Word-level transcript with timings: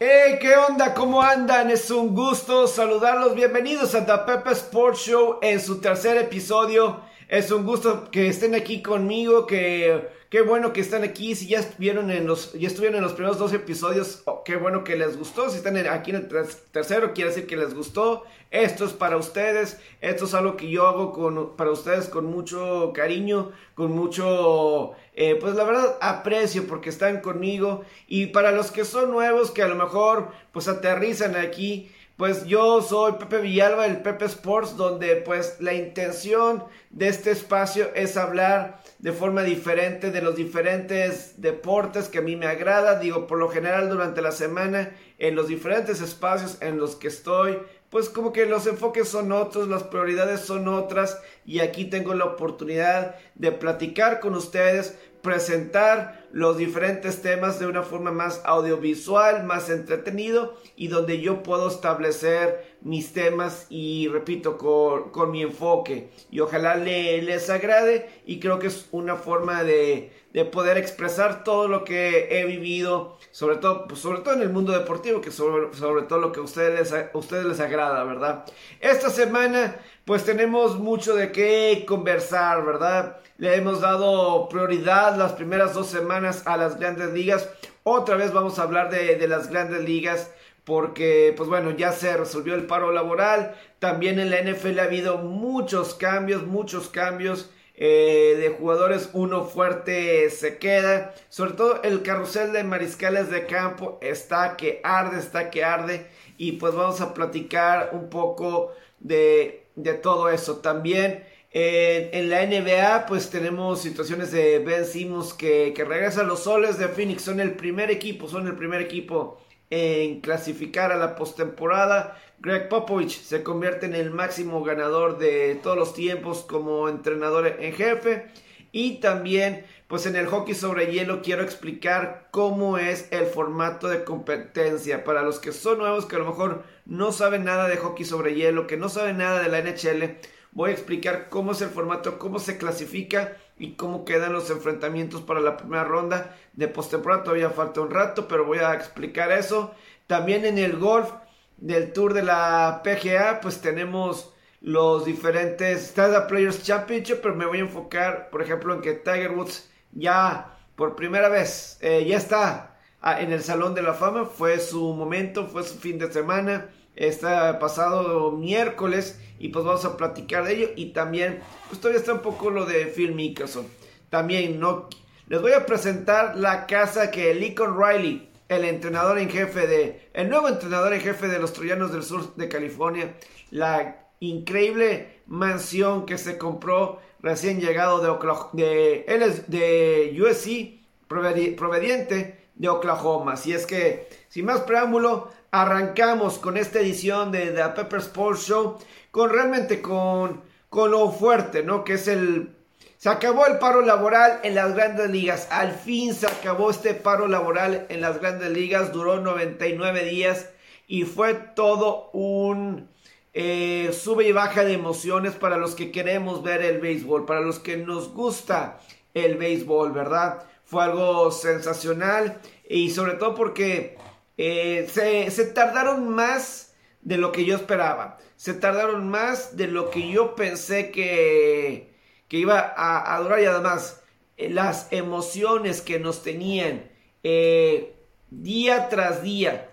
Hey, 0.00 0.38
¿qué 0.40 0.54
onda? 0.54 0.94
¿Cómo 0.94 1.20
andan? 1.20 1.70
Es 1.72 1.90
un 1.90 2.14
gusto 2.14 2.68
saludarlos. 2.68 3.34
Bienvenidos 3.34 3.96
a 3.96 4.06
The 4.06 4.18
Pepe 4.32 4.52
Sports 4.52 5.00
Show 5.00 5.38
en 5.42 5.60
su 5.60 5.80
tercer 5.80 6.16
episodio. 6.18 7.00
Es 7.28 7.50
un 7.50 7.66
gusto 7.66 8.10
que 8.10 8.28
estén 8.28 8.54
aquí 8.54 8.80
conmigo, 8.80 9.46
que 9.46 10.08
qué 10.30 10.40
bueno 10.40 10.72
que 10.72 10.80
están 10.80 11.04
aquí. 11.04 11.34
Si 11.34 11.46
ya 11.46 11.58
estuvieron 11.58 12.10
en 12.10 12.26
los, 12.26 12.54
ya 12.54 12.66
estuvieron 12.66 12.96
en 12.96 13.02
los 13.02 13.12
primeros 13.12 13.38
dos 13.38 13.52
episodios, 13.52 14.22
oh, 14.24 14.42
qué 14.44 14.56
bueno 14.56 14.82
que 14.82 14.96
les 14.96 15.18
gustó. 15.18 15.50
Si 15.50 15.58
están 15.58 15.76
aquí 15.88 16.10
en 16.10 16.16
el 16.16 16.28
tercero, 16.72 17.12
quiere 17.12 17.28
decir 17.28 17.46
que 17.46 17.58
les 17.58 17.74
gustó. 17.74 18.24
Esto 18.50 18.86
es 18.86 18.94
para 18.94 19.18
ustedes. 19.18 19.78
Esto 20.00 20.24
es 20.24 20.32
algo 20.32 20.56
que 20.56 20.70
yo 20.70 20.86
hago 20.86 21.54
para 21.54 21.70
ustedes 21.70 22.08
con 22.08 22.24
mucho 22.24 22.92
cariño, 22.94 23.52
con 23.74 23.92
mucho, 23.92 24.92
eh, 25.14 25.36
pues 25.38 25.54
la 25.54 25.64
verdad, 25.64 25.98
aprecio 26.00 26.66
porque 26.66 26.88
están 26.88 27.20
conmigo. 27.20 27.82
Y 28.06 28.28
para 28.28 28.52
los 28.52 28.70
que 28.70 28.86
son 28.86 29.10
nuevos, 29.10 29.50
que 29.50 29.62
a 29.62 29.68
lo 29.68 29.74
mejor, 29.74 30.28
pues 30.50 30.66
aterrizan 30.66 31.36
aquí. 31.36 31.90
Pues 32.18 32.46
yo 32.46 32.82
soy 32.82 33.12
Pepe 33.12 33.38
Villalba, 33.38 33.86
el 33.86 34.02
Pepe 34.02 34.24
Sports, 34.24 34.76
donde 34.76 35.14
pues 35.14 35.58
la 35.60 35.72
intención 35.72 36.64
de 36.90 37.06
este 37.06 37.30
espacio 37.30 37.94
es 37.94 38.16
hablar 38.16 38.82
de 38.98 39.12
forma 39.12 39.44
diferente 39.44 40.10
de 40.10 40.20
los 40.20 40.34
diferentes 40.34 41.40
deportes 41.40 42.08
que 42.08 42.18
a 42.18 42.22
mí 42.22 42.34
me 42.34 42.48
agrada. 42.48 42.98
Digo, 42.98 43.28
por 43.28 43.38
lo 43.38 43.48
general 43.48 43.88
durante 43.88 44.20
la 44.20 44.32
semana, 44.32 44.90
en 45.18 45.36
los 45.36 45.46
diferentes 45.46 46.00
espacios 46.00 46.58
en 46.60 46.78
los 46.78 46.96
que 46.96 47.06
estoy, 47.06 47.60
pues 47.88 48.08
como 48.08 48.32
que 48.32 48.46
los 48.46 48.66
enfoques 48.66 49.08
son 49.08 49.30
otros, 49.30 49.68
las 49.68 49.84
prioridades 49.84 50.40
son 50.40 50.66
otras 50.66 51.20
y 51.46 51.60
aquí 51.60 51.84
tengo 51.84 52.14
la 52.14 52.24
oportunidad 52.24 53.14
de 53.36 53.52
platicar 53.52 54.18
con 54.18 54.34
ustedes 54.34 54.98
presentar 55.22 56.26
los 56.32 56.58
diferentes 56.58 57.22
temas 57.22 57.58
de 57.58 57.66
una 57.66 57.82
forma 57.82 58.10
más 58.10 58.42
audiovisual, 58.44 59.44
más 59.44 59.70
entretenido 59.70 60.56
y 60.76 60.88
donde 60.88 61.20
yo 61.20 61.42
puedo 61.42 61.68
establecer 61.68 62.76
mis 62.82 63.12
temas 63.12 63.66
y 63.70 64.08
repito 64.08 64.58
con, 64.58 65.30
mi 65.30 65.42
enfoque. 65.42 66.10
Y 66.30 66.40
ojalá 66.40 66.76
les 66.76 67.50
agrade 67.50 68.08
y 68.26 68.40
creo 68.40 68.58
que 68.58 68.68
es 68.68 68.88
una 68.92 69.16
forma 69.16 69.64
de, 69.64 70.12
poder 70.52 70.78
expresar 70.78 71.42
todo 71.42 71.66
lo 71.66 71.82
que 71.82 72.28
he 72.30 72.44
vivido 72.44 73.18
sobre 73.32 73.56
todo 73.56 73.88
pues 73.88 74.00
sobre 74.00 74.20
todo 74.20 74.34
en 74.34 74.42
el 74.42 74.50
mundo 74.50 74.70
deportivo 74.70 75.20
que 75.20 75.32
sobre, 75.32 75.74
sobre 75.76 76.04
todo 76.04 76.20
lo 76.20 76.30
que 76.30 76.38
ustedes, 76.38 76.92
a 76.92 77.10
ustedes 77.14 77.44
les 77.44 77.58
agrada 77.58 78.04
verdad 78.04 78.44
esta 78.78 79.10
semana 79.10 79.74
pues 80.04 80.24
tenemos 80.24 80.78
mucho 80.78 81.16
de 81.16 81.32
qué 81.32 81.84
conversar 81.88 82.64
verdad 82.64 83.20
le 83.38 83.54
hemos 83.54 83.80
dado 83.80 84.48
prioridad 84.48 85.16
las 85.16 85.32
primeras 85.32 85.72
dos 85.72 85.86
semanas 85.86 86.42
a 86.44 86.56
las 86.56 86.78
grandes 86.78 87.12
ligas. 87.12 87.48
Otra 87.84 88.16
vez 88.16 88.32
vamos 88.32 88.58
a 88.58 88.64
hablar 88.64 88.90
de, 88.90 89.26
las 89.28 89.48
grandes 89.48 89.82
ligas 89.84 90.32
porque, 90.64 91.32
pues 91.36 91.48
bueno, 91.48 91.70
ya 91.70 91.92
se 91.92 92.16
resolvió 92.16 92.56
el 92.56 92.66
paro 92.66 92.90
laboral. 92.90 93.54
También 93.78 94.18
en 94.18 94.30
la 94.30 94.42
NFL 94.42 94.80
ha 94.80 94.84
habido 94.84 95.18
muchos 95.18 95.94
cambios, 95.94 96.46
muchos 96.46 96.88
cambios. 96.88 97.50
Eh, 97.80 98.34
de 98.40 98.48
jugadores, 98.48 99.10
uno 99.12 99.44
fuerte 99.44 100.28
se 100.30 100.58
queda. 100.58 101.14
Sobre 101.28 101.52
todo 101.52 101.80
el 101.84 102.02
carrusel 102.02 102.52
de 102.52 102.64
mariscales 102.64 103.30
de 103.30 103.46
campo 103.46 104.00
está 104.02 104.56
que 104.56 104.80
arde, 104.82 105.20
está 105.20 105.48
que 105.50 105.62
arde. 105.62 106.08
Y 106.38 106.52
pues 106.52 106.74
vamos 106.74 107.00
a 107.00 107.14
platicar 107.14 107.90
un 107.92 108.10
poco 108.10 108.72
de, 108.98 109.68
de 109.76 109.94
todo 109.94 110.28
eso. 110.28 110.56
También 110.56 111.24
en 111.50 112.28
la 112.28 112.44
NBA, 112.44 113.06
pues 113.06 113.30
tenemos 113.30 113.80
situaciones 113.80 114.30
de 114.32 114.58
Ben 114.58 114.84
Simmons 114.84 115.32
que, 115.32 115.72
que 115.74 115.84
regresa 115.84 116.20
a 116.20 116.24
los 116.24 116.44
soles 116.44 116.78
de 116.78 116.88
Phoenix. 116.88 117.22
Son 117.22 117.40
el 117.40 117.52
primer 117.52 117.90
equipo, 117.90 118.28
son 118.28 118.46
el 118.46 118.54
primer 118.54 118.82
equipo 118.82 119.40
en 119.70 120.20
clasificar 120.20 120.92
a 120.92 120.96
la 120.96 121.16
postemporada. 121.16 122.20
Greg 122.40 122.68
Popovich 122.68 123.20
se 123.22 123.42
convierte 123.42 123.86
en 123.86 123.94
el 123.94 124.10
máximo 124.10 124.62
ganador 124.62 125.18
de 125.18 125.58
todos 125.62 125.76
los 125.76 125.94
tiempos 125.94 126.44
como 126.48 126.88
entrenador 126.88 127.46
en 127.58 127.72
jefe. 127.72 128.26
Y 128.70 129.00
también, 129.00 129.64
pues 129.86 130.04
en 130.04 130.14
el 130.14 130.26
hockey 130.26 130.54
sobre 130.54 130.92
hielo 130.92 131.22
quiero 131.22 131.42
explicar 131.42 132.28
cómo 132.30 132.76
es 132.76 133.08
el 133.10 133.24
formato 133.24 133.88
de 133.88 134.04
competencia. 134.04 135.04
Para 135.04 135.22
los 135.22 135.38
que 135.38 135.52
son 135.52 135.78
nuevos, 135.78 136.04
que 136.04 136.16
a 136.16 136.20
lo 136.20 136.26
mejor 136.26 136.64
no 136.84 137.12
saben 137.12 137.44
nada 137.44 137.66
de 137.68 137.78
hockey 137.78 138.04
sobre 138.04 138.34
hielo, 138.34 138.66
que 138.66 138.76
no 138.76 138.90
saben 138.90 139.16
nada 139.16 139.42
de 139.42 139.48
la 139.48 139.62
NHL 139.62 140.18
voy 140.58 140.70
a 140.70 140.74
explicar 140.74 141.28
cómo 141.28 141.52
es 141.52 141.62
el 141.62 141.68
formato, 141.68 142.18
cómo 142.18 142.40
se 142.40 142.58
clasifica 142.58 143.36
y 143.60 143.74
cómo 143.74 144.04
quedan 144.04 144.32
los 144.32 144.50
enfrentamientos 144.50 145.22
para 145.22 145.38
la 145.38 145.56
primera 145.56 145.84
ronda 145.84 146.36
de 146.52 146.66
postemporada. 146.66 147.22
Todavía 147.22 147.50
falta 147.50 147.80
un 147.80 147.92
rato, 147.92 148.26
pero 148.26 148.44
voy 148.44 148.58
a 148.58 148.74
explicar 148.74 149.30
eso. 149.30 149.72
También 150.08 150.44
en 150.44 150.58
el 150.58 150.76
golf 150.76 151.12
del 151.58 151.92
Tour 151.92 152.12
de 152.12 152.24
la 152.24 152.82
PGA, 152.82 153.40
pues 153.40 153.60
tenemos 153.60 154.34
los 154.60 155.04
diferentes 155.04 155.90
Stada 155.90 156.26
Players 156.26 156.64
Championship, 156.64 157.20
pero 157.22 157.36
me 157.36 157.46
voy 157.46 157.58
a 157.58 157.60
enfocar, 157.60 158.28
por 158.28 158.42
ejemplo, 158.42 158.74
en 158.74 158.80
que 158.80 158.94
Tiger 158.94 159.30
Woods 159.30 159.70
ya 159.92 160.58
por 160.74 160.96
primera 160.96 161.28
vez 161.28 161.78
eh, 161.82 162.04
ya 162.04 162.16
está 162.16 162.80
ah, 163.00 163.20
en 163.20 163.30
el 163.30 163.44
Salón 163.44 163.76
de 163.76 163.82
la 163.82 163.94
Fama. 163.94 164.24
Fue 164.24 164.58
su 164.58 164.92
momento, 164.92 165.46
fue 165.46 165.62
su 165.62 165.78
fin 165.78 166.00
de 166.00 166.12
semana. 166.12 166.68
Está 166.98 167.60
pasado 167.60 168.32
miércoles 168.32 169.20
y 169.38 169.50
pues 169.50 169.64
vamos 169.64 169.84
a 169.84 169.96
platicar 169.96 170.44
de 170.44 170.54
ello 170.56 170.70
y 170.74 170.86
también 170.86 171.38
pues 171.68 171.80
todavía 171.80 172.00
está 172.00 172.12
un 172.12 172.22
poco 172.22 172.50
lo 172.50 172.66
de 172.66 172.86
Phil 172.86 173.14
Mickelson. 173.14 173.68
También 174.10 174.58
no 174.58 174.88
les 175.28 175.40
voy 175.40 175.52
a 175.52 175.64
presentar 175.64 176.36
la 176.36 176.66
casa 176.66 177.12
que 177.12 177.34
Lincoln 177.34 177.78
Riley, 177.80 178.28
el 178.48 178.64
entrenador 178.64 179.16
en 179.20 179.30
jefe 179.30 179.68
de 179.68 180.08
el 180.12 180.28
nuevo 180.28 180.48
entrenador 180.48 180.92
en 180.92 181.00
jefe 181.00 181.28
de 181.28 181.38
los 181.38 181.52
Troyanos 181.52 181.92
del 181.92 182.02
Sur 182.02 182.34
de 182.34 182.48
California, 182.48 183.14
la 183.52 184.08
increíble 184.18 185.20
mansión 185.28 186.04
que 186.04 186.18
se 186.18 186.36
compró 186.36 186.98
recién 187.20 187.60
llegado 187.60 188.00
de 188.00 188.08
Oklahoma, 188.08 188.50
de 188.54 190.18
USC 190.20 190.80
proveniente 191.06 192.48
de 192.56 192.68
Oklahoma. 192.68 193.34
Así 193.34 193.52
es 193.52 193.66
que 193.66 194.08
sin 194.28 194.46
más 194.46 194.62
preámbulo, 194.62 195.30
arrancamos 195.50 196.38
con 196.38 196.56
esta 196.56 196.80
edición 196.80 197.32
de 197.32 197.50
The 197.50 197.68
Pepper 197.76 198.00
Sports 198.00 198.46
Show 198.46 198.78
con 199.10 199.30
realmente 199.30 199.80
con, 199.80 200.42
con 200.68 200.90
lo 200.90 201.10
fuerte, 201.10 201.62
¿no? 201.62 201.84
Que 201.84 201.94
es 201.94 202.08
el... 202.08 202.54
Se 202.98 203.08
acabó 203.08 203.46
el 203.46 203.58
paro 203.58 203.80
laboral 203.80 204.40
en 204.42 204.56
las 204.56 204.74
grandes 204.74 205.08
ligas. 205.10 205.46
Al 205.52 205.72
fin 205.72 206.14
se 206.14 206.26
acabó 206.26 206.70
este 206.70 206.94
paro 206.94 207.28
laboral 207.28 207.86
en 207.90 208.00
las 208.00 208.20
grandes 208.20 208.50
ligas. 208.50 208.92
Duró 208.92 209.20
99 209.20 210.04
días 210.04 210.50
y 210.88 211.04
fue 211.04 211.34
todo 211.34 212.10
un 212.12 212.88
eh, 213.34 213.90
sube 213.92 214.26
y 214.26 214.32
baja 214.32 214.64
de 214.64 214.72
emociones 214.72 215.34
para 215.34 215.58
los 215.58 215.76
que 215.76 215.92
queremos 215.92 216.42
ver 216.42 216.60
el 216.62 216.80
béisbol, 216.80 217.24
para 217.24 217.40
los 217.40 217.60
que 217.60 217.76
nos 217.76 218.12
gusta 218.12 218.80
el 219.14 219.36
béisbol, 219.36 219.92
¿verdad? 219.92 220.42
Fue 220.64 220.82
algo 220.82 221.30
sensacional 221.30 222.40
y 222.68 222.90
sobre 222.90 223.12
todo 223.14 223.36
porque 223.36 223.96
eh, 224.38 224.88
se, 224.90 225.44
tardaron 225.46 226.08
más 226.08 226.74
de 227.02 227.18
lo 227.18 227.32
que 227.32 227.44
yo 227.44 227.56
esperaba 227.56 228.18
se 228.38 228.54
tardaron 228.54 229.08
más 229.08 229.56
de 229.56 229.66
lo 229.66 229.90
que 229.90 230.08
yo 230.08 230.36
pensé 230.36 230.92
que, 230.92 231.90
que 232.28 232.36
iba 232.36 232.72
a, 232.76 233.20
durar 233.20 233.40
y 233.40 233.46
además 233.46 234.00
eh, 234.36 234.48
las 234.48 234.86
emociones 234.92 235.82
que 235.82 235.98
nos 235.98 236.22
tenían 236.22 236.88
eh, 237.24 237.96
día 238.30 238.88
tras 238.90 239.24
día, 239.24 239.70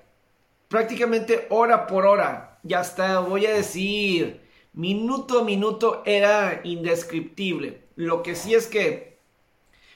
prácticamente 0.68 1.46
hora 1.52 1.86
por 1.86 2.08
hora, 2.08 2.60
ya 2.64 2.80
hasta 2.80 3.20
voy 3.20 3.46
a 3.46 3.54
decir 3.54 4.42
minuto 4.74 5.42
a 5.42 5.44
minuto 5.44 6.02
era 6.04 6.62
indescriptible. 6.64 7.84
Lo 7.96 8.24
que 8.24 8.34
sí 8.34 8.56
es 8.56 8.66
que, 8.66 9.20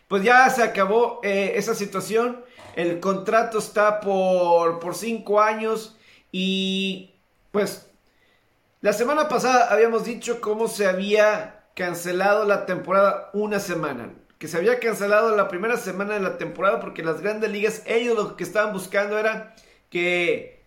pues 0.07 0.23
ya 0.23 0.47
se 0.51 0.61
acabó 0.61 1.21
esa 1.23 1.73
situación. 1.73 2.45
El 2.79 3.01
contrato 3.01 3.57
está 3.57 3.99
por, 3.99 4.79
por 4.79 4.95
cinco 4.95 5.41
años 5.41 5.97
y 6.31 7.13
pues 7.51 7.89
la 8.79 8.93
semana 8.93 9.27
pasada 9.27 9.67
habíamos 9.69 10.05
dicho 10.05 10.39
cómo 10.39 10.69
se 10.69 10.87
había 10.87 11.65
cancelado 11.75 12.45
la 12.45 12.65
temporada 12.65 13.31
una 13.33 13.59
semana. 13.59 14.13
Que 14.37 14.47
se 14.47 14.55
había 14.55 14.79
cancelado 14.79 15.35
la 15.35 15.49
primera 15.49 15.75
semana 15.75 16.13
de 16.13 16.21
la 16.21 16.37
temporada 16.37 16.79
porque 16.79 17.03
las 17.03 17.19
grandes 17.19 17.51
ligas, 17.51 17.83
ellos 17.85 18.15
lo 18.15 18.37
que 18.37 18.45
estaban 18.45 18.71
buscando 18.71 19.19
era 19.19 19.55
que 19.89 20.63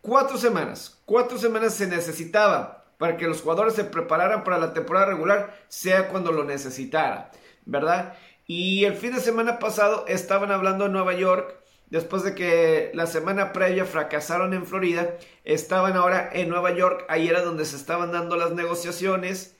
cuatro 0.00 0.38
semanas, 0.38 1.00
cuatro 1.06 1.38
semanas 1.38 1.74
se 1.74 1.88
necesitaba 1.88 2.84
para 2.98 3.16
que 3.16 3.26
los 3.26 3.42
jugadores 3.42 3.74
se 3.74 3.82
prepararan 3.82 4.44
para 4.44 4.58
la 4.58 4.72
temporada 4.72 5.06
regular, 5.06 5.58
sea 5.66 6.06
cuando 6.06 6.30
lo 6.30 6.44
necesitara, 6.44 7.32
¿verdad? 7.66 8.14
Y 8.50 8.86
el 8.86 8.94
fin 8.94 9.14
de 9.14 9.20
semana 9.20 9.58
pasado 9.58 10.06
estaban 10.08 10.50
hablando 10.50 10.86
en 10.86 10.92
Nueva 10.92 11.12
York 11.12 11.54
después 11.90 12.22
de 12.22 12.34
que 12.34 12.90
la 12.94 13.06
semana 13.06 13.52
previa 13.52 13.84
fracasaron 13.84 14.54
en 14.54 14.64
Florida, 14.64 15.16
estaban 15.44 15.96
ahora 15.96 16.30
en 16.32 16.48
Nueva 16.48 16.74
York, 16.74 17.04
ahí 17.10 17.28
era 17.28 17.42
donde 17.42 17.66
se 17.66 17.76
estaban 17.76 18.10
dando 18.10 18.36
las 18.36 18.52
negociaciones 18.52 19.58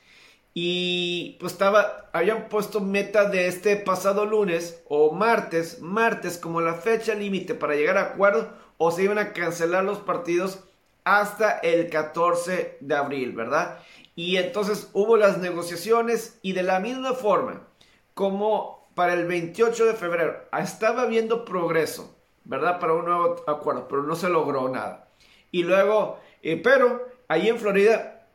y 0.54 1.36
pues 1.38 1.52
estaba, 1.52 2.08
habían 2.14 2.48
puesto 2.48 2.80
meta 2.80 3.28
de 3.28 3.48
este 3.48 3.76
pasado 3.76 4.24
lunes 4.24 4.82
o 4.88 5.12
martes, 5.12 5.80
martes 5.82 6.38
como 6.38 6.62
la 6.62 6.72
fecha 6.72 7.14
límite 7.14 7.54
para 7.54 7.74
llegar 7.74 7.98
a 7.98 8.12
acuerdo 8.12 8.54
o 8.78 8.90
se 8.90 9.02
iban 9.02 9.18
a 9.18 9.34
cancelar 9.34 9.84
los 9.84 9.98
partidos 9.98 10.60
hasta 11.04 11.58
el 11.58 11.90
14 11.90 12.78
de 12.80 12.94
abril, 12.94 13.32
¿verdad? 13.32 13.80
Y 14.16 14.38
entonces 14.38 14.88
hubo 14.94 15.18
las 15.18 15.36
negociaciones 15.36 16.38
y 16.40 16.54
de 16.54 16.62
la 16.62 16.80
misma 16.80 17.12
forma 17.12 17.68
como 18.14 18.77
para 18.98 19.14
el 19.14 19.26
28 19.26 19.86
de 19.86 19.94
febrero 19.94 20.48
estaba 20.60 21.02
habiendo 21.02 21.44
progreso, 21.44 22.18
¿verdad? 22.42 22.80
Para 22.80 22.94
un 22.94 23.04
nuevo 23.04 23.44
acuerdo, 23.46 23.86
pero 23.86 24.02
no 24.02 24.16
se 24.16 24.28
logró 24.28 24.68
nada. 24.68 25.08
Y 25.52 25.62
luego, 25.62 26.18
eh, 26.42 26.56
pero 26.56 27.06
ahí 27.28 27.48
en 27.48 27.60
Florida, 27.60 28.26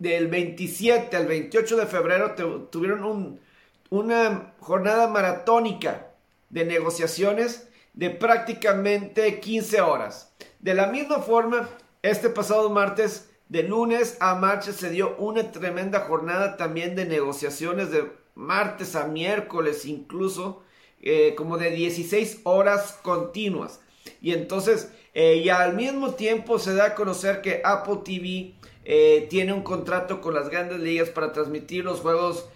del 0.00 0.26
27 0.26 1.16
al 1.16 1.28
28 1.28 1.76
de 1.76 1.86
febrero 1.86 2.34
tuvieron 2.72 3.38
una 3.90 4.54
jornada 4.58 5.06
maratónica 5.06 6.08
de 6.50 6.64
negociaciones 6.64 7.68
de 7.92 8.10
prácticamente 8.10 9.38
15 9.38 9.80
horas. 9.80 10.34
De 10.58 10.74
la 10.74 10.88
misma 10.88 11.20
forma, 11.20 11.68
este 12.02 12.30
pasado 12.30 12.68
martes, 12.68 13.30
de 13.48 13.62
lunes 13.62 14.16
a 14.18 14.34
martes, 14.34 14.74
se 14.74 14.90
dio 14.90 15.14
una 15.18 15.52
tremenda 15.52 16.00
jornada 16.00 16.56
también 16.56 16.96
de 16.96 17.04
negociaciones 17.04 17.92
de 17.92 18.23
martes 18.34 18.96
a 18.96 19.06
miércoles 19.06 19.84
incluso, 19.84 20.62
eh, 21.02 21.34
como 21.36 21.58
de 21.58 21.70
16 21.70 22.40
horas 22.44 22.98
continuas. 23.02 23.80
Y 24.20 24.32
entonces, 24.32 24.90
eh, 25.14 25.42
y 25.44 25.48
al 25.48 25.74
mismo 25.74 26.14
tiempo 26.14 26.58
se 26.58 26.74
da 26.74 26.86
a 26.86 26.94
conocer 26.94 27.40
que 27.40 27.60
Apple 27.64 27.98
TV 28.04 28.54
eh, 28.84 29.26
tiene 29.30 29.52
un 29.52 29.62
contrato 29.62 30.20
con 30.20 30.34
las 30.34 30.48
grandes 30.48 30.80
ligas 30.80 31.08
para 31.10 31.32
transmitir 31.32 31.84
los 31.84 32.00
juegos, 32.00 32.48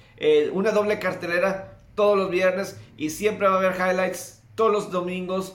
una 0.52 0.72
doble 0.72 0.98
cartelera 0.98 1.78
todos 1.94 2.19
los 2.19 2.28
viernes 2.28 2.76
y 2.96 3.10
siempre 3.10 3.46
va 3.46 3.54
a 3.54 3.58
haber 3.58 3.76
highlights 3.76 4.42
todos 4.56 4.72
los 4.72 4.90
domingos, 4.90 5.54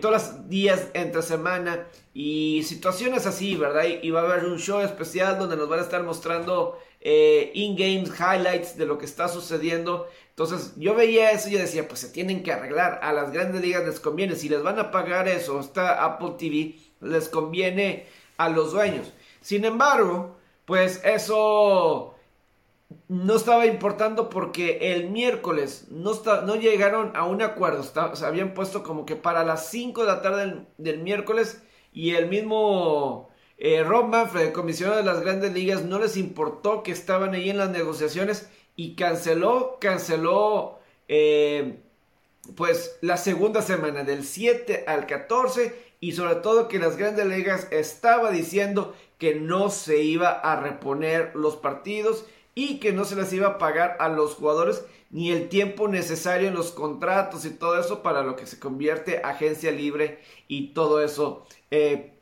todos 0.00 0.14
los 0.14 0.48
días 0.48 0.86
entre 0.94 1.20
semana 1.20 1.88
y 2.14 2.62
situaciones 2.62 3.26
así, 3.26 3.56
¿verdad? 3.56 3.84
Y, 4.02 4.10
va 4.10 4.20
a 4.20 4.24
haber 4.24 4.44
un 4.44 4.58
show 4.58 4.80
especial 4.80 5.38
donde 5.38 5.56
nos 5.56 5.68
van 5.68 5.80
a 5.80 5.82
estar 5.82 6.02
mostrando 6.04 6.78
eh, 7.10 7.52
in-games 7.54 8.10
highlights 8.20 8.76
de 8.76 8.84
lo 8.84 8.98
que 8.98 9.06
está 9.06 9.28
sucediendo. 9.28 10.10
Entonces 10.28 10.74
yo 10.76 10.94
veía 10.94 11.30
eso 11.30 11.48
y 11.48 11.52
yo 11.52 11.58
decía, 11.58 11.88
pues 11.88 12.00
se 12.00 12.10
tienen 12.10 12.42
que 12.42 12.52
arreglar. 12.52 13.00
A 13.02 13.14
las 13.14 13.32
grandes 13.32 13.62
ligas 13.62 13.86
les 13.86 13.98
conviene. 13.98 14.36
Si 14.36 14.50
les 14.50 14.62
van 14.62 14.78
a 14.78 14.90
pagar 14.90 15.26
eso, 15.26 15.58
está 15.58 16.04
Apple 16.04 16.34
TV, 16.38 16.76
les 17.00 17.30
conviene 17.30 18.04
a 18.36 18.50
los 18.50 18.72
dueños. 18.72 19.14
Sin 19.40 19.64
embargo, 19.64 20.36
pues 20.66 21.00
eso 21.02 22.14
no 23.08 23.36
estaba 23.36 23.64
importando 23.64 24.28
porque 24.28 24.92
el 24.92 25.08
miércoles 25.08 25.86
no, 25.88 26.12
no 26.44 26.56
llegaron 26.56 27.16
a 27.16 27.24
un 27.24 27.40
acuerdo. 27.40 27.82
se 27.84 28.26
habían 28.26 28.52
puesto 28.52 28.82
como 28.82 29.06
que 29.06 29.16
para 29.16 29.44
las 29.44 29.70
5 29.70 30.02
de 30.02 30.06
la 30.06 30.20
tarde 30.20 30.66
del 30.76 30.98
miércoles 30.98 31.62
y 31.90 32.16
el 32.16 32.28
mismo 32.28 33.27
eh, 33.58 33.82
Rob 33.82 34.06
Manfred, 34.06 34.52
comisionado 34.52 34.98
de 34.98 35.04
las 35.04 35.20
grandes 35.20 35.52
ligas, 35.52 35.84
no 35.84 35.98
les 35.98 36.16
importó 36.16 36.84
que 36.84 36.92
estaban 36.92 37.34
ahí 37.34 37.50
en 37.50 37.58
las 37.58 37.70
negociaciones 37.70 38.48
y 38.76 38.94
canceló, 38.94 39.78
canceló 39.80 40.78
eh, 41.08 41.80
pues 42.54 42.96
la 43.00 43.16
segunda 43.16 43.60
semana 43.60 44.04
del 44.04 44.24
7 44.24 44.84
al 44.86 45.06
14 45.06 45.74
y 46.00 46.12
sobre 46.12 46.36
todo 46.36 46.68
que 46.68 46.78
las 46.78 46.96
grandes 46.96 47.26
ligas 47.26 47.66
estaba 47.72 48.30
diciendo 48.30 48.94
que 49.18 49.34
no 49.34 49.70
se 49.70 50.02
iba 50.02 50.30
a 50.30 50.60
reponer 50.60 51.32
los 51.34 51.56
partidos 51.56 52.24
y 52.54 52.78
que 52.78 52.92
no 52.92 53.04
se 53.04 53.16
les 53.16 53.32
iba 53.32 53.48
a 53.48 53.58
pagar 53.58 53.96
a 53.98 54.08
los 54.08 54.34
jugadores 54.34 54.84
ni 55.10 55.32
el 55.32 55.48
tiempo 55.48 55.88
necesario 55.88 56.46
en 56.46 56.54
los 56.54 56.70
contratos 56.70 57.44
y 57.44 57.50
todo 57.50 57.80
eso 57.80 58.02
para 58.02 58.22
lo 58.22 58.36
que 58.36 58.46
se 58.46 58.60
convierte 58.60 59.20
agencia 59.24 59.72
libre 59.72 60.20
y 60.46 60.68
todo 60.68 61.02
eso. 61.02 61.46
Eh, 61.70 62.17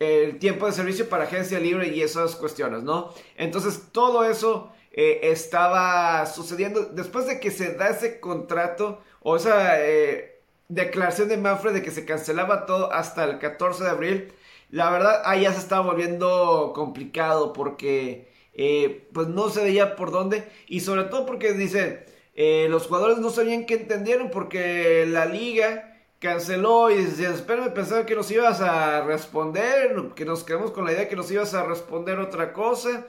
el 0.00 0.38
tiempo 0.38 0.66
de 0.66 0.72
servicio 0.72 1.08
para 1.08 1.24
agencia 1.24 1.60
libre 1.60 1.88
y 1.88 2.02
esas 2.02 2.34
cuestiones, 2.34 2.82
¿no? 2.82 3.14
Entonces 3.36 3.82
todo 3.92 4.24
eso 4.24 4.72
eh, 4.92 5.20
estaba 5.24 6.26
sucediendo 6.26 6.86
después 6.86 7.26
de 7.26 7.38
que 7.38 7.52
se 7.52 7.74
da 7.74 7.90
ese 7.90 8.18
contrato 8.18 9.00
o 9.20 9.36
esa 9.36 9.80
eh, 9.80 10.40
declaración 10.68 11.28
de 11.28 11.36
Manfred 11.36 11.74
de 11.74 11.82
que 11.82 11.92
se 11.92 12.04
cancelaba 12.04 12.66
todo 12.66 12.92
hasta 12.92 13.24
el 13.24 13.38
14 13.38 13.84
de 13.84 13.90
abril. 13.90 14.32
La 14.70 14.90
verdad, 14.90 15.22
ahí 15.24 15.42
ya 15.42 15.52
se 15.52 15.60
estaba 15.60 15.86
volviendo 15.86 16.72
complicado 16.74 17.52
porque 17.52 18.28
pues 19.12 19.28
no 19.28 19.48
se 19.48 19.62
veía 19.62 19.96
por 19.96 20.10
dónde 20.10 20.44
y 20.66 20.80
sobre 20.80 21.04
todo 21.04 21.24
porque 21.24 21.54
dice 21.54 22.04
eh, 22.34 22.68
los 22.70 22.86
jugadores 22.86 23.18
no 23.18 23.30
sabían 23.30 23.66
qué 23.66 23.74
entendieron 23.74 24.30
porque 24.30 25.04
la 25.06 25.26
liga 25.26 25.89
canceló 26.20 26.90
y 26.90 27.02
decían, 27.04 27.34
espérame, 27.34 27.72
pensaba 27.72 28.06
que 28.06 28.14
nos 28.14 28.30
ibas 28.30 28.60
a 28.60 29.02
responder, 29.04 29.96
que 30.14 30.24
nos 30.24 30.44
quedamos 30.44 30.70
con 30.70 30.84
la 30.84 30.92
idea 30.92 31.08
que 31.08 31.16
nos 31.16 31.30
ibas 31.30 31.54
a 31.54 31.64
responder 31.64 32.18
otra 32.20 32.52
cosa. 32.52 33.06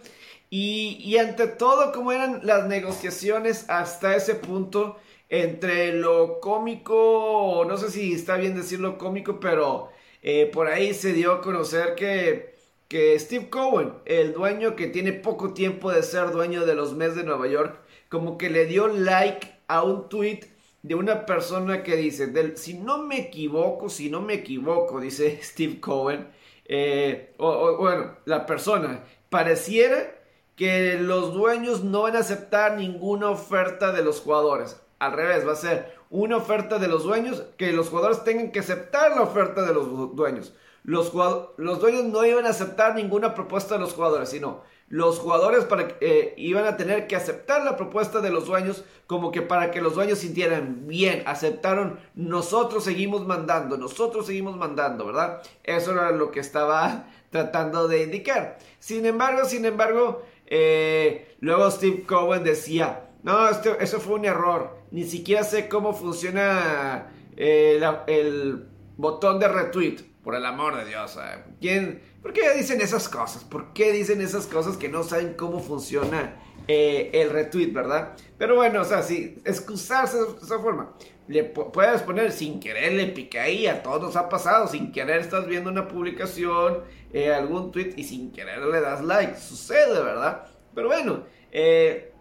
Y, 0.49 0.97
y 0.99 1.17
ante 1.17 1.47
todo, 1.47 1.91
como 1.91 2.11
eran 2.11 2.41
las 2.43 2.67
negociaciones 2.67 3.69
hasta 3.69 4.15
ese 4.15 4.35
punto, 4.35 4.97
entre 5.29 5.93
lo 5.93 6.39
cómico, 6.41 7.65
no 7.67 7.77
sé 7.77 7.89
si 7.89 8.13
está 8.13 8.35
bien 8.35 8.55
decirlo 8.55 8.97
cómico, 8.97 9.39
pero 9.39 9.89
eh, 10.21 10.49
por 10.51 10.67
ahí 10.67 10.93
se 10.93 11.13
dio 11.13 11.31
a 11.33 11.41
conocer 11.41 11.95
que, 11.95 12.55
que 12.89 13.17
Steve 13.17 13.49
Cohen, 13.49 13.93
el 14.05 14.33
dueño 14.33 14.75
que 14.75 14.87
tiene 14.87 15.13
poco 15.13 15.53
tiempo 15.53 15.91
de 15.91 16.03
ser 16.03 16.31
dueño 16.31 16.65
de 16.65 16.75
los 16.75 16.93
Mets 16.95 17.15
de 17.15 17.23
Nueva 17.23 17.47
York, 17.47 17.79
como 18.09 18.37
que 18.37 18.49
le 18.49 18.65
dio 18.65 18.87
like 18.89 19.47
a 19.67 19.83
un 19.83 20.09
tweet 20.09 20.50
de 20.83 20.95
una 20.95 21.25
persona 21.25 21.83
que 21.83 21.95
dice, 21.95 22.31
si 22.57 22.73
no 22.73 22.99
me 22.99 23.19
equivoco, 23.19 23.89
si 23.89 24.09
no 24.09 24.21
me 24.21 24.35
equivoco, 24.35 24.99
dice 24.99 25.39
Steve 25.43 25.79
Cohen, 25.79 26.27
eh, 26.65 27.33
o, 27.37 27.77
bueno, 27.77 28.17
la 28.25 28.45
persona, 28.45 29.03
pareciera 29.29 30.15
que 30.55 30.97
los 30.99 31.33
dueños 31.33 31.83
no 31.83 32.03
van 32.03 32.15
a 32.15 32.19
aceptar 32.19 32.77
ninguna 32.77 33.29
oferta 33.29 33.91
de 33.91 34.03
los 34.03 34.21
jugadores. 34.21 34.81
Al 34.99 35.13
revés, 35.13 35.47
va 35.47 35.53
a 35.53 35.55
ser 35.55 35.95
una 36.09 36.37
oferta 36.37 36.77
de 36.77 36.87
los 36.87 37.03
dueños, 37.03 37.43
que 37.57 37.71
los 37.71 37.89
jugadores 37.89 38.23
tengan 38.23 38.51
que 38.51 38.59
aceptar 38.59 39.15
la 39.15 39.23
oferta 39.23 39.63
de 39.63 39.73
los 39.73 40.15
dueños. 40.15 40.53
Los, 40.83 41.11
los 41.57 41.79
dueños 41.79 42.05
no 42.05 42.25
iban 42.25 42.45
a 42.45 42.49
aceptar 42.49 42.95
ninguna 42.95 43.33
propuesta 43.33 43.75
de 43.75 43.81
los 43.81 43.93
jugadores, 43.93 44.29
sino 44.29 44.61
los 44.91 45.19
jugadores 45.19 45.65
eh, 46.01 46.33
iban 46.35 46.65
a 46.65 46.75
tener 46.75 47.07
que 47.07 47.15
aceptar 47.15 47.63
la 47.63 47.77
propuesta 47.77 48.19
de 48.19 48.29
los 48.29 48.45
dueños 48.45 48.83
como 49.07 49.31
que 49.31 49.41
para 49.41 49.71
que 49.71 49.81
los 49.81 49.95
dueños 49.95 50.19
sintieran 50.19 50.85
bien, 50.85 51.23
aceptaron, 51.25 51.97
nosotros 52.13 52.83
seguimos 52.83 53.25
mandando, 53.25 53.77
nosotros 53.77 54.25
seguimos 54.25 54.57
mandando, 54.57 55.05
¿verdad? 55.05 55.41
Eso 55.63 55.93
era 55.93 56.11
lo 56.11 56.29
que 56.31 56.41
estaba 56.41 57.07
tratando 57.29 57.87
de 57.87 58.03
indicar. 58.03 58.59
Sin 58.79 59.05
embargo, 59.05 59.45
sin 59.45 59.63
embargo, 59.63 60.23
eh, 60.45 61.35
luego 61.39 61.71
Steve 61.71 62.03
Cohen 62.03 62.43
decía, 62.43 63.09
no, 63.23 63.47
eso 63.47 63.99
fue 64.01 64.15
un 64.15 64.25
error, 64.25 64.77
ni 64.91 65.05
siquiera 65.05 65.45
sé 65.45 65.69
cómo 65.69 65.93
funciona 65.93 67.13
eh, 67.37 67.81
el 68.07 68.67
botón 68.97 69.39
de 69.39 69.47
retweet. 69.47 70.11
Por 70.21 70.35
el 70.35 70.45
amor 70.45 70.75
de 70.75 70.85
Dios, 70.85 71.17
¿quién? 71.59 72.01
¿Por 72.21 72.33
qué 72.33 72.53
dicen 72.53 72.81
esas 72.81 73.09
cosas? 73.09 73.43
¿Por 73.43 73.73
qué 73.73 73.91
dicen 73.91 74.21
esas 74.21 74.45
cosas 74.45 74.77
que 74.77 74.89
no 74.89 75.03
saben 75.03 75.33
cómo 75.33 75.59
funciona 75.59 76.35
eh, 76.67 77.09
el 77.13 77.31
retweet, 77.31 77.73
verdad? 77.73 78.15
Pero 78.37 78.55
bueno, 78.55 78.81
o 78.81 78.85
sea, 78.85 79.01
si 79.01 79.41
excusarse 79.43 80.17
de 80.17 80.37
esa 80.43 80.59
forma, 80.59 80.93
le 81.27 81.43
puedes 81.43 82.03
poner 82.03 82.31
sin 82.31 82.59
querer, 82.59 82.93
le 82.93 83.07
piqué 83.07 83.39
ahí, 83.39 83.65
a 83.65 83.81
todos 83.81 84.01
nos 84.01 84.15
ha 84.15 84.29
pasado, 84.29 84.67
sin 84.67 84.91
querer 84.91 85.21
estás 85.21 85.47
viendo 85.47 85.71
una 85.71 85.87
publicación, 85.87 86.83
eh, 87.11 87.33
algún 87.33 87.71
tweet 87.71 87.93
y 87.97 88.03
sin 88.03 88.31
querer 88.31 88.59
le 88.59 88.81
das 88.81 89.03
like, 89.03 89.39
sucede, 89.39 89.99
¿verdad? 89.99 90.45
Pero 90.75 90.89
bueno, 90.89 91.23
eh, 91.51 92.13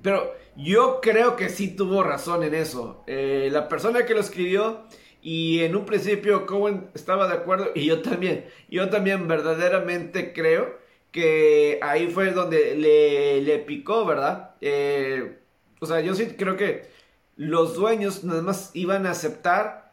pero 0.00 0.32
yo 0.56 1.00
creo 1.02 1.36
que 1.36 1.50
sí 1.50 1.68
tuvo 1.68 2.02
razón 2.02 2.42
en 2.42 2.54
eso. 2.54 3.04
la 3.06 3.68
persona 3.68 4.06
que 4.06 4.14
lo 4.14 4.20
escribió 4.20 4.84
y 5.22 5.60
en 5.60 5.76
un 5.76 5.86
principio 5.86 6.46
Cohen 6.46 6.90
estaba 6.94 7.28
de 7.28 7.34
acuerdo 7.34 7.70
y 7.74 7.86
yo 7.86 8.02
también. 8.02 8.46
Yo 8.68 8.90
también 8.90 9.28
verdaderamente 9.28 10.32
creo 10.32 10.76
que 11.12 11.78
ahí 11.80 12.08
fue 12.08 12.32
donde 12.32 12.74
le, 12.74 13.58
picó, 13.60 14.04
¿verdad? 14.04 14.56
Eh, 14.60 15.38
o 15.80 15.86
sea, 15.86 16.00
yo 16.00 16.14
sí 16.14 16.34
creo 16.36 16.56
que 16.56 16.90
los 17.36 17.74
dueños 17.74 18.24
nada 18.24 18.42
más 18.42 18.70
iban 18.74 19.06
a 19.06 19.12
aceptar 19.12 19.92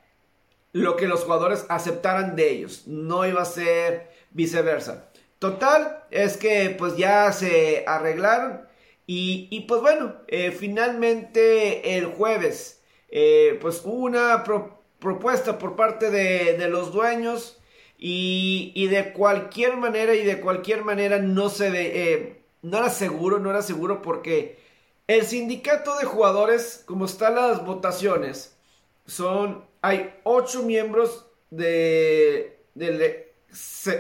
lo 0.71 0.95
que 0.95 1.07
los 1.07 1.23
jugadores 1.23 1.65
aceptaran 1.69 2.35
de 2.35 2.49
ellos. 2.49 2.87
No 2.87 3.27
iba 3.27 3.41
a 3.41 3.45
ser 3.45 4.09
viceversa. 4.31 5.11
Total, 5.37 6.03
es 6.09 6.37
que 6.37 6.75
pues 6.77 6.97
ya 6.97 7.31
se 7.31 7.83
arreglaron. 7.85 8.67
Y, 9.11 9.65
pues 9.67 9.81
bueno, 9.81 10.17
eh, 10.27 10.51
finalmente 10.51 11.97
el 11.97 12.05
jueves, 12.05 12.83
eh, 13.09 13.57
pues 13.59 13.81
una 13.83 14.43
propuesta 14.43 14.78
por 14.99 15.75
parte 15.75 16.09
de, 16.09 16.67
los 16.69 16.91
dueños 16.91 17.59
y, 17.97 18.87
de 18.87 19.13
cualquier 19.13 19.77
manera 19.77 20.13
y 20.13 20.23
de 20.23 20.39
cualquier 20.39 20.83
manera 20.83 21.19
no 21.19 21.49
se 21.49 21.69
eh, 21.73 22.39
no 22.61 22.77
era 22.77 22.89
seguro, 22.89 23.39
no 23.39 23.49
era 23.49 23.61
seguro 23.61 24.01
porque 24.01 24.59
el 25.07 25.25
sindicato 25.25 25.97
de 25.97 26.05
jugadores, 26.05 26.83
como 26.85 27.05
están 27.05 27.35
las 27.35 27.65
votaciones, 27.65 28.55
son, 29.05 29.65
hay 29.81 30.13
ocho 30.23 30.63
miembros 30.63 31.25
de, 31.49 32.59
del 32.75 33.25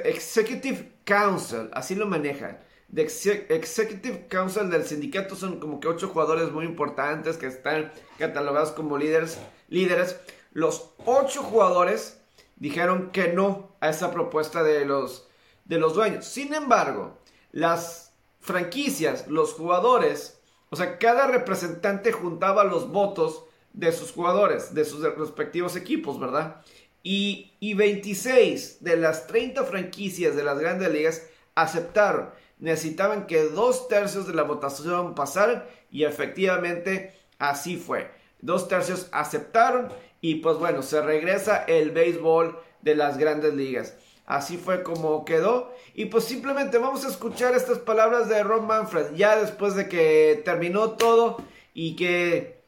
Executive 0.03 0.91
Council, 1.03 1.69
así 1.73 1.95
lo 1.95 2.05
manejan. 2.05 2.59
De 2.89 3.03
Executive 3.03 4.27
Council 4.27 4.69
del 4.69 4.85
sindicato 4.85 5.35
son 5.35 5.59
como 5.59 5.79
que 5.79 5.87
ocho 5.87 6.09
jugadores 6.09 6.51
muy 6.51 6.65
importantes 6.65 7.37
que 7.37 7.47
están 7.47 7.91
catalogados 8.17 8.71
como 8.71 8.97
líderes. 8.97 9.39
líderes. 9.67 10.19
Los 10.51 10.91
ocho 11.05 11.43
jugadores 11.43 12.21
dijeron 12.55 13.11
que 13.11 13.33
no 13.33 13.75
a 13.79 13.89
esa 13.89 14.11
propuesta 14.11 14.63
de 14.63 14.85
los, 14.85 15.27
de 15.65 15.79
los 15.79 15.93
dueños. 15.93 16.25
Sin 16.25 16.53
embargo, 16.53 17.17
las 17.51 18.13
franquicias, 18.39 19.27
los 19.27 19.53
jugadores, 19.53 20.39
o 20.69 20.75
sea, 20.75 20.97
cada 20.97 21.27
representante 21.27 22.11
juntaba 22.11 22.63
los 22.63 22.89
votos 22.89 23.43
de 23.73 23.91
sus 23.91 24.11
jugadores, 24.11 24.73
de 24.73 24.85
sus 24.85 25.01
respectivos 25.01 25.75
equipos, 25.75 26.19
¿verdad? 26.19 26.61
Y, 27.03 27.53
26 27.61 28.83
de 28.83 28.97
las 28.97 29.27
30 29.27 29.63
franquicias 29.63 30.35
de 30.35 30.43
las 30.43 30.59
grandes 30.59 30.91
ligas 30.91 31.27
aceptaron. 31.55 32.31
Necesitaban 32.59 33.25
que 33.25 33.43
dos 33.43 33.87
tercios 33.87 34.27
de 34.27 34.33
la 34.33 34.43
votación 34.43 35.15
pasaran 35.15 35.63
y 35.91 36.03
efectivamente 36.03 37.15
así 37.37 37.77
fue. 37.77 38.11
Dos 38.41 38.67
tercios 38.67 39.07
aceptaron 39.11 39.89
y 40.21 40.35
pues 40.35 40.57
bueno, 40.57 40.81
se 40.81 41.01
regresa 41.01 41.63
el 41.63 41.91
béisbol 41.91 42.59
de 42.81 42.95
las 42.95 43.17
grandes 43.17 43.53
ligas. 43.53 43.95
Así 44.25 44.57
fue 44.57 44.83
como 44.83 45.25
quedó. 45.25 45.73
Y 45.95 46.05
pues 46.05 46.25
simplemente 46.25 46.77
vamos 46.77 47.03
a 47.03 47.09
escuchar 47.09 47.55
estas 47.55 47.79
palabras 47.79 48.29
de 48.29 48.43
Ron 48.43 48.67
Manfred 48.67 49.15
ya 49.15 49.35
después 49.35 49.75
de 49.75 49.89
que 49.89 50.41
terminó 50.45 50.91
todo 50.91 51.43
y 51.73 51.95
que 51.95 52.61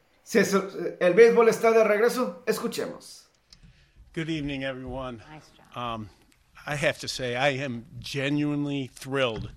el 1.00 1.14
béisbol 1.14 1.48
está 1.48 1.70
de 1.70 1.84
regreso. 1.84 2.42
Escuchemos. 2.46 3.28
Good 4.14 4.28
evening, 4.28 4.62
everyone. 4.64 5.22
Nice 5.30 5.50
job. 5.56 5.76
Um, 5.76 6.10
I 6.66 6.74
have 6.74 6.98
to 6.98 7.08
say, 7.08 7.34
I 7.34 7.50
am 7.64 7.86
genuinely 7.98 8.90
thrilled 8.92 9.50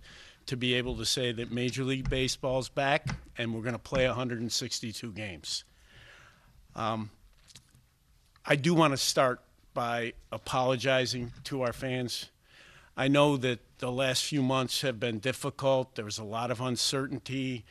to 0.45 0.55
be 0.55 0.75
able 0.75 0.95
to 0.97 1.05
say 1.05 1.33
that 1.33 1.51
Major 1.51 1.83
League 1.83 2.09
Baseball's 2.09 2.69
back 2.69 3.15
and 3.37 3.53
we're 3.53 3.63
going 3.63 3.73
to 3.73 3.79
play 3.79 4.07
162 4.07 5.11
games. 5.11 5.65
Um, 6.75 7.09
I 8.47 8.55
do 8.55 8.75
want 8.75 8.93
to 8.93 8.97
start 8.97 9.41
by 9.73 10.13
apologizing 10.31 11.33
to 11.45 11.63
our 11.63 11.73
fans. 11.73 12.29
I 12.95 13.07
know 13.07 13.37
that 13.37 13.59
the 13.79 13.91
last 13.91 14.23
few 14.23 14.43
months 14.43 14.81
have 14.81 14.99
been 14.99 15.17
difficult. 15.17 15.95
There 15.95 16.05
was 16.05 16.19
a 16.19 16.23
lot 16.23 16.51
of 16.51 16.61
uncertainty. 16.61 17.65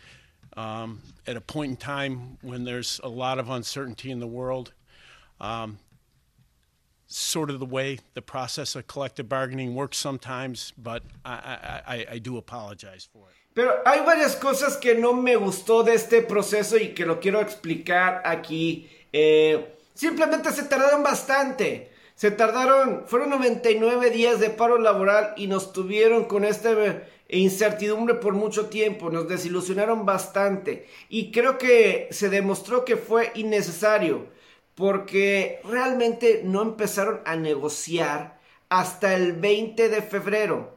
Um, 0.57 1.01
at 1.29 1.37
a 1.37 1.41
point 1.41 1.71
in 1.71 1.77
time 1.77 2.39
when 2.43 2.65
there's 2.65 3.01
a 3.05 3.09
lot 3.09 3.39
of 3.39 3.49
uncertainty 3.49 4.11
in 4.11 4.19
the 4.19 4.27
world, 4.27 4.73
um, 5.41 5.79
sort 7.07 7.51
of 7.51 7.61
the 7.61 7.67
way 7.67 7.99
the 8.15 8.23
process 8.23 8.75
of 8.75 8.89
collective 8.89 9.29
bargaining 9.29 9.77
works 9.77 9.97
sometimes, 9.97 10.73
but 10.77 11.05
I, 11.25 11.83
I, 11.87 12.07
I 12.13 12.19
do 12.19 12.37
apologize 12.37 13.09
for 13.13 13.29
it. 13.29 13.35
Pero 13.55 13.81
hay 13.87 14.05
varias 14.05 14.35
cosas 14.35 14.77
que 14.77 14.95
no 14.95 15.13
me 15.13 15.37
gustó 15.37 15.85
de 15.85 15.95
este 15.95 16.23
proceso 16.23 16.77
y 16.77 16.93
que 16.95 17.07
lo 17.07 17.21
quiero 17.21 17.41
explicar 17.41 18.21
aquí. 18.25 18.89
Eh, 19.13 19.65
simplemente 19.95 20.53
se 20.53 20.65
tardaron 20.65 21.03
bastante. 21.03 21.91
Se 22.15 22.31
tardaron, 22.31 23.05
fueron 23.07 23.31
99 23.31 24.11
días 24.11 24.39
de 24.39 24.51
paro 24.51 24.79
laboral 24.79 25.35
y 25.37 25.49
nos 25.49 25.73
tuvieron 25.73 26.27
con 26.27 26.45
esta 26.45 26.71
incertidumbre 27.29 28.15
por 28.15 28.35
mucho 28.35 28.67
tiempo, 28.67 29.11
nos 29.11 29.29
desilusionaron 29.29 30.07
bastante 30.07 30.87
y 31.09 31.33
creo 31.33 31.59
que 31.59 32.09
se 32.11 32.29
demostró 32.29 32.85
que 32.85 32.97
fue 32.97 33.33
innecesario 33.35 34.29
porque 34.75 35.61
realmente 35.65 36.43
no 36.45 36.63
empezaron 36.63 37.21
a 37.25 37.37
negociar 37.37 38.41
hasta 38.69 39.15
el 39.15 39.35
20 39.35 39.89
de 39.89 40.03
febrero. 40.03 40.75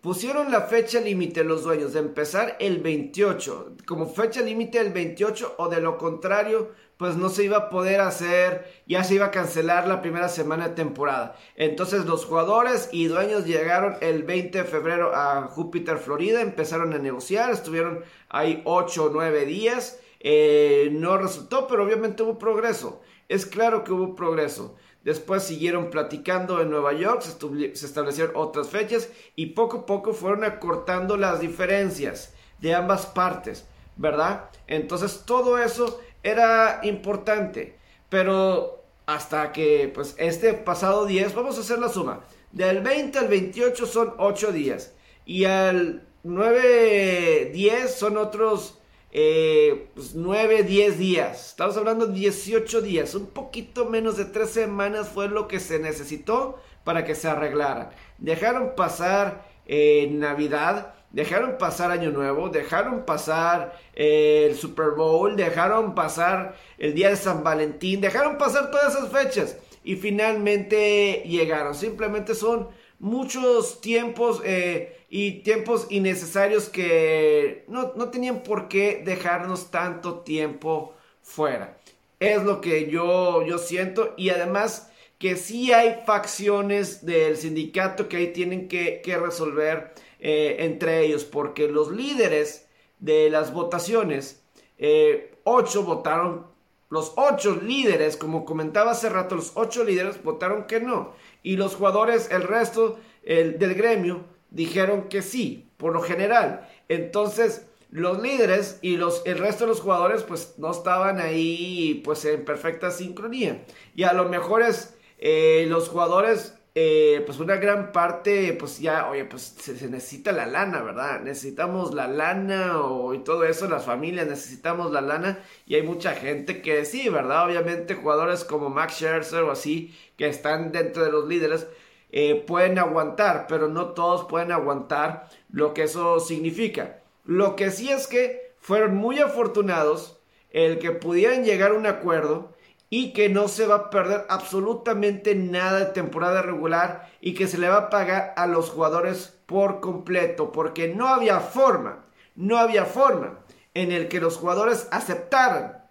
Pusieron 0.00 0.50
la 0.50 0.62
fecha 0.62 1.00
límite 1.00 1.44
los 1.44 1.62
dueños 1.62 1.92
de 1.92 2.00
empezar 2.00 2.56
el 2.58 2.80
28, 2.80 3.76
como 3.86 4.08
fecha 4.08 4.40
límite 4.40 4.78
el 4.78 4.92
28 4.92 5.56
o 5.58 5.68
de 5.68 5.80
lo 5.80 5.98
contrario, 5.98 6.70
pues 7.00 7.16
no 7.16 7.30
se 7.30 7.44
iba 7.44 7.56
a 7.56 7.70
poder 7.70 8.02
hacer, 8.02 8.70
ya 8.86 9.02
se 9.04 9.14
iba 9.14 9.24
a 9.24 9.30
cancelar 9.30 9.88
la 9.88 10.02
primera 10.02 10.28
semana 10.28 10.68
de 10.68 10.74
temporada. 10.74 11.34
Entonces 11.56 12.04
los 12.04 12.26
jugadores 12.26 12.90
y 12.92 13.06
dueños 13.06 13.46
llegaron 13.46 13.96
el 14.02 14.22
20 14.22 14.58
de 14.58 14.64
febrero 14.64 15.14
a 15.14 15.44
Júpiter, 15.44 15.96
Florida, 15.96 16.42
empezaron 16.42 16.92
a 16.92 16.98
negociar, 16.98 17.52
estuvieron 17.52 18.04
ahí 18.28 18.60
8 18.66 19.04
o 19.04 19.08
9 19.08 19.46
días, 19.46 19.98
eh, 20.20 20.90
no 20.92 21.16
resultó, 21.16 21.66
pero 21.66 21.84
obviamente 21.84 22.22
hubo 22.22 22.36
progreso. 22.36 23.00
Es 23.30 23.46
claro 23.46 23.82
que 23.82 23.92
hubo 23.92 24.14
progreso. 24.14 24.76
Después 25.02 25.42
siguieron 25.42 25.88
platicando 25.88 26.60
en 26.60 26.68
Nueva 26.68 26.92
York, 26.92 27.22
se, 27.22 27.86
establecieron 27.86 28.34
otras 28.36 28.68
fechas 28.68 29.08
y 29.36 29.46
poco 29.46 29.78
a 29.78 29.86
poco 29.86 30.12
fueron 30.12 30.44
acortando 30.44 31.16
las 31.16 31.40
diferencias 31.40 32.34
de 32.58 32.74
ambas 32.74 33.06
partes, 33.06 33.66
¿verdad? 33.96 34.50
Entonces 34.66 35.22
todo 35.24 35.56
eso 35.56 35.98
era 36.22 36.80
importante, 36.82 37.76
pero 38.08 38.84
hasta 39.06 39.52
que 39.52 39.90
pues 39.94 40.14
este 40.18 40.54
pasado 40.54 41.06
10, 41.06 41.34
vamos 41.34 41.58
a 41.58 41.60
hacer 41.60 41.78
la 41.78 41.88
suma, 41.88 42.20
del 42.52 42.80
20 42.80 43.18
al 43.18 43.28
28 43.28 43.86
son 43.86 44.14
8 44.18 44.52
días 44.52 44.92
y 45.24 45.44
al 45.44 46.06
9, 46.22 47.50
10 47.52 47.94
son 47.94 48.16
otros 48.16 48.78
eh, 49.12 49.88
pues 49.94 50.14
9, 50.14 50.62
10 50.62 50.98
días. 50.98 51.48
Estamos 51.48 51.76
hablando 51.76 52.06
de 52.06 52.14
18 52.14 52.80
días. 52.80 53.14
Un 53.14 53.26
poquito 53.26 53.86
menos 53.86 54.16
de 54.16 54.24
3 54.24 54.48
semanas 54.48 55.08
fue 55.08 55.28
lo 55.28 55.48
que 55.48 55.60
se 55.60 55.78
necesitó 55.78 56.60
para 56.84 57.04
que 57.04 57.14
se 57.14 57.28
arreglaran. 57.28 57.90
Dejaron 58.18 58.74
pasar 58.76 59.48
eh, 59.66 60.08
Navidad, 60.12 60.94
dejaron 61.10 61.58
pasar 61.58 61.90
Año 61.90 62.10
Nuevo, 62.10 62.48
dejaron 62.48 63.04
pasar 63.04 63.78
eh, 63.94 64.46
el 64.50 64.56
Super 64.56 64.90
Bowl, 64.96 65.36
dejaron 65.36 65.94
pasar 65.94 66.56
el 66.78 66.94
día 66.94 67.10
de 67.10 67.16
San 67.16 67.42
Valentín, 67.42 68.00
dejaron 68.00 68.38
pasar 68.38 68.70
todas 68.70 68.94
esas 68.94 69.10
fechas. 69.10 69.56
Y 69.82 69.96
finalmente 69.96 71.22
llegaron. 71.26 71.74
Simplemente 71.74 72.34
son 72.34 72.68
muchos 72.98 73.80
tiempos 73.80 74.42
eh, 74.44 75.04
y 75.08 75.42
tiempos 75.42 75.86
innecesarios 75.90 76.68
que 76.68 77.64
no, 77.66 77.94
no, 77.96 78.10
tenían 78.10 78.42
por 78.42 78.68
qué 78.68 79.02
dejarnos 79.04 79.70
tanto 79.70 80.20
tiempo 80.20 80.94
fuera. 81.22 81.78
Es 82.20 82.42
lo 82.42 82.60
que 82.60 82.90
yo, 82.90 83.44
yo 83.46 83.56
siento 83.58 84.14
y 84.18 84.28
además 84.28 84.90
que 85.18 85.36
sí 85.36 85.72
hay 85.72 86.02
facciones 86.06 87.04
del 87.04 87.36
sindicato 87.36 88.08
que 88.08 88.18
ahí 88.18 88.32
tienen 88.32 88.68
que, 88.68 89.00
que 89.02 89.16
resolver 89.18 89.92
eh, 90.20 90.56
entre 90.60 91.04
ellos 91.04 91.24
porque 91.24 91.68
los 91.68 91.90
líderes 91.90 92.68
de 92.98 93.30
las 93.30 93.52
votaciones, 93.52 94.42
eh, 94.78 95.34
ocho 95.44 95.82
votaron, 95.82 96.46
los 96.88 97.12
ocho 97.16 97.58
líderes, 97.62 98.16
como 98.16 98.44
comentaba 98.44 98.92
hace 98.92 99.08
rato, 99.08 99.36
los 99.36 99.52
ocho 99.54 99.84
líderes 99.84 100.22
votaron 100.22 100.64
que 100.64 100.80
no 100.80 101.12
y 101.42 101.56
los 101.56 101.74
jugadores, 101.74 102.30
el 102.30 102.42
resto 102.42 102.98
del 103.22 103.74
gremio, 103.74 104.24
dijeron 104.50 105.08
que 105.08 105.22
sí, 105.22 105.70
por 105.76 105.92
lo 105.92 106.00
general. 106.00 106.68
Entonces, 106.88 107.66
los 107.90 108.20
líderes 108.20 108.78
y 108.82 108.96
los, 108.96 109.22
el 109.24 109.38
resto 109.38 109.64
de 109.64 109.70
los 109.70 109.80
jugadores, 109.80 110.22
pues 110.22 110.54
no 110.58 110.70
estaban 110.70 111.20
ahí, 111.20 112.02
pues 112.04 112.24
en 112.24 112.44
perfecta 112.44 112.90
sincronía. 112.90 113.64
Y 113.94 114.04
a 114.04 114.12
lo 114.12 114.28
mejor 114.28 114.62
es 114.62 114.94
eh, 115.18 115.66
los 115.68 115.88
jugadores 115.88 116.54
eh, 116.74 117.22
pues 117.26 117.40
una 117.40 117.56
gran 117.56 117.90
parte, 117.90 118.52
pues 118.52 118.78
ya, 118.78 119.08
oye, 119.08 119.24
pues 119.24 119.42
se, 119.42 119.72
necesita 119.88 120.30
la 120.30 120.46
lana, 120.46 120.82
¿verdad? 120.82 121.20
Necesitamos 121.20 121.94
la 121.94 122.06
lana 122.06 122.74
y 123.14 123.18
todo 123.18 123.44
eso, 123.44 123.68
las 123.68 123.84
familias 123.84 124.28
necesitamos 124.28 124.92
la 124.92 125.00
lana 125.00 125.40
y 125.66 125.74
hay 125.74 125.82
mucha 125.82 126.12
gente 126.14 126.62
que 126.62 126.84
sí, 126.84 127.08
¿verdad? 127.08 127.46
Obviamente 127.46 127.94
jugadores 127.96 128.44
como 128.44 128.70
Max 128.70 128.94
Scherzer 128.94 129.42
o 129.42 129.50
así, 129.50 129.96
que 130.16 130.28
están 130.28 130.70
dentro 130.70 131.04
de 131.04 131.10
los 131.10 131.26
líderes, 131.26 131.66
eh, 132.12 132.36
pueden 132.46 132.78
aguantar, 132.78 133.46
pero 133.48 133.68
no 133.68 133.90
todos 133.90 134.26
pueden 134.26 134.52
aguantar 134.52 135.28
lo 135.50 135.74
que 135.74 135.84
eso 135.84 136.20
significa. 136.20 137.02
Lo 137.24 137.56
que 137.56 137.70
sí 137.70 137.90
es 137.90 138.06
que 138.06 138.52
fueron 138.60 138.96
muy 138.96 139.18
afortunados 139.18 140.20
el 140.50 140.78
que 140.78 140.92
pudieran 140.92 141.44
llegar 141.44 141.72
a 141.72 141.74
un 141.74 141.86
acuerdo 141.86 142.49
y 142.90 143.12
que 143.12 143.28
no 143.28 143.46
se 143.46 143.66
va 143.66 143.76
a 143.76 143.90
perder 143.90 144.26
absolutamente 144.28 145.36
nada 145.36 145.78
de 145.78 145.86
temporada 145.86 146.42
regular 146.42 147.08
y 147.20 147.34
que 147.34 147.46
se 147.46 147.56
le 147.56 147.68
va 147.68 147.76
a 147.76 147.90
pagar 147.90 148.34
a 148.36 148.48
los 148.48 148.70
jugadores 148.70 149.38
por 149.46 149.80
completo, 149.80 150.50
porque 150.50 150.88
no 150.88 151.06
había 151.06 151.38
forma, 151.38 152.04
no 152.34 152.58
había 152.58 152.84
forma 152.84 153.38
en 153.74 153.92
el 153.92 154.08
que 154.08 154.20
los 154.20 154.36
jugadores 154.36 154.88
aceptaran 154.90 155.84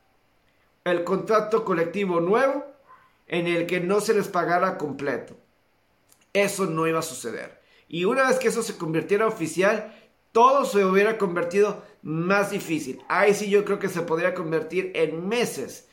el 0.83 1.05
contrato 1.05 1.63
colectivo 1.63 2.19
nuevo 2.19 2.65
en 3.27 3.47
el 3.47 3.65
que 3.65 3.79
no 3.79 4.01
se 4.01 4.13
les 4.13 4.27
pagara 4.27 4.77
completo. 4.77 5.37
Eso 6.33 6.65
no 6.65 6.85
iba 6.85 6.99
a 6.99 7.03
suceder. 7.03 7.61
Y 7.87 8.05
una 8.05 8.27
vez 8.27 8.39
que 8.39 8.49
eso 8.49 8.61
se 8.61 8.77
convirtiera 8.77 9.25
oficial, 9.25 9.95
todo 10.31 10.65
se 10.65 10.83
hubiera 10.83 11.17
convertido 11.17 11.83
más 12.01 12.51
difícil. 12.51 13.01
Ahí 13.07 13.33
sí 13.33 13.49
yo 13.49 13.63
creo 13.65 13.79
que 13.79 13.89
se 13.89 14.01
podría 14.01 14.33
convertir 14.33 14.91
en 14.95 15.27
meses 15.27 15.88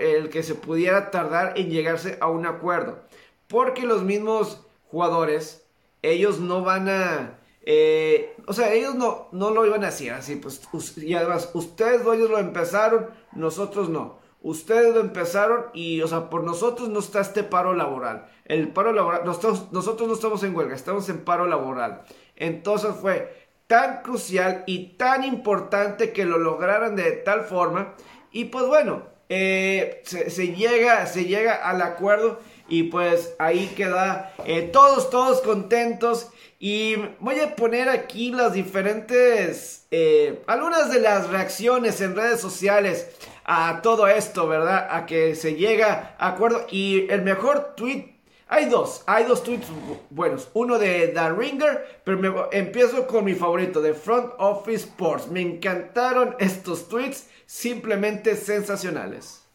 el 0.00 0.30
que 0.30 0.42
se 0.42 0.54
pudiera 0.54 1.10
tardar 1.10 1.54
en 1.56 1.70
llegarse 1.70 2.18
a 2.20 2.28
un 2.28 2.46
acuerdo. 2.46 3.00
Porque 3.46 3.86
los 3.86 4.02
mismos 4.02 4.64
jugadores, 4.90 5.66
ellos 6.02 6.40
no 6.40 6.62
van 6.62 6.88
a... 6.88 7.38
Eh, 7.62 8.34
o 8.46 8.52
sea, 8.52 8.72
ellos 8.72 8.94
no, 8.94 9.28
no 9.32 9.50
lo 9.50 9.66
iban 9.66 9.84
a 9.84 9.88
hacer 9.88 10.12
así, 10.14 10.36
pues, 10.36 10.62
y 10.96 11.14
además, 11.14 11.50
ustedes 11.52 12.00
ellos 12.00 12.30
lo 12.30 12.38
empezaron, 12.38 13.10
nosotros 13.32 13.90
no. 13.90 14.18
Ustedes 14.40 14.94
lo 14.94 15.00
empezaron 15.00 15.66
y, 15.74 16.00
o 16.00 16.08
sea, 16.08 16.30
por 16.30 16.44
nosotros 16.44 16.88
no 16.88 17.00
está 17.00 17.20
este 17.20 17.42
paro 17.42 17.74
laboral. 17.74 18.30
El 18.44 18.68
paro 18.72 18.92
laboral, 18.92 19.22
nosotros, 19.24 19.72
nosotros 19.72 20.08
no 20.08 20.14
estamos 20.14 20.42
en 20.44 20.56
huelga, 20.56 20.74
estamos 20.74 21.08
en 21.08 21.24
paro 21.24 21.46
laboral. 21.46 22.02
Entonces 22.36 22.94
fue 23.00 23.48
tan 23.66 24.02
crucial 24.02 24.64
y 24.66 24.96
tan 24.96 25.24
importante 25.24 26.12
que 26.12 26.24
lo 26.24 26.38
lograran 26.38 26.96
de 26.96 27.12
tal 27.12 27.42
forma. 27.42 27.94
Y 28.30 28.46
pues 28.46 28.66
bueno, 28.66 29.02
eh, 29.28 30.02
se, 30.04 30.54
llega, 30.54 31.06
se 31.06 31.24
llega 31.24 31.54
al 31.54 31.82
acuerdo 31.82 32.40
y 32.68 32.84
pues 32.84 33.34
ahí 33.38 33.66
queda 33.76 34.32
eh, 34.44 34.62
todos, 34.62 35.10
todos 35.10 35.40
contentos. 35.40 36.28
Y 36.60 36.96
voy 37.20 37.38
a 37.38 37.54
poner 37.54 37.88
aquí 37.88 38.32
las 38.32 38.52
diferentes, 38.52 39.86
eh, 39.92 40.42
algunas 40.46 40.90
de 40.90 41.00
las 41.00 41.28
reacciones 41.28 42.00
en 42.00 42.16
redes 42.16 42.40
sociales 42.40 43.06
a 43.44 43.80
todo 43.80 44.08
esto, 44.08 44.48
¿verdad? 44.48 44.88
A 44.90 45.06
que 45.06 45.36
se 45.36 45.54
llega 45.54 46.16
a 46.18 46.28
acuerdo. 46.28 46.66
Y 46.70 47.06
el 47.10 47.22
mejor 47.22 47.74
tweet 47.76 48.18
hay 48.50 48.64
dos, 48.64 49.02
hay 49.06 49.24
dos 49.24 49.42
tweets 49.42 49.66
buenos. 50.08 50.48
Uno 50.54 50.78
de 50.78 51.08
The 51.08 51.32
Ringer, 51.32 52.00
pero 52.02 52.48
empiezo 52.50 53.06
con 53.06 53.26
mi 53.26 53.34
favorito, 53.34 53.82
de 53.82 53.92
Front 53.92 54.32
Office 54.38 54.86
Sports. 54.86 55.28
Me 55.28 55.42
encantaron 55.42 56.34
estos 56.38 56.88
tweets, 56.88 57.28
simplemente 57.48 58.36
sensacionales. 58.36 59.47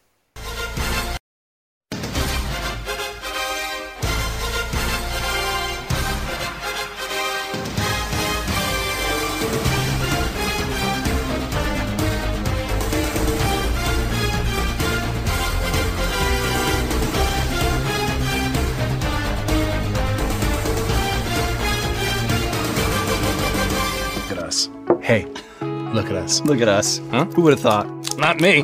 Us. 26.16 26.40
Look 26.42 26.60
at 26.60 26.68
us. 26.68 27.00
Huh? 27.10 27.24
Who 27.34 27.42
would 27.42 27.54
have 27.54 27.60
thought? 27.60 27.86
Not 28.18 28.40
me. 28.40 28.62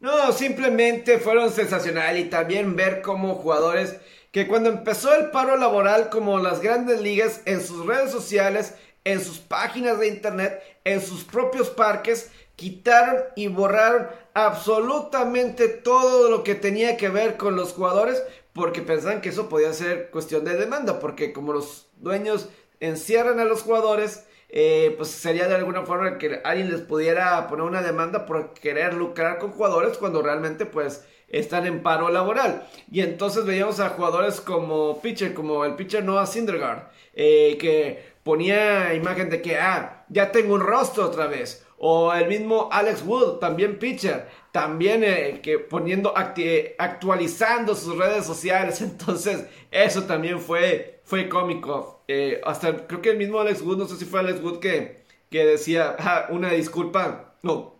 No, 0.00 0.32
simplemente 0.32 1.18
fueron 1.18 1.50
sensacional 1.50 2.18
y 2.18 2.24
también 2.24 2.76
ver 2.76 3.00
como 3.02 3.34
jugadores 3.36 3.96
que 4.32 4.46
cuando 4.46 4.68
empezó 4.68 5.14
el 5.14 5.30
paro 5.30 5.56
laboral 5.56 6.10
como 6.10 6.38
las 6.38 6.60
grandes 6.60 7.00
ligas 7.00 7.40
en 7.46 7.62
sus 7.62 7.86
redes 7.86 8.10
sociales, 8.10 8.74
en 9.04 9.20
sus 9.20 9.38
páginas 9.38 9.98
de 9.98 10.08
internet, 10.08 10.60
en 10.84 11.00
sus 11.00 11.24
propios 11.24 11.70
parques, 11.70 12.30
quitaron 12.56 13.16
y 13.36 13.46
borraron 13.48 14.08
absolutamente 14.34 15.68
todo 15.68 16.30
lo 16.30 16.42
que 16.42 16.54
tenía 16.54 16.96
que 16.96 17.08
ver 17.08 17.36
con 17.36 17.56
los 17.56 17.72
jugadores 17.72 18.22
porque 18.54 18.82
pensaban 18.82 19.20
que 19.20 19.30
eso 19.30 19.48
podía 19.48 19.72
ser 19.72 20.10
cuestión 20.10 20.44
de 20.44 20.56
demanda, 20.56 21.00
porque 21.00 21.32
como 21.32 21.52
los 21.52 21.88
dueños 21.96 22.48
encierran 22.80 23.40
a 23.40 23.44
los 23.44 23.62
jugadores, 23.62 24.24
eh, 24.56 24.94
pues 24.96 25.10
sería 25.10 25.48
de 25.48 25.56
alguna 25.56 25.82
forma 25.82 26.16
que 26.16 26.40
alguien 26.44 26.70
les 26.70 26.80
pudiera 26.80 27.48
poner 27.48 27.64
una 27.64 27.82
demanda 27.82 28.24
por 28.24 28.54
querer 28.54 28.94
lucrar 28.94 29.38
con 29.38 29.50
jugadores 29.50 29.98
cuando 29.98 30.22
realmente 30.22 30.64
pues 30.64 31.04
están 31.26 31.66
en 31.66 31.82
paro 31.82 32.08
laboral. 32.08 32.64
Y 32.88 33.00
entonces 33.00 33.44
veíamos 33.44 33.80
a 33.80 33.88
jugadores 33.88 34.40
como 34.40 35.02
pitcher, 35.02 35.34
como 35.34 35.64
el 35.64 35.74
pitcher 35.74 36.04
Noah 36.04 36.26
Syndergaard, 36.26 36.84
eh, 37.14 37.58
que 37.58 38.14
ponía 38.22 38.94
imagen 38.94 39.28
de 39.28 39.42
que, 39.42 39.56
ah, 39.56 40.04
ya 40.08 40.30
tengo 40.30 40.54
un 40.54 40.60
rostro 40.60 41.04
otra 41.06 41.26
vez. 41.26 41.66
O 41.76 42.12
el 42.14 42.28
mismo 42.28 42.68
Alex 42.70 43.02
Wood, 43.04 43.40
también 43.40 43.80
pitcher, 43.80 44.28
también 44.52 45.02
eh, 45.02 45.40
que 45.42 45.58
poniendo, 45.58 46.14
actualizando 46.78 47.74
sus 47.74 47.98
redes 47.98 48.24
sociales. 48.24 48.80
Entonces, 48.82 49.46
eso 49.72 50.04
también 50.04 50.38
fue, 50.38 51.00
fue 51.02 51.28
cómico. 51.28 51.93
Eh, 52.08 52.40
hasta 52.44 52.86
creo 52.86 53.00
que 53.02 53.10
el 53.10 53.18
mismo 53.18 53.40
Alex 53.40 53.62
Wood, 53.62 53.78
no 53.78 53.86
sé 53.86 53.96
si 53.96 54.04
fue 54.04 54.20
Alex 54.20 54.42
Wood 54.42 54.60
que, 54.60 55.04
que 55.30 55.44
decía, 55.46 55.96
ah, 55.98 56.26
una 56.30 56.50
disculpa, 56.50 57.34
no. 57.42 57.74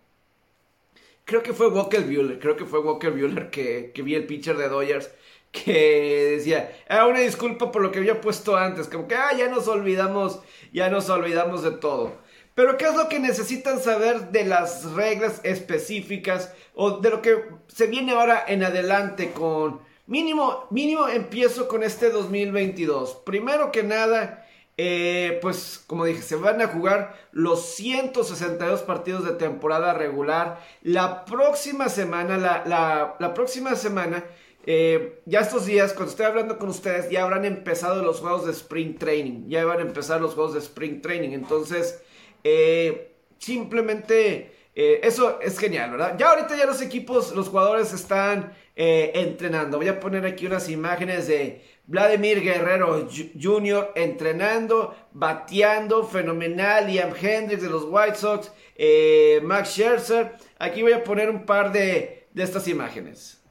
Creo 1.24 1.42
que 1.42 1.52
fue 1.54 1.68
Walker 1.68 2.02
Bueller, 2.02 2.38
creo 2.38 2.56
que 2.56 2.66
fue 2.66 2.80
Walker 2.80 3.10
Bueller 3.10 3.50
que, 3.50 3.92
que 3.94 4.02
vi 4.02 4.14
el 4.14 4.26
pitcher 4.26 4.56
de 4.56 4.68
Dodgers 4.68 5.10
que 5.52 6.36
decía, 6.36 6.76
ah, 6.88 7.06
una 7.06 7.20
disculpa 7.20 7.70
por 7.70 7.82
lo 7.82 7.92
que 7.92 8.00
había 8.00 8.20
puesto 8.20 8.56
antes, 8.56 8.88
como 8.88 9.06
que, 9.06 9.14
ah, 9.14 9.32
ya 9.36 9.48
nos 9.48 9.68
olvidamos, 9.68 10.40
ya 10.72 10.90
nos 10.90 11.08
olvidamos 11.08 11.62
de 11.62 11.70
todo. 11.72 12.12
Pero 12.54 12.76
¿qué 12.76 12.86
es 12.86 12.94
lo 12.94 13.08
que 13.08 13.20
necesitan 13.20 13.80
saber 13.80 14.30
de 14.30 14.44
las 14.44 14.84
reglas 14.92 15.40
específicas 15.44 16.52
o 16.74 16.98
de 16.98 17.10
lo 17.10 17.22
que 17.22 17.44
se 17.68 17.86
viene 17.86 18.12
ahora 18.12 18.44
en 18.46 18.62
adelante 18.62 19.32
con 19.32 19.80
Mínimo, 20.06 20.66
mínimo 20.70 21.08
empiezo 21.08 21.66
con 21.66 21.82
este 21.82 22.10
2022. 22.10 23.22
Primero 23.24 23.72
que 23.72 23.82
nada, 23.82 24.46
eh, 24.76 25.38
pues 25.40 25.82
como 25.86 26.04
dije, 26.04 26.20
se 26.20 26.36
van 26.36 26.60
a 26.60 26.68
jugar 26.68 27.16
los 27.32 27.74
162 27.76 28.82
partidos 28.82 29.24
de 29.24 29.32
temporada 29.32 29.94
regular. 29.94 30.60
La 30.82 31.24
próxima 31.24 31.88
semana, 31.88 32.36
la, 32.36 33.34
próxima 33.34 33.76
semana, 33.76 34.24
eh, 34.66 35.22
ya 35.24 35.40
estos 35.40 35.64
días, 35.64 35.94
cuando 35.94 36.10
estoy 36.10 36.26
hablando 36.26 36.58
con 36.58 36.68
ustedes, 36.68 37.08
ya 37.10 37.22
habrán 37.22 37.46
empezado 37.46 38.02
los 38.02 38.20
juegos 38.20 38.44
de 38.44 38.52
Spring 38.52 38.98
Training. 38.98 39.48
Ya 39.48 39.64
van 39.64 39.78
a 39.78 39.82
empezar 39.82 40.20
los 40.20 40.34
juegos 40.34 40.52
de 40.52 40.60
Spring 40.60 41.00
Training. 41.00 41.30
Entonces, 41.30 42.02
eh, 42.42 43.14
simplemente 43.38 44.53
eso 44.74 45.40
es 45.40 45.58
genial, 45.58 45.92
¿verdad? 45.92 46.16
Ya 46.18 46.30
ahorita 46.30 46.56
ya 46.56 46.66
los 46.66 46.82
equipos, 46.82 47.32
los 47.32 47.48
jugadores 47.48 47.92
están 47.92 48.52
eh, 48.74 49.12
entrenando. 49.14 49.76
Voy 49.76 49.88
a 49.88 50.00
poner 50.00 50.26
aquí 50.26 50.46
unas 50.46 50.68
imágenes 50.68 51.28
de 51.28 51.62
Vladimir 51.86 52.40
Guerrero 52.42 53.08
Jr. 53.40 53.92
entrenando, 53.94 54.96
bateando, 55.12 56.04
fenomenal. 56.04 56.88
Liam 56.88 57.12
Hendricks 57.14 57.62
de 57.62 57.70
los 57.70 57.84
White 57.84 58.16
Sox, 58.16 58.50
eh, 58.74 59.40
Max 59.44 59.70
Scherzer. 59.70 60.32
Aquí 60.58 60.82
voy 60.82 60.92
a 60.92 61.04
poner 61.04 61.30
un 61.30 61.46
par 61.46 61.72
de, 61.72 62.26
de 62.32 62.42
estas 62.42 62.66
imágenes. 62.66 63.43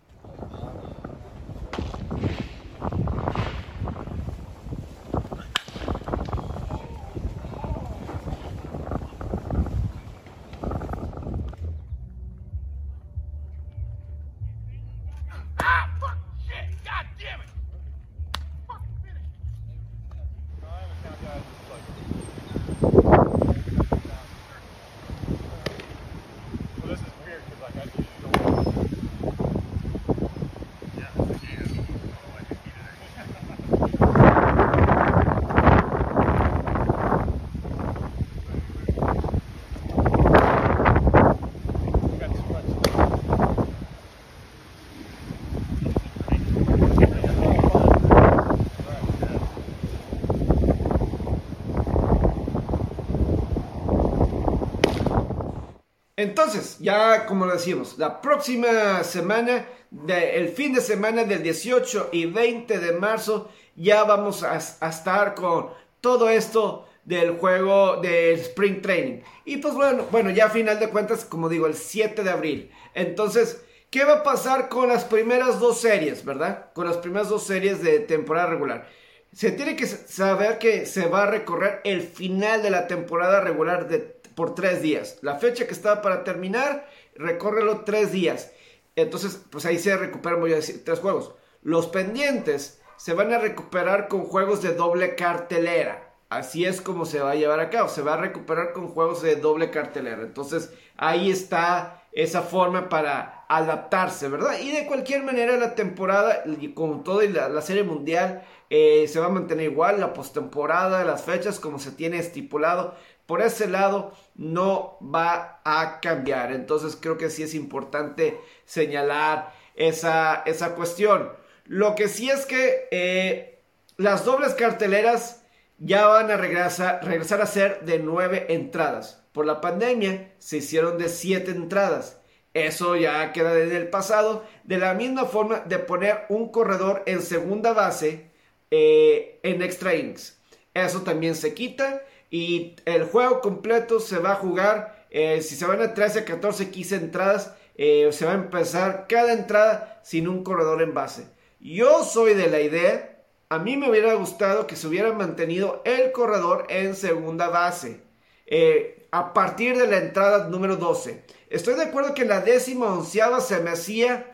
Entonces, 56.24 56.78
ya 56.80 57.26
como 57.26 57.48
decimos, 57.48 57.98
la 57.98 58.22
próxima 58.22 59.04
semana, 59.04 59.68
el 60.08 60.48
fin 60.48 60.74
de 60.74 60.80
semana 60.80 61.26
del 61.26 61.44
18 61.44 62.12
y 62.14 62.28
20 62.28 62.80
de 62.80 62.94
marzo, 62.94 63.50
ya 63.76 64.06
vamos 64.06 64.42
a, 64.42 64.56
estar 64.56 65.36
con 65.36 65.72
todo 66.00 66.30
esto 66.30 66.88
del 67.04 67.32
juego 67.32 67.98
de 67.98 68.32
Spring 68.36 68.82
Training. 68.82 69.20
Y 69.44 69.58
pues 69.58 69.74
bueno, 69.74 70.06
bueno, 70.12 70.30
ya 70.30 70.46
a 70.46 70.50
final 70.50 70.80
de 70.80 70.88
cuentas, 70.88 71.26
como 71.26 71.50
digo, 71.50 71.68
el 71.68 71.76
7 71.76 72.24
de 72.24 72.30
abril. 72.30 72.72
Entonces, 72.94 73.62
¿qué 73.90 74.06
va 74.06 74.20
a 74.20 74.24
pasar 74.24 74.70
con 74.70 74.88
las 74.88 75.04
primeras 75.04 75.60
dos 75.60 75.82
series, 75.82 76.24
verdad? 76.24 76.72
Con 76.72 76.88
las 76.88 76.96
primeras 76.96 77.28
dos 77.28 77.46
series 77.46 77.84
de 77.84 78.00
temporada 78.00 78.48
regular. 78.48 78.88
Se 79.34 79.52
tiene 79.52 79.76
que 79.76 79.88
saber 79.88 80.58
que 80.58 80.86
se 80.86 81.06
va 81.06 81.24
a 81.24 81.32
recorrer 81.32 81.82
el 81.84 82.02
final 82.02 82.64
de 82.64 82.70
la 82.70 82.88
temporada 82.88 83.42
regular 83.42 83.90
de 83.90 84.13
por 84.36 84.56
tres 84.56 84.82
días. 84.82 85.20
La 85.22 85.36
fecha 85.36 85.68
que 85.68 85.74
estaba 85.74 86.02
para 86.02 86.24
terminar, 86.24 86.88
recórrelo 87.16 87.82
tres 87.82 88.12
días. 88.12 88.52
Entonces, 88.96 89.42
pues 89.50 89.66
ahí 89.66 89.78
se 89.80 89.96
recuperan, 89.98 90.40
voy 90.40 90.54
tres 90.84 91.00
juegos. 91.00 91.34
los 91.62 91.88
pendientes 91.88 92.82
se 92.98 93.14
van 93.14 93.34
a 93.34 93.40
recuperar 93.40 94.08
con 94.08 94.24
juegos 94.24 94.62
de 94.62 94.74
doble 94.74 95.16
cartelera. 95.16 96.14
Así 96.30 96.66
es 96.66 96.82
como 96.82 97.06
se 97.06 97.20
va 97.20 97.32
a 97.32 97.36
llevar 97.36 97.60
a 97.60 97.70
cabo. 97.70 97.90
Se 97.90 98.02
va 98.02 98.14
a 98.16 98.18
recuperar 98.18 98.74
con 98.74 98.88
juegos 98.88 99.22
de 99.22 99.36
doble 99.36 99.70
cartelera. 99.70 100.22
Entonces 100.22 100.74
ahí 100.98 101.30
está 101.30 102.04
esa 102.12 102.42
forma 102.42 102.90
para 102.90 103.46
adaptarse, 103.50 104.30
¿verdad? 104.30 104.60
Y 104.60 104.72
de 104.72 104.88
cualquier 104.88 105.24
manera 105.24 105.58
la 105.58 105.76
temporada, 105.76 106.44
con 106.74 107.04
todo 107.04 107.22
la, 107.24 107.50
la 107.50 107.62
serie 107.62 107.84
mundial, 107.84 108.44
eh, 108.70 109.08
se 109.08 109.20
va 109.20 109.28
a 109.28 109.30
mantener 109.30 109.72
igual. 109.72 110.00
La 110.00 110.14
postemporada, 110.14 111.04
las 111.04 111.24
fechas 111.24 111.60
como 111.60 111.78
se 111.80 111.92
tiene 111.92 112.18
estipulado. 112.18 112.96
Por 113.26 113.42
ese 113.42 113.68
lado 113.68 114.14
no 114.36 114.98
va 115.02 115.62
a 115.64 116.00
cambiar. 116.02 116.52
Entonces 116.52 116.98
creo 117.00 117.18
que 117.18 117.30
sí 117.30 117.44
es 117.44 117.54
importante 117.54 118.40
señalar 118.66 119.54
esa, 119.76 120.44
esa 120.46 120.76
cuestión. 120.76 121.32
Lo 121.66 121.96
que 121.96 122.10
sí 122.10 122.30
es 122.30 122.46
que 122.46 122.88
eh, 122.92 123.62
las 123.98 124.26
dobles 124.26 124.54
carteleras 124.54 125.44
ya 125.78 126.08
van 126.08 126.32
a 126.32 126.38
regresar, 126.38 127.04
regresar 127.04 127.42
a 127.42 127.46
ser 127.46 127.82
de 127.86 128.00
nueve 128.00 128.48
entradas. 128.50 129.24
Por 129.32 129.46
la 129.46 129.62
pandemia 129.62 130.34
se 130.38 130.58
hicieron 130.58 130.98
de 130.98 131.10
siete 131.10 131.52
entradas. 131.52 132.20
Eso 132.54 132.96
ya 132.96 133.32
queda 133.34 133.58
en 133.60 133.72
el 133.72 133.90
pasado. 133.90 134.46
De 134.64 134.78
la 134.78 134.94
misma 134.94 135.26
forma 135.26 135.62
de 135.62 135.80
poner 135.80 136.26
un 136.30 136.52
corredor 136.52 137.04
en 137.06 137.22
segunda 137.22 137.74
base 137.74 138.32
eh, 138.70 139.40
en 139.44 139.62
extra 139.62 139.96
innings. 139.96 140.40
Eso 140.74 141.02
también 141.02 141.36
se 141.36 141.54
quita. 141.54 142.04
Y 142.34 142.76
el 142.86 143.04
juego 143.04 143.42
completo 143.42 144.00
se 144.00 144.18
va 144.18 144.32
a 144.32 144.36
jugar. 144.36 145.06
Eh, 145.12 145.42
si 145.44 145.56
se 145.56 145.68
van 145.68 145.82
a 145.82 145.94
13, 145.94 146.24
14, 146.24 146.72
15 146.72 146.96
entradas, 146.96 147.54
eh, 147.76 148.10
se 148.12 148.26
va 148.26 148.32
a 148.32 148.36
empezar 148.36 149.06
cada 149.08 149.34
entrada 149.34 150.02
sin 150.04 150.28
un 150.28 150.44
corredor 150.44 150.82
en 150.82 150.96
base. 150.96 151.28
Yo 151.60 152.04
soy 152.04 152.34
de 152.34 152.48
la 152.48 152.60
idea 152.60 153.14
a 153.54 153.60
mí 153.60 153.78
me 153.78 153.88
hubiera 153.88 154.16
gustado 154.16 154.66
que 154.66 154.76
se 154.76 154.88
hubiera 154.88 155.14
mantenido 155.14 155.84
el 155.86 156.12
corredor 156.12 156.66
en 156.70 156.96
segunda 156.96 157.50
base. 157.50 158.02
Eh, 158.48 159.08
a 159.12 159.32
partir 159.32 159.78
de 159.78 159.86
la 159.86 159.98
entrada 159.98 160.48
número 160.48 160.76
12. 160.76 161.24
Estoy 161.52 161.76
de 161.76 161.84
acuerdo 161.84 162.16
que 162.16 162.26
la 162.26 162.42
décima 162.42 162.92
onceava 162.92 163.42
se 163.42 163.60
me 163.60 163.70
hacía 163.70 164.26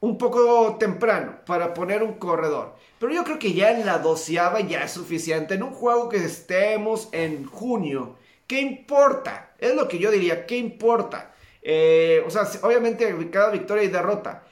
un 0.00 0.16
poco 0.16 0.76
temprano 0.78 1.40
para 1.46 1.74
poner 1.74 2.02
un 2.02 2.14
corredor. 2.14 2.74
Pero 2.98 3.12
yo 3.12 3.24
creo 3.24 3.38
que 3.38 3.52
ya 3.52 3.70
en 3.72 3.86
la 3.86 3.98
doceava 3.98 4.60
ya 4.60 4.84
es 4.84 4.92
suficiente. 4.92 5.54
En 5.54 5.62
un 5.62 5.72
juego 5.72 6.08
que 6.08 6.18
estemos 6.18 7.08
en 7.12 7.44
junio. 7.44 8.16
¿Qué 8.46 8.60
importa? 8.60 9.54
Es 9.58 9.74
lo 9.74 9.88
que 9.88 9.98
yo 9.98 10.10
diría. 10.10 10.46
¿Qué 10.46 10.56
importa? 10.56 11.32
Eh, 11.62 12.22
o 12.26 12.30
sea, 12.30 12.48
obviamente 12.62 13.30
cada 13.30 13.50
victoria 13.50 13.84
y 13.84 13.88
derrota. 13.88 14.44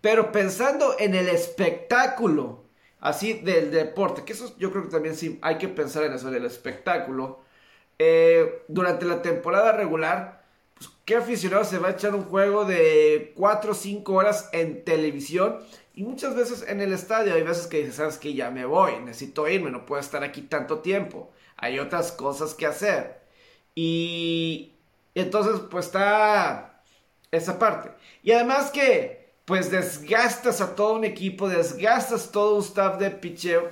Pero 0.00 0.30
pensando 0.30 0.94
en 0.98 1.14
el 1.14 1.28
espectáculo, 1.28 2.64
así 3.00 3.34
del 3.34 3.70
deporte, 3.70 4.24
que 4.24 4.32
eso 4.32 4.54
yo 4.58 4.70
creo 4.70 4.84
que 4.84 4.90
también 4.90 5.16
sí 5.16 5.38
hay 5.42 5.58
que 5.58 5.68
pensar 5.68 6.04
en 6.04 6.12
eso 6.12 6.30
del 6.30 6.44
espectáculo. 6.44 7.40
Eh, 7.98 8.62
durante 8.68 9.06
la 9.06 9.22
temporada 9.22 9.72
regular, 9.72 10.37
pues, 10.78 10.90
¿qué 11.04 11.16
aficionado 11.16 11.64
se 11.64 11.78
va 11.78 11.88
a 11.88 11.92
echar 11.92 12.14
un 12.14 12.24
juego 12.24 12.64
de 12.64 13.32
4 13.36 13.72
o 13.72 13.74
5 13.74 14.12
horas 14.12 14.48
en 14.52 14.84
televisión? 14.84 15.58
Y 15.94 16.04
muchas 16.04 16.36
veces 16.36 16.64
en 16.68 16.80
el 16.80 16.92
estadio 16.92 17.34
hay 17.34 17.42
veces 17.42 17.66
que 17.66 17.78
dices, 17.78 17.96
sabes 17.96 18.18
que 18.18 18.34
ya 18.34 18.50
me 18.50 18.64
voy, 18.64 18.92
necesito 19.00 19.48
irme, 19.48 19.70
no 19.70 19.84
puedo 19.84 20.00
estar 20.00 20.22
aquí 20.22 20.42
tanto 20.42 20.78
tiempo. 20.78 21.32
Hay 21.56 21.80
otras 21.80 22.12
cosas 22.12 22.54
que 22.54 22.66
hacer. 22.66 23.20
Y 23.74 24.74
entonces 25.14 25.60
pues 25.70 25.86
está 25.86 26.82
esa 27.30 27.58
parte. 27.58 27.90
Y 28.22 28.32
además 28.32 28.70
que 28.70 29.32
pues 29.44 29.70
desgastas 29.70 30.60
a 30.60 30.74
todo 30.76 30.94
un 30.94 31.04
equipo, 31.04 31.48
desgastas 31.48 32.30
todo 32.30 32.56
un 32.56 32.62
staff 32.62 32.98
de 32.98 33.10
picheo 33.10 33.68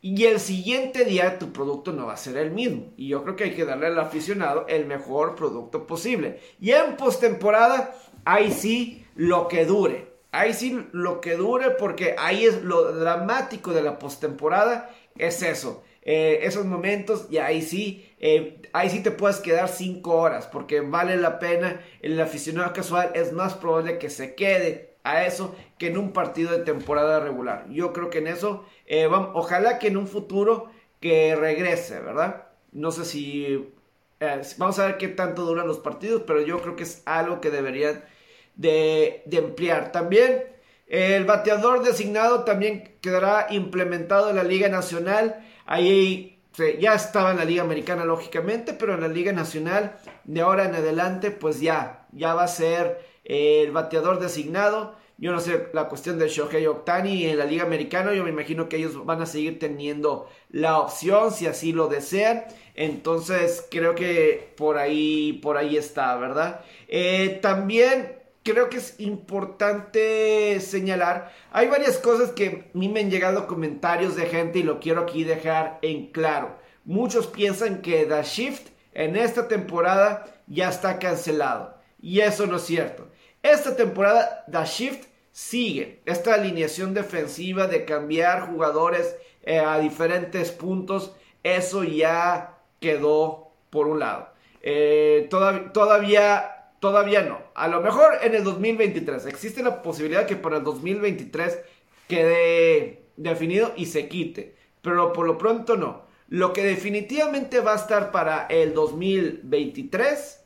y 0.00 0.24
el 0.26 0.38
siguiente 0.38 1.04
día 1.04 1.38
tu 1.38 1.52
producto 1.52 1.92
no 1.92 2.06
va 2.06 2.12
a 2.12 2.18
ser 2.18 2.36
el 2.36 2.52
mismo. 2.52 2.92
Y 2.96 3.08
yo 3.08 3.24
creo 3.24 3.34
que 3.34 3.44
hay 3.44 3.54
que 3.54 3.64
darle 3.64 3.86
al 3.86 3.98
aficionado 3.98 4.64
el 4.68 4.86
mejor 4.86 5.34
producto 5.34 5.86
posible. 5.86 6.38
Y 6.60 6.70
en 6.70 6.96
postemporada, 6.96 7.94
ahí 8.24 8.52
sí 8.52 9.04
lo 9.16 9.48
que 9.48 9.64
dure. 9.64 10.06
Ahí 10.30 10.54
sí 10.54 10.86
lo 10.92 11.20
que 11.20 11.36
dure 11.36 11.70
porque 11.70 12.14
ahí 12.18 12.44
es 12.44 12.62
lo 12.62 12.92
dramático 12.92 13.72
de 13.72 13.82
la 13.82 13.98
postemporada, 13.98 14.90
es 15.16 15.42
eso. 15.42 15.82
Eh, 16.02 16.40
esos 16.46 16.64
momentos 16.64 17.26
y 17.28 17.38
ahí 17.38 17.60
sí, 17.60 18.08
eh, 18.20 18.62
ahí 18.72 18.88
sí 18.90 19.02
te 19.02 19.10
puedes 19.10 19.38
quedar 19.40 19.68
5 19.68 20.14
horas 20.14 20.46
porque 20.46 20.80
vale 20.80 21.16
la 21.16 21.40
pena. 21.40 21.80
El 22.00 22.20
aficionado 22.20 22.72
casual 22.72 23.10
es 23.14 23.32
más 23.32 23.54
probable 23.54 23.98
que 23.98 24.10
se 24.10 24.34
quede 24.34 24.87
a 25.10 25.26
eso 25.26 25.54
que 25.78 25.88
en 25.88 25.98
un 25.98 26.12
partido 26.12 26.52
de 26.52 26.64
temporada 26.64 27.20
regular. 27.20 27.66
Yo 27.70 27.92
creo 27.92 28.10
que 28.10 28.18
en 28.18 28.26
eso, 28.26 28.64
eh, 28.86 29.06
ojalá 29.06 29.78
que 29.78 29.88
en 29.88 29.96
un 29.96 30.08
futuro 30.08 30.70
que 31.00 31.36
regrese, 31.36 32.00
¿verdad? 32.00 32.48
No 32.72 32.90
sé 32.90 33.04
si, 33.04 33.72
eh, 34.20 34.42
vamos 34.58 34.78
a 34.78 34.86
ver 34.86 34.98
qué 34.98 35.08
tanto 35.08 35.44
duran 35.44 35.66
los 35.66 35.78
partidos, 35.78 36.22
pero 36.26 36.40
yo 36.40 36.60
creo 36.60 36.76
que 36.76 36.82
es 36.82 37.02
algo 37.06 37.40
que 37.40 37.50
deberían 37.50 38.04
de, 38.56 39.22
de 39.26 39.36
emplear. 39.38 39.92
También 39.92 40.44
el 40.88 41.24
bateador 41.24 41.84
designado 41.84 42.44
también 42.44 42.96
quedará 43.00 43.46
implementado 43.50 44.30
en 44.30 44.36
la 44.36 44.44
Liga 44.44 44.68
Nacional. 44.68 45.44
Ahí 45.66 46.38
ya 46.78 46.94
estaba 46.94 47.30
en 47.30 47.36
la 47.36 47.44
Liga 47.44 47.62
Americana, 47.62 48.04
lógicamente, 48.04 48.72
pero 48.72 48.94
en 48.94 49.02
la 49.02 49.08
Liga 49.08 49.32
Nacional, 49.32 49.96
de 50.24 50.40
ahora 50.40 50.64
en 50.64 50.74
adelante, 50.74 51.30
pues 51.30 51.60
ya, 51.60 52.06
ya 52.12 52.34
va 52.34 52.44
a 52.44 52.48
ser 52.48 53.00
el 53.24 53.70
bateador 53.70 54.18
designado. 54.18 54.96
Yo 55.20 55.32
no 55.32 55.40
sé 55.40 55.66
la 55.72 55.88
cuestión 55.88 56.16
de 56.16 56.28
Shohei 56.28 56.66
Ohtani 56.68 57.26
en 57.26 57.38
la 57.38 57.44
Liga 57.44 57.64
Americana. 57.64 58.14
Yo 58.14 58.22
me 58.22 58.30
imagino 58.30 58.68
que 58.68 58.76
ellos 58.76 59.04
van 59.04 59.20
a 59.20 59.26
seguir 59.26 59.58
teniendo 59.58 60.28
la 60.48 60.78
opción 60.78 61.32
si 61.32 61.48
así 61.48 61.72
lo 61.72 61.88
desean. 61.88 62.44
Entonces 62.76 63.66
creo 63.68 63.96
que 63.96 64.54
por 64.56 64.78
ahí, 64.78 65.32
por 65.42 65.56
ahí 65.56 65.76
está, 65.76 66.14
¿verdad? 66.16 66.60
Eh, 66.86 67.40
también 67.42 68.16
creo 68.44 68.70
que 68.70 68.76
es 68.76 68.94
importante 69.00 70.60
señalar. 70.60 71.32
Hay 71.50 71.66
varias 71.66 71.98
cosas 71.98 72.30
que 72.30 72.70
a 72.72 72.78
mí 72.78 72.88
me 72.88 73.00
han 73.00 73.10
llegado 73.10 73.48
comentarios 73.48 74.14
de 74.14 74.26
gente 74.26 74.60
y 74.60 74.62
lo 74.62 74.78
quiero 74.78 75.00
aquí 75.00 75.24
dejar 75.24 75.80
en 75.82 76.12
claro. 76.12 76.56
Muchos 76.84 77.26
piensan 77.26 77.82
que 77.82 78.06
The 78.06 78.22
Shift 78.22 78.68
en 78.94 79.16
esta 79.16 79.48
temporada 79.48 80.26
ya 80.46 80.68
está 80.68 81.00
cancelado. 81.00 81.76
Y 82.00 82.20
eso 82.20 82.46
no 82.46 82.56
es 82.58 82.62
cierto. 82.62 83.08
Esta 83.42 83.76
temporada, 83.76 84.44
The 84.50 84.64
Shift 84.64 85.08
sigue. 85.32 86.00
Esta 86.04 86.34
alineación 86.34 86.94
defensiva 86.94 87.66
de 87.66 87.84
cambiar 87.84 88.48
jugadores 88.50 89.16
eh, 89.42 89.58
a 89.58 89.78
diferentes 89.78 90.50
puntos, 90.50 91.12
eso 91.42 91.84
ya 91.84 92.58
quedó 92.80 93.52
por 93.70 93.86
un 93.86 94.00
lado. 94.00 94.28
Eh, 94.62 95.28
todavía, 95.30 96.72
todavía 96.80 97.22
no. 97.22 97.40
A 97.54 97.68
lo 97.68 97.80
mejor 97.80 98.18
en 98.22 98.34
el 98.34 98.44
2023. 98.44 99.26
Existe 99.26 99.62
la 99.62 99.82
posibilidad 99.82 100.26
que 100.26 100.36
para 100.36 100.58
el 100.58 100.64
2023 100.64 101.58
quede 102.08 103.02
definido 103.16 103.72
y 103.76 103.86
se 103.86 104.08
quite. 104.08 104.56
Pero 104.82 105.12
por 105.12 105.26
lo 105.26 105.38
pronto 105.38 105.76
no. 105.76 106.06
Lo 106.28 106.52
que 106.52 106.62
definitivamente 106.62 107.60
va 107.60 107.72
a 107.72 107.76
estar 107.76 108.10
para 108.10 108.46
el 108.48 108.74
2023 108.74 110.44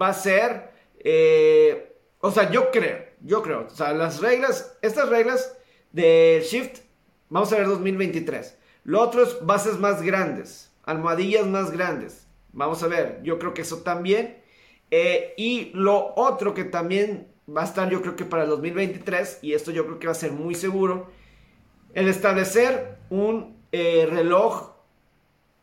va 0.00 0.08
a 0.08 0.14
ser 0.14 0.70
eh, 0.98 1.89
o 2.20 2.30
sea, 2.30 2.50
yo 2.50 2.70
creo, 2.70 3.04
yo 3.22 3.42
creo. 3.42 3.66
O 3.66 3.70
sea, 3.70 3.92
las 3.92 4.20
reglas, 4.20 4.76
estas 4.82 5.08
reglas 5.08 5.56
de 5.92 6.44
Shift, 6.48 6.80
vamos 7.28 7.52
a 7.52 7.56
ver 7.56 7.66
2023. 7.66 8.58
Lo 8.84 9.00
otro 9.00 9.22
es 9.22 9.44
bases 9.44 9.78
más 9.78 10.02
grandes, 10.02 10.72
almohadillas 10.84 11.46
más 11.46 11.70
grandes. 11.70 12.26
Vamos 12.52 12.82
a 12.82 12.88
ver, 12.88 13.20
yo 13.22 13.38
creo 13.38 13.54
que 13.54 13.62
eso 13.62 13.78
también. 13.78 14.42
Eh, 14.90 15.34
y 15.36 15.70
lo 15.74 16.14
otro 16.16 16.52
que 16.52 16.64
también 16.64 17.28
va 17.48 17.62
a 17.62 17.64
estar, 17.64 17.88
yo 17.88 18.02
creo 18.02 18.16
que 18.16 18.24
para 18.24 18.44
el 18.44 18.50
2023, 18.50 19.38
y 19.42 19.54
esto 19.54 19.70
yo 19.70 19.84
creo 19.86 19.98
que 19.98 20.06
va 20.06 20.12
a 20.12 20.16
ser 20.16 20.32
muy 20.32 20.54
seguro, 20.54 21.10
el 21.94 22.08
establecer 22.08 22.98
un 23.08 23.56
eh, 23.72 24.06
reloj 24.10 24.72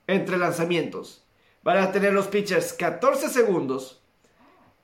entre 0.08 0.38
lanzamientos. 0.38 1.26
Van 1.64 1.78
a 1.78 1.92
tener 1.92 2.14
los 2.14 2.28
pitchers 2.28 2.74
14 2.74 3.30
segundos 3.30 3.97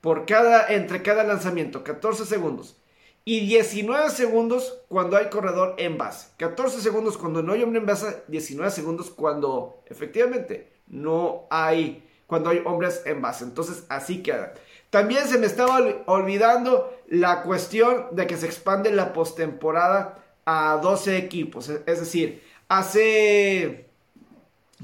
por 0.04 0.26
cada, 0.26 0.66
entre 0.68 1.00
cada 1.00 1.24
lanzamiento, 1.24 1.82
14 1.82 2.26
segundos. 2.26 2.76
Y 3.24 3.40
19 3.46 4.10
segundos 4.10 4.82
cuando 4.88 5.16
hay 5.16 5.30
corredor 5.30 5.76
en 5.78 5.96
base. 5.96 6.28
14 6.36 6.82
segundos 6.82 7.16
cuando 7.16 7.42
no 7.42 7.54
hay 7.54 7.62
hombre 7.62 7.80
en 7.80 7.86
base, 7.86 8.22
19 8.28 8.70
segundos 8.70 9.08
cuando 9.08 9.82
efectivamente 9.86 10.70
no 10.88 11.46
hay, 11.48 12.06
cuando 12.26 12.50
hay 12.50 12.60
hombres 12.66 13.00
en 13.06 13.22
base. 13.22 13.44
Entonces 13.44 13.86
así 13.88 14.22
queda. 14.22 14.52
También 14.90 15.26
se 15.26 15.38
me 15.38 15.46
estaba 15.46 15.80
olvidando 16.04 16.94
la 17.08 17.42
cuestión 17.42 18.08
de 18.10 18.26
que 18.26 18.36
se 18.36 18.44
expande 18.44 18.92
la 18.92 19.14
postemporada 19.14 20.22
a 20.44 20.80
12 20.82 21.16
equipos. 21.16 21.70
Es 21.70 22.00
decir, 22.00 22.42
hace 22.68 23.88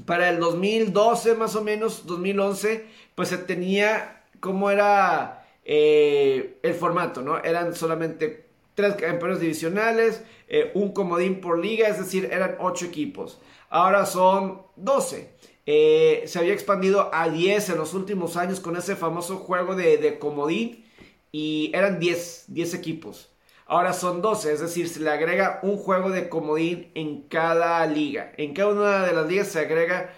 para 0.07 0.29
el 0.29 0.39
2012 0.39 1.35
más 1.35 1.55
o 1.55 1.63
menos, 1.63 2.07
2011, 2.07 2.87
pues 3.13 3.29
se 3.29 3.37
tenía 3.37 4.17
cómo 4.41 4.69
era 4.69 5.41
eh, 5.63 6.59
el 6.63 6.73
formato, 6.73 7.21
¿no? 7.21 7.37
Eran 7.41 7.73
solamente 7.73 8.49
tres 8.75 8.95
campeones 8.95 9.39
divisionales, 9.39 10.23
eh, 10.49 10.71
un 10.73 10.91
comodín 10.91 11.39
por 11.39 11.59
liga, 11.59 11.87
es 11.87 11.99
decir, 11.99 12.27
eran 12.31 12.57
ocho 12.59 12.85
equipos. 12.85 13.39
Ahora 13.69 14.05
son 14.05 14.63
12. 14.75 15.29
Eh, 15.65 16.23
se 16.25 16.39
había 16.39 16.53
expandido 16.53 17.09
a 17.13 17.29
10 17.29 17.69
en 17.69 17.77
los 17.77 17.93
últimos 17.93 18.35
años 18.35 18.59
con 18.59 18.75
ese 18.75 18.95
famoso 18.95 19.37
juego 19.37 19.75
de, 19.75 20.17
comodín 20.19 20.85
y 21.31 21.71
eran 21.73 21.99
10, 21.99 22.45
10 22.47 22.73
equipos. 22.73 23.29
Ahora 23.67 23.93
son 23.93 24.21
12, 24.21 24.51
es 24.51 24.59
decir, 24.59 24.89
se 24.89 24.99
le 24.99 25.11
agrega 25.11 25.59
un 25.63 25.77
juego 25.77 26.09
de 26.09 26.27
comodín 26.27 26.91
en 26.95 27.21
cada 27.29 27.85
liga. 27.85 28.33
En 28.35 28.53
cada 28.53 28.73
una 28.73 29.05
de 29.05 29.13
las 29.13 29.27
ligas 29.27 29.47
se 29.47 29.59
agrega 29.59 30.13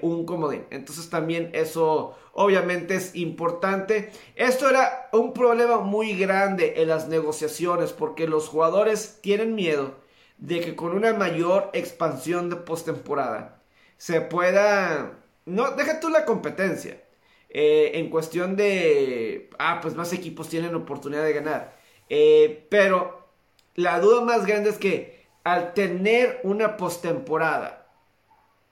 un 0.00 0.24
comodín. 0.24 0.64
Entonces 0.70 1.10
también 1.10 1.50
eso 1.52 2.16
obviamente 2.34 2.96
es 2.96 3.14
importante. 3.14 4.12
Esto 4.36 4.68
era 4.68 5.08
un 5.12 5.32
problema 5.32 5.78
muy 5.78 6.16
grande 6.18 6.74
en 6.82 6.88
las 6.88 7.08
negociaciones 7.08 7.92
porque 7.92 8.28
los 8.28 8.48
jugadores 8.48 9.18
tienen 9.22 9.54
miedo 9.54 9.94
de 10.38 10.60
que 10.60 10.76
con 10.76 10.92
una 10.92 11.12
mayor 11.14 11.70
expansión 11.72 12.50
de 12.50 12.56
postemporada 12.56 13.62
se 13.96 14.20
pueda... 14.20 15.18
No, 15.46 15.70
deja 15.72 16.00
tú 16.00 16.08
la 16.08 16.24
competencia. 16.24 17.00
Eh, 17.48 17.92
en 17.94 18.10
cuestión 18.10 18.56
de... 18.56 19.50
Ah, 19.58 19.78
pues 19.80 19.94
más 19.94 20.12
equipos 20.12 20.48
tienen 20.48 20.74
oportunidad 20.74 21.24
de 21.24 21.32
ganar. 21.32 21.76
Eh, 22.08 22.66
pero 22.68 23.28
la 23.74 24.00
duda 24.00 24.22
más 24.22 24.44
grande 24.44 24.70
es 24.70 24.78
que 24.78 25.24
al 25.44 25.74
tener 25.74 26.40
una 26.42 26.76
postemporada 26.76 27.86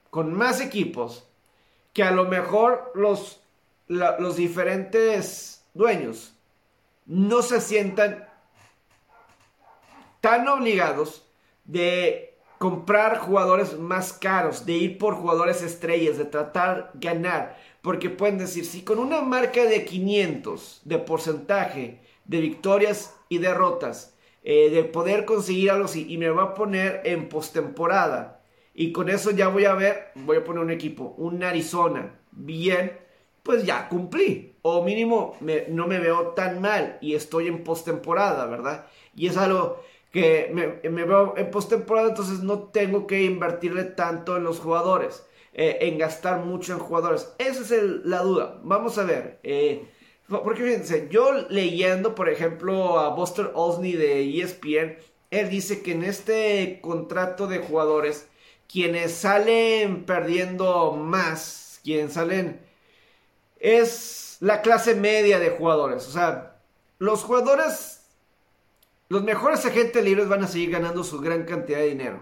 con 0.09 0.33
más 0.33 0.59
equipos, 0.59 1.27
que 1.93 2.03
a 2.03 2.11
lo 2.11 2.25
mejor 2.25 2.91
los, 2.95 3.42
los 3.87 4.35
diferentes 4.35 5.65
dueños 5.73 6.35
no 7.05 7.41
se 7.41 7.59
sientan 7.59 8.27
tan 10.21 10.47
obligados 10.47 11.27
de 11.65 12.37
comprar 12.57 13.19
jugadores 13.19 13.77
más 13.77 14.13
caros, 14.13 14.65
de 14.65 14.71
ir 14.71 14.97
por 14.97 15.15
jugadores 15.15 15.61
estrellas, 15.61 16.17
de 16.17 16.23
tratar 16.23 16.91
ganar. 16.93 17.57
Porque 17.81 18.09
pueden 18.09 18.37
decir, 18.37 18.65
si 18.65 18.83
con 18.83 18.99
una 18.99 19.21
marca 19.21 19.65
de 19.65 19.83
500 19.83 20.81
de 20.85 20.99
porcentaje 20.99 21.99
de 22.23 22.39
victorias 22.39 23.13
y 23.27 23.39
derrotas, 23.39 24.15
eh, 24.43 24.69
de 24.69 24.85
poder 24.85 25.25
conseguir 25.25 25.71
algo 25.71 25.85
así, 25.85 26.05
y 26.07 26.17
me 26.17 26.29
va 26.29 26.43
a 26.43 26.53
poner 26.53 27.01
en 27.03 27.27
postemporada, 27.27 28.41
y 28.73 28.93
con 28.93 29.09
eso 29.09 29.31
ya 29.31 29.49
voy 29.49 29.65
a 29.65 29.73
ver, 29.73 30.11
voy 30.15 30.37
a 30.37 30.43
poner 30.45 30.63
un 30.63 30.71
equipo, 30.71 31.15
un 31.17 31.43
Arizona, 31.43 32.17
bien, 32.31 32.97
pues 33.43 33.65
ya 33.65 33.87
cumplí. 33.89 34.55
O 34.61 34.83
mínimo 34.83 35.37
no 35.69 35.87
me 35.87 35.99
veo 35.99 36.29
tan 36.29 36.61
mal 36.61 36.97
y 37.01 37.15
estoy 37.15 37.47
en 37.47 37.63
postemporada, 37.63 38.45
¿verdad? 38.45 38.87
Y 39.13 39.27
es 39.27 39.37
algo 39.37 39.83
que 40.11 40.51
me, 40.53 41.05
veo 41.05 41.33
en 41.35 41.51
postemporada, 41.51 42.09
entonces 42.09 42.39
no 42.39 42.59
tengo 42.69 43.07
que 43.07 43.23
invertirle 43.23 43.83
tanto 43.83 44.37
en 44.37 44.43
los 44.43 44.59
jugadores, 44.59 45.25
eh, 45.53 45.79
en 45.81 45.97
gastar 45.97 46.45
mucho 46.45 46.73
en 46.73 46.79
jugadores. 46.79 47.33
Esa 47.39 47.61
es 47.61 47.71
la 48.05 48.19
duda. 48.19 48.59
Vamos 48.63 48.97
a 48.97 49.03
ver. 49.03 49.39
Eh, 49.43 49.85
porque 50.27 50.63
fíjense, 50.63 51.09
yo 51.11 51.33
leyendo, 51.49 52.15
por 52.15 52.29
ejemplo, 52.29 52.99
a 52.99 53.09
Buster 53.09 53.51
Olney 53.53 53.93
de 53.93 54.39
ESPN, 54.39 54.97
él 55.31 55.49
dice 55.49 55.81
que 55.81 55.91
en 55.93 56.03
este 56.03 56.79
contrato 56.81 57.47
de 57.47 57.57
jugadores, 57.57 58.29
quienes 58.71 59.11
salen 59.13 60.05
perdiendo 60.05 60.93
más, 60.93 61.81
quienes 61.83 62.13
salen, 62.13 62.61
es 63.63 64.37
la 64.41 64.61
clase 64.61 64.93
media 64.93 65.39
de 65.39 65.49
jugadores. 65.49 66.07
O 66.07 66.11
sea, 66.11 66.57
los 66.99 67.23
jugadores 67.23 68.03
los 69.13 69.23
mejores 69.23 69.63
agentes 69.63 70.03
libres 70.03 70.27
van 70.27 70.43
a 70.43 70.47
seguir 70.47 70.71
ganando 70.71 71.03
su 71.03 71.19
gran 71.21 71.43
cantidad 71.43 71.77
de 71.77 71.89
dinero. 71.89 72.19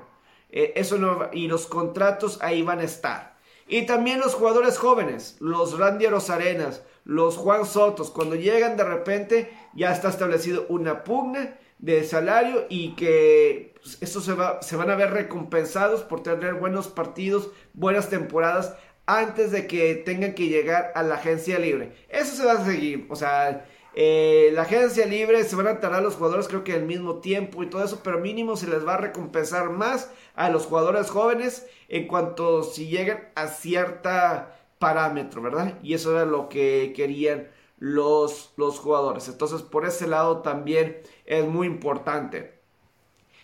Eh, 0.49 0.73
eso 0.75 0.97
no, 0.97 1.30
y 1.32 1.47
los 1.47 1.65
contratos 1.65 2.38
ahí 2.41 2.63
van 2.63 2.80
a 2.80 2.84
estar. 2.84 3.38
Y 3.65 3.86
también 3.86 4.19
los 4.19 4.34
jugadores 4.34 4.77
jóvenes, 4.77 5.38
los 5.39 5.80
Randy 5.80 6.08
Arenas, 6.08 6.84
los 7.06 7.38
Juan 7.38 7.65
Sotos, 7.65 8.12
cuando 8.12 8.36
llegan 8.36 8.75
de 8.75 8.84
repente 8.84 9.58
ya 9.73 9.93
está 9.93 10.10
establecido 10.10 10.65
una 10.67 11.06
pugna 11.06 11.58
de 11.80 12.04
salario 12.04 12.65
y 12.67 12.93
que 12.95 13.73
pues, 13.82 13.97
estos 14.01 14.25
se, 14.25 14.36
se 14.60 14.75
van 14.75 14.89
a 14.89 14.95
ver 14.95 15.12
recompensados 15.12 16.01
por 16.01 16.21
tener 16.23 16.56
buenos 16.56 16.89
partidos, 16.89 17.51
buenas 17.73 18.10
temporadas 18.10 18.75
antes 19.05 19.51
de 19.51 19.67
que 19.67 19.95
tengan 19.95 20.33
que 20.33 20.47
llegar 20.47 20.91
a 20.95 21.03
la 21.03 21.15
agencia 21.15 21.59
libre. 21.59 21.93
Eso 22.09 22.35
se 22.35 22.45
va 22.45 22.53
a 22.53 22.65
seguir, 22.65 23.07
o 23.09 23.15
sea, 23.15 23.65
eh, 23.93 24.51
la 24.53 24.61
agencia 24.61 25.05
libre 25.05 25.43
se 25.43 25.55
van 25.55 25.67
a 25.67 25.81
tardar 25.81 26.01
los 26.01 26.15
jugadores 26.15 26.47
creo 26.47 26.63
que 26.63 26.73
al 26.73 26.83
mismo 26.83 27.19
tiempo 27.19 27.61
y 27.61 27.69
todo 27.69 27.83
eso, 27.83 28.01
pero 28.03 28.19
mínimo 28.19 28.55
se 28.55 28.67
les 28.67 28.87
va 28.87 28.93
a 28.93 28.97
recompensar 28.97 29.69
más 29.69 30.09
a 30.33 30.49
los 30.49 30.65
jugadores 30.65 31.09
jóvenes 31.09 31.67
en 31.89 32.07
cuanto 32.07 32.63
si 32.63 32.87
lleguen 32.87 33.19
a 33.35 33.47
cierta 33.47 34.57
parámetro, 34.79 35.41
¿verdad? 35.41 35.77
Y 35.83 35.93
eso 35.93 36.11
era 36.11 36.25
lo 36.25 36.47
que 36.47 36.93
querían 36.95 37.49
los, 37.79 38.53
los 38.55 38.79
jugadores. 38.79 39.27
Entonces 39.27 39.61
por 39.61 39.85
ese 39.85 40.07
lado 40.07 40.41
también 40.41 41.01
es 41.25 41.45
muy 41.45 41.67
importante. 41.67 42.61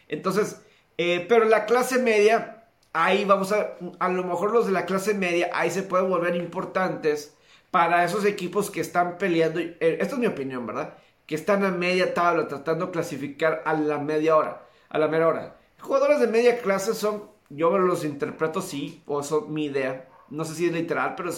Entonces, 0.07 0.61
eh, 0.97 1.25
pero 1.27 1.45
la 1.45 1.65
clase 1.65 1.99
media, 1.99 2.56
ahí 2.97 3.25
vamos 3.25 3.51
a, 3.51 3.75
a 3.99 4.10
lo 4.10 4.23
mejor 4.23 4.51
los 4.51 4.65
de 4.65 4.71
la 4.71 4.86
clase 4.86 5.13
media, 5.13 5.49
ahí 5.53 5.69
se 5.69 5.83
pueden 5.83 6.10
volver 6.10 6.36
importantes 6.36 7.38
para 7.69 8.03
esos 8.03 8.25
equipos 8.25 8.71
que 8.71 8.81
están 8.81 9.17
peleando, 9.17 9.60
eh, 9.60 9.97
esto 10.01 10.15
es 10.15 10.19
mi 10.19 10.25
opinión, 10.25 10.65
¿verdad? 10.65 10.95
Que 11.27 11.36
están 11.36 11.63
a 11.63 11.69
media 11.69 12.13
tabla 12.13 12.47
tratando 12.47 12.88
de 12.88 12.91
clasificar 12.91 13.62
a 13.65 13.73
la 13.73 13.99
media 13.99 14.36
hora, 14.36 14.65
a 14.89 14.97
la 14.97 15.07
mera 15.07 15.27
hora. 15.27 15.57
Jugadores 15.79 16.19
de 16.19 16.27
media 16.27 16.60
clase 16.60 16.95
son, 16.95 17.29
yo 17.49 17.77
los 17.77 18.03
interpreto 18.03 18.62
sí, 18.62 19.03
o 19.05 19.21
son 19.21 19.53
mi 19.53 19.65
idea, 19.65 20.10
no 20.29 20.43
sé 20.43 20.55
si 20.55 20.65
es 20.65 20.73
literal, 20.73 21.13
pero 21.15 21.29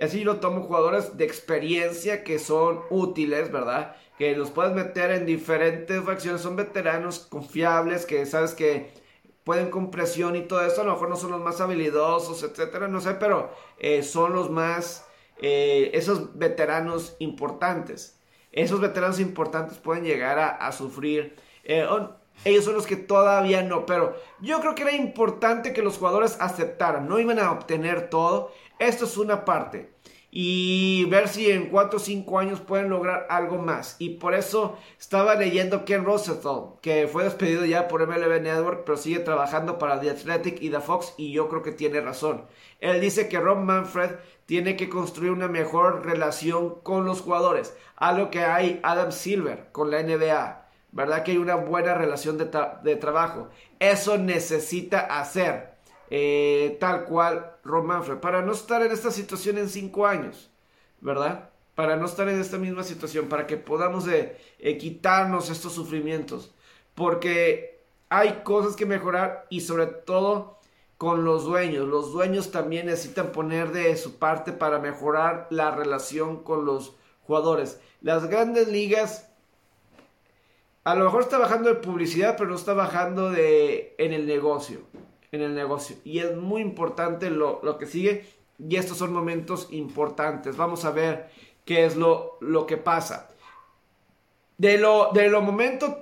así 0.00 0.24
lo 0.24 0.40
tomo 0.40 0.62
jugadores 0.62 1.16
de 1.16 1.24
experiencia 1.24 2.24
que 2.24 2.40
son 2.40 2.80
útiles, 2.90 3.52
¿verdad? 3.52 3.94
Que 4.18 4.36
los 4.36 4.50
puedes 4.50 4.74
meter 4.74 5.12
en 5.12 5.24
diferentes 5.24 6.02
facciones, 6.02 6.40
son 6.40 6.56
veteranos 6.56 7.20
confiables, 7.20 8.06
que 8.06 8.26
sabes 8.26 8.54
que 8.54 9.05
pueden 9.46 9.70
con 9.70 9.92
presión 9.92 10.34
y 10.34 10.42
todo 10.42 10.66
eso, 10.66 10.80
a 10.80 10.84
lo 10.84 10.94
mejor 10.94 11.08
no 11.08 11.14
son 11.14 11.30
los 11.30 11.40
más 11.40 11.60
habilidosos, 11.60 12.42
etcétera, 12.42 12.88
no 12.88 13.00
sé, 13.00 13.14
pero 13.14 13.52
eh, 13.78 14.02
son 14.02 14.32
los 14.34 14.50
más 14.50 15.06
eh, 15.38 15.92
esos 15.94 16.36
veteranos 16.36 17.14
importantes. 17.20 18.18
Esos 18.50 18.80
veteranos 18.80 19.20
importantes 19.20 19.78
pueden 19.78 20.02
llegar 20.02 20.40
a, 20.40 20.72
sufrir. 20.72 21.36
Eh, 21.62 21.86
ellos 22.44 22.64
son 22.64 22.74
los 22.74 22.88
que 22.88 22.96
todavía 22.96 23.62
no, 23.62 23.86
pero 23.86 24.16
yo 24.40 24.58
creo 24.58 24.74
que 24.74 24.82
era 24.82 24.92
importante 24.92 25.72
que 25.72 25.82
los 25.82 25.98
jugadores 25.98 26.38
aceptaran. 26.40 27.08
No 27.08 27.20
iban 27.20 27.38
a 27.38 27.52
obtener 27.52 28.10
todo. 28.10 28.52
Esto 28.80 29.04
es 29.04 29.16
una 29.16 29.44
parte 29.44 29.95
y 30.30 31.04
ver 31.06 31.28
si 31.28 31.50
en 31.50 31.68
4 31.70 31.96
o 31.96 32.00
5 32.00 32.38
años 32.38 32.60
pueden 32.60 32.90
lograr 32.90 33.26
algo 33.30 33.58
más. 33.58 33.96
Y 33.98 34.10
por 34.10 34.34
eso 34.34 34.76
estaba 34.98 35.34
leyendo 35.34 35.84
Ken 35.84 36.04
Rosenthal, 36.04 36.74
que 36.82 37.08
fue 37.08 37.24
despedido 37.24 37.64
ya 37.64 37.88
por 37.88 38.06
MLB 38.06 38.42
Network, 38.42 38.84
pero 38.84 38.98
sigue 38.98 39.20
trabajando 39.20 39.78
para 39.78 40.00
The 40.00 40.10
Athletic 40.10 40.60
y 40.60 40.70
The 40.70 40.80
Fox, 40.80 41.14
y 41.16 41.32
yo 41.32 41.48
creo 41.48 41.62
que 41.62 41.72
tiene 41.72 42.00
razón. 42.00 42.44
Él 42.80 43.00
dice 43.00 43.28
que 43.28 43.40
Rob 43.40 43.58
Manfred 43.58 44.16
tiene 44.46 44.76
que 44.76 44.88
construir 44.88 45.32
una 45.32 45.48
mejor 45.48 46.04
relación 46.04 46.80
con 46.82 47.04
los 47.04 47.20
jugadores, 47.20 47.76
algo 47.96 48.30
que 48.30 48.40
hay 48.40 48.80
Adam 48.82 49.12
Silver 49.12 49.68
con 49.72 49.90
la 49.90 50.02
NBA. 50.02 50.66
¿Verdad 50.92 51.24
que 51.24 51.32
hay 51.32 51.38
una 51.38 51.56
buena 51.56 51.94
relación 51.94 52.38
de, 52.38 52.96
trabajo? 52.96 53.48
Eso 53.80 54.16
necesita 54.18 55.00
hacer. 55.00 55.74
Eh, 56.08 56.76
tal 56.78 57.04
cual 57.04 57.55
Ron 57.66 57.86
Manfred, 57.86 58.18
para 58.18 58.42
no 58.42 58.52
estar 58.52 58.82
en 58.82 58.92
esta 58.92 59.10
situación 59.10 59.58
en 59.58 59.68
cinco 59.68 60.06
años, 60.06 60.50
¿verdad? 61.00 61.50
Para 61.74 61.96
no 61.96 62.06
estar 62.06 62.28
en 62.28 62.40
esta 62.40 62.58
misma 62.58 62.82
situación, 62.82 63.28
para 63.28 63.46
que 63.46 63.56
podamos 63.56 64.08
eh, 64.08 64.36
eh, 64.58 64.78
quitarnos 64.78 65.50
estos 65.50 65.72
sufrimientos, 65.74 66.54
porque 66.94 67.80
hay 68.08 68.40
cosas 68.44 68.76
que 68.76 68.86
mejorar 68.86 69.46
y 69.50 69.60
sobre 69.60 69.86
todo 69.86 70.58
con 70.96 71.24
los 71.24 71.44
dueños. 71.44 71.86
Los 71.86 72.12
dueños 72.12 72.50
también 72.50 72.86
necesitan 72.86 73.32
poner 73.32 73.72
de 73.72 73.96
su 73.96 74.18
parte 74.18 74.52
para 74.52 74.78
mejorar 74.78 75.46
la 75.50 75.70
relación 75.70 76.42
con 76.42 76.64
los 76.64 76.96
jugadores. 77.26 77.80
Las 78.00 78.28
grandes 78.28 78.68
ligas 78.68 79.28
a 80.84 80.94
lo 80.94 81.04
mejor 81.04 81.22
está 81.22 81.38
bajando 81.38 81.68
de 81.68 81.74
publicidad, 81.74 82.36
pero 82.38 82.48
no 82.48 82.54
está 82.54 82.72
bajando 82.72 83.30
de 83.30 83.96
en 83.98 84.12
el 84.12 84.24
negocio 84.24 84.82
en 85.36 85.42
el 85.42 85.54
negocio. 85.54 85.96
Y 86.04 86.18
es 86.18 86.36
muy 86.36 86.60
importante 86.60 87.30
lo, 87.30 87.78
que 87.78 87.86
sigue. 87.86 88.26
Y 88.58 88.76
estos 88.76 88.98
son 88.98 89.12
momentos 89.12 89.68
importantes. 89.70 90.56
Vamos 90.56 90.84
a 90.84 90.90
ver 90.90 91.30
qué 91.64 91.84
es 91.84 91.96
lo, 91.96 92.38
lo 92.40 92.66
que 92.66 92.76
pasa. 92.76 93.30
De 94.58 94.78
lo, 94.78 95.10
de 95.12 95.28
lo 95.28 95.42
momento, 95.42 96.00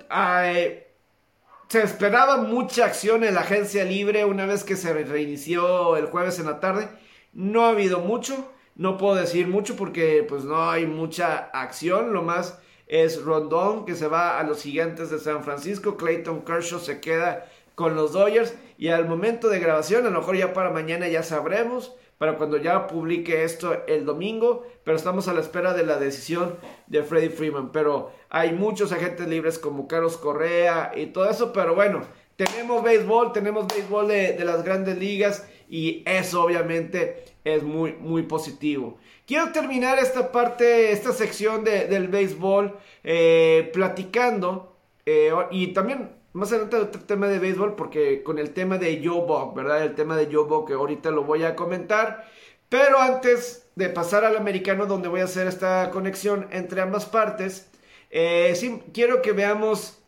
se 1.68 1.82
esperaba 1.82 2.36
mucha 2.36 2.86
acción 2.86 3.24
en 3.24 3.34
la 3.34 3.40
agencia 3.40 3.84
libre 3.84 4.24
una 4.24 4.46
vez 4.46 4.62
que 4.62 4.76
se 4.76 4.92
reinició 4.92 5.96
el 5.96 6.06
jueves 6.06 6.38
en 6.38 6.46
la 6.46 6.60
tarde. 6.60 6.88
No 7.32 7.64
ha 7.64 7.70
habido 7.70 8.00
mucho. 8.00 8.50
No 8.76 8.96
puedo 8.96 9.14
decir 9.14 9.46
mucho 9.46 9.76
porque 9.76 10.24
pues 10.28 10.44
no 10.44 10.70
hay 10.70 10.86
mucha 10.86 11.50
acción. 11.52 12.12
Lo 12.12 12.22
más 12.22 12.58
es 12.86 13.22
Rondón, 13.22 13.86
que 13.86 13.94
se 13.94 14.08
va 14.08 14.38
a 14.38 14.44
los 14.44 14.62
gigantes 14.62 15.10
de 15.10 15.18
San 15.18 15.42
Francisco. 15.42 15.96
Clayton 15.96 16.44
Kershaw 16.44 16.78
se 16.78 17.00
queda 17.00 17.50
con 17.74 17.94
los 17.94 18.12
Dodgers. 18.12 18.54
Y 18.76 18.88
al 18.88 19.08
momento 19.08 19.48
de 19.48 19.60
grabación, 19.60 20.06
a 20.06 20.10
lo 20.10 20.18
mejor 20.20 20.36
ya 20.36 20.52
para 20.52 20.70
mañana 20.70 21.08
ya 21.08 21.22
sabremos, 21.22 21.94
para 22.18 22.36
cuando 22.36 22.56
ya 22.56 22.86
publique 22.86 23.44
esto 23.44 23.84
el 23.86 24.04
domingo. 24.04 24.66
Pero 24.84 24.96
estamos 24.96 25.28
a 25.28 25.34
la 25.34 25.40
espera 25.40 25.74
de 25.74 25.86
la 25.86 25.98
decisión 25.98 26.56
de 26.86 27.02
Freddie 27.02 27.30
Freeman. 27.30 27.72
Pero 27.72 28.12
hay 28.30 28.52
muchos 28.52 28.92
agentes 28.92 29.26
libres 29.28 29.58
como 29.58 29.88
Carlos 29.88 30.16
Correa 30.16 30.92
y 30.96 31.06
todo 31.06 31.28
eso. 31.30 31.52
Pero 31.52 31.74
bueno, 31.74 32.02
tenemos 32.36 32.82
béisbol, 32.82 33.32
tenemos 33.32 33.66
béisbol 33.68 34.08
de, 34.08 34.44
las 34.44 34.64
grandes 34.64 34.98
ligas. 34.98 35.46
Y 35.68 36.02
eso 36.06 36.42
obviamente 36.42 37.24
es 37.44 37.62
muy, 37.62 37.92
muy 37.94 38.22
positivo. 38.22 38.98
Quiero 39.26 39.52
terminar 39.52 39.98
esta 39.98 40.30
parte, 40.30 40.92
esta 40.92 41.12
sección 41.12 41.64
del 41.64 42.08
béisbol, 42.08 42.76
eh, 43.02 43.70
platicando 43.72 44.76
eh, 45.06 45.32
y 45.50 45.68
también 45.68 46.13
más 46.34 46.52
adelante 46.52 46.76
otro 46.76 47.02
tema 47.02 47.28
de 47.28 47.38
béisbol 47.38 47.76
porque 47.76 48.22
con 48.22 48.38
el 48.38 48.50
tema 48.50 48.76
de 48.76 49.00
Joe 49.04 49.24
Buck, 49.26 49.54
¿verdad? 49.54 49.82
El 49.82 49.94
tema 49.94 50.16
de 50.16 50.26
Joe 50.26 50.46
Buck 50.46 50.68
que 50.68 50.74
ahorita 50.74 51.10
lo 51.10 51.24
voy 51.24 51.44
a 51.44 51.56
comentar. 51.56 52.28
Pero 52.68 53.00
antes 53.00 53.68
de 53.76 53.88
pasar 53.88 54.24
al 54.24 54.36
americano 54.36 54.86
donde 54.86 55.08
voy 55.08 55.20
a 55.20 55.24
hacer 55.24 55.46
esta 55.46 55.90
conexión 55.90 56.48
entre 56.50 56.80
ambas 56.80 57.06
partes, 57.06 57.68
eh, 58.10 58.52
quiero 58.92 59.22
que 59.22 59.32
veamos 59.32 59.98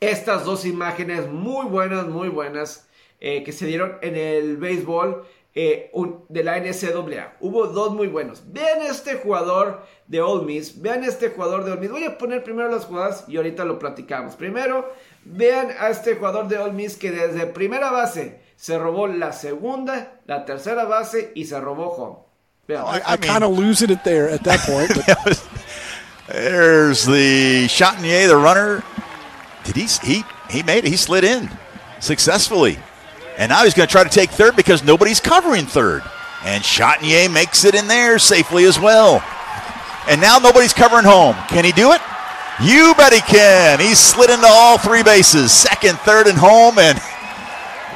estas 0.00 0.44
dos 0.44 0.64
imágenes 0.64 1.28
muy 1.28 1.66
buenas, 1.66 2.06
muy 2.06 2.28
buenas 2.28 2.88
que 3.20 3.52
se 3.52 3.66
dieron 3.66 3.98
en 4.02 4.16
el 4.16 4.56
béisbol. 4.56 5.24
Eh, 5.54 5.90
de 6.30 6.44
la 6.44 6.56
NCAA. 6.56 7.36
Hubo 7.40 7.66
dos 7.66 7.92
muy 7.92 8.06
buenos. 8.06 8.42
Vean 8.52 8.80
este 8.80 9.16
jugador 9.16 9.82
de 10.06 10.22
Ole 10.22 10.46
Miss. 10.46 10.80
Vean 10.80 11.04
este 11.04 11.28
jugador 11.28 11.64
de 11.64 11.72
Ole 11.72 11.80
Miss. 11.82 11.90
Voy 11.90 12.04
a 12.04 12.16
poner 12.16 12.42
primero 12.42 12.70
las 12.70 12.86
jugadas 12.86 13.26
y 13.28 13.36
ahorita 13.36 13.66
lo 13.66 13.78
platicamos. 13.78 14.34
Primero, 14.34 14.90
vean 15.24 15.70
a 15.78 15.88
este 15.90 16.16
jugador 16.16 16.48
de 16.48 16.58
Ole 16.58 16.72
Miss 16.72 16.96
que 16.96 17.10
desde 17.10 17.46
primera 17.46 17.90
base 17.90 18.40
se 18.56 18.78
robó 18.78 19.06
la 19.06 19.32
segunda, 19.32 20.20
la 20.26 20.44
tercera 20.44 20.84
base 20.84 21.32
y 21.34 21.44
se 21.44 21.60
robó 21.60 21.88
home. 21.96 22.18
Vean. 22.68 22.84
I, 22.86 23.14
I, 23.14 23.16
kind 23.16 23.42
of 23.42 23.58
losing 23.58 23.90
it 23.90 24.04
there 24.04 24.28
at 24.28 24.44
that 24.44 24.60
point. 24.60 24.90
There's 26.28 27.04
the 27.04 27.66
Chatinier, 27.66 28.28
the 28.28 28.36
runner. 28.36 28.84
Did 29.64 29.76
he? 29.76 29.86
He 30.06 30.24
he 30.48 30.62
made 30.62 30.84
it. 30.84 30.90
He 30.90 30.96
slid 30.96 31.24
in 31.24 31.50
successfully. 32.00 32.78
And 33.38 33.50
now 33.50 33.64
he's 33.64 33.74
going 33.74 33.88
to 33.88 33.92
try 33.92 34.04
to 34.04 34.10
take 34.10 34.30
third 34.30 34.56
because 34.56 34.84
nobody's 34.84 35.20
covering 35.20 35.66
third. 35.66 36.02
And 36.44 36.62
Chatinier 36.62 37.32
makes 37.32 37.64
it 37.64 37.74
in 37.74 37.88
there 37.88 38.18
safely 38.18 38.64
as 38.64 38.78
well. 38.78 39.24
And 40.08 40.20
now 40.20 40.38
nobody's 40.38 40.72
covering 40.72 41.04
home. 41.04 41.34
Can 41.48 41.64
he 41.64 41.72
do 41.72 41.92
it? 41.92 42.00
You 42.60 42.94
bet 42.96 43.12
he 43.12 43.20
can. 43.20 43.80
He's 43.80 43.98
slid 43.98 44.30
into 44.30 44.46
all 44.46 44.78
three 44.78 45.02
bases, 45.02 45.52
second, 45.52 45.98
third, 46.00 46.26
and 46.26 46.36
home. 46.36 46.78
And 46.78 46.98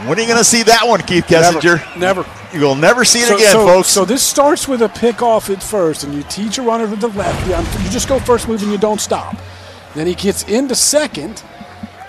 when 0.09 0.19
are 0.19 0.23
you 0.23 0.27
going 0.27 0.39
to 0.39 0.45
see 0.45 0.63
that 0.65 0.87
one, 0.87 1.01
Keith 1.03 1.27
Kessinger? 1.27 1.79
Never. 1.97 2.23
never. 2.23 2.27
You 2.55 2.63
will 2.63 2.75
never 2.75 3.05
see 3.05 3.21
it 3.21 3.29
so, 3.29 3.37
again, 3.37 3.53
so, 3.53 3.67
folks. 3.67 3.89
So 3.89 4.05
this 4.05 4.23
starts 4.23 4.67
with 4.67 4.83
a 4.83 4.89
pick 4.89 5.21
off 5.21 5.51
at 5.51 5.63
first, 5.63 6.05
and 6.05 6.15
you 6.15 6.23
teach 6.25 6.59
a 6.59 6.63
runner 6.63 6.89
to 6.89 6.97
the 6.97 7.09
left. 7.09 7.47
You 7.47 7.91
just 7.91 8.09
go 8.09 8.19
first 8.19 8.49
move 8.49 8.63
and 8.63 8.73
you 8.73 8.79
don't 8.79 9.01
stop. 9.01 9.37
Then 9.95 10.07
he 10.07 10.15
gets 10.15 10.43
into 10.45 10.75
second, 10.75 11.43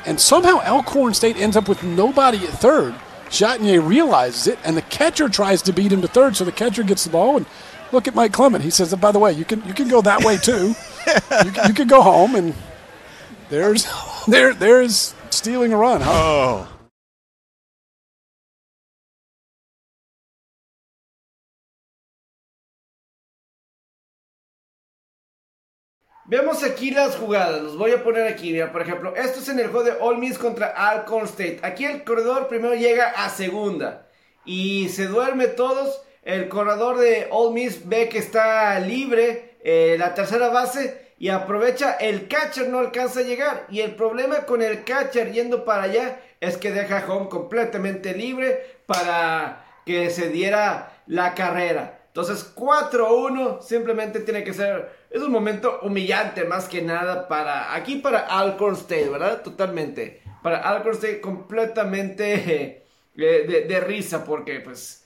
and 0.05 0.19
somehow 0.19 0.59
Elkhorn 0.59 1.13
State 1.13 1.37
ends 1.37 1.57
up 1.57 1.67
with 1.67 1.83
nobody 1.83 2.37
at 2.39 2.49
third. 2.49 2.95
Chatinier 3.29 3.85
realizes 3.85 4.47
it, 4.47 4.59
and 4.63 4.77
the 4.77 4.81
catcher 4.83 5.27
tries 5.27 5.61
to 5.63 5.73
beat 5.73 5.91
him 5.91 6.01
to 6.01 6.07
third, 6.07 6.35
so 6.35 6.45
the 6.45 6.51
catcher 6.51 6.83
gets 6.83 7.03
the 7.03 7.09
ball. 7.09 7.37
And 7.37 7.45
look 7.91 8.07
at 8.07 8.15
Mike 8.15 8.31
Clement. 8.31 8.63
He 8.63 8.69
says, 8.69 8.93
oh, 8.93 8.97
"By 8.97 9.11
the 9.11 9.19
way, 9.19 9.33
you 9.33 9.43
can 9.43 9.65
you 9.65 9.73
can 9.73 9.89
go 9.89 10.01
that 10.01 10.23
way 10.23 10.37
too. 10.37 10.75
you, 11.45 11.51
can, 11.51 11.67
you 11.67 11.73
can 11.73 11.87
go 11.87 12.01
home." 12.01 12.35
And 12.35 12.53
there's 13.49 13.87
there 14.27 14.53
there's 14.53 15.15
stealing 15.29 15.73
a 15.73 15.77
run. 15.77 16.01
Huh? 16.01 16.11
Oh. 16.11 16.67
Vemos 26.29 26.61
aquí 26.61 26.91
las 26.91 27.15
jugadas, 27.15 27.61
los 27.61 27.77
voy 27.77 27.91
a 27.91 28.03
poner 28.03 28.27
aquí, 28.27 28.51
mira, 28.51 28.69
por 28.73 28.81
ejemplo, 28.81 29.15
esto 29.15 29.39
es 29.39 29.47
en 29.47 29.59
el 29.61 29.69
juego 29.69 29.85
de 29.85 29.93
All 30.01 30.17
Miss 30.17 30.37
contra 30.37 30.67
Alcorn 30.67 31.23
State. 31.23 31.61
Aquí 31.63 31.85
el 31.85 32.03
corredor 32.03 32.49
primero 32.49 32.75
llega 32.75 33.11
a 33.11 33.29
segunda 33.29 34.09
y 34.43 34.89
se 34.89 35.07
duerme 35.07 35.47
todos. 35.47 36.01
El 36.23 36.49
corredor 36.49 36.97
de 36.97 37.29
All 37.31 37.53
Miss 37.53 37.87
ve 37.87 38.09
que 38.09 38.17
está 38.17 38.77
libre 38.81 39.56
eh, 39.61 39.95
la 39.97 40.13
tercera 40.13 40.49
base 40.49 41.13
y 41.19 41.29
aprovecha, 41.29 41.93
el 41.93 42.27
catcher 42.27 42.69
no 42.69 42.79
alcanza 42.79 43.21
a 43.21 43.23
llegar. 43.23 43.65
Y 43.69 43.81
el 43.81 43.95
problema 43.95 44.45
con 44.45 44.61
el 44.61 44.83
catcher 44.83 45.31
yendo 45.31 45.65
para 45.65 45.83
allá 45.83 46.19
es 46.39 46.57
que 46.57 46.71
deja 46.71 47.05
home 47.07 47.29
completamente 47.29 48.13
libre 48.13 48.79
para 48.85 49.65
que 49.85 50.09
se 50.09 50.29
diera 50.29 51.01
la 51.07 51.33
carrera. 51.33 51.97
Entonces 52.07 52.55
4-1 52.55 53.61
simplemente 53.61 54.19
tiene 54.21 54.43
que 54.43 54.53
ser, 54.53 54.89
es 55.11 55.21
un 55.21 55.31
momento 55.31 55.79
humillante 55.83 56.45
más 56.45 56.67
que 56.67 56.81
nada 56.81 57.27
para, 57.27 57.75
aquí 57.75 57.97
para 57.97 58.19
Alcorn 58.19 58.75
State, 58.75 59.09
¿verdad? 59.09 59.43
Totalmente. 59.43 60.21
Para 60.41 60.57
Alcorn 60.57 60.95
State 60.95 61.21
completamente 61.21 62.83
eh, 63.15 63.65
de, 63.67 63.79
risa 63.79 64.23
porque 64.23 64.59
pues 64.61 65.05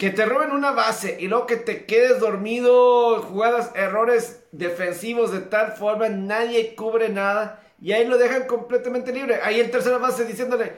que 0.00 0.08
te 0.08 0.24
roben 0.24 0.52
una 0.52 0.70
base 0.70 1.18
y 1.20 1.28
luego 1.28 1.44
que 1.44 1.56
te 1.56 1.84
quedes 1.84 2.20
dormido, 2.20 3.20
jugadas, 3.20 3.70
errores 3.74 4.46
defensivos 4.50 5.30
de 5.30 5.40
tal 5.40 5.72
forma, 5.72 6.08
nadie 6.08 6.74
cubre 6.74 7.10
nada 7.10 7.62
y 7.82 7.92
ahí 7.92 8.06
lo 8.06 8.16
dejan 8.16 8.46
completamente 8.46 9.12
libre. 9.12 9.40
Ahí 9.42 9.60
el 9.60 9.70
tercera 9.70 9.98
base 9.98 10.24
diciéndole, 10.24 10.72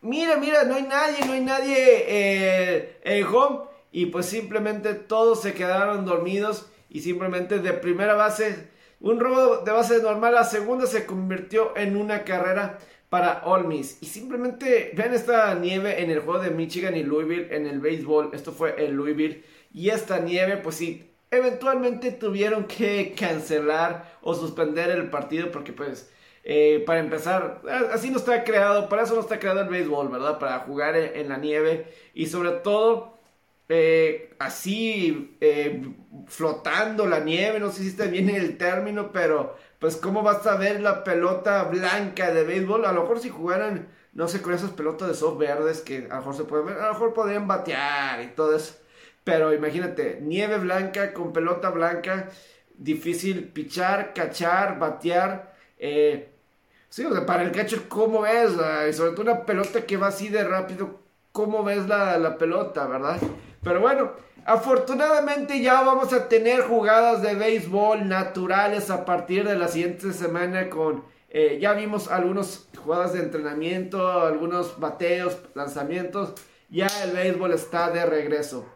mira, 0.00 0.36
mira, 0.36 0.62
no 0.62 0.76
hay 0.76 0.84
nadie, 0.84 1.26
no 1.26 1.32
hay 1.32 1.40
nadie 1.40 1.74
eh, 1.76 3.00
en 3.02 3.26
home 3.26 3.64
y 3.90 4.06
pues 4.06 4.26
simplemente 4.26 4.94
todos 4.94 5.42
se 5.42 5.54
quedaron 5.54 6.06
dormidos 6.06 6.70
y 6.88 7.00
simplemente 7.00 7.58
de 7.58 7.72
primera 7.72 8.14
base, 8.14 8.68
un 9.00 9.18
robo 9.18 9.56
de 9.56 9.72
base 9.72 10.00
normal 10.00 10.38
a 10.38 10.44
segunda 10.44 10.86
se 10.86 11.04
convirtió 11.04 11.76
en 11.76 11.96
una 11.96 12.22
carrera 12.22 12.78
para 13.08 13.42
All 13.44 13.66
Miss. 13.66 13.98
Y 14.00 14.06
simplemente 14.06 14.92
vean 14.94 15.14
esta 15.14 15.54
nieve 15.54 16.02
en 16.02 16.10
el 16.10 16.20
juego 16.20 16.40
de 16.40 16.50
Michigan 16.50 16.96
y 16.96 17.02
Louisville 17.02 17.54
en 17.54 17.66
el 17.66 17.80
béisbol. 17.80 18.30
Esto 18.32 18.52
fue 18.52 18.84
en 18.84 18.96
Louisville. 18.96 19.44
Y 19.72 19.90
esta 19.90 20.18
nieve, 20.20 20.56
pues 20.58 20.76
sí, 20.76 21.10
eventualmente 21.30 22.12
tuvieron 22.12 22.64
que 22.64 23.14
cancelar 23.18 24.18
o 24.22 24.34
suspender 24.34 24.90
el 24.90 25.10
partido 25.10 25.50
porque 25.50 25.72
pues... 25.72 26.10
Eh, 26.50 26.82
para 26.86 27.00
empezar, 27.00 27.60
así 27.92 28.08
no 28.08 28.16
está 28.16 28.42
creado, 28.42 28.88
para 28.88 29.02
eso 29.02 29.14
no 29.14 29.20
está 29.20 29.38
creado 29.38 29.60
el 29.60 29.68
béisbol, 29.68 30.08
¿verdad? 30.08 30.38
Para 30.38 30.60
jugar 30.60 30.96
en 30.96 31.28
la 31.28 31.36
nieve 31.36 31.92
y 32.14 32.24
sobre 32.26 32.52
todo 32.52 33.17
eh, 33.68 34.34
así 34.38 35.36
eh, 35.40 35.82
flotando 36.26 37.06
la 37.06 37.20
nieve, 37.20 37.60
no 37.60 37.70
sé 37.70 37.82
si 37.82 37.88
está 37.88 38.06
bien 38.06 38.30
el 38.30 38.56
término, 38.56 39.12
pero 39.12 39.56
pues 39.78 39.96
cómo 39.96 40.22
vas 40.22 40.46
a 40.46 40.56
ver 40.56 40.80
la 40.80 41.04
pelota 41.04 41.64
blanca 41.64 42.32
de 42.32 42.44
béisbol, 42.44 42.84
a 42.86 42.92
lo 42.92 43.02
mejor 43.02 43.20
si 43.20 43.28
jugaran, 43.28 43.88
no 44.14 44.26
sé, 44.28 44.42
con 44.42 44.54
esas 44.54 44.70
pelotas 44.70 45.08
de 45.08 45.14
soft 45.14 45.38
verdes 45.38 45.80
que 45.82 46.06
a 46.10 46.14
lo 46.14 46.16
mejor 46.16 46.36
se 46.36 46.44
pueden 46.44 46.66
ver, 46.66 46.78
a 46.78 46.86
lo 46.86 46.92
mejor 46.94 47.14
podrían 47.14 47.46
batear 47.46 48.22
y 48.22 48.28
todo 48.28 48.56
eso, 48.56 48.74
pero 49.22 49.52
imagínate, 49.52 50.18
nieve 50.22 50.58
blanca 50.58 51.12
con 51.12 51.32
pelota 51.32 51.70
blanca, 51.70 52.30
difícil 52.76 53.48
pichar, 53.48 54.14
cachar, 54.14 54.78
batear, 54.78 55.54
eh, 55.78 56.30
sí, 56.88 57.04
o 57.04 57.12
sea, 57.12 57.26
para 57.26 57.42
el 57.42 57.52
catcher, 57.52 57.82
¿cómo 57.88 58.22
ves? 58.22 58.52
Y 58.88 58.92
sobre 58.94 59.12
todo 59.12 59.22
una 59.22 59.44
pelota 59.44 59.84
que 59.84 59.96
va 59.98 60.08
así 60.08 60.28
de 60.28 60.44
rápido, 60.44 61.00
¿cómo 61.32 61.62
ves 61.64 61.86
la, 61.86 62.18
la 62.18 62.38
pelota, 62.38 62.86
verdad? 62.86 63.20
Pero 63.62 63.80
bueno, 63.80 64.12
afortunadamente 64.44 65.60
ya 65.60 65.82
vamos 65.82 66.12
a 66.12 66.28
tener 66.28 66.62
jugadas 66.62 67.22
de 67.22 67.34
béisbol 67.34 68.08
naturales 68.08 68.90
a 68.90 69.04
partir 69.04 69.46
de 69.46 69.56
la 69.56 69.68
siguiente 69.68 70.12
semana 70.12 70.70
con... 70.70 71.04
Eh, 71.30 71.58
ya 71.60 71.74
vimos 71.74 72.08
algunas 72.08 72.68
jugadas 72.82 73.12
de 73.12 73.20
entrenamiento, 73.20 74.10
algunos 74.22 74.80
bateos, 74.80 75.36
lanzamientos. 75.54 76.32
Ya 76.70 76.86
el 77.02 77.12
béisbol 77.12 77.52
está 77.52 77.90
de 77.90 78.06
regreso. 78.06 78.66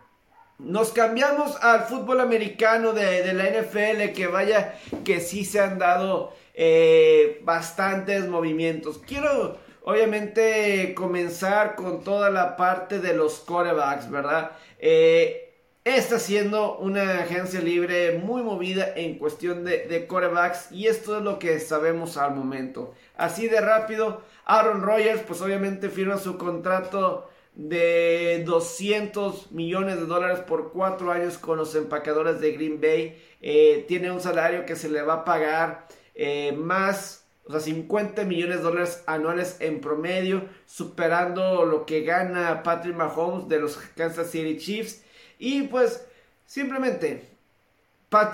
Nos 0.59 0.93
cambiamos 0.93 1.57
al 1.63 1.85
fútbol 1.85 2.21
americano 2.21 2.93
de, 2.93 3.33
la 3.33 3.45
NFL, 3.45 4.13
que 4.15 4.27
vaya, 4.27 4.79
que 5.05 5.21
sí 5.21 5.45
se 5.45 5.61
han 5.61 5.79
dado 5.79 6.33
eh, 6.55 7.41
bastantes 7.45 8.29
movimientos. 8.29 8.99
Quiero 8.99 9.57
obviamente 9.85 10.95
comenzar 10.95 11.75
con 11.75 12.03
toda 12.05 12.31
la 12.31 12.57
parte 12.57 12.99
de 12.99 13.15
los 13.15 13.41
corebacks, 13.41 14.11
¿verdad? 14.11 14.53
Eh, 14.79 15.55
está 15.85 16.19
siendo 16.19 16.79
una 16.79 17.21
agencia 17.21 17.61
libre 17.61 18.19
muy 18.19 18.43
movida 18.43 18.93
en 18.95 19.19
cuestión 19.19 19.65
de, 19.65 19.87
de 19.87 20.07
corebacks 20.07 20.71
y 20.71 20.87
esto 20.87 21.19
es 21.19 21.23
lo 21.23 21.39
que 21.39 21.59
sabemos 21.61 22.17
al 22.17 22.35
momento. 22.35 22.95
Así 23.17 23.49
de 23.49 23.61
rápido, 23.61 24.23
Aaron 24.45 24.83
Rodgers 24.83 25.23
pues 25.27 25.41
obviamente 25.41 25.89
firma 25.89 26.19
su 26.19 26.39
contrato 26.39 27.29
de 27.55 28.43
200 28.47 29.53
millones 29.53 29.97
de 29.97 30.07
dólares 30.07 30.41
por 30.41 30.73
cuatro 30.73 31.13
años 31.13 31.37
con 31.39 31.59
los 31.59 31.75
empacadores 31.75 32.41
de 32.41 32.53
Green 32.53 32.81
Bay. 32.81 33.23
Eh, 33.41 33.85
tiene 33.89 34.11
un 34.11 34.21
salario 34.21 34.65
que 34.65 34.77
se 34.77 34.89
le 34.89 35.03
va 35.03 35.15
a 35.15 35.25
pagar 35.25 35.87
eh, 36.15 36.53
más, 36.53 37.22
o 37.53 37.61
sea, 37.61 37.61
50 37.61 38.25
millones 38.25 38.57
de 38.57 38.63
dólares 38.63 39.03
anuales 39.07 39.57
en 39.61 39.81
promedio, 39.81 40.45
superando 40.65 41.67
lo 41.67 41.85
que 41.85 42.03
gana 42.03 42.63
Patrick 42.63 42.97
Mahomes 42.97 43.49
de 43.49 43.61
los 43.61 43.77
Kansas 43.97 44.31
City 44.31 44.57
Chiefs. 44.57 45.03
Y 45.39 45.63
pues, 45.65 46.07
simplemente, 46.47 47.25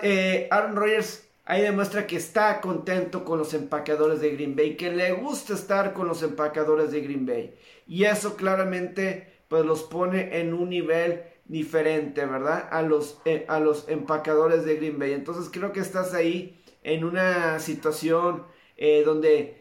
eh, 0.03 0.47
Aaron 0.51 0.77
Rodgers 0.77 1.25
ahí 1.45 1.63
demuestra 1.63 2.07
que 2.07 2.17
está 2.17 2.61
contento 2.61 3.25
con 3.25 3.39
los 3.39 3.55
empacadores 3.55 4.21
de 4.21 4.31
Green 4.31 4.55
Bay, 4.55 4.77
que 4.77 4.93
le 4.93 5.13
gusta 5.13 5.55
estar 5.55 5.95
con 5.95 6.07
los 6.07 6.23
empacadores 6.23 6.93
de 6.93 7.01
Green 7.01 7.27
Bay. 7.27 7.55
Y 7.89 8.05
eso 8.05 8.37
claramente 8.37 9.39
pues 9.49 9.65
los 9.65 9.83
pone 9.83 10.39
en 10.39 10.53
un 10.53 10.69
nivel 10.69 11.23
diferente, 11.47 12.27
¿verdad? 12.27 12.69
A 12.71 12.83
los, 12.83 13.19
eh, 13.25 13.47
a 13.49 13.59
los 13.59 13.89
empacadores 13.89 14.65
de 14.65 14.77
Green 14.77 14.99
Bay. 14.99 15.13
Entonces 15.13 15.51
creo 15.51 15.73
que 15.73 15.81
estás 15.81 16.15
ahí 16.15 16.63
en 16.83 17.05
una 17.05 17.59
situación 17.61 18.45
eh, 18.81 19.03
donde 19.05 19.57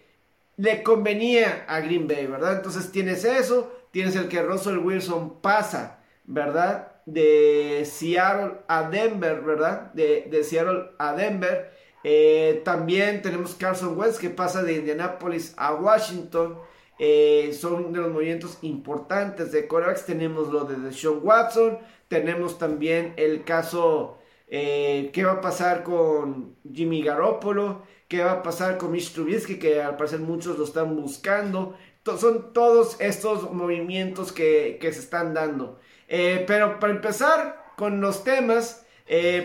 le 0.57 0.83
convenía 0.83 1.65
a 1.67 1.79
Green 1.81 2.07
Bay, 2.07 2.27
¿verdad? 2.27 2.55
Entonces 2.57 2.91
tienes 2.91 3.25
eso, 3.25 3.73
tienes 3.89 4.15
el 4.15 4.27
que 4.27 4.43
Russell 4.43 4.77
Wilson 4.77 5.41
pasa, 5.41 6.03
¿verdad? 6.25 7.01
De 7.07 7.83
Seattle 7.85 8.59
a 8.67 8.89
Denver, 8.89 9.41
¿verdad? 9.41 9.91
De, 9.93 10.27
de 10.29 10.43
Seattle 10.43 10.91
a 10.99 11.13
Denver. 11.13 11.71
Eh, 12.03 12.61
también 12.63 13.23
tenemos 13.23 13.55
Carson 13.55 13.97
Wentz 13.97 14.19
que 14.19 14.29
pasa 14.29 14.61
de 14.61 14.75
Indianapolis 14.75 15.55
a 15.57 15.73
Washington. 15.73 16.59
Eh, 16.99 17.57
son 17.59 17.91
de 17.91 17.99
los 17.99 18.11
movimientos 18.11 18.59
importantes 18.61 19.51
de 19.51 19.67
corebacks. 19.67 20.05
Tenemos 20.05 20.49
lo 20.49 20.65
de 20.65 20.93
Sean 20.93 21.21
Watson. 21.23 21.79
Tenemos 22.07 22.59
también 22.59 23.13
el 23.17 23.43
caso 23.43 24.19
qué 24.47 25.23
va 25.25 25.33
a 25.33 25.41
pasar 25.41 25.83
con 25.83 26.55
Jimmy 26.71 27.01
Garoppolo. 27.01 27.81
Qué 28.07 28.23
va 28.23 28.31
a 28.31 28.43
pasar 28.43 28.77
con 28.77 28.91
Mitch 28.91 29.11
Trubisky, 29.13 29.59
que 29.59 29.81
al 29.81 29.97
parecer 29.97 30.19
muchos 30.19 30.57
lo 30.57 30.63
están 30.63 30.95
buscando. 30.95 31.77
son 32.03 32.53
todos 32.53 32.95
estos 32.99 33.51
movimientos 33.51 34.31
que, 34.31 34.79
se 34.81 34.99
están 34.99 35.33
dando. 35.33 35.79
Eh, 36.07 36.43
pero 36.47 36.79
para 36.79 36.93
empezar 36.93 37.73
con 37.75 37.99
los 37.99 38.23
temas, 38.23 38.85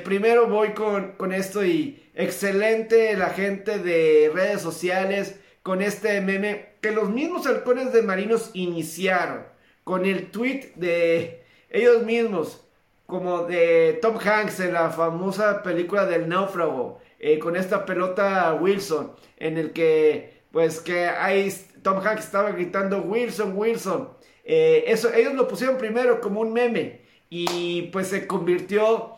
primero 0.05 0.49
voy 0.49 0.73
con, 0.75 1.13
con 1.13 1.33
esto 1.33 1.65
y 1.65 2.11
excelente 2.15 3.17
la 3.17 3.31
gente 3.31 3.79
de 3.79 4.31
redes 4.33 4.63
sociales 4.63 5.37
con 5.63 5.83
este 5.83 6.21
meme 6.21 6.73
que 6.81 6.91
los 6.91 7.11
mismos 7.11 7.47
halcones 7.47 7.93
de 7.93 8.03
marinos 8.03 8.51
iniciaron 8.55 9.45
con 9.85 10.05
el 10.05 10.31
tweet 10.31 10.73
de 10.77 11.45
ellos 11.71 12.05
mismos, 12.05 12.65
como 13.13 13.45
de 13.45 13.99
Tom 14.01 14.17
Hanks 14.17 14.61
en 14.61 14.73
la 14.73 14.89
famosa 14.89 15.63
película 15.63 16.07
del 16.07 16.31
náufrago, 16.31 16.99
eh, 17.19 17.39
con 17.39 17.57
esta 17.57 17.85
pelota 17.85 18.55
Wilson, 18.55 19.13
en 19.37 19.59
el 19.59 19.73
que, 19.73 20.45
pues, 20.51 20.81
que 20.81 21.05
ahí 21.05 21.53
Tom 21.83 21.99
Hanks 21.99 22.25
estaba 22.25 22.53
gritando 22.53 23.03
Wilson, 23.03 23.53
Wilson. 23.55 24.09
Eh, 24.45 24.85
eso, 24.87 25.13
ellos 25.13 25.35
lo 25.35 25.47
pusieron 25.47 25.77
primero 25.77 26.23
como 26.23 26.41
un 26.41 26.55
meme 26.55 27.03
y 27.29 27.83
pues 27.93 28.09
se 28.09 28.27
convirtió, 28.27 29.17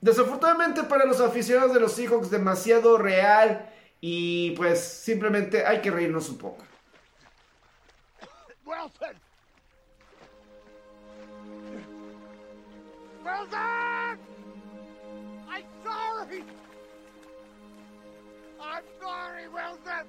desafortunadamente 0.00 0.82
para 0.82 1.06
los 1.06 1.20
aficionados 1.20 1.72
de 1.72 1.78
los 1.78 1.92
Seahawks, 1.92 2.30
demasiado 2.30 2.98
real 2.98 3.70
y 4.00 4.50
pues 4.56 4.80
simplemente 4.80 5.64
hay 5.64 5.80
que 5.80 5.92
reírnos 5.92 6.28
un 6.28 6.38
poco. 6.38 6.64
Wilson! 8.64 9.27
Wilson! 13.28 14.18
I'm 15.50 15.64
sorry! 15.84 16.44
I'm 18.58 18.84
sorry, 18.98 19.48
Wilson! 19.48 20.06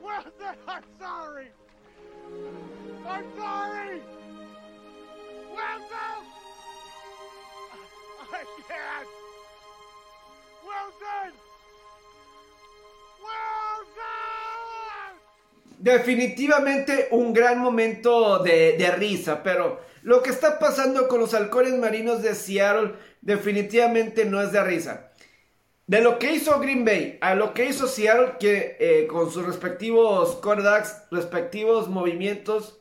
Wilson, 0.00 0.56
I'm 0.68 0.84
sorry! 1.00 1.48
I'm 3.04 3.24
sorry! 3.36 4.00
Wilson! 5.50 6.22
I 8.30 8.44
can't! 8.68 9.08
Wilson! 10.62 11.32
Definitivamente 15.78 17.08
un 17.10 17.32
gran 17.32 17.58
momento 17.58 18.38
de, 18.38 18.94
risa, 18.96 19.42
pero 19.42 19.80
lo 20.02 20.22
que 20.22 20.30
está 20.30 20.58
pasando 20.58 21.08
con 21.08 21.20
los 21.20 21.34
halcones 21.34 21.74
marinos 21.74 22.22
de 22.22 22.34
Seattle 22.34 22.94
definitivamente 23.20 24.24
no 24.24 24.42
es 24.42 24.52
de 24.52 24.62
risa. 24.62 25.12
De 25.86 26.00
lo 26.00 26.18
que 26.18 26.32
hizo 26.32 26.58
Green 26.60 26.84
Bay 26.84 27.18
a 27.20 27.34
lo 27.34 27.54
que 27.54 27.66
hizo 27.66 27.86
Seattle, 27.86 28.34
que 28.38 28.76
eh, 28.80 29.06
con 29.06 29.30
sus 29.30 29.44
respectivos 29.44 30.36
quarterbacks, 30.36 31.02
respectivos 31.10 31.88
movimientos, 31.88 32.80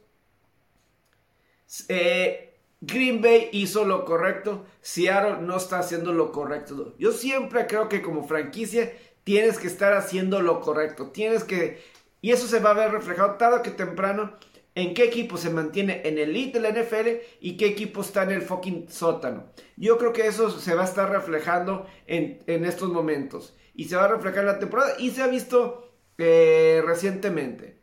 eh, 1.88 2.54
Green 2.80 3.22
Bay 3.22 3.50
hizo 3.52 3.86
lo 3.86 4.06
correcto, 4.06 4.66
Seattle 4.82 5.42
no 5.42 5.58
está 5.58 5.80
haciendo 5.80 6.14
lo 6.14 6.32
correcto. 6.32 6.96
Yo 6.98 7.12
siempre 7.12 7.68
creo 7.68 7.90
que 7.90 8.02
como 8.02 8.28
franquicia 8.28 8.92
tienes 9.24 9.60
que 9.60 9.68
estar 9.68 9.94
haciendo 9.94 10.42
lo 10.42 10.62
correcto, 10.62 11.12
tienes 11.12 11.44
que... 11.44 11.84
Y 12.22 12.32
eso 12.32 12.48
se 12.48 12.60
va 12.60 12.72
a 12.72 12.76
ver 12.76 12.92
reflejado 12.92 13.36
tarde 13.36 13.62
que 13.64 13.72
temprano 13.72 14.38
en 14.76 14.94
qué 14.94 15.06
equipo 15.06 15.38
se 15.38 15.50
mantiene 15.50 16.02
en 16.06 16.18
el 16.18 16.30
elite 16.30 16.60
de 16.60 16.72
la 16.72 16.82
NFL 16.82 17.08
y 17.42 17.58
qué 17.58 17.68
equipo 17.68 18.02
está 18.02 18.24
en 18.24 18.32
el 18.32 18.42
fucking 18.42 18.90
sótano. 18.90 19.52
Yo 19.76 19.98
creo 19.98 20.14
que 20.14 20.28
eso 20.28 20.50
se 20.50 20.76
va 20.76 20.84
a 20.84 20.86
estar 20.86 21.10
reflejando 21.10 21.86
en, 22.08 22.66
estos 22.66 22.90
momentos. 22.90 23.56
Y 23.74 23.86
se 23.86 23.96
va 23.96 24.06
a 24.06 24.10
reflejar 24.10 24.42
en 24.42 24.48
la 24.48 24.60
temporada 24.60 24.94
y 25.00 25.12
se 25.12 25.24
ha 25.24 25.28
visto 25.28 25.92
eh, 26.18 26.82
recientemente. 26.86 27.80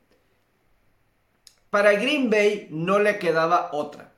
Para 1.71 1.93
Green 1.93 2.31
Bay 2.31 2.69
no 2.71 2.99
le 2.99 3.19
quedaba 3.19 3.71
otra, 3.73 4.15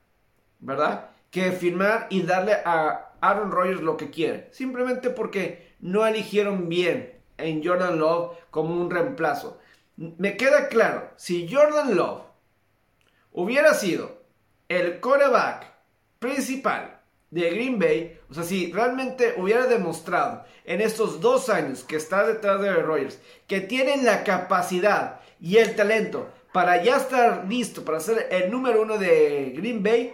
¿verdad? 0.61 1.11
Que 1.31 1.51
firmar 1.53 2.07
y 2.11 2.23
darle 2.23 2.53
a 2.65 3.13
Aaron 3.21 3.51
Rodgers 3.51 3.81
lo 3.81 3.97
que 3.97 4.11
quiere. 4.11 4.49
Simplemente 4.53 5.11
porque 5.11 5.75
no 5.81 6.07
eligieron 6.07 6.69
bien 6.69 7.21
en 7.39 7.65
Jordan 7.65 7.99
Love 7.99 8.37
como 8.51 8.81
un 8.81 8.91
reemplazo. 8.91 9.59
Me 9.97 10.37
queda 10.37 10.69
claro, 10.69 11.11
si 11.17 11.53
Jordan 11.53 11.97
Love 11.97 12.30
hubiera 13.33 13.75
sido 13.75 14.23
el 14.69 15.01
coreback 15.01 15.67
principal 16.19 17.01
de 17.31 17.51
Green 17.51 17.79
Bay, 17.79 18.19
o 18.29 18.35
sea, 18.35 18.43
si 18.43 18.73
realmente 18.73 19.35
hubiera 19.37 19.67
demostrado 19.67 20.45
en 20.65 20.81
estos 20.81 21.21
dos 21.21 21.49
años 21.49 21.85
que 21.85 21.97
está 21.97 22.27
detrás 22.27 22.61
de 22.61 22.73
Rogers 22.75 23.21
que 23.47 23.61
tienen 23.61 24.05
la 24.05 24.25
capacidad 24.25 25.21
y 25.41 25.59
el 25.59 25.77
talento 25.77 26.29
para 26.53 26.83
ya 26.83 26.97
estar 26.97 27.47
listo 27.49 27.85
para 27.85 28.01
ser 28.01 28.29
el 28.31 28.51
número 28.51 28.83
uno 28.83 28.99
de 28.99 29.53
Green 29.57 29.83
Bay, 29.83 30.13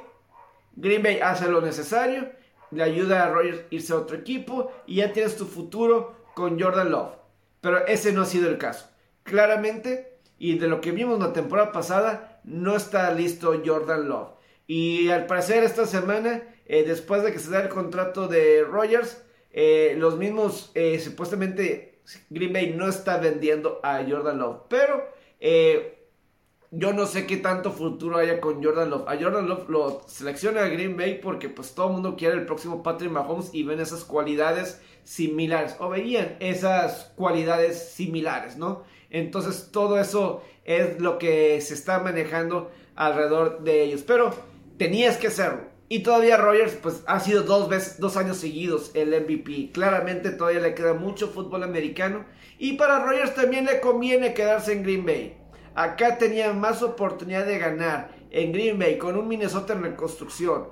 Green 0.74 1.02
Bay 1.02 1.20
hace 1.20 1.48
lo 1.48 1.62
necesario 1.62 2.30
le 2.70 2.82
ayuda 2.82 3.24
a 3.24 3.30
Rogers 3.30 3.62
irse 3.70 3.92
a 3.92 3.96
otro 3.96 4.16
equipo 4.16 4.72
y 4.86 4.96
ya 4.96 5.12
tienes 5.12 5.36
tu 5.36 5.46
futuro 5.46 6.26
con 6.34 6.60
Jordan 6.60 6.90
Love. 6.90 7.14
Pero 7.60 7.86
ese 7.86 8.12
no 8.12 8.22
ha 8.22 8.26
sido 8.26 8.48
el 8.48 8.58
caso. 8.58 8.88
Claramente, 9.22 10.15
y 10.38 10.58
de 10.58 10.68
lo 10.68 10.80
que 10.80 10.92
vimos 10.92 11.18
la 11.18 11.32
temporada 11.32 11.72
pasada, 11.72 12.40
no 12.44 12.76
está 12.76 13.10
listo 13.12 13.60
Jordan 13.64 14.08
Love. 14.08 14.30
Y 14.66 15.08
al 15.08 15.26
parecer 15.26 15.64
esta 15.64 15.86
semana, 15.86 16.42
eh, 16.66 16.84
después 16.84 17.22
de 17.22 17.32
que 17.32 17.38
se 17.38 17.50
da 17.50 17.62
el 17.62 17.68
contrato 17.68 18.28
de 18.28 18.64
Rogers, 18.64 19.22
eh, 19.52 19.94
los 19.98 20.18
mismos, 20.18 20.72
eh, 20.74 20.98
supuestamente, 20.98 22.00
Green 22.30 22.52
Bay 22.52 22.74
no 22.76 22.88
está 22.88 23.18
vendiendo 23.18 23.80
a 23.82 24.04
Jordan 24.08 24.38
Love. 24.38 24.62
Pero 24.68 25.16
yo 26.72 26.92
no 26.92 27.06
sé 27.06 27.26
qué 27.26 27.36
tanto 27.36 27.72
futuro 27.72 28.18
haya 28.18 28.40
con 28.40 28.62
Jordan 28.62 28.90
Love. 28.90 29.08
A 29.08 29.16
Jordan 29.16 29.48
Love 29.48 29.68
lo 29.68 30.02
selecciona 30.06 30.64
a 30.64 30.68
Green 30.68 30.96
Bay 30.96 31.20
porque 31.22 31.48
pues 31.48 31.74
todo 31.74 31.86
el 31.86 31.92
mundo 31.94 32.16
quiere 32.16 32.34
el 32.34 32.44
próximo 32.44 32.82
Patrick 32.82 33.10
Mahomes 33.10 33.54
y 33.54 33.62
ven 33.62 33.80
esas 33.80 34.04
cualidades 34.04 34.80
similares 35.04 35.76
o 35.78 35.88
veían 35.88 36.36
esas 36.40 37.12
cualidades 37.16 37.90
similares, 37.90 38.56
¿no? 38.56 38.82
Entonces 39.10 39.70
todo 39.72 39.98
eso 39.98 40.42
es 40.64 41.00
lo 41.00 41.18
que 41.18 41.60
se 41.60 41.74
está 41.74 42.00
manejando 42.00 42.70
alrededor 42.94 43.62
de 43.62 43.82
ellos. 43.82 44.02
Pero 44.02 44.34
tenías 44.78 45.16
que 45.16 45.28
hacerlo. 45.28 45.76
Y 45.88 46.00
todavía 46.00 46.36
Rogers 46.36 46.74
pues 46.82 47.04
ha 47.06 47.20
sido 47.20 47.44
dos 47.44 47.68
veces, 47.68 48.00
dos 48.00 48.16
años 48.16 48.38
seguidos 48.38 48.90
el 48.94 49.10
MVP. 49.10 49.70
Claramente 49.72 50.30
todavía 50.30 50.60
le 50.60 50.74
queda 50.74 50.94
mucho 50.94 51.28
fútbol 51.28 51.62
americano. 51.62 52.24
Y 52.58 52.72
para 52.72 53.04
Rogers 53.04 53.34
también 53.34 53.66
le 53.66 53.80
conviene 53.80 54.34
quedarse 54.34 54.72
en 54.72 54.82
Green 54.82 55.06
Bay. 55.06 55.36
Acá 55.76 56.18
tenía 56.18 56.52
más 56.54 56.82
oportunidad 56.82 57.46
de 57.46 57.58
ganar 57.58 58.10
en 58.30 58.52
Green 58.52 58.78
Bay 58.78 58.98
con 58.98 59.16
un 59.16 59.28
Minnesota 59.28 59.74
en 59.74 59.82
reconstrucción, 59.82 60.68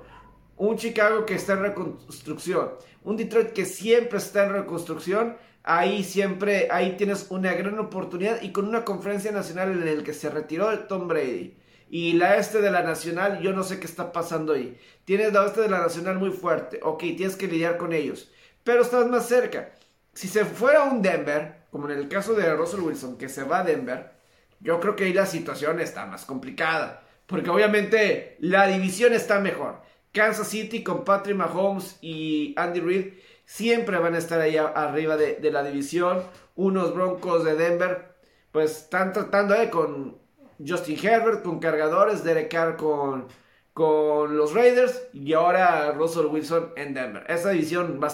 un 0.57 0.77
Chicago 0.77 1.25
que 1.25 1.35
está 1.35 1.53
en 1.53 1.61
reconstrucción, 1.61 2.71
un 3.03 3.15
Detroit 3.15 3.49
que 3.49 3.65
siempre 3.65 4.17
está 4.17 4.45
en 4.45 4.53
reconstrucción. 4.53 5.37
Ahí 5.67 6.03
siempre, 6.03 6.67
ahí 6.69 6.95
tienes 6.95 7.25
una 7.31 7.53
gran 7.53 7.79
oportunidad 7.79 8.39
y 8.43 8.51
con 8.51 8.67
una 8.67 8.85
conferencia 8.85 9.31
nacional 9.31 9.71
en 9.71 9.87
el 9.87 10.03
que 10.03 10.13
se 10.13 10.29
retiró 10.29 10.77
Tom 10.81 11.07
Brady. 11.07 11.57
Y 11.89 12.13
la 12.13 12.37
este 12.37 12.61
de 12.61 12.69
la 12.69 12.83
nacional, 12.83 13.41
yo 13.41 13.51
no 13.51 13.63
sé 13.63 13.79
qué 13.79 13.87
está 13.87 14.11
pasando 14.11 14.53
ahí. 14.53 14.79
Tienes 15.05 15.33
la 15.33 15.43
este 15.43 15.61
de 15.61 15.69
la 15.69 15.79
nacional 15.79 16.19
muy 16.19 16.29
fuerte. 16.29 16.79
Ok, 16.83 16.99
tienes 16.99 17.35
que 17.35 17.47
lidiar 17.47 17.77
con 17.77 17.93
ellos. 17.93 18.31
Pero 18.63 18.83
estás 18.83 19.07
más 19.07 19.27
cerca. 19.27 19.71
si 20.13 20.27
se 20.27 20.45
fuera 20.45 20.83
un 20.83 21.01
Denver, 21.01 21.63
como 21.71 21.89
en 21.89 21.97
el 21.97 22.09
caso 22.09 22.35
de 22.35 22.53
Russell 22.55 22.81
Wilson, 22.81 23.17
que 23.17 23.27
se 23.27 23.43
va 23.43 23.59
a 23.59 23.63
Denver, 23.63 24.11
yo 24.59 24.79
creo 24.79 24.95
que 24.95 25.05
ahí 25.05 25.13
la 25.13 25.25
situación 25.25 25.79
está 25.79 26.05
más 26.05 26.25
complicada. 26.25 27.03
Porque 27.25 27.49
obviamente 27.49 28.37
la 28.39 28.67
división 28.67 29.13
está 29.13 29.39
mejor. 29.39 29.81
Kansas 30.11 30.47
City 30.47 30.83
con 30.83 31.03
Patrick 31.03 31.35
Mahomes 31.35 31.97
y 32.01 32.53
Andy 32.55 32.79
Reid 32.81 33.13
siempre 33.45 33.97
van 33.97 34.15
a 34.15 34.17
estar 34.17 34.41
ahí 34.41 34.57
arriba 34.57 35.17
de, 35.17 35.51
la 35.51 35.63
división. 35.63 36.23
Unos 36.55 36.93
Broncos 36.93 37.43
de 37.43 37.55
Denver, 37.55 38.15
pues 38.51 38.83
están 38.83 39.13
tratando 39.13 39.55
eh, 39.55 39.69
con 39.69 40.17
Justin 40.65 40.97
Herbert, 41.01 41.43
con 41.43 41.59
cargadores, 41.59 42.23
Derek 42.23 42.51
Carr 42.51 42.77
con, 42.77 43.27
con 43.73 44.37
los 44.37 44.53
Raiders 44.53 45.09
y 45.13 45.33
ahora 45.33 45.91
Russell 45.91 46.27
Wilson 46.27 46.71
en 46.75 46.93
Denver. 46.93 47.25
Esa 47.27 47.49
división 47.49 47.99
va 48.01 48.09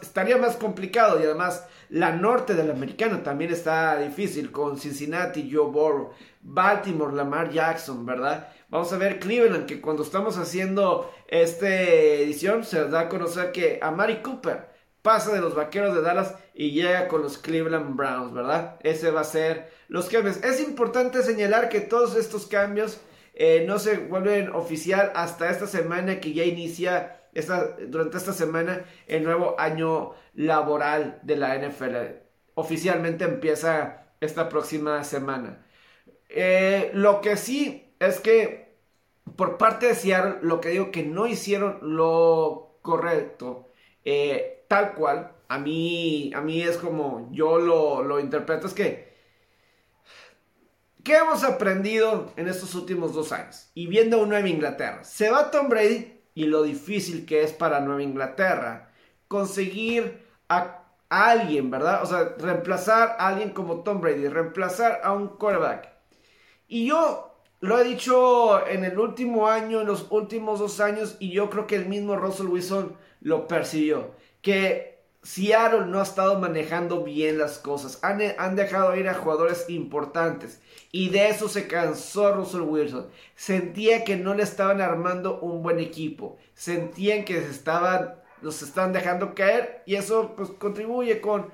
estaría 0.00 0.36
más 0.36 0.56
complicado 0.56 1.20
y 1.20 1.24
además 1.24 1.66
la 1.88 2.12
norte 2.12 2.54
de 2.54 2.64
la 2.64 2.72
americana 2.72 3.22
también 3.22 3.52
está 3.52 3.98
difícil 3.98 4.52
con 4.52 4.78
Cincinnati, 4.78 5.50
Joe 5.52 5.70
Burrow, 5.70 6.12
Baltimore, 6.42 7.14
Lamar 7.14 7.50
Jackson, 7.50 8.06
¿verdad? 8.06 8.48
Vamos 8.68 8.92
a 8.92 8.98
ver 8.98 9.18
Cleveland, 9.18 9.66
que 9.66 9.80
cuando 9.80 10.02
estamos 10.02 10.38
haciendo 10.38 11.12
esta 11.28 11.68
edición 11.68 12.64
se 12.64 12.88
da 12.88 13.00
a 13.00 13.08
conocer 13.08 13.52
que 13.52 13.78
Amari 13.82 14.22
Cooper 14.22 14.68
pasa 15.02 15.32
de 15.32 15.40
los 15.40 15.54
Vaqueros 15.54 15.94
de 15.94 16.02
Dallas 16.02 16.34
y 16.54 16.70
llega 16.70 17.08
con 17.08 17.22
los 17.22 17.38
Cleveland 17.38 17.94
Browns, 17.96 18.32
¿verdad? 18.32 18.78
Ese 18.82 19.10
va 19.10 19.20
a 19.20 19.24
ser 19.24 19.70
los 19.88 20.08
cambios. 20.08 20.38
Es 20.38 20.60
importante 20.60 21.22
señalar 21.22 21.68
que 21.68 21.80
todos 21.80 22.16
estos 22.16 22.46
cambios 22.46 23.00
eh, 23.34 23.64
no 23.66 23.78
se 23.78 23.98
vuelven 23.98 24.50
oficial 24.50 25.12
hasta 25.14 25.50
esta 25.50 25.66
semana 25.66 26.20
que 26.20 26.32
ya 26.32 26.44
inicia 26.44 27.20
durante 27.88 28.16
esta 28.16 28.32
semana 28.32 28.84
el 29.06 29.24
nuevo 29.24 29.58
año 29.58 30.12
laboral 30.34 31.18
de 31.22 31.36
la 31.36 31.56
NFL. 31.56 31.96
Oficialmente 32.54 33.24
empieza 33.24 34.06
esta 34.20 34.48
próxima 34.48 35.02
semana. 35.04 35.64
Eh, 36.28 36.90
lo 36.94 37.20
que 37.20 37.36
sí 37.36 37.94
es 37.98 38.20
que 38.20 38.76
por 39.36 39.58
parte 39.58 39.86
de 39.86 39.94
Seattle, 39.94 40.38
lo 40.42 40.60
que 40.60 40.70
digo 40.70 40.90
que 40.90 41.02
no 41.02 41.26
hicieron 41.26 41.78
lo 41.82 42.78
correcto, 42.82 43.68
eh, 44.04 44.64
tal 44.68 44.94
cual, 44.94 45.32
a 45.48 45.58
mí, 45.58 46.32
a 46.34 46.40
mí 46.40 46.62
es 46.62 46.76
como 46.76 47.28
yo 47.32 47.58
lo, 47.58 48.02
lo 48.02 48.20
interpreto, 48.20 48.66
es 48.66 48.74
que 48.74 49.14
¿Qué 51.04 51.16
hemos 51.16 51.44
aprendido 51.44 52.32
en 52.36 52.48
estos 52.48 52.74
últimos 52.74 53.12
dos 53.12 53.30
años? 53.30 53.68
Y 53.74 53.88
viendo 53.88 54.22
a 54.22 54.26
Nueva 54.26 54.48
Inglaterra. 54.48 55.04
Se 55.04 55.30
va 55.30 55.50
Tom 55.50 55.68
Brady 55.68 56.13
y 56.34 56.46
lo 56.46 56.62
difícil 56.62 57.26
que 57.26 57.42
es 57.42 57.52
para 57.52 57.80
Nueva 57.80 58.02
Inglaterra 58.02 58.90
conseguir 59.28 60.24
a, 60.48 60.80
alguien, 61.08 61.70
¿verdad? 61.70 62.02
O 62.02 62.06
sea, 62.06 62.34
reemplazar 62.38 63.16
a 63.18 63.28
alguien 63.28 63.50
como 63.50 63.80
Tom 63.82 64.00
Brady, 64.00 64.28
reemplazar 64.28 65.00
a 65.04 65.12
un 65.12 65.28
quarterback. 65.28 65.92
Y 66.66 66.86
yo 66.86 67.36
lo 67.60 67.78
he 67.78 67.84
dicho 67.84 68.66
en 68.66 68.84
el 68.84 68.98
último 68.98 69.48
año, 69.48 69.80
en 69.80 69.86
los 69.86 70.10
últimos 70.10 70.58
dos 70.58 70.80
años, 70.80 71.16
y 71.20 71.30
yo 71.30 71.50
creo 71.50 71.66
que 71.66 71.76
el 71.76 71.86
mismo 71.86 72.16
Russell 72.16 72.48
Wilson 72.48 72.96
lo 73.20 73.46
percibió, 73.46 74.10
que 74.42 74.93
Seattle 75.24 75.86
no 75.86 76.00
ha 76.00 76.02
estado 76.02 76.38
manejando 76.38 77.02
bien 77.02 77.38
las 77.38 77.58
cosas. 77.58 77.98
Han, 78.02 78.56
dejado 78.56 78.94
ir 78.94 79.08
a 79.08 79.14
jugadores 79.14 79.64
importantes. 79.70 80.60
Y 80.92 81.08
de 81.08 81.30
eso 81.30 81.48
se 81.48 81.66
cansó 81.66 82.34
Russell 82.34 82.60
Wilson. 82.60 83.08
Sentía 83.34 84.04
que 84.04 84.16
no 84.16 84.34
le 84.34 84.42
estaban 84.42 84.82
armando 84.82 85.40
un 85.40 85.62
buen 85.62 85.80
equipo. 85.80 86.36
Sentían 86.52 87.24
que 87.24 87.40
se 87.40 87.50
estaban, 87.50 88.16
los 88.42 88.60
estaban 88.60 88.92
dejando 88.92 89.34
caer. 89.34 89.82
Y 89.86 89.94
eso 89.94 90.34
pues 90.36 90.50
contribuye 90.50 91.22
con, 91.22 91.50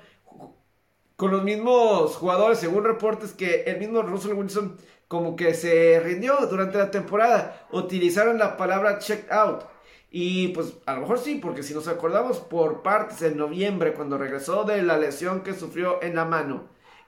con 1.15 1.31
los 1.31 1.45
mismos 1.45 2.17
jugadores. 2.17 2.59
Según 2.59 2.83
reportes 2.83 3.33
que 3.33 3.63
el 3.63 3.79
mismo 3.79 4.03
Russell 4.03 4.33
Wilson 4.33 4.79
como 5.07 5.37
que 5.37 5.55
se 5.55 6.01
rindió 6.01 6.37
durante 6.49 6.77
la 6.77 6.91
temporada. 6.91 7.67
Utilizaron 7.71 8.37
la 8.37 8.57
palabra 8.57 8.99
check 8.99 9.31
out 9.31 9.63
y 10.11 10.49
pues 10.49 10.75
a 10.87 10.95
lo 10.95 11.03
mejor 11.03 11.21
sí, 11.21 11.37
porque 11.37 11.63
si 11.63 11.73
nos 11.73 11.87
acordamos 11.87 12.39
por 12.39 12.83
partes 12.83 13.23
en 13.23 13.37
noviembre, 13.37 13.95
cuando 13.95 14.19
regresó 14.19 14.65
de 14.65 14.83
la 14.83 14.99
lesión 14.99 15.43
que 15.43 15.55
sufrió 15.55 16.03
en 16.03 16.17
la 16.17 16.25
mano, 16.25 16.65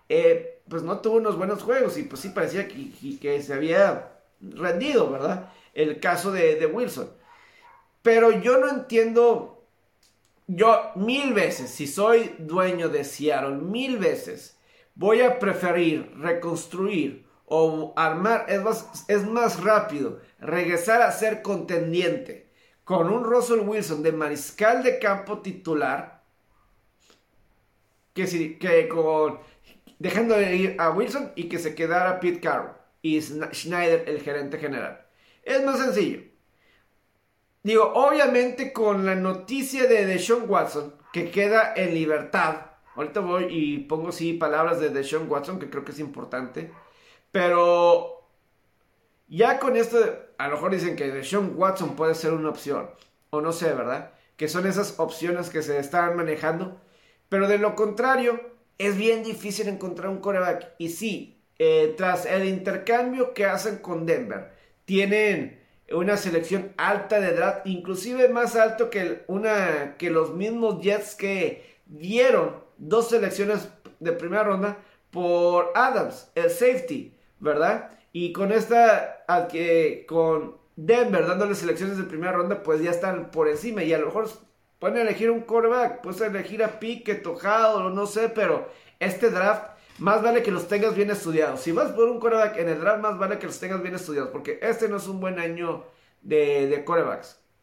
eh, 0.08 0.60
pues 0.68 0.82
no 0.84 1.00
tuvo 1.00 1.16
unos 1.16 1.36
buenos 1.36 1.62
juegos 1.62 1.98
y 1.98 2.04
pues 2.04 2.20
sí 2.20 2.28
parecía 2.28 2.68
que, 2.68 3.18
que 3.20 3.42
se 3.42 3.54
había 3.54 4.12
rendido, 4.40 5.10
¿verdad? 5.10 5.50
El 5.74 5.98
caso 5.98 6.30
de, 6.30 6.54
de 6.56 6.66
Wilson. 6.66 7.10
Pero 8.02 8.30
yo 8.30 8.58
no 8.58 8.68
entiendo, 8.68 9.64
yo 10.46 10.92
mil 10.94 11.34
veces, 11.34 11.70
si 11.70 11.88
soy 11.88 12.36
dueño 12.38 12.88
de 12.88 13.04
Seattle, 13.04 13.56
mil 13.56 13.98
veces 13.98 14.58
voy 14.94 15.22
a 15.22 15.40
preferir 15.40 16.12
reconstruir 16.18 17.26
o 17.46 17.92
armar, 17.96 18.46
es 18.48 18.62
más, 18.62 19.04
es 19.08 19.26
más 19.26 19.62
rápido 19.62 20.20
regresar 20.38 21.02
a 21.02 21.12
ser 21.12 21.42
contendiente 21.42 22.41
con 22.84 23.12
un 23.12 23.24
Russell 23.24 23.60
Wilson 23.60 24.02
de 24.02 24.12
mariscal 24.12 24.82
de 24.82 24.98
campo 24.98 25.38
titular, 25.38 26.22
que, 28.14 28.26
si, 28.26 28.58
que 28.58 28.88
con, 28.88 29.38
dejando 29.98 30.36
de 30.36 30.56
ir 30.56 30.76
a 30.78 30.90
Wilson 30.90 31.32
y 31.36 31.48
que 31.48 31.58
se 31.58 31.74
quedara 31.74 32.20
Pete 32.20 32.40
Carroll 32.40 32.72
y 33.00 33.20
Schneider 33.20 34.08
el 34.08 34.20
gerente 34.20 34.58
general. 34.58 35.06
Es 35.42 35.64
más 35.64 35.78
sencillo. 35.78 36.20
Digo, 37.62 37.92
obviamente 37.94 38.72
con 38.72 39.06
la 39.06 39.14
noticia 39.14 39.86
de 39.86 40.04
Deshaun 40.04 40.48
Watson, 40.48 40.94
que 41.12 41.30
queda 41.30 41.74
en 41.76 41.94
libertad. 41.94 42.66
Ahorita 42.96 43.20
voy 43.20 43.46
y 43.50 43.78
pongo 43.78 44.12
sí 44.12 44.32
palabras 44.32 44.80
de 44.80 44.90
Deshaun 44.90 45.30
Watson, 45.30 45.58
que 45.58 45.70
creo 45.70 45.84
que 45.84 45.92
es 45.92 46.00
importante. 46.00 46.72
Pero 47.30 48.28
ya 49.28 49.58
con 49.58 49.76
esto, 49.76 49.98
a 50.42 50.48
lo 50.48 50.54
mejor 50.54 50.72
dicen 50.72 50.96
que 50.96 51.08
Deshaun 51.12 51.52
Watson 51.54 51.94
puede 51.94 52.16
ser 52.16 52.32
una 52.32 52.48
opción, 52.48 52.90
o 53.30 53.40
no 53.40 53.52
sé, 53.52 53.72
¿verdad? 53.74 54.10
Que 54.36 54.48
son 54.48 54.66
esas 54.66 54.98
opciones 54.98 55.50
que 55.50 55.62
se 55.62 55.78
están 55.78 56.16
manejando. 56.16 56.80
Pero 57.28 57.46
de 57.46 57.58
lo 57.58 57.76
contrario, 57.76 58.40
es 58.76 58.96
bien 58.96 59.22
difícil 59.22 59.68
encontrar 59.68 60.08
un 60.08 60.18
coreback. 60.18 60.72
Y 60.78 60.88
sí, 60.88 61.40
eh, 61.60 61.94
tras 61.96 62.26
el 62.26 62.44
intercambio 62.46 63.34
que 63.34 63.44
hacen 63.44 63.76
con 63.76 64.04
Denver, 64.04 64.50
tienen 64.84 65.62
una 65.92 66.16
selección 66.16 66.72
alta 66.76 67.20
de 67.20 67.34
draft, 67.34 67.64
inclusive 67.64 68.28
más 68.28 68.56
alto 68.56 68.90
que, 68.90 69.22
una, 69.28 69.94
que 69.96 70.10
los 70.10 70.34
mismos 70.34 70.82
Jets 70.82 71.14
que 71.14 71.78
dieron 71.86 72.56
dos 72.78 73.10
selecciones 73.10 73.68
de 74.00 74.10
primera 74.10 74.42
ronda 74.42 74.76
por 75.12 75.70
Adams, 75.76 76.32
el 76.34 76.50
safety, 76.50 77.14
¿verdad? 77.38 77.90
Y 78.12 78.32
con 78.32 78.50
esta, 78.50 79.21
que 79.48 80.04
con 80.08 80.56
Denver 80.76 81.26
dándole 81.26 81.54
selecciones 81.54 81.96
de 81.98 82.04
primera 82.04 82.32
ronda, 82.32 82.62
pues 82.62 82.82
ya 82.82 82.90
están 82.90 83.30
por 83.30 83.48
encima. 83.48 83.82
Y 83.82 83.92
a 83.92 83.98
lo 83.98 84.06
mejor 84.06 84.28
pueden 84.78 84.98
elegir 84.98 85.30
un 85.30 85.40
quarterback, 85.40 86.00
puedes 86.00 86.20
elegir 86.20 86.62
a 86.62 86.80
Pique, 86.80 87.22
o 87.24 87.90
no 87.90 88.06
sé, 88.06 88.28
pero 88.28 88.68
este 88.98 89.30
draft 89.30 89.72
más 89.98 90.22
vale 90.22 90.42
que 90.42 90.50
los 90.50 90.68
tengas 90.68 90.94
bien 90.94 91.10
estudiados. 91.10 91.60
Si 91.60 91.72
vas 91.72 91.92
por 91.92 92.08
un 92.08 92.18
quarterback 92.18 92.56
en 92.58 92.68
el 92.68 92.80
draft, 92.80 93.02
más 93.02 93.18
vale 93.18 93.38
que 93.38 93.46
los 93.46 93.58
tengas 93.60 93.82
bien 93.82 93.94
estudiados, 93.94 94.30
porque 94.30 94.58
este 94.62 94.88
no 94.88 94.96
es 94.96 95.06
un 95.06 95.20
buen 95.20 95.38
año 95.38 95.84
de, 96.22 96.66
de 96.66 96.84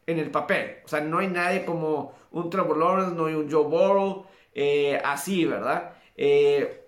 en 0.08 0.20
el 0.20 0.32
papel. 0.32 0.78
O 0.86 0.88
sea, 0.88 1.02
no 1.02 1.20
hay 1.20 1.28
nadie 1.28 1.66
como 1.66 2.14
un 2.32 2.50
Trevor 2.50 2.78
Lawrence, 2.78 3.16
no 3.16 3.26
hay 3.26 3.36
un 3.36 3.52
Joe 3.52 3.64
Burrow, 3.64 4.26
eh, 4.54 5.00
así, 5.04 5.46
¿verdad? 5.46 5.94
Eh, 6.16 6.86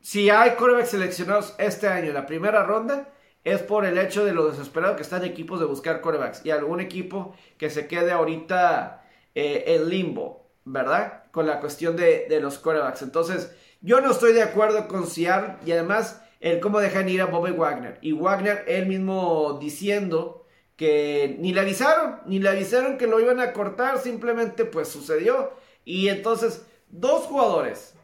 si 0.00 0.30
hay 0.30 0.50
quarterbacks 0.50 0.90
seleccionados 0.90 1.54
este 1.58 1.88
año 1.88 2.08
en 2.08 2.14
la 2.14 2.26
primera 2.26 2.62
ronda, 2.62 3.08
es 3.46 3.62
por 3.62 3.86
el 3.86 3.96
hecho 3.96 4.24
de 4.24 4.32
lo 4.32 4.50
desesperado 4.50 4.96
que 4.96 5.02
están 5.02 5.24
equipos 5.24 5.60
de 5.60 5.66
buscar 5.66 6.00
quarterbacks 6.00 6.44
y 6.44 6.50
algún 6.50 6.80
equipo 6.80 7.36
que 7.58 7.70
se 7.70 7.86
quede 7.86 8.10
ahorita 8.10 9.04
eh, 9.36 9.62
en 9.68 9.88
limbo, 9.88 10.48
¿verdad? 10.64 11.30
Con 11.30 11.46
la 11.46 11.60
cuestión 11.60 11.94
de, 11.94 12.26
los 12.42 12.58
quarterbacks. 12.58 13.02
Entonces, 13.02 13.54
yo 13.80 14.00
no 14.00 14.10
estoy 14.10 14.32
de 14.32 14.42
acuerdo 14.42 14.88
con 14.88 15.06
Seattle 15.06 15.58
y 15.64 15.70
además 15.70 16.20
el 16.40 16.58
cómo 16.58 16.80
dejan 16.80 17.08
ir 17.08 17.22
a 17.22 17.26
Bobby 17.26 17.52
Wagner. 17.52 17.98
Y 18.00 18.10
Wagner 18.10 18.64
él 18.66 18.86
mismo 18.86 19.58
diciendo 19.60 20.44
que 20.74 21.36
ni 21.38 21.54
le 21.54 21.60
avisaron, 21.60 22.22
ni 22.26 22.40
le 22.40 22.48
avisaron 22.48 22.98
que 22.98 23.06
lo 23.06 23.20
iban 23.20 23.38
a 23.38 23.52
cortar, 23.52 24.00
simplemente 24.00 24.64
pues 24.64 24.88
sucedió. 24.88 25.52
Y 25.84 26.08
entonces, 26.08 26.66
dos 26.88 27.26
jugadores 27.26 27.94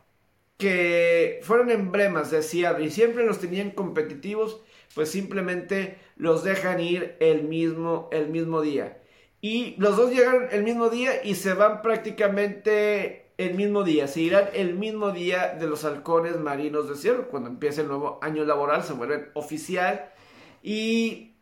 que 0.56 1.40
fueron 1.42 1.72
emblemas 1.72 2.30
de 2.30 2.44
Seattle 2.44 2.84
y 2.84 2.92
siempre 2.92 3.26
los 3.26 3.40
tenían 3.40 3.72
competitivos, 3.72 4.60
pues 4.94 5.10
simplemente 5.10 5.98
los 6.16 6.44
dejan 6.44 6.80
ir 6.80 7.16
el 7.20 7.44
mismo, 7.44 8.08
el 8.12 8.28
mismo 8.28 8.60
día. 8.60 8.98
Y 9.40 9.74
los 9.78 9.96
dos 9.96 10.10
llegaron 10.10 10.48
el 10.52 10.62
mismo 10.62 10.88
día 10.88 11.24
y 11.24 11.34
se 11.34 11.54
van 11.54 11.82
prácticamente 11.82 13.32
el 13.38 13.54
mismo 13.54 13.82
día. 13.82 14.06
Se 14.06 14.20
irán 14.20 14.48
el 14.54 14.74
mismo 14.74 15.10
día 15.10 15.56
de 15.58 15.66
los 15.66 15.84
halcones 15.84 16.38
marinos 16.38 16.88
de 16.88 16.94
Seattle. 16.94 17.24
Cuando 17.24 17.48
empiece 17.48 17.80
el 17.80 17.88
nuevo 17.88 18.18
año 18.22 18.44
laboral 18.44 18.84
se 18.84 18.92
vuelven 18.92 19.30
oficial. 19.34 20.12
Y 20.62 21.34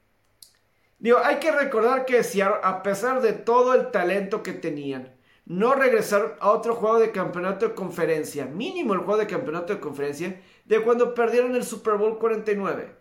digo, 0.98 1.18
hay 1.22 1.36
que 1.36 1.51
recordar 1.53 2.07
que 2.07 2.22
Seattle, 2.22 2.61
a 2.62 2.82
pesar 2.82 3.20
de 3.20 3.32
todo 3.34 3.74
el 3.74 3.90
talento 3.90 4.42
que 4.42 4.53
tenían, 4.53 5.14
no 5.44 5.74
regresaron 5.74 6.32
a 6.40 6.51
otro 6.53 6.76
juego 6.76 7.01
de 7.01 7.11
campeonato 7.11 7.68
de 7.68 7.74
conferencia, 7.74 8.46
mínimo 8.46 8.94
el 8.94 9.01
juego 9.01 9.18
de 9.18 9.26
campeonato 9.26 9.74
de 9.74 9.80
conferencia, 9.80 10.40
de 10.64 10.80
cuando 10.80 11.12
perdieron 11.12 11.57
el 11.57 11.64
Super 11.64 11.94
Bowl 11.94 12.18
49. 12.18 12.99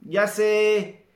Ya 0.00 0.24
hace 0.24 1.06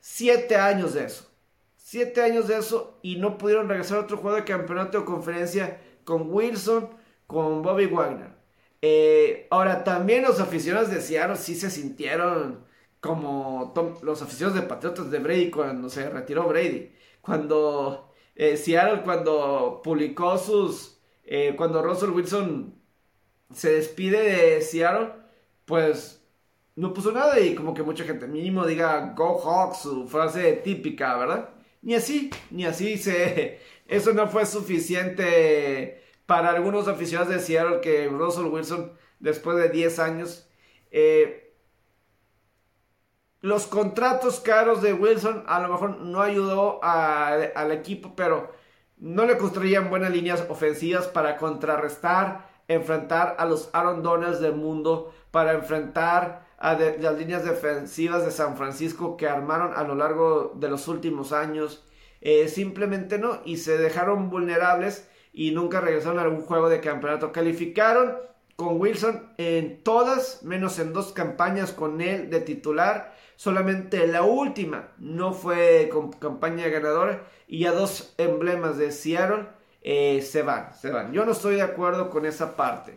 7 0.00 0.56
años 0.56 0.94
de 0.94 1.04
eso. 1.04 1.30
7 1.76 2.22
años 2.22 2.48
de 2.48 2.58
eso 2.58 2.98
y 3.02 3.16
no 3.16 3.38
pudieron 3.38 3.68
regresar 3.68 3.98
a 3.98 4.02
otro 4.02 4.16
juego 4.16 4.36
de 4.36 4.44
campeonato 4.44 5.00
de 5.00 5.04
conferencia 5.04 5.80
con 6.04 6.32
Wilson, 6.32 6.90
con 7.26 7.62
Bobby 7.62 7.86
Wagner. 7.86 8.34
Eh, 8.82 9.46
ahora, 9.50 9.84
también 9.84 10.22
los 10.24 10.40
aficionados 10.40 10.90
de 10.90 11.00
Seattle 11.00 11.36
sí 11.36 11.54
se 11.54 11.70
sintieron 11.70 12.66
como 13.00 13.72
los 14.02 14.22
aficionados 14.22 14.60
de 14.60 14.66
Patriotas 14.66 15.10
de 15.10 15.18
Brady 15.18 15.50
cuando 15.50 15.88
se 15.88 16.08
retiró 16.10 16.48
Brady. 16.48 16.92
Cuando 17.20 18.12
eh, 18.34 18.56
Seattle, 18.56 19.02
cuando 19.02 19.80
publicó 19.82 20.38
sus... 20.38 21.00
Eh, 21.24 21.54
cuando 21.56 21.82
Russell 21.82 22.10
Wilson 22.10 22.74
se 23.54 23.72
despide 23.72 24.22
de 24.22 24.60
Seattle, 24.60 25.12
pues 25.64 26.23
no 26.76 26.92
puso 26.92 27.12
nada 27.12 27.38
y 27.40 27.54
como 27.54 27.74
que 27.74 27.82
mucha 27.82 28.04
gente 28.04 28.26
mínimo 28.26 28.66
diga 28.66 29.12
Go 29.16 29.38
Hawks, 29.38 29.78
su 29.82 30.08
frase 30.08 30.54
típica, 30.54 31.16
¿verdad? 31.16 31.50
Ni 31.82 31.94
así, 31.94 32.30
ni 32.50 32.64
así 32.64 32.98
se... 32.98 33.60
Eso 33.86 34.14
no 34.14 34.28
fue 34.28 34.46
suficiente 34.46 36.02
para 36.26 36.50
algunos 36.50 36.88
aficionados 36.88 37.46
de 37.46 37.80
que 37.82 38.08
Russell 38.08 38.46
Wilson, 38.46 38.92
después 39.20 39.58
de 39.58 39.68
10 39.68 39.98
años, 39.98 40.48
eh, 40.90 41.54
los 43.42 43.66
contratos 43.66 44.40
caros 44.40 44.80
de 44.80 44.94
Wilson 44.94 45.44
a 45.46 45.60
lo 45.60 45.68
mejor 45.68 46.00
no 46.00 46.22
ayudó 46.22 46.80
al 46.82 47.72
equipo, 47.72 48.16
pero 48.16 48.52
no 48.96 49.26
le 49.26 49.36
construían 49.36 49.90
buenas 49.90 50.12
líneas 50.12 50.46
ofensivas 50.48 51.08
para 51.08 51.36
contrarrestar, 51.36 52.48
enfrentar 52.68 53.36
a 53.38 53.44
los 53.44 53.68
Aaron 53.74 54.02
Donalds 54.02 54.40
del 54.40 54.54
mundo, 54.54 55.12
para 55.30 55.52
enfrentar 55.52 56.43
a 56.64 56.78
las 56.78 57.18
líneas 57.18 57.44
defensivas 57.44 58.24
de 58.24 58.30
San 58.30 58.56
Francisco 58.56 59.18
que 59.18 59.28
armaron 59.28 59.74
a 59.76 59.84
lo 59.84 59.94
largo 59.94 60.54
de 60.56 60.70
los 60.70 60.88
últimos 60.88 61.32
años. 61.32 61.84
Eh, 62.22 62.48
simplemente 62.48 63.18
no, 63.18 63.42
y 63.44 63.58
se 63.58 63.76
dejaron 63.76 64.30
vulnerables 64.30 65.06
y 65.34 65.50
nunca 65.50 65.82
regresaron 65.82 66.18
a 66.18 66.22
algún 66.22 66.40
juego 66.40 66.70
de 66.70 66.80
campeonato. 66.80 67.32
Calificaron 67.32 68.16
con 68.56 68.80
Wilson 68.80 69.34
en 69.36 69.82
todas, 69.82 70.42
menos 70.42 70.78
en 70.78 70.94
dos 70.94 71.12
campañas 71.12 71.70
con 71.70 72.00
él 72.00 72.30
de 72.30 72.40
titular. 72.40 73.14
Solamente 73.36 74.06
la 74.06 74.22
última 74.22 74.88
no 74.96 75.34
fue 75.34 75.90
con 75.92 76.12
campaña 76.12 76.68
ganadora 76.68 77.26
y 77.46 77.58
ya 77.58 77.72
dos 77.72 78.14
emblemas 78.16 78.78
de 78.78 78.90
Seattle 78.90 79.48
eh, 79.82 80.22
se 80.22 80.40
van, 80.40 80.72
se 80.72 80.90
van. 80.90 81.12
Yo 81.12 81.26
no 81.26 81.32
estoy 81.32 81.56
de 81.56 81.62
acuerdo 81.62 82.08
con 82.08 82.24
esa 82.24 82.56
parte. 82.56 82.96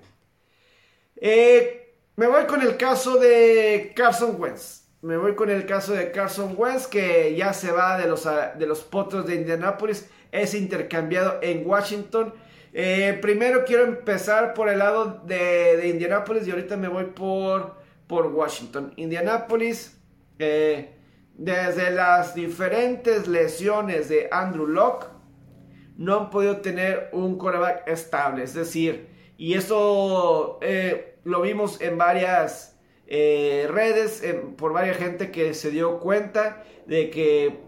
Eh, 1.18 1.86
me 2.18 2.28
voy 2.28 2.45
con 2.45 2.61
el 2.61 2.78
caso 2.78 3.18
de 3.18 3.93
Carson 3.95 4.36
Wentz. 4.39 4.86
Me 5.01 5.18
voy 5.18 5.36
con 5.36 5.51
el 5.51 5.68
caso 5.68 5.93
de 5.93 6.11
Carson 6.11 6.55
Wentz 6.57 6.88
que 6.88 7.36
ya 7.36 7.53
se 7.53 7.72
va 7.72 7.97
de 7.97 8.07
los, 8.07 8.28
de 8.57 8.65
los 8.65 8.82
potros 8.82 9.28
de 9.28 9.36
Indianapolis. 9.36 10.09
Es 10.32 10.55
intercambiado 10.55 11.38
en 11.43 11.65
Washington. 11.65 12.34
Eh, 12.74 13.18
primero 13.22 13.63
quiero 13.65 13.84
empezar 13.86 14.55
por 14.55 14.68
el 14.68 14.80
lado 14.80 15.22
de, 15.26 15.78
de 15.78 15.89
Indianapolis 15.89 16.47
y 16.47 16.51
ahorita 16.51 16.76
me 16.76 16.88
voy 16.88 17.05
por, 17.05 17.76
por 18.07 18.26
Washington. 18.26 18.93
Indianapolis 18.95 19.95
eh, 20.39 20.95
desde 21.36 21.91
las 21.91 22.34
diferentes 22.34 23.28
lesiones 23.28 24.09
de 24.09 24.28
Andrew 24.32 24.65
Locke, 24.65 25.05
no 25.97 26.18
han 26.18 26.30
podido 26.32 26.57
tener 26.57 27.09
un 27.11 27.38
coreback 27.38 27.88
estable. 27.88 28.43
Es 28.43 28.55
decir, 28.55 29.07
y 29.38 29.53
eso 29.53 30.57
eh, 30.61 31.16
lo 31.28 31.41
vimos 31.41 31.82
en 31.82 31.97
varias 31.97 32.78
eh, 33.07 33.67
redes, 33.69 34.23
por 34.57 34.73
varias 34.73 34.97
gente 34.97 35.32
que 35.32 35.53
se 35.53 35.71
dio 35.71 35.99
cuenta 35.99 36.63
de 36.86 37.09
que 37.09 37.59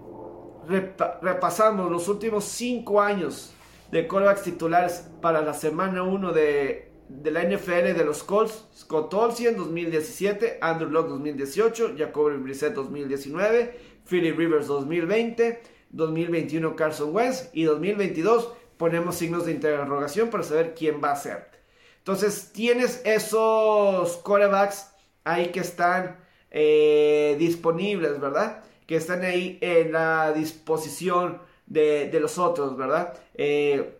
repasamos 1.21 1.91
los 1.91 2.07
últimos 2.07 2.45
cinco 2.45 3.01
años 3.01 3.53
de 3.91 4.07
corebacks 4.07 4.43
titulares 4.43 5.09
para 5.21 5.41
la 5.41 5.53
semana 5.53 6.03
1 6.03 6.31
de 6.31 6.89
de 7.09 7.31
la 7.31 7.43
NFL 7.43 7.97
de 7.97 8.05
los 8.05 8.23
Colts, 8.23 8.65
Scott 8.75 9.13
Olsen 9.15 9.57
2017, 9.57 10.59
Andrew 10.61 10.89
Locke 10.89 11.09
2018, 11.09 11.95
Jacoby 11.97 12.37
Brissett 12.37 12.75
2019, 12.75 13.73
Philip 14.07 14.37
Rivers 14.37 14.67
2020, 14.67 15.61
2021 15.89 16.75
Carson 16.75 17.15
Wentz 17.15 17.49
y 17.51 17.63
2022 17.63 18.53
ponemos 18.77 19.15
signos 19.15 19.47
de 19.47 19.53
interrogación 19.53 20.29
para 20.29 20.43
saber 20.43 20.75
quién 20.75 21.01
va 21.03 21.11
a 21.11 21.15
ser. 21.15 21.58
Entonces 21.99 22.51
tienes 22.51 23.01
esos 23.05 24.17
corebacks 24.17 24.91
ahí 25.23 25.47
que 25.47 25.59
están 25.59 26.17
eh, 26.51 27.35
disponibles, 27.37 28.19
¿verdad? 28.19 28.63
Que 28.87 28.95
están 28.95 29.23
ahí 29.23 29.59
en 29.61 29.91
la 29.91 30.33
disposición 30.33 31.41
de, 31.67 32.17
los 32.19 32.37
otros, 32.37 32.75
¿verdad? 32.75 33.13
Eh, 33.35 33.99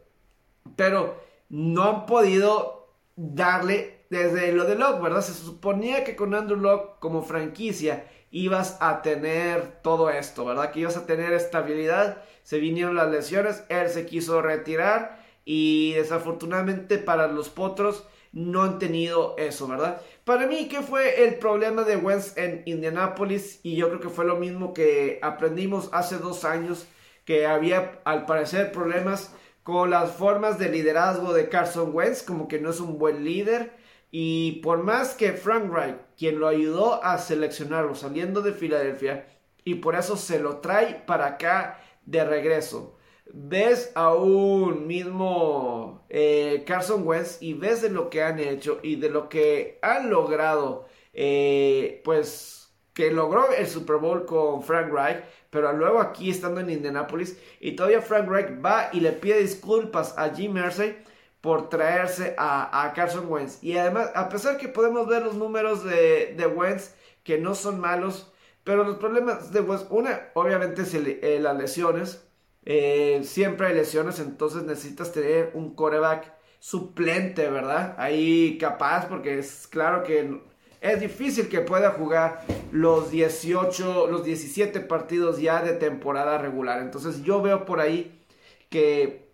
pero 0.75 1.21
no 1.49 1.83
han 1.83 2.05
podido 2.05 2.95
darle 3.15 4.05
desde 4.09 4.51
lo 4.53 4.65
de 4.65 4.75
Locke, 4.75 5.01
¿verdad? 5.01 5.21
Se 5.21 5.33
suponía 5.33 6.03
que 6.03 6.15
con 6.15 6.33
Andrew 6.33 6.59
Locke 6.59 6.99
como 6.99 7.21
franquicia 7.21 8.05
ibas 8.31 8.77
a 8.79 9.01
tener 9.01 9.81
todo 9.81 10.09
esto, 10.09 10.45
¿verdad? 10.45 10.71
Que 10.71 10.81
ibas 10.81 10.97
a 10.97 11.05
tener 11.05 11.33
estabilidad, 11.33 12.23
se 12.43 12.59
vinieron 12.59 12.95
las 12.95 13.11
lesiones, 13.11 13.63
él 13.69 13.89
se 13.89 14.05
quiso 14.05 14.41
retirar 14.41 15.18
y 15.51 15.93
desafortunadamente 15.93 16.99
para 16.99 17.25
los 17.25 17.49
Potros 17.49 18.05
no 18.31 18.61
han 18.61 18.77
tenido 18.77 19.33
eso, 19.39 19.67
¿verdad? 19.67 19.99
Para 20.23 20.45
mí, 20.45 20.67
¿qué 20.67 20.83
fue 20.83 21.23
el 21.23 21.39
problema 21.39 21.81
de 21.81 21.97
Wentz 21.97 22.37
en 22.37 22.61
Indianapolis? 22.67 23.59
Y 23.63 23.75
yo 23.75 23.87
creo 23.87 23.99
que 23.99 24.09
fue 24.09 24.25
lo 24.25 24.35
mismo 24.35 24.75
que 24.75 25.17
aprendimos 25.23 25.89
hace 25.91 26.19
dos 26.19 26.45
años, 26.45 26.85
que 27.25 27.47
había 27.47 27.99
al 28.05 28.27
parecer 28.27 28.71
problemas 28.71 29.33
con 29.63 29.89
las 29.89 30.11
formas 30.11 30.59
de 30.59 30.69
liderazgo 30.69 31.33
de 31.33 31.49
Carson 31.49 31.95
Wentz, 31.95 32.21
como 32.21 32.47
que 32.47 32.59
no 32.59 32.69
es 32.69 32.79
un 32.79 32.99
buen 32.99 33.23
líder. 33.25 33.71
Y 34.11 34.61
por 34.61 34.83
más 34.83 35.15
que 35.15 35.33
Frank 35.33 35.67
Wright, 35.71 35.97
quien 36.15 36.39
lo 36.39 36.47
ayudó 36.47 37.03
a 37.03 37.17
seleccionarlo 37.17 37.95
saliendo 37.95 38.41
de 38.41 38.53
Filadelfia, 38.53 39.25
y 39.63 39.75
por 39.75 39.95
eso 39.95 40.15
se 40.15 40.37
lo 40.37 40.57
trae 40.57 41.01
para 41.07 41.25
acá 41.25 41.79
de 42.05 42.23
regreso. 42.23 42.98
Ves 43.33 43.91
a 43.95 44.13
un 44.13 44.87
mismo 44.87 46.05
eh, 46.09 46.63
Carson 46.65 47.07
Wentz 47.07 47.41
y 47.41 47.53
ves 47.53 47.81
de 47.81 47.89
lo 47.89 48.09
que 48.09 48.23
han 48.23 48.39
hecho 48.39 48.79
y 48.81 48.95
de 48.95 49.09
lo 49.09 49.29
que 49.29 49.79
han 49.81 50.09
logrado, 50.09 50.87
eh, 51.13 52.01
pues 52.03 52.71
que 52.93 53.11
logró 53.11 53.51
el 53.51 53.67
Super 53.67 53.97
Bowl 53.97 54.25
con 54.25 54.63
Frank 54.63 54.91
Wright 54.91 55.23
pero 55.49 55.73
luego 55.73 55.99
aquí 55.99 56.29
estando 56.29 56.61
en 56.61 56.69
Indianapolis 56.69 57.37
y 57.59 57.75
todavía 57.75 58.01
Frank 58.01 58.29
Reich 58.29 58.63
va 58.63 58.89
y 58.93 58.99
le 58.99 59.11
pide 59.11 59.39
disculpas 59.39 60.17
a 60.17 60.29
Jim 60.29 60.53
Mersey 60.53 60.97
por 61.41 61.69
traerse 61.69 62.35
a, 62.37 62.91
Carson 62.95 63.31
Wentz. 63.31 63.63
Y 63.63 63.77
además, 63.77 64.11
a 64.13 64.29
pesar 64.29 64.57
que 64.57 64.67
podemos 64.67 65.07
ver 65.07 65.23
los 65.23 65.35
números 65.35 65.83
de, 65.83 66.35
de 66.37 66.47
Wentz 66.47 66.93
que 67.23 67.37
no 67.37 67.55
son 67.55 67.79
malos, 67.79 68.31
pero 68.63 68.83
los 68.83 68.97
problemas 68.97 69.51
de 69.51 69.61
Wentz, 69.61 69.85
una, 69.89 70.29
obviamente 70.33 70.81
es 70.81 70.93
eh, 70.93 71.39
las 71.41 71.57
lesiones. 71.57 72.25
Eh, 72.71 73.21
siempre 73.23 73.65
hay 73.65 73.73
lesiones, 73.73 74.19
entonces 74.19 74.61
necesitas 74.61 75.11
tener 75.11 75.49
un 75.55 75.73
coreback 75.73 76.31
suplente, 76.59 77.49
¿verdad? 77.49 77.95
Ahí 77.97 78.59
capaz, 78.59 79.07
porque 79.07 79.39
es 79.39 79.65
claro 79.65 80.03
que 80.03 80.39
es 80.79 80.99
difícil 80.99 81.49
que 81.49 81.61
pueda 81.61 81.89
jugar 81.89 82.45
los 82.71 83.09
18, 83.09 84.05
los 84.11 84.23
17 84.23 84.81
partidos 84.81 85.41
ya 85.41 85.63
de 85.63 85.73
temporada 85.73 86.37
regular. 86.37 86.79
Entonces 86.83 87.23
yo 87.23 87.41
veo 87.41 87.65
por 87.65 87.79
ahí 87.79 88.23
que 88.69 89.31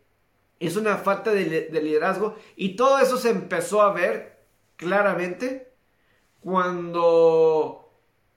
es 0.62 0.78
una 0.78 0.96
falta 0.96 1.32
de, 1.32 1.70
liderazgo 1.74 2.36
y 2.56 2.78
todo 2.78 3.00
eso 3.00 3.18
se 3.18 3.32
empezó 3.32 3.82
a 3.82 3.92
ver 3.92 4.46
claramente 4.78 5.74
cuando 6.40 7.85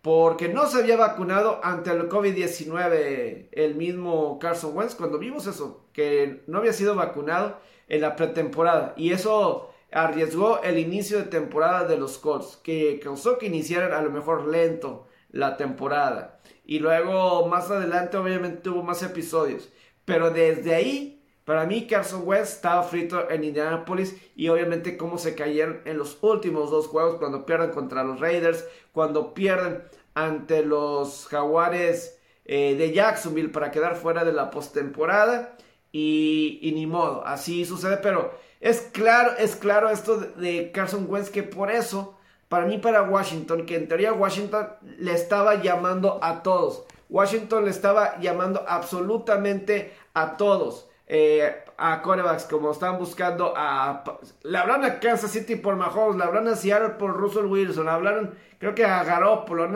porque 0.03 0.49
no 0.49 0.66
se 0.66 0.78
había 0.78 0.96
vacunado 0.96 1.61
ante 1.62 1.90
el 1.90 2.09
COVID-19 2.09 3.49
el 3.53 3.74
mismo 3.74 4.38
Carson 4.38 4.76
Wentz, 4.76 4.94
cuando 4.94 5.18
vimos 5.18 5.46
eso, 5.46 5.88
que 5.92 6.42
no 6.46 6.59
había 6.59 6.72
sido 6.72 6.94
vacunado 6.94 7.59
en 7.88 8.01
la 8.03 8.16
pretemporada. 8.16 8.94
Y 8.96 9.12
eso 9.12 9.70
arriesgó 9.90 10.62
el 10.62 10.78
inicio 10.78 11.18
de 11.18 11.24
temporada 11.24 11.86
de 11.86 11.96
los 11.96 12.18
Colts, 12.18 12.59
que 12.62 13.01
causó 13.03 13.38
que 13.38 13.46
iniciaran 13.46 13.92
a 13.92 14.03
lo 14.03 14.11
mejor 14.11 14.46
lento 14.46 15.07
la 15.30 15.57
temporada. 15.57 16.40
Y 16.64 16.78
luego 16.78 17.46
más 17.49 17.70
adelante 17.70 18.16
obviamente 18.16 18.61
tuvo 18.61 18.82
más 18.82 19.03
episodios. 19.03 19.70
Pero 20.05 20.30
desde 20.30 20.74
ahí, 20.74 21.18
para 21.49 21.64
mí 21.64 21.86
Carson 21.86 22.24
West 22.26 22.57
estaba 22.57 22.82
frito 22.82 23.30
en 23.30 23.42
Indianapolis 23.42 24.14
y 24.36 24.51
obviamente 24.51 24.99
cómo 24.99 25.16
se 25.16 25.34
cayeron 25.34 25.80
en 25.86 25.96
los 25.96 26.18
últimos 26.20 26.70
dos 26.70 26.88
juegos 26.88 27.16
cuando 27.16 27.46
pierden 27.46 27.70
contra 27.70 28.05
los 28.05 28.20
Raiders, 28.20 28.66
cuando 28.92 29.32
pierden 29.32 29.82
ante 30.12 30.62
los 30.62 31.26
Jaguares 31.28 32.18
eh, 32.44 32.74
de 32.76 32.92
Jacksonville 32.92 33.49
para 33.49 33.70
quedar 33.70 33.96
fuera 33.96 34.26
de 34.26 34.34
la 34.34 34.51
postemporada 34.51 35.57
Y, 35.90 36.59
y, 36.61 36.72
ni 36.72 36.86
modo, 36.86 37.24
así 37.24 37.64
sucede, 37.64 37.96
pero 37.96 38.30
es 38.61 38.82
claro, 38.82 39.32
es 39.38 39.57
claro 39.57 39.88
esto 39.88 40.18
de 40.18 40.70
Carson 40.70 41.07
Wentz 41.09 41.30
que 41.30 41.44
por 41.44 41.70
eso, 41.70 42.18
para 42.51 42.66
mí, 42.66 42.76
para 42.76 43.05
Washington, 43.05 43.64
que 43.64 43.76
en 43.76 43.88
teoría 43.88 44.12
Washington 44.12 44.68
le 44.99 45.14
estaba 45.14 45.62
llamando 45.62 46.18
a 46.22 46.42
todos. 46.42 46.84
Washington 47.09 47.64
le 47.64 47.70
estaba 47.70 48.20
llamando 48.20 48.66
absolutamente 48.68 49.94
a 50.12 50.36
todos. 50.36 50.88
Eh, 51.11 51.64
a 51.78 52.02
corebacks, 52.02 52.44
como 52.44 52.70
están 52.70 52.98
buscando 52.98 53.54
a. 53.56 54.04
Le 54.42 54.59
hablaron 54.59 54.84
a 54.84 55.00
Kansas 55.00 55.30
City 55.30 55.56
por 55.56 55.74
Mahomes, 55.76 56.16
le 56.16 56.24
hablaron 56.24 56.48
a 56.48 56.56
Seattle 56.56 56.96
por 56.98 57.16
Russell 57.16 57.46
Wilson, 57.46 57.88
hablaron, 57.88 58.34
creo 58.59 58.74
que 58.74 58.84
a 58.84 59.02
Garoppolo, 59.04 59.70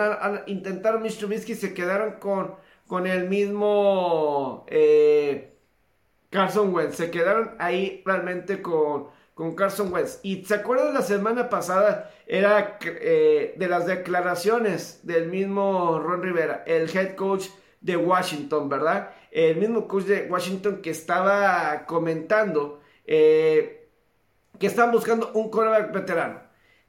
intentaron 0.46 1.00
Mitch 1.00 1.18
Trubisky 1.18 1.52
y 1.52 1.54
se 1.54 1.72
quedaron 1.72 2.16
con, 2.18 2.56
con 2.86 3.06
el 3.06 3.30
mismo 3.30 4.66
eh, 4.68 5.56
Carson 6.28 6.74
Wentz, 6.74 6.96
se 6.96 7.10
quedaron 7.10 7.52
ahí 7.58 8.02
realmente 8.04 8.60
con, 8.60 9.06
con 9.32 9.54
Carson 9.54 9.90
Wentz. 9.90 10.20
Y 10.22 10.44
se 10.44 10.56
acuerdan 10.56 10.92
la 10.92 11.02
semana 11.02 11.48
pasada, 11.48 12.10
era 12.26 12.78
eh, 12.82 13.54
de 13.56 13.68
las 13.68 13.86
declaraciones 13.86 15.06
del 15.06 15.28
mismo 15.28 15.98
Ron 15.98 16.22
Rivera, 16.22 16.62
el 16.66 16.94
head 16.94 17.14
coach 17.14 17.46
de 17.80 17.96
Washington, 17.96 18.68
¿verdad? 18.68 19.10
El 19.32 19.56
mismo 19.56 19.88
coach 19.88 20.04
de 20.04 20.28
Washington 20.30 20.80
que 20.82 20.90
estaba 20.90 21.84
comentando 21.86 22.80
eh, 23.06 23.88
que 24.58 24.66
están 24.66 24.92
buscando 24.92 25.32
un 25.32 25.50
quarterback 25.50 25.92
veterano. 25.92 26.40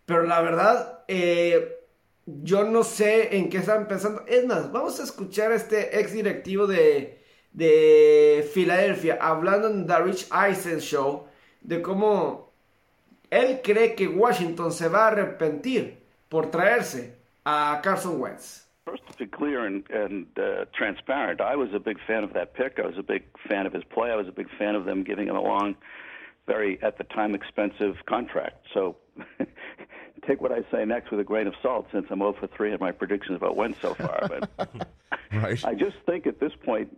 Pero 0.05 0.23
la 0.23 0.41
verdad, 0.41 1.03
eh, 1.07 1.79
yo 2.25 2.65
no 2.65 2.83
sé 2.83 3.35
en 3.37 3.49
qué 3.49 3.57
están 3.57 3.87
pensando. 3.87 4.23
Es 4.27 4.45
más, 4.45 4.71
vamos 4.71 4.99
a 4.99 5.03
escuchar 5.03 5.51
a 5.51 5.55
este 5.55 5.99
ex 5.99 6.13
directivo 6.13 6.67
de, 6.67 7.23
de 7.51 8.47
Filadelfia 8.53 9.17
hablando 9.19 9.69
en 9.69 9.87
The 9.87 9.99
Rich 9.99 10.29
Eisen 10.31 10.79
Show 10.79 11.27
de 11.61 11.81
cómo 11.81 12.51
él 13.29 13.61
cree 13.63 13.95
que 13.95 14.07
Washington 14.07 14.71
se 14.71 14.87
va 14.87 15.05
a 15.05 15.07
arrepentir 15.07 16.03
por 16.29 16.51
traerse 16.51 17.17
a 17.45 17.79
Carson 17.83 18.21
Wentz. 18.21 18.62
First, 18.85 19.03
to 19.07 19.17
be 19.17 19.27
clear 19.27 19.65
and, 19.65 19.89
and 19.89 20.27
uh, 20.37 20.65
transparent, 20.73 21.39
I 21.39 21.55
was 21.55 21.69
a 21.73 21.79
big 21.79 21.97
fan 22.05 22.23
of 22.23 22.33
that 22.33 22.53
pick. 22.53 22.79
I 22.83 22.85
was 22.85 22.97
a 22.97 23.03
big 23.03 23.23
fan 23.47 23.65
of 23.65 23.71
his 23.71 23.83
play. 23.85 24.11
I 24.11 24.15
was 24.15 24.27
a 24.27 24.31
big 24.31 24.49
fan 24.57 24.75
of 24.75 24.83
them 24.83 25.03
giving 25.03 25.27
him 25.27 25.37
a 25.37 25.41
long, 25.41 25.75
very, 26.47 26.81
at 26.83 26.97
the 26.97 27.05
time, 27.05 27.33
expensive 27.33 27.95
contract. 28.05 28.65
So 28.73 28.97
take 30.27 30.41
what 30.41 30.51
I 30.51 30.63
say 30.69 30.83
next 30.83 31.11
with 31.11 31.21
a 31.21 31.23
grain 31.23 31.47
of 31.47 31.53
salt 31.61 31.87
since 31.93 32.07
I'm 32.09 32.19
0 32.19 32.35
for 32.37 32.47
3 32.47 32.73
in 32.73 32.79
my 32.81 32.91
predictions 32.91 33.37
about 33.37 33.55
when 33.55 33.73
so 33.79 33.93
far. 33.93 34.27
But 34.27 34.49
right. 35.33 35.63
I 35.63 35.75
just 35.75 35.97
think 36.05 36.27
at 36.27 36.41
this 36.41 36.53
point, 36.65 36.95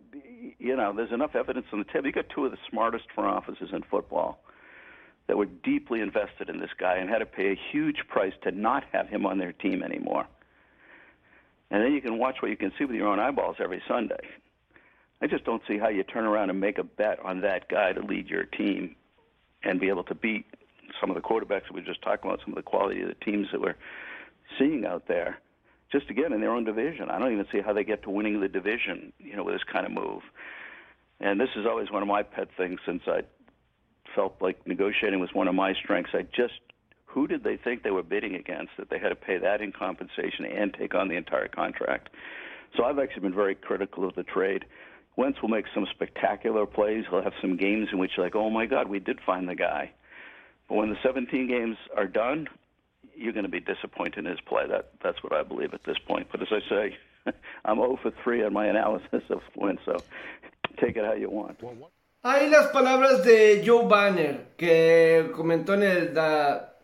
you 0.57 0.75
know, 0.75 0.91
there's 0.91 1.11
enough 1.11 1.36
evidence 1.36 1.67
on 1.71 1.77
the 1.77 1.86
table. 1.86 2.07
You 2.07 2.13
got 2.13 2.29
two 2.29 2.45
of 2.45 2.51
the 2.51 2.57
smartest 2.67 3.05
front 3.13 3.29
offices 3.29 3.69
in 3.71 3.83
football 3.83 4.43
that 5.27 5.38
were 5.38 5.45
deeply 5.45 6.01
invested 6.01 6.49
in 6.49 6.59
this 6.59 6.71
guy 6.79 6.95
and 6.95 7.11
had 7.11 7.19
to 7.19 7.27
pay 7.27 7.51
a 7.51 7.59
huge 7.71 8.07
price 8.07 8.33
to 8.41 8.49
not 8.51 8.86
have 8.91 9.07
him 9.07 9.27
on 9.27 9.38
their 9.38 9.51
team 9.51 9.83
anymore 9.83 10.25
and 11.72 11.84
then 11.84 11.93
you 11.93 12.01
can 12.01 12.18
watch 12.18 12.38
what 12.41 12.51
you 12.51 12.57
can 12.57 12.72
see 12.78 12.86
with 12.86 12.95
your 12.95 13.07
own 13.07 13.20
eyeballs 13.20 13.57
every 13.59 13.82
Sunday. 13.88 14.20
I 15.22 15.28
just 15.28 15.45
don't 15.45 15.61
see 15.68 15.78
how 15.78 15.89
you 15.89 16.03
turn 16.03 16.26
around 16.26 16.49
and 16.49 16.59
make 16.59 16.78
a 16.78 16.84
bet 16.84 17.20
on 17.24 17.41
that 17.41 17.70
guy 17.70 17.93
to 17.93 18.01
lead 18.01 18.28
your 18.28 18.43
team 18.43 18.95
and 19.63 19.80
be 19.80 19.89
able 19.89 20.03
to 20.03 20.16
beat 20.16 20.45
some 20.99 21.09
of 21.09 21.16
the 21.16 21.22
quarterbacks 21.22 21.63
that 21.63 21.74
we 21.74 21.82
just 21.82 22.01
talked 22.01 22.24
about, 22.24 22.39
some 22.41 22.51
of 22.51 22.55
the 22.55 22.61
quality 22.61 23.01
of 23.01 23.07
the 23.07 23.16
teams 23.26 23.47
that 23.51 23.61
we're 23.61 23.76
seeing 24.59 24.86
out 24.86 25.07
there. 25.07 25.39
Just 25.91 26.09
again 26.09 26.34
in 26.34 26.41
their 26.41 26.51
own 26.51 26.63
division, 26.63 27.09
I 27.09 27.20
don't 27.20 27.32
even 27.32 27.47
see 27.51 27.61
how 27.61 27.74
they 27.74 27.84
get 27.84 28.03
to 28.03 28.09
winning 28.09 28.41
the 28.41 28.47
division, 28.47 29.13
you 29.20 29.36
know, 29.36 29.43
with 29.43 29.55
this 29.55 29.63
kind 29.63 29.86
of 29.86 29.91
move. 29.91 30.22
And 31.20 31.39
this 31.39 31.49
is 31.55 31.66
always 31.66 31.91
one 31.91 32.01
of 32.01 32.07
my 32.07 32.24
pet 32.24 32.49
things 32.57 32.80
since 32.86 33.03
I 33.07 33.22
felt 34.13 34.36
like 34.41 34.66
negotiating 34.68 35.20
was 35.20 35.34
one 35.34 35.47
of 35.47 35.55
my 35.55 35.74
strengths. 35.74 36.11
I 36.13 36.24
just 36.24 36.59
who 37.16 37.28
did 37.28 37.45
they 37.45 37.55
think 37.55 37.82
they 37.82 37.91
were 37.91 38.03
bidding 38.03 38.36
against 38.36 38.74
that 38.78 38.89
they 38.89 38.99
had 38.99 39.07
to 39.07 39.16
pay 39.16 39.38
that 39.38 39.61
in 39.61 39.72
compensation 39.72 40.45
and 40.45 40.74
take 40.74 40.93
on 40.93 41.07
the 41.07 41.16
entire 41.16 41.47
contract? 41.47 42.09
So 42.76 42.84
I've 42.84 42.99
actually 42.99 43.22
been 43.22 43.34
very 43.34 43.55
critical 43.55 44.05
of 44.05 44.16
the 44.16 44.24
trade. 44.24 44.66
Wentz 45.16 45.41
will 45.41 45.47
make 45.47 45.63
some 45.74 45.88
spectacular 45.89 46.66
plays. 46.66 47.05
He'll 47.09 47.24
have 47.24 47.34
some 47.39 47.55
games 47.55 47.88
in 47.93 47.99
which 47.99 48.11
like, 48.18 48.36
oh 48.36 48.49
my 48.49 48.66
God, 48.66 48.89
we 48.89 48.99
did 48.99 49.20
find 49.26 49.47
the 49.47 49.55
guy. 49.55 49.91
But 50.68 50.76
when 50.76 50.89
the 50.89 50.97
17 51.01 51.47
games 51.47 51.78
are 51.95 52.05
done, 52.05 52.49
you're 53.16 53.32
going 53.32 53.45
to 53.45 53.49
be 53.49 53.61
disappointed 53.61 54.26
in 54.26 54.26
his 54.26 54.41
play. 54.41 54.68
That 54.68 54.91
that's 55.01 55.24
what 55.24 55.32
I 55.32 55.43
believe 55.43 55.74
at 55.74 55.86
this 55.86 55.97
point. 56.05 56.28
But 56.30 56.41
as 56.41 56.49
I 56.51 56.59
say, 56.70 56.97
I'm 57.63 57.78
0 57.78 57.97
for 58.01 58.11
3 58.26 58.43
on 58.43 58.51
my 58.51 58.66
analysis 58.66 59.24
of 59.30 59.39
Wentz, 59.55 59.82
so 59.86 60.03
take 60.82 60.97
it 60.97 61.05
how 61.05 61.13
you 61.13 61.30
want. 61.30 61.59
Ahí 62.26 62.49
las 62.49 62.72
palabras 62.72 63.24
de 63.24 63.63
Joe 63.63 63.88
Banner 63.88 64.47
que 64.57 65.32
comentó 65.34 65.76
en 65.76 65.84
el 65.84 66.13
da, 66.13 66.74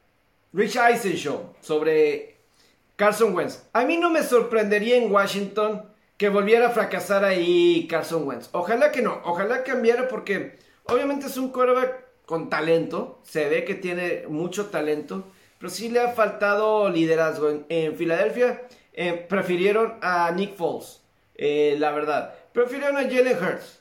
Rich 0.53 0.75
Eisen 0.75 1.17
sobre 1.61 2.35
Carson 2.97 3.33
Wentz. 3.33 3.63
A 3.71 3.85
mí 3.85 3.95
no 3.95 4.09
me 4.09 4.21
sorprendería 4.21 4.97
en 4.97 5.09
Washington 5.09 5.83
que 6.17 6.27
volviera 6.27 6.67
a 6.67 6.71
fracasar 6.71 7.23
ahí 7.23 7.87
Carson 7.89 8.27
Wentz. 8.27 8.49
Ojalá 8.51 8.91
que 8.91 9.01
no, 9.01 9.21
ojalá 9.23 9.63
cambiara 9.63 10.09
porque 10.09 10.59
obviamente 10.83 11.27
es 11.27 11.37
un 11.37 11.51
quarterback 11.51 12.03
con 12.25 12.49
talento, 12.49 13.19
se 13.23 13.47
ve 13.47 13.63
que 13.63 13.75
tiene 13.75 14.25
mucho 14.27 14.67
talento, 14.67 15.23
pero 15.57 15.69
sí 15.69 15.89
le 15.89 16.01
ha 16.01 16.09
faltado 16.09 16.89
liderazgo. 16.89 17.63
En, 17.69 17.95
Filadelfia 17.95 18.61
eh, 18.91 19.13
prefirieron 19.13 19.99
a 20.01 20.31
Nick 20.31 20.55
Foles, 20.55 21.01
eh, 21.35 21.77
la 21.79 21.91
verdad. 21.91 22.35
Prefirieron 22.51 22.97
a 22.97 23.03
Jalen 23.03 23.37
Hurts 23.37 23.79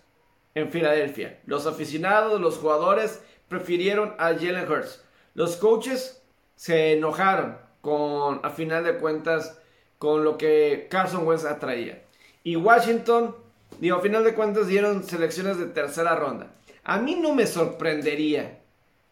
en 0.54 0.70
Filadelfia. 0.70 1.40
Los 1.46 1.66
aficionados, 1.66 2.40
los 2.40 2.58
jugadores 2.58 3.22
prefirieron 3.48 4.14
a 4.18 4.34
Jalen 4.34 4.70
Hurts. 4.70 5.02
Los 5.34 5.56
coaches 5.56 6.19
se 6.60 6.92
enojaron 6.92 7.56
con, 7.80 8.40
a 8.42 8.50
final 8.50 8.84
de 8.84 8.98
cuentas, 8.98 9.58
con 9.96 10.24
lo 10.24 10.36
que 10.36 10.88
Carson 10.90 11.26
Wentz 11.26 11.46
atraía. 11.46 12.02
Y 12.44 12.56
Washington, 12.56 13.34
digo, 13.78 13.96
a 13.96 14.02
final 14.02 14.24
de 14.24 14.34
cuentas 14.34 14.66
dieron 14.66 15.02
selecciones 15.02 15.56
de 15.56 15.64
tercera 15.64 16.16
ronda. 16.16 16.52
A 16.84 16.98
mí 16.98 17.14
no 17.14 17.34
me 17.34 17.46
sorprendería 17.46 18.58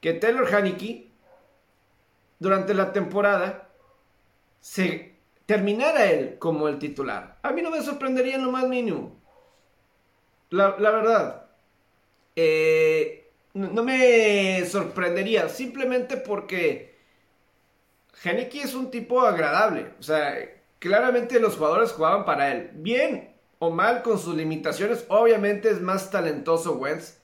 que 0.02 0.12
Taylor 0.12 0.54
Haneke, 0.54 1.08
durante 2.38 2.74
la 2.74 2.92
temporada, 2.92 3.70
se 4.60 5.14
terminara 5.46 6.04
él 6.10 6.36
como 6.38 6.68
el 6.68 6.78
titular. 6.78 7.38
A 7.40 7.52
mí 7.52 7.62
no 7.62 7.70
me 7.70 7.80
sorprendería 7.80 8.34
en 8.34 8.44
lo 8.44 8.52
más 8.52 8.68
mínimo. 8.68 9.16
La, 10.50 10.68
verdad. 10.76 11.46
Eh, 12.36 13.30
no 13.54 13.82
me 13.82 14.66
sorprendería. 14.66 15.48
Simplemente 15.48 16.18
porque 16.18 16.87
Haneke 18.24 18.62
es 18.62 18.74
un 18.74 18.90
tipo 18.90 19.20
agradable. 19.20 19.92
O 19.98 20.02
sea, 20.02 20.34
claramente 20.78 21.40
los 21.40 21.56
jugadores 21.56 21.92
jugaban 21.92 22.24
para 22.24 22.52
él. 22.52 22.70
Bien 22.74 23.34
o 23.58 23.70
mal 23.70 24.02
con 24.02 24.18
sus 24.18 24.36
limitaciones. 24.36 25.04
Obviamente 25.08 25.70
es 25.70 25.80
más 25.80 26.10
talentoso 26.10 26.74
Wentz. 26.74 27.18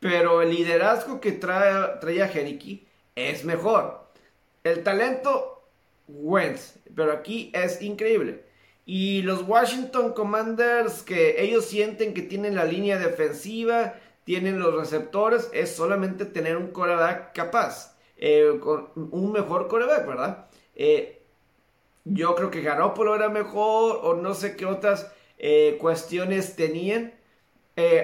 Pero 0.00 0.42
el 0.42 0.50
liderazgo 0.50 1.20
que 1.20 1.32
trae, 1.32 1.98
traía 2.00 2.26
Haneke 2.26 2.86
es 3.14 3.44
mejor. 3.44 4.10
El 4.62 4.82
talento, 4.82 5.68
Wentz. 6.08 6.78
Pero 6.94 7.12
aquí 7.12 7.50
es 7.54 7.80
increíble. 7.80 8.44
Y 8.86 9.22
los 9.22 9.42
Washington 9.48 10.12
Commanders 10.12 11.02
que 11.02 11.42
ellos 11.42 11.64
sienten 11.64 12.12
que 12.12 12.20
tienen 12.20 12.54
la 12.54 12.66
línea 12.66 12.98
defensiva, 12.98 13.94
tienen 14.24 14.58
los 14.58 14.74
receptores, 14.74 15.48
es 15.54 15.74
solamente 15.74 16.26
tener 16.26 16.56
un 16.58 16.68
coreback 16.68 17.34
capaz. 17.34 17.93
Eh, 18.16 18.58
con 18.60 18.90
un 18.94 19.32
mejor 19.32 19.68
coreback, 19.68 20.06
¿verdad? 20.06 20.46
Eh, 20.76 21.22
yo 22.04 22.34
creo 22.34 22.50
que 22.50 22.62
Garoppolo 22.62 23.14
era 23.14 23.28
mejor 23.28 24.00
o 24.02 24.14
no 24.14 24.34
sé 24.34 24.56
qué 24.56 24.66
otras 24.66 25.10
eh, 25.38 25.76
cuestiones 25.80 26.56
tenían. 26.56 27.14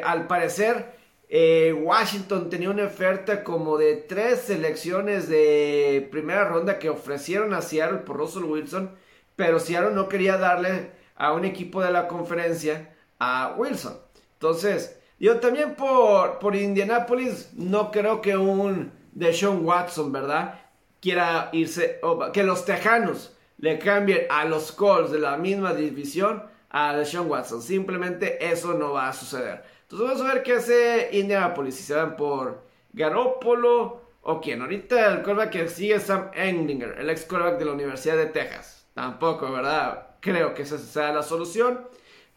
al 0.04 0.26
parecer, 0.26 0.98
Washington 1.30 2.50
tenía 2.50 2.70
una 2.70 2.86
oferta 2.86 3.44
como 3.44 3.78
de 3.78 3.96
tres 3.96 4.40
selecciones 4.40 5.28
de 5.28 6.08
primera 6.10 6.44
ronda 6.44 6.78
que 6.80 6.90
ofrecieron 6.90 7.54
a 7.54 7.62
Seattle 7.62 7.98
por 7.98 8.16
Russell 8.16 8.44
Wilson, 8.44 8.90
pero 9.36 9.60
Seattle 9.60 9.94
no 9.94 10.08
quería 10.08 10.38
darle 10.38 10.90
a 11.14 11.32
un 11.32 11.44
equipo 11.44 11.82
de 11.82 11.92
la 11.92 12.08
conferencia 12.08 12.94
a 13.20 13.54
Wilson. 13.56 13.96
Entonces, 14.34 14.98
yo 15.20 15.38
también 15.38 15.76
por, 15.76 16.40
por 16.40 16.56
Indianapolis 16.56 17.50
no 17.52 17.92
creo 17.92 18.20
que 18.22 18.36
un 18.36 18.90
de 19.12 19.32
Sean 19.32 19.64
Watson, 19.64 20.12
¿verdad? 20.12 20.60
Quiera 21.00 21.48
irse, 21.52 22.00
que 22.32 22.42
los 22.42 22.64
Tejanos 22.64 23.36
le 23.58 23.78
cambien 23.78 24.26
a 24.30 24.44
los 24.44 24.72
Colts 24.72 25.12
de 25.12 25.18
la 25.18 25.36
misma 25.36 25.74
división 25.74 26.42
a 26.70 27.04
Sean 27.04 27.28
Watson. 27.28 27.62
Simplemente 27.62 28.44
eso 28.50 28.74
no 28.74 28.92
va 28.92 29.08
a 29.08 29.12
suceder. 29.12 29.62
Entonces 29.82 30.08
vamos 30.08 30.22
a 30.22 30.34
ver 30.34 30.42
qué 30.42 30.54
hace 30.54 31.08
Indianapolis. 31.12 31.74
Si 31.74 31.82
se 31.82 31.94
van 31.94 32.16
por 32.16 32.62
Garoppolo 32.92 34.02
o 34.22 34.40
quién. 34.40 34.62
Ahorita 34.62 35.12
el 35.12 35.22
quarterback 35.22 35.50
que 35.50 35.68
sigue 35.68 35.94
es 35.94 36.04
Sam 36.04 36.30
Englinger, 36.34 36.96
el 36.98 37.10
ex 37.10 37.24
quarterback 37.24 37.58
de 37.58 37.64
la 37.64 37.72
Universidad 37.72 38.16
de 38.16 38.26
Texas. 38.26 38.86
Tampoco, 38.94 39.50
¿verdad? 39.50 40.08
Creo 40.20 40.54
que 40.54 40.62
esa 40.62 40.78
sea 40.78 41.12
la 41.12 41.22
solución. 41.22 41.86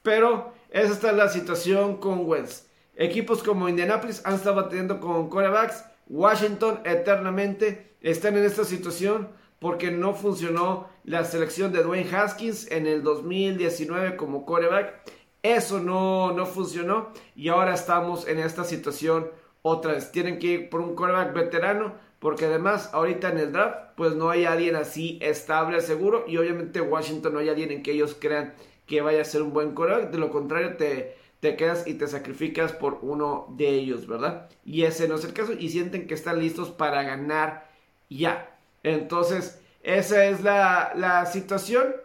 Pero 0.01 0.53
esa 0.69 0.93
está 0.93 1.11
la 1.11 1.29
situación 1.29 1.97
con 1.97 2.27
Wentz. 2.27 2.67
Equipos 2.95 3.43
como 3.43 3.69
Indianapolis 3.69 4.21
han 4.25 4.35
estado 4.35 4.55
batiendo 4.55 4.99
con 4.99 5.29
corebacks. 5.29 5.85
Washington 6.07 6.81
eternamente 6.85 7.95
están 8.01 8.37
en 8.37 8.45
esta 8.45 8.65
situación 8.65 9.29
porque 9.59 9.91
no 9.91 10.13
funcionó 10.13 10.89
la 11.05 11.23
selección 11.23 11.71
de 11.71 11.83
Dwayne 11.83 12.13
Haskins 12.13 12.69
en 12.69 12.85
el 12.85 13.01
2019 13.01 14.17
como 14.17 14.45
coreback. 14.45 15.09
Eso 15.41 15.79
no, 15.79 16.33
no 16.33 16.45
funcionó 16.45 17.11
y 17.35 17.49
ahora 17.49 17.73
estamos 17.73 18.27
en 18.27 18.39
esta 18.39 18.63
situación 18.65 19.29
otra 19.61 19.93
vez. 19.93 20.11
Tienen 20.11 20.39
que 20.39 20.47
ir 20.47 20.69
por 20.69 20.81
un 20.81 20.95
coreback 20.95 21.33
veterano 21.33 21.95
porque 22.19 22.45
además 22.45 22.89
ahorita 22.93 23.29
en 23.29 23.37
el 23.37 23.51
draft 23.51 23.77
pues 23.95 24.15
no 24.15 24.29
hay 24.29 24.45
alguien 24.45 24.75
así 24.75 25.17
estable, 25.21 25.79
seguro 25.81 26.25
y 26.27 26.37
obviamente 26.37 26.81
Washington 26.81 27.33
no 27.33 27.39
hay 27.39 27.49
alguien 27.49 27.71
en 27.71 27.83
que 27.83 27.91
ellos 27.91 28.17
crean 28.19 28.53
que 28.85 29.01
vaya 29.01 29.21
a 29.21 29.25
ser 29.25 29.41
un 29.41 29.53
buen 29.53 29.73
coreback. 29.73 30.11
De 30.11 30.17
lo 30.17 30.29
contrario 30.29 30.75
te 30.75 31.15
te 31.43 31.57
quedas 31.57 31.85
y 31.85 31.95
te 31.95 32.07
sacrificas 32.07 32.71
por 32.71 32.99
uno 33.01 33.47
de 33.57 33.67
ellos, 33.67 34.07
¿verdad? 34.07 34.49
Y 34.63 34.83
ese 34.83 35.09
no 35.09 35.15
es 35.15 35.25
el 35.25 35.33
caso 35.33 35.51
y 35.51 35.67
sienten 35.67 36.07
que 36.07 36.13
están 36.13 36.39
listos 36.39 36.69
para 36.71 37.03
ganar 37.03 37.69
ya. 38.09 38.57
Entonces, 38.81 39.59
esa 39.83 40.25
es 40.25 40.41
la, 40.41 41.25
situación 41.29 41.95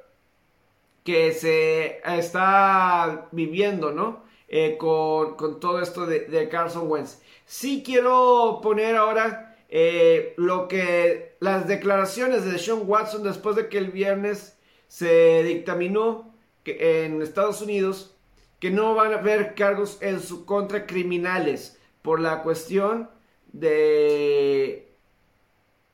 que 1.04 1.30
se 1.30 2.00
está 2.04 3.28
viviendo, 3.30 3.92
¿no? 3.92 4.24
Eh, 4.48 4.76
con, 4.76 5.60
todo 5.60 5.80
esto 5.82 6.04
de, 6.04 6.48
Carson 6.50 6.90
Wentz. 6.90 7.22
Sí 7.44 7.84
quiero 7.86 8.58
poner 8.60 8.96
ahora 8.96 9.56
eh, 9.68 10.34
lo 10.36 10.66
que 10.66 11.36
las 11.38 11.68
declaraciones 11.68 12.44
de 12.44 12.58
Sean 12.58 12.82
Watson 12.86 13.22
después 13.22 13.54
de 13.54 13.68
que 13.68 13.78
el 13.78 13.92
viernes 13.92 14.58
se 14.88 15.44
dictaminó 15.44 16.34
que 16.64 17.04
en 17.04 17.22
Estados 17.22 17.62
Unidos 17.62 18.17
que 18.58 18.70
no 18.70 18.94
van 18.94 19.12
a 19.12 19.18
haber 19.18 19.54
cargos 19.54 19.98
en 20.00 20.20
su 20.20 20.44
contra 20.44 20.86
criminales 20.86 21.78
por 22.02 22.20
la 22.20 22.42
cuestión 22.42 23.08
de, 23.52 24.92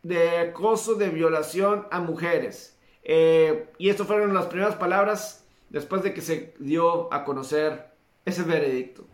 de 0.03 0.39
acoso, 0.39 0.95
de 0.95 1.09
violación 1.11 1.87
a 1.91 2.01
mujeres. 2.01 2.79
Eh, 3.03 3.69
y 3.79 3.91
estas 3.91 4.07
fueron 4.07 4.33
las 4.33 4.47
primeras 4.47 4.77
palabras 4.77 5.45
después 5.69 6.03
de 6.03 6.15
que 6.15 6.23
se 6.23 6.55
dio 6.59 7.12
a 7.12 7.25
conocer 7.25 7.91
ese 8.25 8.43
veredicto. 8.43 9.05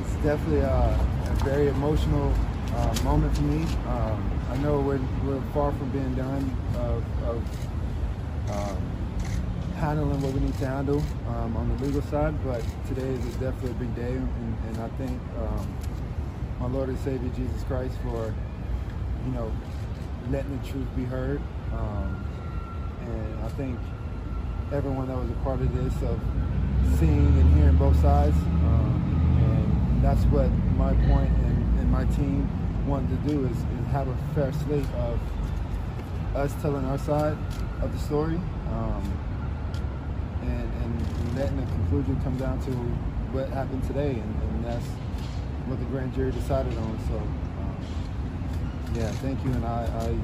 It's 0.00 0.24
definitely 0.24 0.60
a, 0.60 0.96
very 1.44 1.68
emotional 1.68 2.32
uh, 2.74 3.04
moment 3.04 3.34
for 3.34 3.42
me. 3.42 3.62
Um, 3.86 4.37
I 4.48 4.56
know 4.58 4.80
we're, 4.80 5.00
we're 5.24 5.42
far 5.52 5.72
from 5.72 5.90
being 5.90 6.14
done 6.14 6.56
of, 6.76 7.04
of 7.28 7.36
um, 8.50 8.82
handling 9.76 10.20
what 10.22 10.32
we 10.32 10.40
need 10.40 10.56
to 10.58 10.66
handle 10.66 11.02
um, 11.28 11.54
on 11.56 11.68
the 11.76 11.84
legal 11.84 12.00
side, 12.02 12.34
but 12.44 12.64
today 12.88 13.08
is 13.08 13.36
definitely 13.36 13.72
a 13.72 13.74
big 13.74 13.94
day, 13.94 14.12
and, 14.12 14.58
and 14.68 14.78
I 14.78 14.88
thank 14.96 15.20
um, 15.38 15.76
my 16.60 16.66
Lord 16.66 16.88
and 16.88 16.98
Savior 17.00 17.30
Jesus 17.36 17.62
Christ 17.64 17.94
for, 18.02 18.34
you 19.26 19.32
know, 19.32 19.52
letting 20.30 20.58
the 20.58 20.66
truth 20.66 20.88
be 20.96 21.04
heard. 21.04 21.40
Um, 21.74 22.24
and 23.02 23.44
I 23.44 23.48
think 23.50 23.78
everyone 24.72 25.08
that 25.08 25.16
was 25.16 25.30
a 25.30 25.40
part 25.44 25.60
of 25.60 25.74
this, 25.74 25.94
of 26.08 26.18
seeing 26.98 27.38
and 27.38 27.54
hearing 27.54 27.76
both 27.76 28.00
sides, 28.00 28.36
um, 28.36 29.42
and 29.44 30.02
that's 30.02 30.24
what 30.32 30.48
my 30.76 30.94
point 31.06 31.30
and, 31.44 31.80
and 31.80 31.92
my 31.92 32.06
team 32.16 32.48
wanted 32.88 33.10
to 33.10 33.28
do 33.28 33.44
is, 33.44 33.52
is 33.52 33.77
have 33.90 34.08
a 34.08 34.16
fair 34.34 34.52
slate 34.64 34.84
of 34.96 35.18
us 36.36 36.52
telling 36.60 36.84
our 36.86 36.98
side 36.98 37.36
of 37.80 37.92
the 37.92 37.98
story 37.98 38.36
um, 38.70 39.02
and, 40.42 40.72
and 40.82 41.36
letting 41.36 41.56
the 41.56 41.66
conclusion 41.72 42.20
come 42.22 42.36
down 42.36 42.60
to 42.60 42.70
what 43.32 43.48
happened 43.50 43.82
today, 43.84 44.10
and, 44.10 44.42
and 44.42 44.64
that's 44.64 44.86
what 45.66 45.78
the 45.78 45.84
grand 45.86 46.14
jury 46.14 46.32
decided 46.32 46.76
on. 46.78 46.98
So, 47.08 47.16
um, 47.16 47.76
yeah, 48.94 49.10
thank 49.20 49.42
you, 49.44 49.50
and 49.52 49.64
I, 49.64 49.84
I 49.84 50.16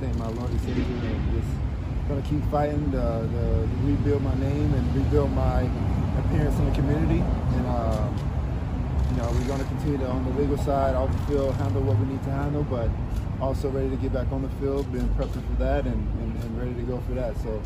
thank 0.00 0.16
my 0.16 0.28
Lord 0.28 0.50
and 0.50 0.60
Savior, 0.60 0.84
and 0.84 1.32
just 1.32 1.52
gonna 2.08 2.22
keep 2.22 2.44
fighting 2.50 2.92
to, 2.92 3.68
rebuild 3.84 4.22
my 4.22 4.34
name 4.34 4.72
and 4.74 4.96
rebuild 4.96 5.32
my 5.32 5.62
appearance 6.18 6.58
in 6.58 6.66
the 6.66 6.74
community, 6.74 7.20
and. 7.20 7.66
Uh, 7.66 8.31
you 9.12 9.18
know, 9.18 9.30
we're 9.32 9.46
going 9.46 9.60
to 9.60 9.66
continue 9.66 9.98
to, 9.98 10.06
on 10.06 10.24
the 10.24 10.40
legal 10.40 10.56
side, 10.56 10.94
off 10.94 11.12
the 11.12 11.32
field, 11.32 11.54
handle 11.56 11.82
what 11.82 11.98
we 11.98 12.06
need 12.06 12.22
to 12.22 12.30
handle, 12.30 12.62
but 12.64 12.88
also 13.40 13.68
ready 13.68 13.90
to 13.90 13.96
get 13.96 14.12
back 14.12 14.30
on 14.32 14.40
the 14.40 14.48
field, 14.60 14.90
been 14.90 15.08
prepping 15.10 15.44
for 15.48 15.56
that 15.58 15.84
and, 15.84 16.00
and, 16.22 16.42
and 16.42 16.58
ready 16.58 16.72
to 16.74 16.82
go 16.82 16.98
for 17.06 17.12
that. 17.12 17.36
So 17.42 17.60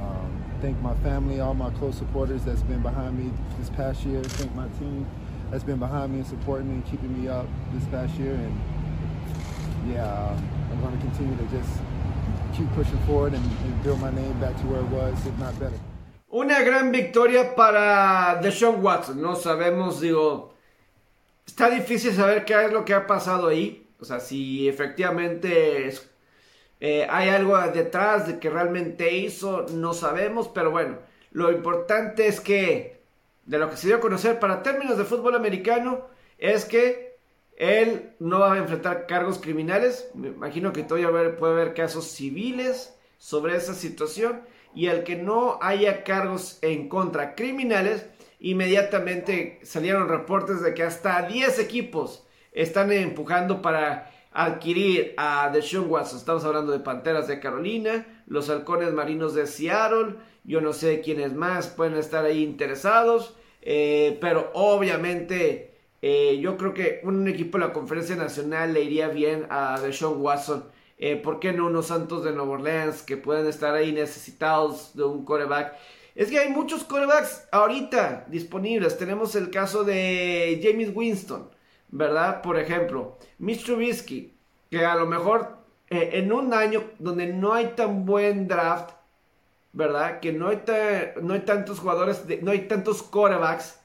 um, 0.00 0.42
thank 0.60 0.80
my 0.80 0.94
family, 0.96 1.38
all 1.38 1.54
my 1.54 1.70
close 1.70 1.96
supporters 1.96 2.44
that's 2.44 2.62
been 2.62 2.82
behind 2.82 3.16
me 3.16 3.32
this 3.58 3.70
past 3.70 4.04
year. 4.04 4.22
Thank 4.24 4.52
my 4.56 4.66
team 4.80 5.06
that's 5.50 5.62
been 5.62 5.78
behind 5.78 6.12
me 6.12 6.18
and 6.18 6.26
supporting 6.26 6.68
me 6.68 6.74
and 6.74 6.86
keeping 6.86 7.22
me 7.22 7.28
up 7.28 7.46
this 7.72 7.84
past 7.90 8.14
year. 8.14 8.34
And 8.34 8.60
yeah, 9.92 10.04
uh, 10.04 10.36
I'm 10.72 10.80
going 10.80 10.98
to 10.98 11.04
continue 11.04 11.36
to 11.36 11.44
just 11.56 11.78
keep 12.56 12.68
pushing 12.72 12.98
forward 13.06 13.34
and, 13.34 13.44
and 13.44 13.82
build 13.84 14.00
my 14.00 14.10
name 14.10 14.38
back 14.40 14.56
to 14.56 14.66
where 14.66 14.80
it 14.80 14.88
was, 14.88 15.14
if 15.26 15.38
not 15.38 15.56
better. 15.60 15.78
Una 16.34 16.62
gran 16.62 16.90
victoria 16.92 17.52
para 17.56 18.40
Deshaun 18.42 18.82
Watson, 18.82 19.22
no 19.22 19.34
sabemos, 19.34 20.00
digo, 20.00 20.50
está 21.48 21.70
difícil 21.70 22.12
saber 22.12 22.44
qué 22.44 22.66
es 22.66 22.72
lo 22.72 22.84
que 22.84 22.92
ha 22.92 23.06
pasado 23.06 23.48
ahí. 23.48 23.88
O 23.98 24.04
sea, 24.04 24.20
si 24.20 24.68
efectivamente 24.68 25.92
eh, 26.78 27.06
hay 27.08 27.30
algo 27.30 27.58
detrás 27.58 28.28
de 28.28 28.38
que 28.38 28.50
realmente 28.50 29.16
hizo, 29.16 29.64
no 29.72 29.94
sabemos. 29.94 30.48
Pero 30.48 30.70
bueno, 30.70 30.98
lo 31.32 31.50
importante 31.50 32.26
es 32.26 32.40
que 32.40 33.00
de 33.46 33.58
lo 33.58 33.70
que 33.70 33.78
se 33.78 33.86
dio 33.86 33.96
a 33.96 34.00
conocer 34.00 34.38
para 34.38 34.62
términos 34.62 34.98
de 34.98 35.04
fútbol 35.04 35.34
americano 35.34 36.06
es 36.36 36.66
que 36.66 37.16
él 37.56 38.12
no 38.18 38.40
va 38.40 38.52
a 38.52 38.58
enfrentar 38.58 39.06
cargos 39.06 39.38
criminales. 39.38 40.10
Me 40.14 40.28
imagino 40.28 40.72
que 40.74 40.84
todavía 40.84 41.36
puede 41.38 41.54
haber 41.54 41.72
casos 41.72 42.08
civiles 42.08 42.94
sobre 43.16 43.56
esa 43.56 43.72
situación. 43.72 44.42
Y 44.74 44.88
el 44.88 45.02
que 45.02 45.16
no 45.16 45.58
haya 45.62 46.04
cargos 46.04 46.58
en 46.60 46.90
contra 46.90 47.34
criminales 47.34 48.06
inmediatamente 48.40 49.60
salieron 49.62 50.08
reportes 50.08 50.62
de 50.62 50.74
que 50.74 50.82
hasta 50.82 51.22
10 51.22 51.58
equipos 51.58 52.26
están 52.52 52.92
empujando 52.92 53.62
para 53.62 54.10
adquirir 54.32 55.14
a 55.16 55.50
Deshaun 55.52 55.90
Watson. 55.90 56.18
Estamos 56.18 56.44
hablando 56.44 56.72
de 56.72 56.80
Panteras 56.80 57.28
de 57.28 57.40
Carolina, 57.40 58.06
los 58.26 58.50
Halcones 58.50 58.92
Marinos 58.92 59.34
de 59.34 59.46
Seattle, 59.46 60.14
yo 60.44 60.60
no 60.60 60.72
sé 60.72 61.00
quiénes 61.00 61.34
más 61.34 61.68
pueden 61.68 61.96
estar 61.96 62.24
ahí 62.24 62.42
interesados, 62.42 63.34
eh, 63.62 64.16
pero 64.20 64.50
obviamente 64.54 65.74
eh, 66.00 66.38
yo 66.40 66.56
creo 66.56 66.74
que 66.74 67.00
un 67.02 67.26
equipo 67.28 67.58
de 67.58 67.66
la 67.66 67.72
Conferencia 67.72 68.16
Nacional 68.16 68.72
le 68.72 68.82
iría 68.82 69.08
bien 69.08 69.46
a 69.50 69.80
Deshaun 69.80 70.20
Watson. 70.20 70.64
Eh, 70.98 71.16
¿Por 71.16 71.38
qué 71.38 71.52
no 71.52 71.66
unos 71.66 71.88
Santos 71.88 72.24
de 72.24 72.32
Nueva 72.32 72.52
Orleans 72.52 73.02
que 73.02 73.16
pueden 73.16 73.46
estar 73.46 73.74
ahí 73.74 73.92
necesitados 73.92 74.96
de 74.96 75.04
un 75.04 75.24
coreback? 75.24 75.74
Es 76.18 76.30
que 76.30 76.40
hay 76.40 76.48
muchos 76.48 76.82
corebacks 76.82 77.46
ahorita 77.52 78.24
disponibles. 78.26 78.98
Tenemos 78.98 79.36
el 79.36 79.50
caso 79.50 79.84
de 79.84 80.58
James 80.60 80.90
Winston, 80.92 81.48
¿verdad? 81.90 82.42
Por 82.42 82.58
ejemplo, 82.58 83.16
Mitch 83.38 83.64
Trubisky, 83.64 84.34
que 84.68 84.84
a 84.84 84.96
lo 84.96 85.06
mejor 85.06 85.58
eh, 85.88 86.10
en 86.14 86.32
un 86.32 86.52
año 86.52 86.82
donde 86.98 87.28
no 87.28 87.52
hay 87.52 87.68
tan 87.76 88.04
buen 88.04 88.48
draft, 88.48 88.90
¿verdad? 89.72 90.18
Que 90.18 90.32
no 90.32 90.48
hay, 90.48 90.60
no 91.22 91.34
hay 91.34 91.40
tantos 91.42 91.78
jugadores, 91.78 92.24
no 92.42 92.50
hay 92.50 92.66
tantos 92.66 93.04
corebacks, 93.04 93.78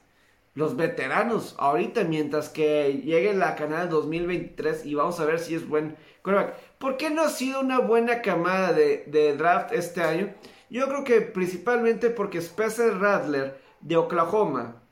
los 0.54 0.74
veteranos, 0.76 1.54
ahorita, 1.56 2.02
mientras 2.02 2.48
que 2.48 3.00
llegue 3.04 3.32
la 3.32 3.54
canal 3.54 3.88
2023 3.90 4.86
y 4.86 4.96
vamos 4.96 5.20
a 5.20 5.24
ver 5.24 5.38
si 5.38 5.54
es 5.54 5.68
buen 5.68 5.94
coreback. 6.22 6.54
¿Por 6.78 6.96
qué 6.96 7.10
no 7.10 7.22
ha 7.22 7.28
sido 7.28 7.60
una 7.60 7.78
buena 7.78 8.22
camada 8.22 8.72
de, 8.72 9.04
de 9.06 9.36
draft 9.36 9.72
este 9.72 10.02
año? 10.02 10.34
Yo 10.74 10.88
creo 10.88 11.04
que 11.04 11.20
principalmente 11.20 12.10
porque 12.10 12.38
Spencer 12.38 12.98
Rattler 12.98 13.60
de 13.80 13.96
Oklahoma 13.96 14.82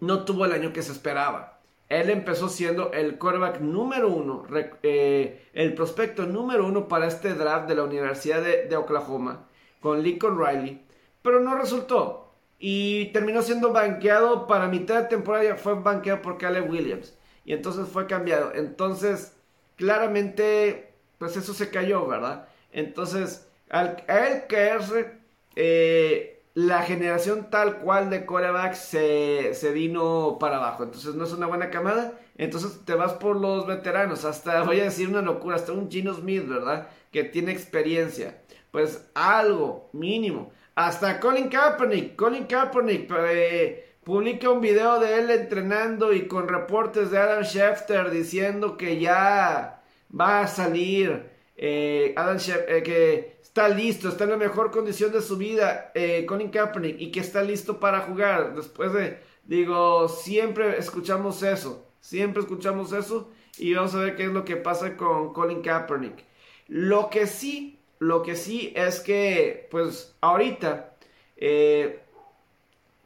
no 0.00 0.24
tuvo 0.24 0.44
el 0.44 0.50
año 0.50 0.72
que 0.72 0.82
se 0.82 0.90
esperaba. 0.90 1.60
Él 1.88 2.10
empezó 2.10 2.48
siendo 2.48 2.90
el 2.90 3.16
quarterback 3.16 3.60
número 3.60 4.08
uno, 4.08 4.44
eh, 4.82 5.48
el 5.52 5.74
prospecto 5.74 6.26
número 6.26 6.66
uno 6.66 6.88
para 6.88 7.06
este 7.06 7.34
draft 7.34 7.68
de 7.68 7.76
la 7.76 7.84
Universidad 7.84 8.42
de, 8.42 8.76
Oklahoma 8.76 9.46
con 9.78 10.02
Lincoln 10.02 10.36
Riley, 10.36 10.84
pero 11.22 11.38
no 11.38 11.56
resultó. 11.56 12.32
Y 12.58 13.12
terminó 13.12 13.42
siendo 13.42 13.72
banqueado 13.72 14.48
para 14.48 14.66
mitad 14.66 15.02
de 15.02 15.08
temporada, 15.10 15.54
fue 15.54 15.74
banqueado 15.74 16.22
por 16.22 16.38
Caleb 16.38 16.68
Williams. 16.68 17.16
Y 17.44 17.52
entonces 17.52 17.86
fue 17.86 18.08
cambiado. 18.08 18.52
Entonces, 18.52 19.36
claramente, 19.76 20.92
pues 21.18 21.36
eso 21.36 21.54
se 21.54 21.70
cayó, 21.70 22.04
¿verdad? 22.08 22.48
Entonces, 22.72 23.46
al, 23.70 24.04
él 24.08 24.44
caerse, 24.48 25.12
eh, 25.56 26.42
la 26.54 26.82
generación 26.82 27.48
tal 27.50 27.78
cual 27.78 28.10
de 28.10 28.26
corebacks 28.26 28.78
se, 28.78 29.54
se, 29.54 29.72
vino 29.72 30.36
para 30.38 30.56
abajo. 30.56 30.84
Entonces 30.84 31.14
no 31.14 31.24
es 31.24 31.32
una 31.32 31.46
buena 31.46 31.70
camada. 31.70 32.18
Entonces 32.36 32.84
te 32.84 32.94
vas 32.94 33.12
por 33.14 33.36
los 33.36 33.66
veteranos, 33.66 34.24
hasta 34.24 34.62
voy 34.62 34.80
a 34.80 34.84
decir 34.84 35.08
una 35.08 35.22
locura, 35.22 35.56
hasta 35.56 35.72
un 35.72 35.90
Gino 35.90 36.14
Smith, 36.14 36.48
¿verdad? 36.48 36.88
Que 37.12 37.24
tiene 37.24 37.52
experiencia. 37.52 38.40
Pues 38.70 39.08
algo 39.14 39.90
mínimo. 39.92 40.50
Hasta 40.74 41.20
Colin 41.20 41.48
Kaepernick, 41.48 42.16
Colin 42.16 42.44
Kaepernick 42.44 43.12
eh, 43.28 43.94
publica 44.02 44.48
un 44.50 44.60
video 44.60 44.98
de 44.98 45.18
él 45.18 45.30
entrenando 45.30 46.12
y 46.12 46.26
con 46.26 46.48
reportes 46.48 47.10
de 47.10 47.18
Adam 47.18 47.44
Schefter 47.44 48.10
diciendo 48.10 48.76
que 48.76 48.98
ya 48.98 49.82
va 50.18 50.40
a 50.40 50.46
salir. 50.46 51.28
Eh, 51.56 52.14
Adam 52.16 52.38
Schefter, 52.38 52.76
eh, 52.76 52.82
que 52.82 53.39
listo, 53.68 54.08
está 54.08 54.24
en 54.24 54.30
la 54.30 54.36
mejor 54.36 54.70
condición 54.70 55.12
de 55.12 55.22
su 55.22 55.36
vida, 55.36 55.92
Colin 56.26 56.50
Kaepernick, 56.50 57.00
y 57.00 57.10
que 57.10 57.20
está 57.20 57.42
listo 57.42 57.80
para 57.80 58.00
jugar. 58.00 58.54
Después 58.54 58.92
de, 58.92 59.18
digo, 59.44 60.08
siempre 60.08 60.78
escuchamos 60.78 61.42
eso, 61.42 61.86
siempre 62.00 62.42
escuchamos 62.42 62.92
eso, 62.92 63.30
y 63.58 63.74
vamos 63.74 63.94
a 63.94 63.98
ver 63.98 64.16
qué 64.16 64.24
es 64.24 64.30
lo 64.30 64.44
que 64.44 64.56
pasa 64.56 64.96
con 64.96 65.32
Colin 65.32 65.62
Kaepernick. 65.62 66.24
Lo 66.68 67.10
que 67.10 67.26
sí 67.26 67.80
lo 68.00 68.22
que 68.22 68.34
sí 68.34 68.72
es 68.74 68.98
que, 69.00 69.68
pues, 69.70 70.16
ahorita, 70.22 70.94
eh, 71.36 72.00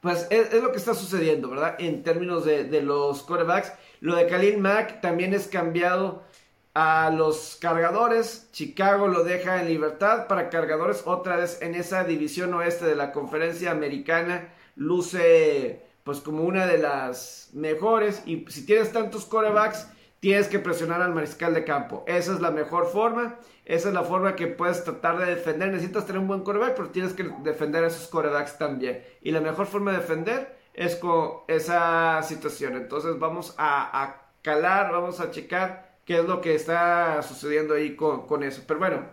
pues 0.01 0.29
es, 0.31 0.63
lo 0.63 0.71
que 0.71 0.79
está 0.79 0.95
sucediendo, 0.95 1.51
¿verdad? 1.51 1.75
En 1.81 2.05
términos 2.05 2.45
de, 2.45 2.81
los 2.81 3.23
quarterbacks. 3.25 3.73
Lo 4.01 4.15
de 4.15 4.27
Khalil 4.29 4.59
Mack 4.59 5.01
también 5.01 5.35
es 5.35 5.49
cambiado 5.49 6.23
a 6.75 7.11
los 7.11 7.57
cargadores. 7.61 8.49
Chicago 8.53 9.09
lo 9.09 9.25
deja 9.25 9.61
en 9.61 9.69
libertad 9.69 10.27
para 10.27 10.51
cargadores. 10.51 11.03
Otra 11.07 11.37
vez 11.37 11.63
en 11.63 11.75
esa 11.75 12.05
división 12.05 12.53
oeste 12.55 12.85
de 12.85 12.97
la 12.97 13.13
conferencia 13.13 13.71
americana. 13.71 14.53
Luce 14.77 15.87
pues 16.03 16.21
como 16.21 16.45
una 16.45 16.67
de 16.67 16.79
las 16.79 17.51
mejores. 17.55 18.23
Y 18.27 18.45
si 18.49 18.67
tienes 18.67 18.93
tantos 18.93 19.25
quarterbacks, 19.25 19.89
tienes 20.21 20.49
que 20.49 20.59
presionar 20.59 21.01
al 21.01 21.15
mariscal 21.15 21.55
de 21.55 21.65
campo. 21.65 22.05
Esa 22.07 22.35
es 22.35 22.41
la 22.41 22.51
mejor 22.51 22.87
forma. 22.87 23.39
Esa 23.65 23.89
es 23.89 23.95
la 23.95 24.03
forma 24.03 24.37
que 24.37 24.47
puedes 24.47 24.85
tratar 24.85 25.19
de 25.19 25.27
defender. 25.27 25.71
Necesitas 25.71 26.07
tener 26.07 26.21
un 26.21 26.29
buen 26.29 26.43
coreback, 26.43 26.75
pero 26.77 26.91
tienes 26.91 27.15
que 27.15 27.31
defender 27.43 27.85
a 27.85 27.87
esos 27.87 28.09
corebacks 28.09 28.59
también. 28.59 29.03
Y 29.23 29.31
la 29.31 29.41
mejor 29.41 29.67
forma 29.67 29.93
de 29.93 29.99
defender 29.99 30.59
es 30.75 30.97
con 30.97 31.31
esa 31.49 32.23
situación. 32.23 32.77
Entonces 32.77 33.19
vamos 33.19 33.55
a, 33.57 34.21
calar, 34.43 34.93
vamos 34.93 35.21
a 35.21 35.31
checar 35.31 35.84
qué 36.05 36.19
es 36.19 36.25
lo 36.25 36.41
que 36.41 36.55
está 36.55 37.23
sucediendo 37.23 37.75
ahí 37.75 37.97
con, 37.97 38.43
eso. 38.43 38.63
Pero 38.67 38.81
bueno, 38.81 39.07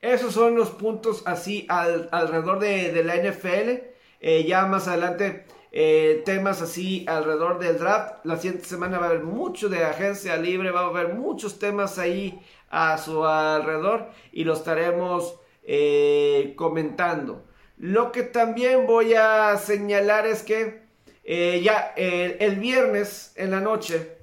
esos 0.00 0.34
son 0.34 0.54
los 0.56 0.70
puntos 0.70 1.22
así 1.26 1.66
alrededor 1.68 2.58
de, 2.60 3.02
la 3.04 3.16
NFL. 3.16 3.96
Eh, 4.20 4.44
ya 4.46 4.66
más 4.66 4.88
adelante 4.88 5.46
eh, 5.70 6.22
temas 6.24 6.60
así 6.60 7.04
alrededor 7.08 7.58
del 7.58 7.78
draft. 7.78 8.24
La 8.24 8.36
siguiente 8.36 8.66
semana 8.66 8.98
va 8.98 9.06
a 9.06 9.08
haber 9.10 9.24
mucho 9.24 9.68
de 9.68 9.84
agencia 9.84 10.36
libre, 10.36 10.70
va 10.70 10.80
a 10.80 10.86
haber 10.86 11.14
muchos 11.14 11.58
temas 11.58 11.98
ahí 11.98 12.40
a 12.70 12.98
su 12.98 13.24
alrededor 13.24 14.08
y 14.32 14.44
lo 14.44 14.54
estaremos 14.54 15.40
eh, 15.62 16.54
comentando. 16.56 17.44
Lo 17.78 18.12
que 18.12 18.24
también 18.24 18.86
voy 18.86 19.14
a 19.14 19.56
señalar 19.56 20.26
es 20.26 20.42
que 20.42 20.86
ya 21.24 21.92
el 21.96 22.56
viernes 22.56 23.32
en 23.36 23.50
la 23.50 23.60
noche 23.60 24.17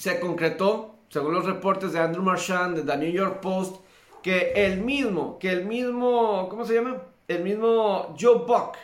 se 0.00 0.18
concretó, 0.18 0.94
según 1.10 1.34
los 1.34 1.44
reportes 1.44 1.92
de 1.92 1.98
Andrew 1.98 2.22
Marchand 2.22 2.74
de 2.74 2.90
The 2.90 2.96
New 2.96 3.12
York 3.12 3.40
Post, 3.40 3.84
que 4.22 4.54
el 4.56 4.80
mismo, 4.80 5.38
que 5.38 5.50
el 5.50 5.66
mismo, 5.66 6.48
¿cómo 6.48 6.64
se 6.64 6.72
llama? 6.72 7.02
El 7.28 7.44
mismo 7.44 8.14
Joe 8.18 8.38
Buck 8.46 8.76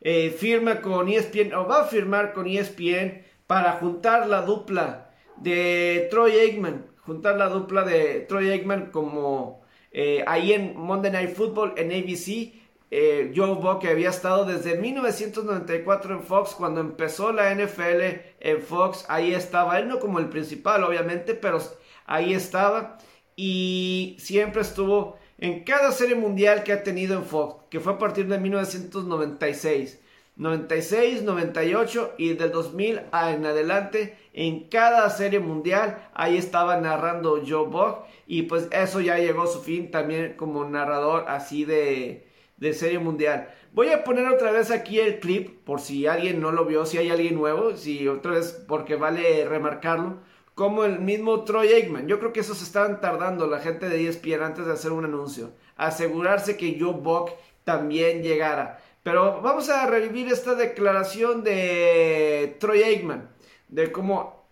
eh, 0.00 0.30
firma 0.30 0.80
con 0.80 1.08
ESPN 1.08 1.54
o 1.54 1.66
va 1.66 1.82
a 1.82 1.84
firmar 1.86 2.32
con 2.32 2.46
ESPN 2.46 3.24
para 3.48 3.72
juntar 3.72 4.28
la 4.28 4.42
dupla 4.42 5.10
de 5.38 6.06
Troy 6.08 6.38
Aikman, 6.38 6.86
juntar 6.98 7.36
la 7.36 7.48
dupla 7.48 7.82
de 7.82 8.20
Troy 8.28 8.50
Aikman 8.50 8.92
como 8.92 9.62
eh, 9.90 10.22
ahí 10.28 10.52
en 10.52 10.76
Monday 10.76 11.10
Night 11.10 11.34
Football 11.34 11.74
en 11.78 11.90
ABC. 11.90 12.59
Eh, 12.90 13.32
Joe 13.36 13.54
Buck 13.54 13.84
había 13.86 14.10
estado 14.10 14.44
desde 14.44 14.76
1994 14.76 16.14
en 16.14 16.22
Fox 16.24 16.54
cuando 16.56 16.80
empezó 16.80 17.32
la 17.32 17.54
NFL 17.54 18.20
en 18.40 18.62
Fox 18.62 19.04
ahí 19.08 19.32
estaba. 19.32 19.78
Él 19.78 19.88
no 19.88 20.00
como 20.00 20.18
el 20.18 20.28
principal 20.28 20.82
obviamente 20.82 21.34
pero 21.34 21.58
ahí 22.06 22.34
estaba. 22.34 22.98
Y 23.36 24.16
siempre 24.18 24.62
estuvo 24.62 25.18
en 25.38 25.64
cada 25.64 25.92
serie 25.92 26.16
mundial 26.16 26.64
que 26.64 26.72
ha 26.72 26.82
tenido 26.82 27.16
en 27.16 27.24
Fox, 27.24 27.64
que 27.70 27.80
fue 27.80 27.94
a 27.94 27.98
partir 27.98 28.26
de 28.26 28.38
1996. 28.38 30.00
96, 30.36 31.22
98 31.22 32.14
y 32.16 32.32
del 32.32 32.50
2000 32.50 33.02
en 33.12 33.44
adelante 33.44 34.16
en 34.32 34.68
cada 34.70 35.10
serie 35.10 35.38
mundial 35.38 36.08
ahí 36.14 36.38
estaba 36.38 36.78
narrando 36.78 37.42
Joe 37.46 37.68
Buck. 37.68 38.06
Y 38.26 38.42
pues 38.42 38.68
eso 38.72 39.00
ya 39.00 39.18
llegó 39.18 39.42
a 39.42 39.46
su 39.46 39.60
fin 39.60 39.90
también 39.90 40.34
como 40.36 40.64
narrador 40.64 41.26
así 41.28 41.64
de, 41.64 42.29
de 42.60 42.72
serie 42.74 42.98
mundial. 42.98 43.48
Voy 43.72 43.88
a 43.88 44.04
poner 44.04 44.28
otra 44.28 44.52
vez 44.52 44.70
aquí 44.70 45.00
el 45.00 45.18
clip 45.18 45.64
por 45.64 45.80
si 45.80 46.06
alguien 46.06 46.40
no 46.40 46.52
lo 46.52 46.64
vio, 46.66 46.86
si 46.86 46.98
hay 46.98 47.10
alguien 47.10 47.34
nuevo, 47.34 47.76
si 47.76 48.06
otra 48.06 48.32
vez 48.32 48.64
porque 48.68 48.96
vale 48.96 49.44
remarcarlo 49.48 50.18
como 50.54 50.84
el 50.84 51.00
mismo 51.00 51.44
Troy 51.44 51.68
Aikman. 51.72 52.06
Yo 52.06 52.18
creo 52.18 52.32
que 52.34 52.40
eso 52.40 52.54
se 52.54 52.64
estaban 52.64 53.00
tardando 53.00 53.46
la 53.46 53.60
gente 53.60 53.88
de 53.88 54.06
ESPN 54.06 54.42
antes 54.42 54.66
de 54.66 54.72
hacer 54.72 54.92
un 54.92 55.06
anuncio. 55.06 55.52
Asegurarse 55.76 56.58
que 56.58 56.76
Joe 56.78 56.92
Buck 56.92 57.30
también 57.64 58.22
llegara. 58.22 58.78
Pero 59.02 59.40
vamos 59.40 59.70
a 59.70 59.86
revivir 59.86 60.30
esta 60.30 60.54
declaración 60.54 61.42
de 61.42 62.56
Troy 62.60 62.82
Aikman. 62.82 63.30
De 63.68 63.90
cómo 63.90 64.44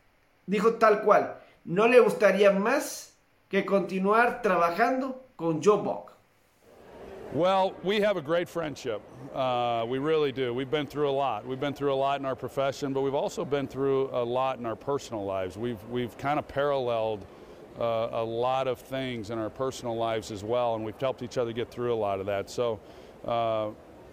dijo 0.46 0.74
tal 0.74 1.02
cual. 1.02 1.40
No 1.64 1.88
le 1.88 2.00
gustaría 2.00 2.52
más 2.52 3.18
que 3.50 3.66
continuar 3.66 4.40
trabajando 4.40 5.26
con 5.36 5.62
Joe 5.62 5.82
Buck. 5.82 6.17
Well, 7.34 7.74
we 7.84 8.00
have 8.00 8.16
a 8.16 8.22
great 8.22 8.48
friendship. 8.48 9.02
Uh, 9.34 9.84
we 9.86 9.98
really 9.98 10.32
do. 10.32 10.54
We've 10.54 10.70
been 10.70 10.86
through 10.86 11.10
a 11.10 11.12
lot. 11.12 11.46
We've 11.46 11.60
been 11.60 11.74
through 11.74 11.92
a 11.92 11.94
lot 11.94 12.18
in 12.20 12.24
our 12.24 12.34
profession, 12.34 12.94
but 12.94 13.02
we've 13.02 13.14
also 13.14 13.44
been 13.44 13.68
through 13.68 14.08
a 14.12 14.24
lot 14.24 14.58
in 14.58 14.64
our 14.64 14.74
personal 14.74 15.26
lives. 15.26 15.58
We've 15.58 15.82
we've 15.90 16.16
kind 16.16 16.38
of 16.38 16.48
paralleled 16.48 17.26
uh, 17.78 18.08
a 18.12 18.24
lot 18.24 18.66
of 18.66 18.78
things 18.78 19.28
in 19.28 19.38
our 19.38 19.50
personal 19.50 19.94
lives 19.94 20.30
as 20.30 20.42
well, 20.42 20.74
and 20.74 20.82
we've 20.82 20.98
helped 20.98 21.22
each 21.22 21.36
other 21.36 21.52
get 21.52 21.70
through 21.70 21.92
a 21.92 22.00
lot 22.00 22.18
of 22.18 22.26
that. 22.26 22.48
So. 22.50 22.80
Uh, 23.26 23.70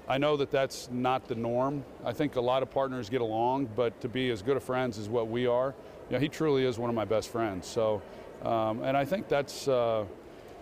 I 0.07 0.19
know 0.19 0.37
that 0.37 0.51
that's 0.51 0.87
not 0.91 1.27
the 1.27 1.33
norm. 1.33 1.83
I 2.03 2.13
think 2.13 2.35
a 2.35 2.41
lot 2.41 2.61
of 2.61 2.69
partners 2.69 3.09
get 3.09 3.21
along, 3.21 3.69
but 3.75 3.99
to 4.01 4.07
be 4.07 4.29
as 4.29 4.43
good 4.43 4.55
of 4.55 4.63
friends 4.63 4.99
as 4.99 5.09
what 5.09 5.29
we 5.29 5.47
are, 5.47 5.73
you 6.09 6.13
know, 6.13 6.19
he 6.19 6.29
truly 6.29 6.63
is 6.63 6.77
one 6.77 6.91
of 6.91 6.95
my 6.95 7.05
best 7.05 7.29
friends. 7.29 7.65
So, 7.65 8.03
um, 8.43 8.83
and 8.83 8.95
I 8.95 9.03
think 9.03 9.27
that's 9.27 9.67
uh, 9.67 10.05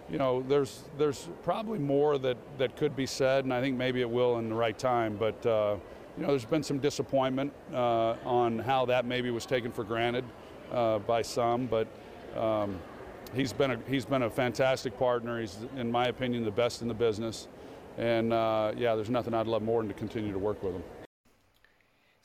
you 0.10 0.18
know, 0.18 0.44
there's 0.48 0.84
there's 0.98 1.28
probably 1.44 1.80
more 1.80 2.18
that 2.20 2.38
that 2.58 2.76
could 2.76 2.96
be 2.96 3.06
said, 3.06 3.46
and 3.46 3.54
I 3.54 3.62
think 3.62 3.78
maybe 3.78 4.02
it 4.02 4.10
will 4.10 4.38
in 4.38 4.50
the 4.50 4.56
right 4.56 4.78
time. 4.78 5.18
But 5.18 5.46
uh, 5.46 5.76
you 6.18 6.24
know, 6.24 6.30
there's 6.30 6.46
been 6.46 6.64
some 6.64 6.80
disappointment 6.80 7.52
uh, 7.74 8.16
on 8.26 8.60
how 8.60 8.86
that 8.86 9.06
maybe 9.06 9.32
was 9.32 9.46
taken 9.46 9.72
for 9.72 9.84
granted 9.84 10.26
uh, 10.72 11.00
by 11.00 11.22
some, 11.22 11.66
but. 11.66 11.88
Um, 12.38 12.80
he's 13.36 13.54
been 13.54 13.72
a 13.72 13.80
he's 13.88 14.06
been 14.06 14.24
a 14.24 14.30
fantastic 14.30 14.98
partner. 14.98 15.40
He's, 15.40 15.58
in 15.78 15.92
my 15.92 16.06
opinion, 16.08 16.44
the 16.44 16.52
best 16.52 16.82
in 16.82 16.88
the 16.88 16.94
business, 16.94 17.48
and 17.98 18.34
uh, 18.34 18.74
yeah, 18.78 18.96
there's 18.96 19.10
nothing 19.10 19.34
I'd 19.34 19.48
love 19.48 19.62
more 19.62 19.82
than 19.82 19.90
to 19.90 19.94
continue 19.94 20.32
to 20.32 20.40
work 20.40 20.64
with 20.64 20.74
him. 20.74 20.84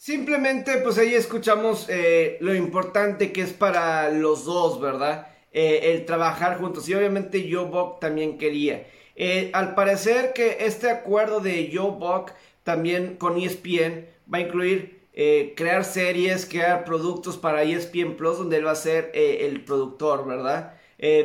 Simplemente, 0.01 0.81
pues 0.81 0.97
ahí 0.97 1.15
escuchamos 1.15 1.89
eh, 1.89 2.39
lo 2.41 2.55
importante 2.55 3.33
que 3.33 3.43
es 3.43 3.53
para 3.53 4.13
los 4.13 4.45
dos, 4.45 4.81
¿verdad? 4.81 5.27
Eh, 5.53 5.93
el 5.93 6.05
trabajar 6.05 6.59
juntos. 6.59 6.89
Y 6.89 6.95
obviamente 6.95 7.49
Joe 7.51 7.65
Buck 7.65 8.01
también 8.01 8.37
quería. 8.37 8.87
Eh, 9.17 9.51
al 9.55 9.75
parecer 9.75 10.33
que 10.35 10.59
este 10.61 10.91
acuerdo 10.91 11.41
de 11.41 11.71
Joe 11.73 11.93
Buck 11.93 12.33
también 12.65 13.17
con 13.17 13.39
ESPN 13.39 14.07
va 14.33 14.39
a 14.39 14.41
incluir 14.43 15.09
eh, 15.15 15.55
crear 15.57 15.85
series, 15.85 16.45
crear 16.45 16.85
productos 16.85 17.39
para 17.39 17.63
ESPN 17.63 18.15
Plus, 18.17 18.39
donde 18.39 18.59
él 18.59 18.67
va 18.67 18.73
a 18.73 18.77
ser 18.77 19.11
el 19.15 19.65
productor, 19.65 20.27
¿verdad? 20.27 20.75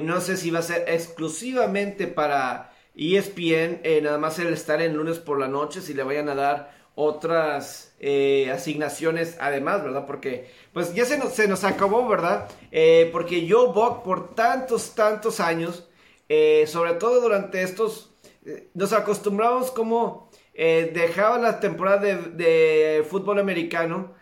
no 0.04 0.22
sé 0.22 0.38
si 0.38 0.52
va 0.52 0.60
a 0.60 0.64
ser 0.64 0.86
exclusivamente 0.88 2.06
para 2.08 2.72
ESPN, 2.96 3.82
nada 4.04 4.20
más 4.20 4.38
el 4.40 4.54
estar 4.54 4.82
en 4.82 4.96
lunes 4.96 5.20
por 5.20 5.40
la 5.40 5.48
noche, 5.48 5.82
si 5.82 5.94
le 5.94 6.04
vayan 6.04 6.30
a 6.30 6.36
dar 6.36 6.83
otras 6.96 7.96
eh, 8.00 8.52
asignaciones 8.52 9.38
además, 9.40 9.84
¿verdad? 9.84 10.06
Porque 10.06 10.50
pues 10.74 10.94
ya 10.94 11.06
se 11.06 11.18
nos, 11.18 11.34
se 11.34 11.48
nos 11.48 11.64
acabó, 11.64 12.08
¿verdad? 12.08 12.50
Eh, 12.72 13.10
porque 13.12 13.46
yo, 13.46 13.74
Buck, 13.74 14.04
por 14.04 14.36
tantos, 14.36 14.94
tantos 14.96 15.40
años, 15.40 15.88
eh, 16.30 16.66
sobre 16.68 16.94
todo 16.94 17.22
durante 17.22 17.64
estos, 17.64 18.12
nos 18.74 18.94
acostumbramos 18.94 19.72
como 19.72 20.30
dejaba 20.54 21.40
la 21.40 21.60
temporada 21.60 21.98
de, 21.98 23.04
fútbol 23.10 23.40
americano 23.40 24.14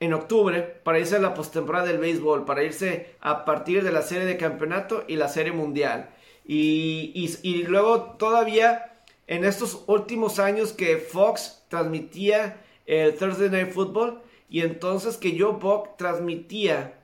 en 0.00 0.14
octubre 0.14 0.62
para 0.62 0.98
irse 0.98 1.16
a 1.16 1.18
la 1.18 1.34
postemporada 1.34 1.86
del 1.86 1.98
béisbol, 1.98 2.46
para 2.46 2.62
irse 2.62 3.16
a 3.20 3.44
partir 3.44 3.84
de 3.84 3.92
la 3.92 4.00
serie 4.00 4.24
de 4.24 4.38
campeonato 4.38 5.04
y 5.08 5.16
la 5.16 5.28
serie 5.28 5.52
mundial. 5.52 6.08
Y, 6.46 7.38
y 7.42 7.62
luego 7.64 8.16
todavía 8.16 8.94
en 9.26 9.44
estos 9.44 9.84
últimos 9.86 10.38
años 10.38 10.72
que 10.72 10.98
Fox 10.98 11.63
transmitía 11.74 12.60
el 12.86 13.16
Thursday 13.16 13.50
Night 13.50 13.72
Football 13.72 14.20
y 14.48 14.60
entonces 14.60 15.16
que 15.16 15.38
Joe 15.38 15.54
Buck 15.54 15.96
transmitía 15.96 17.00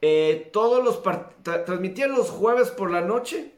eh, 0.00 0.50
todos 0.52 0.84
los 0.84 1.02
transmitía 1.42 2.06
los 2.06 2.30
jueves 2.30 2.70
por 2.70 2.90
la 2.90 3.00
noche 3.00 3.52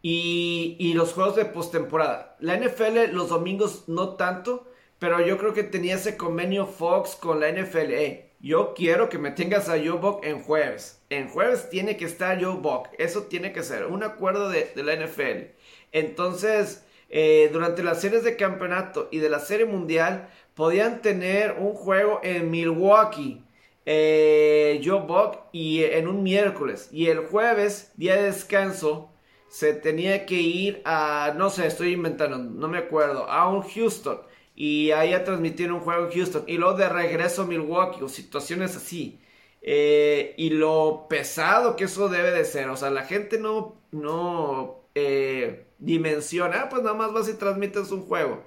y, 0.00 0.76
y 0.78 0.94
los 0.94 1.12
juegos 1.12 1.36
de 1.36 1.44
postemporada. 1.44 2.36
La 2.40 2.56
NFL 2.56 3.12
los 3.12 3.28
domingos 3.28 3.84
no 3.88 4.10
tanto, 4.10 4.66
pero 4.98 5.20
yo 5.20 5.36
creo 5.36 5.52
que 5.52 5.64
tenía 5.64 5.96
ese 5.96 6.16
convenio 6.16 6.66
Fox 6.66 7.16
con 7.16 7.40
la 7.40 7.50
NFL. 7.50 8.24
Yo 8.40 8.74
quiero 8.74 9.08
que 9.08 9.18
me 9.18 9.32
tengas 9.32 9.68
a 9.68 9.72
Joe 9.72 9.98
Buck 9.98 10.24
en 10.24 10.42
jueves. 10.42 11.02
En 11.10 11.28
jueves 11.28 11.68
tiene 11.68 11.96
que 11.96 12.04
estar 12.04 12.42
Joe 12.42 12.56
Buck. 12.56 12.88
Eso 12.98 13.24
tiene 13.24 13.52
que 13.52 13.62
ser 13.62 13.86
un 13.86 14.04
acuerdo 14.04 14.48
de, 14.48 14.72
de 14.74 14.82
la 14.84 14.94
NFL. 14.94 15.50
Entonces, 15.92 16.85
eh, 17.08 17.50
durante 17.52 17.82
las 17.82 18.00
series 18.00 18.24
de 18.24 18.36
campeonato 18.36 19.08
y 19.10 19.18
de 19.18 19.30
la 19.30 19.40
serie 19.40 19.66
mundial, 19.66 20.28
podían 20.54 21.02
tener 21.02 21.56
un 21.58 21.74
juego 21.74 22.20
en 22.22 22.50
Milwaukee. 22.50 23.42
Eh, 23.88 24.80
Joe 24.84 25.02
Buck 25.06 25.38
y 25.52 25.84
en 25.84 26.08
un 26.08 26.22
miércoles. 26.22 26.88
Y 26.90 27.06
el 27.06 27.20
jueves, 27.20 27.92
día 27.96 28.16
de 28.16 28.24
descanso, 28.24 29.10
se 29.48 29.74
tenía 29.74 30.26
que 30.26 30.34
ir 30.34 30.82
a, 30.84 31.34
no 31.36 31.50
sé, 31.50 31.66
estoy 31.66 31.92
inventando, 31.92 32.38
no 32.38 32.68
me 32.68 32.78
acuerdo, 32.78 33.30
a 33.30 33.48
un 33.48 33.62
Houston. 33.62 34.20
Y 34.56 34.90
ahí 34.90 35.12
a 35.12 35.24
transmitir 35.24 35.70
un 35.72 35.80
juego 35.80 36.06
en 36.06 36.12
Houston. 36.12 36.44
Y 36.46 36.58
luego 36.58 36.76
de 36.76 36.88
regreso 36.88 37.42
a 37.42 37.46
Milwaukee 37.46 38.02
o 38.02 38.08
situaciones 38.08 38.76
así. 38.76 39.20
Eh, 39.62 40.34
y 40.36 40.50
lo 40.50 41.06
pesado 41.08 41.76
que 41.76 41.84
eso 41.84 42.08
debe 42.08 42.32
de 42.32 42.44
ser. 42.44 42.68
O 42.70 42.76
sea, 42.76 42.90
la 42.90 43.04
gente 43.04 43.38
no, 43.38 43.76
no 43.92 44.85
eh, 44.98 45.66
dimensiona, 45.78 46.62
ah, 46.62 46.68
pues 46.70 46.82
nada 46.82 46.96
más 46.96 47.12
vas 47.12 47.28
y 47.28 47.34
transmites 47.34 47.90
un 47.90 48.06
juego. 48.06 48.42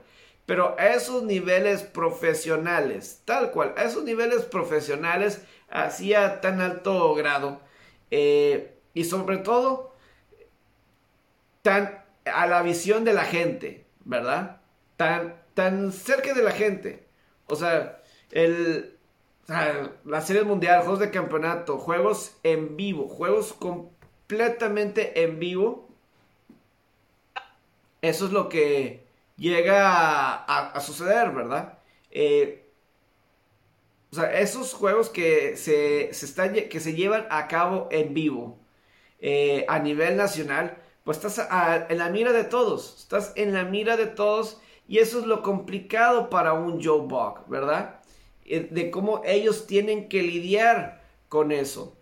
Pero 0.48 0.76
a 0.80 0.88
esos 0.88 1.22
niveles 1.22 1.84
profesionales, 1.84 3.22
tal 3.24 3.52
cual, 3.52 3.76
a 3.78 3.84
esos 3.84 4.04
niveles 4.04 4.46
profesionales, 4.46 5.44
así 5.70 6.16
a 6.16 6.42
tan 6.42 6.60
alto 6.60 7.14
grado, 7.14 7.62
eh, 8.10 8.74
y 8.96 9.04
sobre 9.04 9.38
todo, 9.38 9.94
tan 11.62 12.04
a 12.26 12.48
la 12.48 12.64
visión 12.64 13.06
de 13.06 13.14
la 13.14 13.26
gente, 13.26 13.86
¿verdad? 14.04 14.62
Tan, 14.98 15.36
tan 15.54 15.92
cerca 15.92 16.34
de 16.34 16.42
la 16.42 16.52
gente. 16.52 17.06
O 17.46 17.56
sea, 17.56 18.02
el, 18.32 18.98
la 20.04 20.22
serie 20.22 20.44
mundial, 20.44 20.82
juegos 20.82 21.00
de 21.00 21.12
campeonato, 21.12 21.78
juegos 21.78 22.36
en 22.42 22.76
vivo, 22.76 23.08
juegos 23.08 23.54
completamente 23.54 25.22
en 25.24 25.38
vivo 25.38 25.89
eso 28.02 28.26
es 28.26 28.32
lo 28.32 28.50
que 28.50 29.04
llega 29.38 30.34
a, 30.36 30.80
suceder, 30.82 31.32
¿verdad? 31.32 31.80
Eh, 32.12 32.66
o 34.12 34.16
sea, 34.16 34.40
esos 34.40 34.74
juegos 34.74 35.10
que 35.10 35.56
se, 35.58 36.10
están, 36.10 36.54
que 36.54 36.80
se 36.80 36.94
llevan 36.94 37.28
a 37.30 37.48
cabo 37.48 37.88
en 37.92 38.14
vivo 38.14 38.58
eh, 39.20 39.66
a 39.68 39.80
nivel 39.80 40.18
nacional, 40.18 40.78
pues 41.04 41.18
estás 41.18 41.48
en 41.90 41.98
la 41.98 42.10
mira 42.10 42.32
de 42.32 42.44
todos, 42.44 42.98
estás 43.00 43.34
en 43.36 43.54
la 43.54 43.64
mira 43.66 43.98
de 43.98 44.08
todos 44.08 44.60
y 44.88 44.98
eso 45.00 45.20
es 45.20 45.26
lo 45.26 45.44
complicado 45.44 46.30
para 46.30 46.54
un 46.54 46.84
Joe 46.84 47.02
Buck, 47.02 47.48
¿verdad? 47.48 48.02
Eh, 48.46 48.68
de 48.72 48.92
cómo 48.92 49.22
ellos 49.26 49.68
tienen 49.68 50.10
que 50.10 50.24
lidiar 50.24 51.04
con 51.28 51.52
eso. 51.52 51.96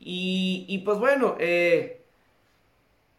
Y 0.00 0.78
pues 0.84 0.98
bueno, 0.98 1.36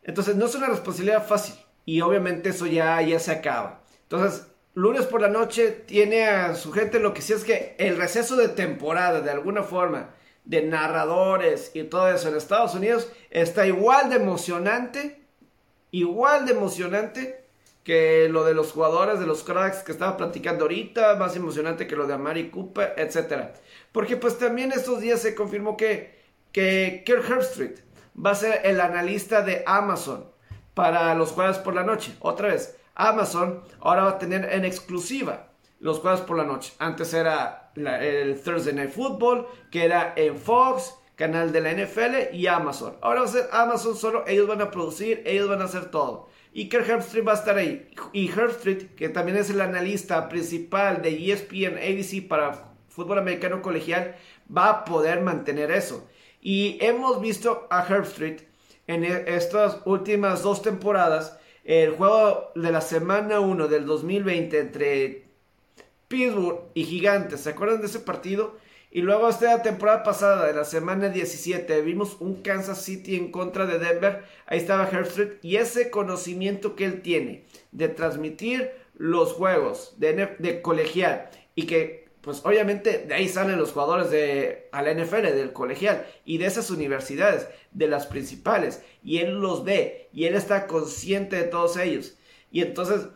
entonces 0.02 0.36
no 0.38 0.46
es 0.46 0.56
una 0.56 0.68
responsabilidad 0.68 1.28
fácil 1.28 1.56
y 1.90 2.02
obviamente 2.02 2.50
eso 2.50 2.68
ya, 2.68 3.02
ya 3.02 3.18
se 3.18 3.32
acaba. 3.32 3.82
Entonces, 4.04 4.46
lunes 4.76 5.08
por 5.08 5.22
la 5.22 5.28
noche 5.28 5.72
tiene 5.72 6.28
a 6.28 6.54
su 6.54 6.72
gente 6.72 7.00
lo 7.00 7.16
que 7.16 7.24
sí 7.24 7.34
es 7.34 7.44
que 7.44 7.76
el 7.80 7.98
receso 7.98 8.36
de 8.36 8.48
temporada, 8.48 9.22
de 9.22 9.32
alguna 9.32 9.64
forma, 9.64 10.12
de 10.46 10.62
narradores 10.62 11.72
y 11.74 11.84
todo 11.86 12.12
eso 12.12 12.30
en 12.30 12.36
Estados 12.36 12.76
Unidos 12.76 13.12
está 13.32 13.66
igual 13.66 14.12
de 14.12 14.18
emocionante, 14.18 15.24
igual 15.90 16.46
de 16.46 16.52
emocionante 16.52 17.46
que 17.84 18.30
lo 18.30 18.46
de 18.46 18.54
los 18.54 18.72
jugadores, 18.72 19.20
de 19.20 19.26
los 19.26 19.42
cracks 19.42 19.78
que 19.78 19.92
estaba 19.92 20.16
platicando 20.16 20.66
ahorita, 20.66 21.16
más 21.16 21.36
emocionante 21.36 21.88
que 21.88 21.96
lo 21.96 22.06
de 22.06 22.14
Amari 22.14 22.52
Cooper, 22.52 22.94
etc. 22.98 23.56
Porque 23.92 24.16
pues 24.16 24.38
también 24.38 24.72
estos 24.74 25.02
días 25.02 25.24
se 25.24 25.34
confirmó 25.34 25.76
que, 25.76 26.20
que 26.52 27.02
Kirk 27.04 27.28
Herbstreit 27.28 27.80
va 28.16 28.30
a 28.30 28.36
ser 28.36 28.62
el 28.64 28.80
analista 28.80 29.42
de 29.42 29.64
Amazon 29.66 30.29
para 30.80 31.14
los 31.14 31.34
jueves 31.34 31.58
por 31.58 31.76
la 31.76 31.84
noche. 31.84 32.16
Otra 32.22 32.48
vez, 32.48 32.78
Amazon 32.96 33.62
ahora 33.82 34.04
va 34.04 34.10
a 34.12 34.18
tener 34.18 34.48
en 34.54 34.64
exclusiva 34.64 35.50
los 35.82 36.00
jueves 36.00 36.22
por 36.22 36.38
la 36.38 36.46
noche. 36.46 36.72
Antes 36.80 37.14
era 37.14 37.74
el 37.76 38.42
Thursday 38.42 38.74
Night 38.74 38.92
Football, 38.92 39.46
que 39.72 39.84
era 39.84 40.14
en 40.16 40.38
Fox, 40.38 40.96
canal 41.18 41.52
de 41.52 41.60
la 41.60 41.74
NFL 41.74 42.34
y 42.34 42.48
Amazon. 42.48 42.96
Ahora 43.02 43.20
va 43.20 43.26
a 43.26 43.30
ser 43.30 43.50
Amazon 43.52 43.98
solo, 43.98 44.24
ellos 44.26 44.48
van 44.48 44.62
a 44.62 44.72
producir, 44.72 45.22
ellos 45.26 45.50
van 45.50 45.62
a 45.62 45.66
hacer 45.66 45.92
todo. 45.92 46.30
Y 46.54 46.70
Kirk 46.70 46.88
Herbstreit 46.88 47.28
va 47.28 47.34
a 47.34 47.36
estar 47.36 47.58
ahí. 47.58 47.92
Y 48.14 48.32
Herbstreit, 48.32 48.96
que 48.96 49.10
también 49.10 49.38
es 49.38 49.50
el 49.50 49.60
analista 49.60 50.30
principal 50.30 51.02
de 51.02 51.30
ESPN 51.30 51.76
ABC 51.76 52.26
para 52.26 52.72
fútbol 52.88 53.20
americano 53.20 53.62
colegial, 53.62 54.16
va 54.50 54.70
a 54.70 54.86
poder 54.86 55.20
mantener 55.20 55.72
eso. 55.72 56.08
Y 56.40 56.78
hemos 56.80 57.20
visto 57.20 57.68
a 57.70 57.86
Herbstreit 57.86 58.49
en 58.90 59.04
e, 59.04 59.24
estas 59.28 59.82
últimas 59.86 60.42
dos 60.42 60.64
temporadas, 60.64 61.38
el 61.64 61.92
juego 61.92 62.52
de 62.56 62.72
la 62.72 62.82
semana 62.82 63.40
1 63.40 63.68
del 63.68 63.86
2020 63.86 64.60
entre 64.60 65.26
Pittsburgh 66.08 66.62
y 66.74 66.84
Gigantes, 66.86 67.42
¿se 67.42 67.52
acuerdan 67.52 67.82
de 67.82 67.86
ese 67.86 68.00
partido? 68.00 68.58
Y 68.90 69.02
luego 69.02 69.30
esta 69.30 69.62
temporada 69.62 70.02
pasada, 70.02 70.48
de 70.48 70.54
la 70.54 70.66
semana 70.66 71.10
17, 71.10 71.82
vimos 71.82 72.18
un 72.20 72.42
Kansas 72.42 72.82
City 72.82 73.16
en 73.16 73.32
contra 73.32 73.68
de 73.68 73.78
Denver. 73.78 74.24
Ahí 74.48 74.58
estaba 74.58 74.90
Herbstreit 74.90 75.34
y 75.44 75.58
ese 75.58 75.92
conocimiento 75.92 76.76
que 76.76 76.86
él 76.86 77.04
tiene 77.04 77.46
de 77.72 77.90
transmitir 77.90 78.72
los 78.96 79.34
juegos 79.34 79.94
de, 80.00 80.36
de 80.40 80.62
colegial 80.64 81.30
y 81.54 81.68
que 81.68 82.09
pues 82.30 82.46
obviamente 82.46 83.06
de 83.08 83.16
ahí 83.16 83.28
salen 83.28 83.58
los 83.58 83.72
jugadores 83.72 84.12
de 84.12 84.70
a 84.72 84.84
la 84.84 84.94
NFL, 84.94 85.24
del 85.34 85.52
colegial 85.52 86.06
y 86.26 86.38
de 86.38 86.46
esas 86.46 86.70
universidades, 86.70 87.48
de 87.72 87.88
las 87.88 88.06
principales, 88.06 88.84
y 89.04 89.18
él 89.18 89.40
los 89.40 89.64
ve 89.64 90.10
y 90.14 90.26
él 90.26 90.36
está 90.36 90.68
consciente 90.68 91.38
de 91.38 91.46
todos 91.46 91.76
ellos. 91.78 92.14
Y 92.52 92.62
entonces, 92.62 93.08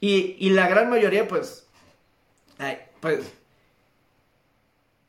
y, 0.00 0.50
la 0.50 0.66
gran 0.66 0.90
mayoría, 0.90 1.28
pues, 1.28 1.68
pues, 2.98 3.20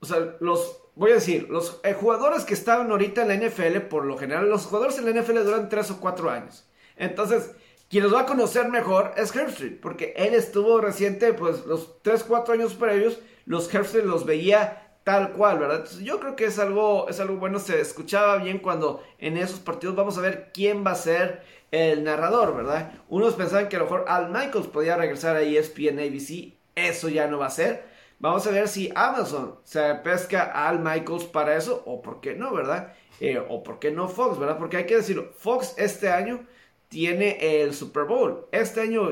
o 0.01 0.05
sea, 0.05 0.35
los, 0.39 0.79
voy 0.93 1.09
a 1.09 1.15
decir, 1.15 1.49
los 1.49 1.79
eh, 1.83 1.93
jugadores 1.93 2.43
que 2.43 2.53
estaban 2.53 2.91
ahorita 2.91 3.23
en 3.23 3.27
la 3.29 3.47
NFL, 3.47 3.87
por 3.89 4.05
lo 4.05 4.19
general, 4.19 4.51
los 4.51 4.67
jugadores 4.67 4.99
en 4.99 5.05
la 5.05 5.19
NFL 5.19 5.39
duran 5.39 5.67
3 5.67 5.89
o 5.89 5.99
4 5.99 6.29
años. 6.29 6.69
Entonces, 6.95 7.49
quien 7.89 8.03
los 8.03 8.13
va 8.13 8.21
a 8.21 8.25
conocer 8.27 8.69
mejor 8.69 9.13
es 9.17 9.35
Herbstreit, 9.35 9.79
porque 9.79 10.13
él 10.15 10.35
estuvo 10.35 10.79
reciente, 10.79 11.33
pues, 11.33 11.65
los 11.65 12.03
3, 12.03 12.23
4 12.23 12.53
años 12.53 12.75
previos 12.75 13.17
los 13.47 13.73
Herbstreit 13.73 14.05
los 14.05 14.25
veía 14.25 14.83
tal 15.03 15.31
cual, 15.31 15.57
¿verdad? 15.57 15.87
Yo 16.03 16.19
creo 16.19 16.35
que 16.35 16.45
es 16.45 16.59
algo, 16.59 17.07
es 17.07 17.19
algo 17.21 17.37
bueno, 17.37 17.59
se 17.59 17.79
escuchaba 17.79 18.35
bien 18.37 18.59
cuando 18.59 19.01
en 19.19 19.37
esos 19.37 19.61
partidos 19.61 19.95
vamos 19.95 20.17
a 20.17 20.21
ver 20.21 20.51
quién 20.53 20.85
va 20.85 20.91
a 20.91 20.95
ser 20.95 21.41
el 21.71 22.03
narrador, 22.03 22.55
¿verdad? 22.55 22.91
Unos 23.07 23.35
pensaban 23.35 23.69
que 23.69 23.77
a 23.77 23.79
lo 23.79 23.85
mejor 23.85 24.05
Al 24.09 24.29
Michaels 24.29 24.67
podía 24.67 24.97
regresar 24.97 25.37
a 25.37 25.41
ESPN 25.41 25.99
ABC, 25.99 26.55
eso 26.75 27.07
ya 27.07 27.27
no 27.27 27.39
va 27.39 27.47
a 27.47 27.51
ser. 27.51 27.85
Vamos 28.19 28.45
a 28.47 28.51
ver 28.51 28.67
si 28.67 28.91
Amazon 28.95 29.55
se 29.63 29.95
pesca 29.95 30.43
a 30.43 30.67
Al 30.67 30.79
Michaels 30.79 31.23
para 31.23 31.55
eso, 31.55 31.83
o 31.85 32.01
por 32.01 32.19
qué 32.19 32.35
no, 32.35 32.53
¿verdad? 32.53 32.93
Eh, 33.21 33.41
o 33.47 33.63
por 33.63 33.79
qué 33.79 33.91
no 33.91 34.09
Fox, 34.09 34.37
¿verdad? 34.37 34.57
Porque 34.57 34.75
hay 34.75 34.85
que 34.85 34.97
decirlo, 34.97 35.31
Fox 35.37 35.73
este 35.77 36.09
año 36.09 36.45
tiene 36.89 37.61
el 37.61 37.73
Super 37.73 38.03
Bowl. 38.03 38.45
Este 38.51 38.81
año 38.81 39.09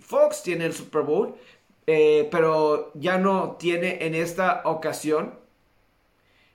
Fox 0.00 0.42
tiene 0.42 0.66
el 0.66 0.72
Super 0.72 1.02
Bowl, 1.02 1.36
eh, 1.86 2.28
pero 2.30 2.92
ya 2.94 3.18
no 3.18 3.56
tiene 3.58 4.04
en 4.06 4.14
esta 4.14 4.62
ocasión, 4.64 5.38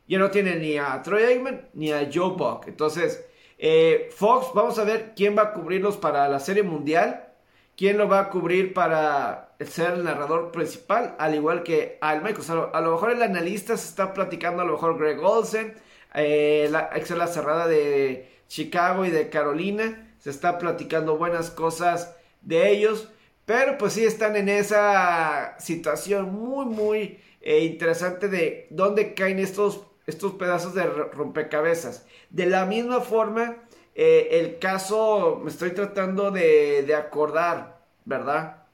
ya 0.08 0.20
no 0.20 0.32
tiene 0.32 0.56
ni 0.56 0.78
a 0.78 1.02
Troy 1.02 1.24
Aikman 1.24 1.70
ni 1.74 1.92
a 1.92 2.10
Joe 2.12 2.36
Buck. 2.38 2.68
Entonces, 2.68 3.26
eh, 3.58 4.10
Fox, 4.16 4.48
vamos 4.54 4.80
a 4.80 4.84
ver 4.84 5.14
quién 5.16 5.38
va 5.38 5.44
a 5.44 5.54
cubrirlos 5.54 5.98
para 5.98 6.28
la 6.30 6.40
Serie 6.40 6.64
Mundial, 6.64 7.28
quién 7.76 7.98
lo 7.98 8.08
va 8.08 8.20
a 8.20 8.30
cubrir 8.30 8.74
para 8.74 9.56
ser 9.60 9.94
el 9.94 10.04
narrador 10.04 10.52
principal, 10.52 11.16
al 11.20 11.36
igual 11.36 11.64
que 11.64 11.98
Al 12.02 12.22
Michael. 12.24 12.70
a 12.74 12.82
lo 12.82 12.92
mejor 12.92 13.12
el 13.12 13.22
analista 13.24 13.76
se 13.78 13.90
está 13.90 14.14
platicando, 14.14 14.62
a 14.62 14.66
lo 14.66 14.74
mejor 14.74 14.98
Greg 14.98 15.20
Olsen, 15.24 15.76
eh, 16.14 16.68
la, 16.72 16.90
la 16.94 17.28
cerrada 17.28 17.68
de 17.68 18.30
Chicago 18.48 19.06
y 19.06 19.12
de 19.12 19.30
Carolina, 19.30 20.14
se 20.20 20.30
está 20.30 20.58
platicando 20.58 21.18
buenas 21.18 21.50
cosas 21.52 22.16
de 22.42 22.72
ellos. 22.72 23.10
Pero 23.48 23.78
pues 23.78 23.94
sí 23.94 24.04
están 24.06 24.36
en 24.36 24.50
esa 24.50 25.56
situación 25.58 26.34
muy, 26.34 26.66
muy 26.66 27.20
eh, 27.40 27.62
interesante 27.62 28.28
de 28.28 28.68
dónde 28.72 29.14
caen 29.14 29.40
estos, 29.40 29.88
estos 30.06 30.34
pedazos 30.34 30.74
de 30.74 30.84
rompecabezas. 30.86 32.06
De 32.30 32.46
la 32.46 32.66
misma 32.66 33.00
forma, 33.00 33.56
eh, 33.96 34.28
el 34.32 34.60
caso, 34.60 35.40
me 35.42 35.50
estoy 35.50 35.72
tratando 35.72 36.30
de, 36.30 36.84
de 36.84 36.94
acordar, 36.94 37.80
¿verdad? 38.04 38.66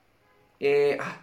Eh, 0.59 0.97
ah, 0.99 1.21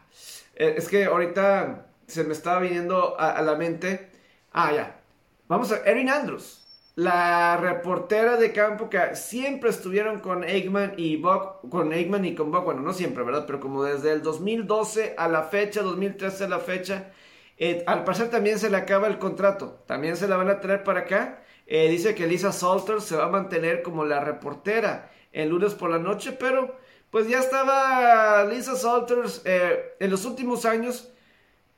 es 0.55 0.89
que 0.89 1.07
ahorita 1.07 1.89
se 2.07 2.23
me 2.23 2.35
estaba 2.35 2.61
viniendo 2.61 3.19
a, 3.19 3.43
la 3.43 3.57
mente. 3.57 4.13
Ah, 4.53 4.73
ya. 4.73 5.01
Vamos 5.49 5.73
a 5.73 5.79
Erin 5.85 6.09
Andrews, 6.09 6.60
la 6.97 7.57
reportera 7.57 8.37
de 8.37 8.53
campo 8.53 8.91
que 8.91 9.17
siempre 9.17 9.71
estuvieron 9.71 10.21
con 10.21 10.45
Eggman 10.45 10.95
y 10.97 11.17
Buck, 11.17 11.69
con 11.71 11.93
Eggman 11.93 12.25
y 12.25 12.35
con 12.35 12.51
Buck, 12.51 12.65
bueno, 12.65 12.83
no 12.83 12.93
siempre, 12.93 13.25
¿verdad? 13.25 13.45
Pero 13.47 13.61
como 13.61 13.85
desde 13.85 14.13
el 14.13 14.23
2012 14.23 15.15
a 15.17 15.29
la 15.29 15.45
fecha, 15.45 15.83
2013 15.83 16.45
a 16.45 16.49
la 16.49 16.59
fecha, 16.59 17.13
eh, 17.57 17.85
al 17.87 18.05
parecer 18.05 18.31
también 18.31 18.59
se 18.59 18.71
le 18.71 18.77
acaba 18.77 19.07
el 19.07 19.19
contrato, 19.19 19.83
también 19.87 20.17
se 20.17 20.29
la 20.29 20.37
van 20.37 20.51
a 20.51 20.61
traer 20.61 20.83
para 20.83 21.01
acá. 21.01 21.43
Eh, 21.67 21.89
dice 21.89 22.15
que 22.15 22.27
Lisa 22.27 22.53
Salter 22.53 23.01
se 23.01 23.17
va 23.17 23.27
a 23.27 23.29
mantener 23.29 23.83
como 23.83 24.05
la 24.05 24.21
reportera 24.21 25.11
el 25.33 25.51
lunes 25.51 25.75
por 25.75 25.91
la 25.91 25.99
noche, 25.99 26.33
pero 26.33 26.77
pues 27.11 27.29
ya 27.29 27.39
estaba 27.39 28.45
Lisa 28.45 28.77
Salters 28.77 29.43
eh, 29.45 29.95
en 30.01 30.11
los 30.11 30.25
últimos 30.25 30.65
años. 30.65 31.13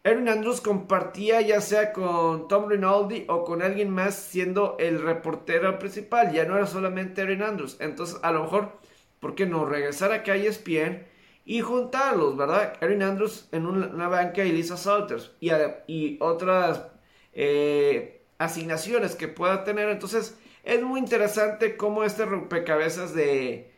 Erin 0.05 0.29
Andrews 0.29 0.61
compartía 0.61 1.41
ya 1.43 1.61
sea 1.61 1.93
con 1.93 2.49
Tom 2.49 2.69
Rinaldi 2.69 3.25
o 3.29 3.45
con 3.45 3.63
alguien 3.63 3.91
más 3.91 4.17
siendo 4.17 4.77
el 4.81 5.01
reportero 5.01 5.79
principal. 5.79 6.33
Ya 6.33 6.45
no 6.45 6.57
era 6.57 6.67
solamente 6.67 7.23
Erin 7.23 7.43
Andrews. 7.43 7.77
Entonces, 7.81 8.19
a 8.23 8.33
lo 8.33 8.43
mejor, 8.43 8.79
¿por 9.21 9.35
qué 9.37 9.47
no 9.47 9.65
regresar 9.65 10.13
a 10.13 10.17
a 10.17 10.37
ESPN 10.37 11.07
y 11.45 11.61
juntarlos, 11.61 12.37
verdad? 12.37 12.75
Erin 12.81 13.03
Andrews 13.03 13.49
en 13.53 13.67
una, 13.67 14.09
banca 14.09 14.45
y 14.45 14.53
Lisa 14.53 14.77
Salters 14.77 15.33
y, 15.41 15.51
y 15.87 16.19
otras 16.21 16.85
eh, 17.33 18.25
asignaciones 18.39 19.15
que 19.15 19.29
pueda 19.29 19.63
tener. 19.65 19.89
Entonces, 19.89 20.37
es 20.65 20.83
muy 20.83 20.99
interesante 20.99 21.77
cómo 21.77 22.05
este 22.05 22.25
rompecabezas 22.25 23.15
de 23.15 23.73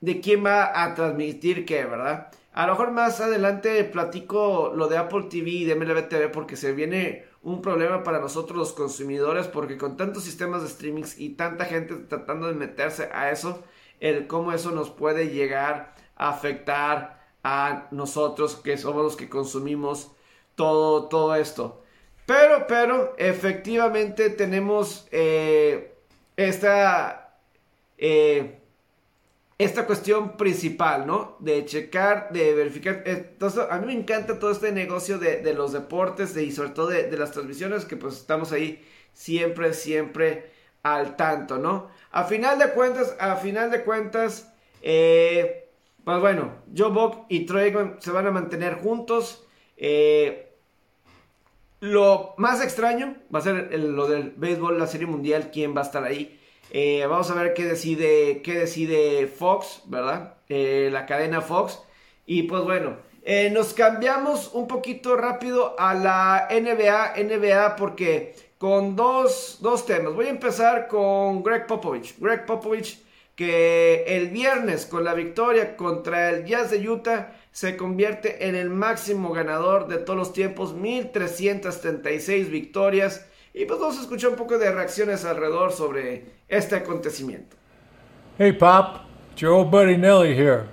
de 0.00 0.20
quién 0.20 0.44
va 0.44 0.82
a 0.84 0.94
transmitir 0.94 1.64
qué, 1.64 1.84
¿verdad? 1.84 2.28
A 2.56 2.66
lo 2.66 2.72
mejor 2.72 2.90
más 2.90 3.20
adelante 3.20 3.84
platico 3.84 4.72
lo 4.74 4.88
de 4.88 4.96
Apple 4.96 5.24
TV 5.28 5.50
y 5.50 5.64
de 5.66 5.74
MLB 5.74 6.08
TV 6.08 6.30
porque 6.30 6.56
se 6.56 6.72
viene 6.72 7.26
un 7.42 7.60
problema 7.60 8.02
para 8.02 8.18
nosotros 8.18 8.56
los 8.56 8.72
consumidores 8.72 9.46
porque 9.46 9.76
con 9.76 9.98
tantos 9.98 10.24
sistemas 10.24 10.62
de 10.62 10.68
streaming 10.68 11.04
y 11.18 11.34
tanta 11.34 11.66
gente 11.66 11.94
tratando 11.96 12.46
de 12.46 12.54
meterse 12.54 13.10
a 13.12 13.30
eso, 13.30 13.62
el 14.00 14.26
cómo 14.26 14.54
eso 14.54 14.70
nos 14.70 14.88
puede 14.88 15.28
llegar 15.28 15.94
a 16.16 16.30
afectar 16.30 17.20
a 17.44 17.88
nosotros 17.90 18.56
que 18.56 18.78
somos 18.78 19.04
los 19.04 19.16
que 19.16 19.28
consumimos 19.28 20.12
todo, 20.54 21.10
todo 21.10 21.34
esto. 21.34 21.82
Pero, 22.24 22.66
pero, 22.66 23.14
efectivamente 23.18 24.30
tenemos 24.30 25.06
eh, 25.10 25.94
esta... 26.38 27.38
Eh, 27.98 28.62
esta 29.58 29.86
cuestión 29.86 30.36
principal, 30.36 31.06
¿no? 31.06 31.36
De 31.40 31.64
checar, 31.64 32.28
de 32.30 32.54
verificar. 32.54 33.02
Entonces, 33.06 33.64
a 33.70 33.78
mí 33.78 33.86
me 33.86 33.94
encanta 33.94 34.38
todo 34.38 34.50
este 34.50 34.70
negocio 34.70 35.18
de, 35.18 35.54
los 35.54 35.72
deportes 35.72 36.36
y 36.36 36.52
sobre 36.52 36.70
todo 36.70 36.88
de, 36.88 37.16
las 37.16 37.32
transmisiones 37.32 37.86
que 37.86 37.96
pues 37.96 38.16
estamos 38.16 38.52
ahí 38.52 38.84
siempre, 39.14 39.72
siempre 39.72 40.50
al 40.82 41.16
tanto, 41.16 41.58
¿no? 41.58 41.88
A 42.10 42.24
final 42.24 42.58
de 42.58 42.70
cuentas, 42.70 43.16
a 43.18 43.36
final 43.36 43.70
de 43.70 43.82
cuentas, 43.82 44.52
eh, 44.82 45.70
pues 46.04 46.20
bueno, 46.20 46.52
Joe 46.76 46.90
Buck 46.90 47.24
y 47.28 47.46
Troy 47.46 47.74
se 47.98 48.10
van 48.10 48.26
a 48.26 48.30
mantener 48.30 48.74
juntos. 48.74 49.44
Eh, 49.78 50.52
lo 51.80 52.34
más 52.36 52.62
extraño 52.62 53.16
va 53.34 53.38
a 53.38 53.42
ser 53.42 53.78
lo 53.78 54.06
del 54.06 54.32
béisbol, 54.36 54.78
la 54.78 54.86
serie 54.86 55.06
mundial, 55.06 55.50
quién 55.50 55.74
va 55.74 55.80
a 55.80 55.84
estar 55.84 56.04
ahí. 56.04 56.40
Eh, 56.70 57.04
vamos 57.08 57.30
a 57.30 57.34
ver 57.34 57.54
qué 57.54 57.64
decide, 57.64 58.42
qué 58.42 58.54
decide 58.54 59.26
Fox, 59.26 59.82
¿verdad? 59.86 60.34
Eh, 60.48 60.88
la 60.92 61.06
cadena 61.06 61.40
Fox. 61.40 61.80
Y 62.26 62.44
pues 62.44 62.62
bueno, 62.64 62.96
eh, 63.22 63.50
nos 63.50 63.72
cambiamos 63.72 64.52
un 64.54 64.66
poquito 64.66 65.16
rápido 65.16 65.74
a 65.78 65.94
la 65.94 66.48
NBA, 66.50 67.14
NBA 67.22 67.76
porque 67.76 68.34
con 68.58 68.96
dos, 68.96 69.58
dos 69.60 69.86
temas. 69.86 70.14
Voy 70.14 70.26
a 70.26 70.30
empezar 70.30 70.88
con 70.88 71.42
Greg 71.42 71.66
Popovich. 71.66 72.18
Greg 72.18 72.46
Popovich 72.46 73.04
que 73.36 74.04
el 74.06 74.28
viernes 74.28 74.86
con 74.86 75.04
la 75.04 75.12
victoria 75.12 75.76
contra 75.76 76.30
el 76.30 76.46
Jazz 76.46 76.70
de 76.70 76.88
Utah 76.88 77.34
se 77.52 77.76
convierte 77.76 78.48
en 78.48 78.54
el 78.54 78.70
máximo 78.70 79.30
ganador 79.32 79.88
de 79.88 79.98
todos 79.98 80.18
los 80.18 80.32
tiempos, 80.32 80.74
1336 80.74 82.50
victorias. 82.50 83.26
Y 83.58 83.64
pues 83.64 83.80
vamos 83.80 83.96
a 83.96 84.02
escuchar 84.02 84.28
un 84.28 84.36
poco 84.36 84.58
de 84.58 84.70
reacciones 84.70 85.24
alrededor 85.24 85.72
sobre 85.72 86.24
este 86.46 86.76
acontecimiento. 86.76 87.56
Hey 88.36 88.52
Pop, 88.52 89.06
it's 89.32 89.40
your 89.40 89.54
old 89.54 89.70
buddy 89.70 89.96
Nelly 89.96 90.34
here. 90.34 90.68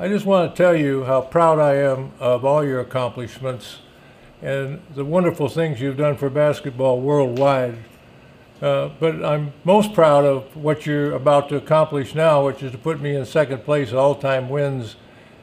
I 0.00 0.08
just 0.08 0.26
want 0.26 0.50
to 0.50 0.56
tell 0.60 0.74
you 0.74 1.04
how 1.04 1.20
proud 1.20 1.60
I 1.60 1.76
am 1.76 2.10
of 2.18 2.44
all 2.44 2.64
your 2.64 2.80
accomplishments 2.80 3.78
and 4.42 4.80
the 4.96 5.04
wonderful 5.04 5.48
things 5.48 5.80
you've 5.80 5.98
done 5.98 6.16
for 6.16 6.28
basketball 6.28 7.00
worldwide. 7.00 7.76
Uh, 8.60 8.88
but 8.98 9.24
I'm 9.24 9.52
most 9.62 9.94
proud 9.94 10.24
of 10.24 10.56
what 10.56 10.84
you're 10.84 11.12
about 11.12 11.48
to 11.50 11.56
accomplish 11.56 12.16
now, 12.16 12.44
which 12.44 12.60
is 12.60 12.72
to 12.72 12.78
put 12.78 13.00
me 13.00 13.14
in 13.14 13.24
second 13.24 13.62
place 13.62 13.92
all 13.92 14.16
time 14.16 14.48
wins. 14.48 14.96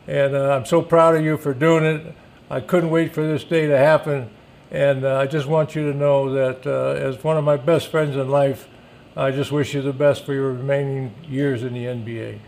And 0.05 0.35
uh, 0.35 0.53
I'm 0.53 0.65
so 0.65 0.81
proud 0.81 1.15
of 1.15 1.23
you 1.23 1.37
for 1.37 1.53
doing 1.53 1.85
it. 1.85 2.13
I 2.49 2.59
couldn't 2.59 2.89
wait 2.89 3.13
for 3.13 3.25
this 3.25 3.45
day 3.45 3.67
to 3.67 3.77
happen. 3.77 4.29
And 4.73 5.05
uh, 5.05 5.19
I 5.19 5.27
just 5.27 5.45
want 5.47 5.75
you 5.75 5.91
to 5.91 5.95
know 5.95 6.33
that 6.33 6.65
uh, 6.65 7.07
as 7.07 7.23
one 7.23 7.37
of 7.37 7.43
my 7.43 7.57
best 7.57 7.89
friends 7.89 8.15
in 8.15 8.27
life, 8.27 8.67
I 9.15 9.29
just 9.29 9.51
wish 9.51 9.75
you 9.75 9.83
the 9.83 9.93
best 9.93 10.25
for 10.25 10.33
your 10.33 10.51
remaining 10.51 11.13
years 11.29 11.61
in 11.61 11.73
the 11.73 11.85
NBA. 11.85 12.39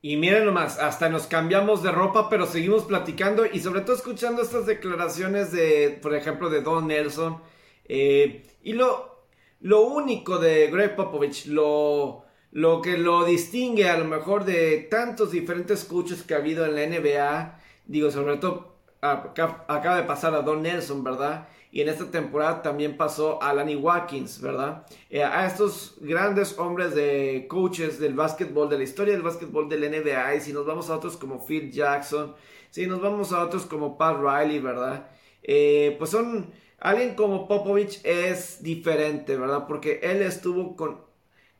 Y 0.00 0.16
miren 0.16 0.46
nomás, 0.46 0.78
hasta 0.78 1.10
nos 1.10 1.26
cambiamos 1.26 1.82
de 1.82 1.92
ropa, 1.92 2.30
pero 2.30 2.46
seguimos 2.46 2.84
platicando 2.84 3.44
y 3.44 3.60
sobre 3.60 3.82
todo 3.82 3.96
escuchando 3.96 4.40
estas 4.40 4.64
declaraciones 4.64 5.52
de, 5.52 5.98
por 6.00 6.14
ejemplo, 6.14 6.48
de 6.48 6.62
Don 6.62 6.86
Nelson. 6.86 7.38
Eh, 7.86 8.42
y 8.62 8.72
lo, 8.72 9.26
lo 9.60 9.82
único 9.82 10.38
de 10.38 10.70
Greg 10.70 10.96
Popovich, 10.96 11.46
lo, 11.46 12.24
lo 12.52 12.80
que 12.80 12.96
lo 12.96 13.26
distingue 13.26 13.90
a 13.90 13.98
lo 13.98 14.06
mejor 14.06 14.46
de 14.46 14.86
tantos 14.90 15.32
diferentes 15.32 15.84
coaches 15.84 16.22
que 16.22 16.32
ha 16.32 16.38
habido 16.38 16.64
en 16.64 16.74
la 16.74 16.86
NBA, 16.86 17.60
digo, 17.86 18.10
sobre 18.10 18.38
todo 18.38 18.73
acaba 19.04 19.96
de 19.96 20.04
pasar 20.04 20.34
a 20.34 20.42
Don 20.42 20.62
Nelson, 20.62 21.04
¿verdad? 21.04 21.48
Y 21.70 21.80
en 21.80 21.88
esta 21.88 22.10
temporada 22.10 22.62
también 22.62 22.96
pasó 22.96 23.42
a 23.42 23.52
Lanny 23.52 23.74
Watkins, 23.74 24.40
¿verdad? 24.40 24.86
Eh, 25.10 25.24
a 25.24 25.44
estos 25.44 25.96
grandes 26.00 26.56
hombres 26.58 26.94
de 26.94 27.46
coaches 27.48 27.98
del 27.98 28.14
básquetbol, 28.14 28.68
de 28.68 28.78
la 28.78 28.84
historia 28.84 29.12
del 29.12 29.22
básquetbol 29.22 29.68
del 29.68 29.90
NBA. 29.90 30.36
Y 30.36 30.40
si 30.40 30.52
nos 30.52 30.66
vamos 30.66 30.88
a 30.88 30.96
otros 30.96 31.16
como 31.16 31.44
Phil 31.44 31.72
Jackson, 31.72 32.34
si 32.70 32.86
nos 32.86 33.00
vamos 33.02 33.32
a 33.32 33.42
otros 33.42 33.66
como 33.66 33.98
Pat 33.98 34.18
Riley, 34.18 34.60
¿verdad? 34.60 35.08
Eh, 35.42 35.96
pues 35.98 36.10
son, 36.10 36.52
alguien 36.78 37.16
como 37.16 37.48
Popovich 37.48 38.00
es 38.04 38.62
diferente, 38.62 39.36
¿verdad? 39.36 39.66
Porque 39.66 39.98
él 40.02 40.22
estuvo 40.22 40.76
con, 40.76 41.00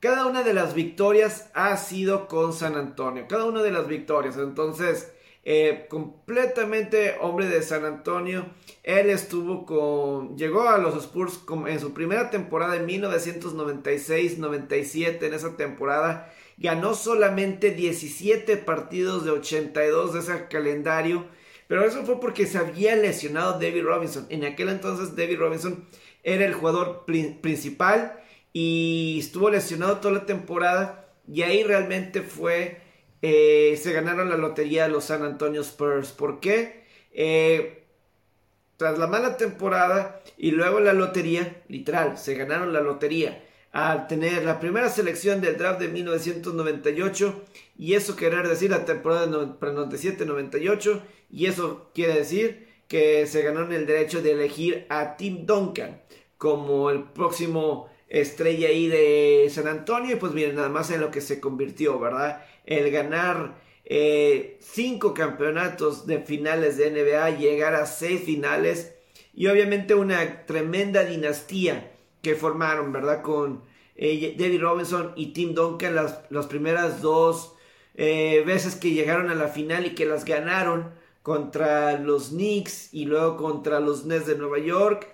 cada 0.04 0.26
una 0.26 0.42
de 0.42 0.52
las 0.52 0.74
victorias 0.74 1.50
ha 1.54 1.76
sido 1.76 2.28
con 2.28 2.52
San 2.52 2.76
Antonio, 2.76 3.26
cada 3.26 3.46
una 3.46 3.62
de 3.62 3.70
las 3.70 3.88
victorias. 3.88 4.36
Entonces, 4.36 5.13
eh, 5.46 5.84
completamente 5.90 7.16
hombre 7.20 7.46
de 7.48 7.62
San 7.62 7.84
Antonio. 7.84 8.46
Él 8.82 9.10
estuvo 9.10 9.66
con, 9.66 10.38
llegó 10.38 10.66
a 10.68 10.78
los 10.78 10.96
Spurs 10.96 11.40
en 11.66 11.80
su 11.80 11.92
primera 11.92 12.30
temporada 12.30 12.76
en 12.76 12.86
1996-97. 12.86 15.22
En 15.22 15.34
esa 15.34 15.54
temporada 15.56 16.32
ganó 16.56 16.94
solamente 16.94 17.72
17 17.72 18.56
partidos 18.58 19.24
de 19.26 19.32
82 19.32 20.14
de 20.14 20.20
ese 20.20 20.46
calendario. 20.48 21.26
Pero 21.68 21.84
eso 21.84 22.04
fue 22.04 22.20
porque 22.20 22.46
se 22.46 22.58
había 22.58 22.96
lesionado 22.96 23.54
David 23.54 23.84
Robinson. 23.84 24.26
En 24.30 24.44
aquel 24.44 24.68
entonces 24.70 25.16
David 25.16 25.38
Robinson 25.38 25.86
era 26.22 26.46
el 26.46 26.54
jugador 26.54 27.04
principal 27.06 28.20
y 28.52 29.18
estuvo 29.20 29.50
lesionado 29.50 29.98
toda 29.98 30.14
la 30.14 30.26
temporada. 30.26 31.08
Y 31.26 31.42
ahí 31.42 31.64
realmente 31.64 32.22
fue 32.22 32.83
eh, 33.26 33.78
se 33.82 33.94
ganaron 33.94 34.28
la 34.28 34.36
lotería 34.36 34.82
de 34.82 34.90
los 34.90 35.04
San 35.04 35.22
Antonio 35.22 35.62
Spurs. 35.62 36.12
¿Por 36.12 36.40
qué? 36.40 36.84
Eh, 37.10 37.84
tras 38.76 38.98
la 38.98 39.06
mala 39.06 39.38
temporada 39.38 40.20
y 40.36 40.50
luego 40.50 40.78
la 40.78 40.92
lotería, 40.92 41.62
literal, 41.68 42.18
se 42.18 42.34
ganaron 42.34 42.74
la 42.74 42.82
lotería 42.82 43.42
al 43.72 44.08
tener 44.08 44.44
la 44.44 44.60
primera 44.60 44.90
selección 44.90 45.40
del 45.40 45.56
draft 45.56 45.80
de 45.80 45.88
1998 45.88 47.44
y 47.78 47.94
eso 47.94 48.14
quiere 48.14 48.46
decir 48.46 48.70
la 48.70 48.84
temporada 48.84 49.26
97-98 49.26 51.00
y 51.30 51.46
eso 51.46 51.90
quiere 51.94 52.12
decir 52.16 52.68
que 52.88 53.26
se 53.26 53.40
ganaron 53.40 53.72
el 53.72 53.86
derecho 53.86 54.20
de 54.20 54.32
elegir 54.32 54.84
a 54.90 55.16
Tim 55.16 55.46
Duncan 55.46 56.02
como 56.36 56.90
el 56.90 57.04
próximo 57.04 57.88
estrella 58.08 58.68
ahí 58.68 58.86
de 58.86 59.48
San 59.50 59.66
Antonio 59.66 60.14
y 60.14 60.18
pues 60.18 60.32
miren 60.32 60.56
nada 60.56 60.68
más 60.68 60.90
en 60.90 61.00
lo 61.00 61.10
que 61.10 61.22
se 61.22 61.40
convirtió, 61.40 61.98
¿verdad? 61.98 62.44
El 62.66 62.90
ganar 62.90 63.56
eh, 63.84 64.58
cinco 64.60 65.14
campeonatos 65.14 66.06
de 66.06 66.20
finales 66.20 66.76
de 66.76 66.90
NBA, 66.90 67.38
llegar 67.38 67.74
a 67.74 67.86
seis 67.86 68.22
finales 68.24 68.94
y 69.34 69.46
obviamente 69.48 69.94
una 69.94 70.46
tremenda 70.46 71.04
dinastía 71.04 71.92
que 72.22 72.34
formaron, 72.34 72.92
¿verdad? 72.92 73.22
Con 73.22 73.62
eh, 73.96 74.34
David 74.38 74.60
Robinson 74.60 75.12
y 75.16 75.32
Tim 75.32 75.54
Duncan 75.54 75.94
las, 75.94 76.20
las 76.30 76.46
primeras 76.46 77.02
dos 77.02 77.54
eh, 77.94 78.42
veces 78.44 78.74
que 78.74 78.90
llegaron 78.90 79.30
a 79.30 79.34
la 79.34 79.48
final 79.48 79.86
y 79.86 79.94
que 79.94 80.06
las 80.06 80.24
ganaron. 80.24 80.92
contra 81.22 81.98
los 81.98 82.28
Knicks 82.30 82.92
y 82.92 83.06
luego 83.06 83.38
contra 83.38 83.80
los 83.80 84.04
Nets 84.04 84.26
de 84.26 84.36
Nueva 84.36 84.58
York, 84.58 85.08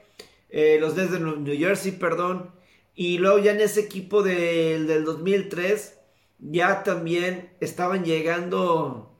eh, 0.48 0.76
los 0.80 0.96
Nets 0.96 1.12
de 1.12 1.20
New 1.20 1.56
Jersey, 1.56 1.92
perdón, 1.92 2.50
y 2.96 3.18
luego 3.18 3.38
ya 3.38 3.52
en 3.52 3.60
ese 3.60 3.80
equipo 3.80 4.24
del 4.24 5.04
2003 5.04 5.99
ya 6.40 6.82
también 6.82 7.50
estaban 7.60 8.04
llegando 8.04 9.10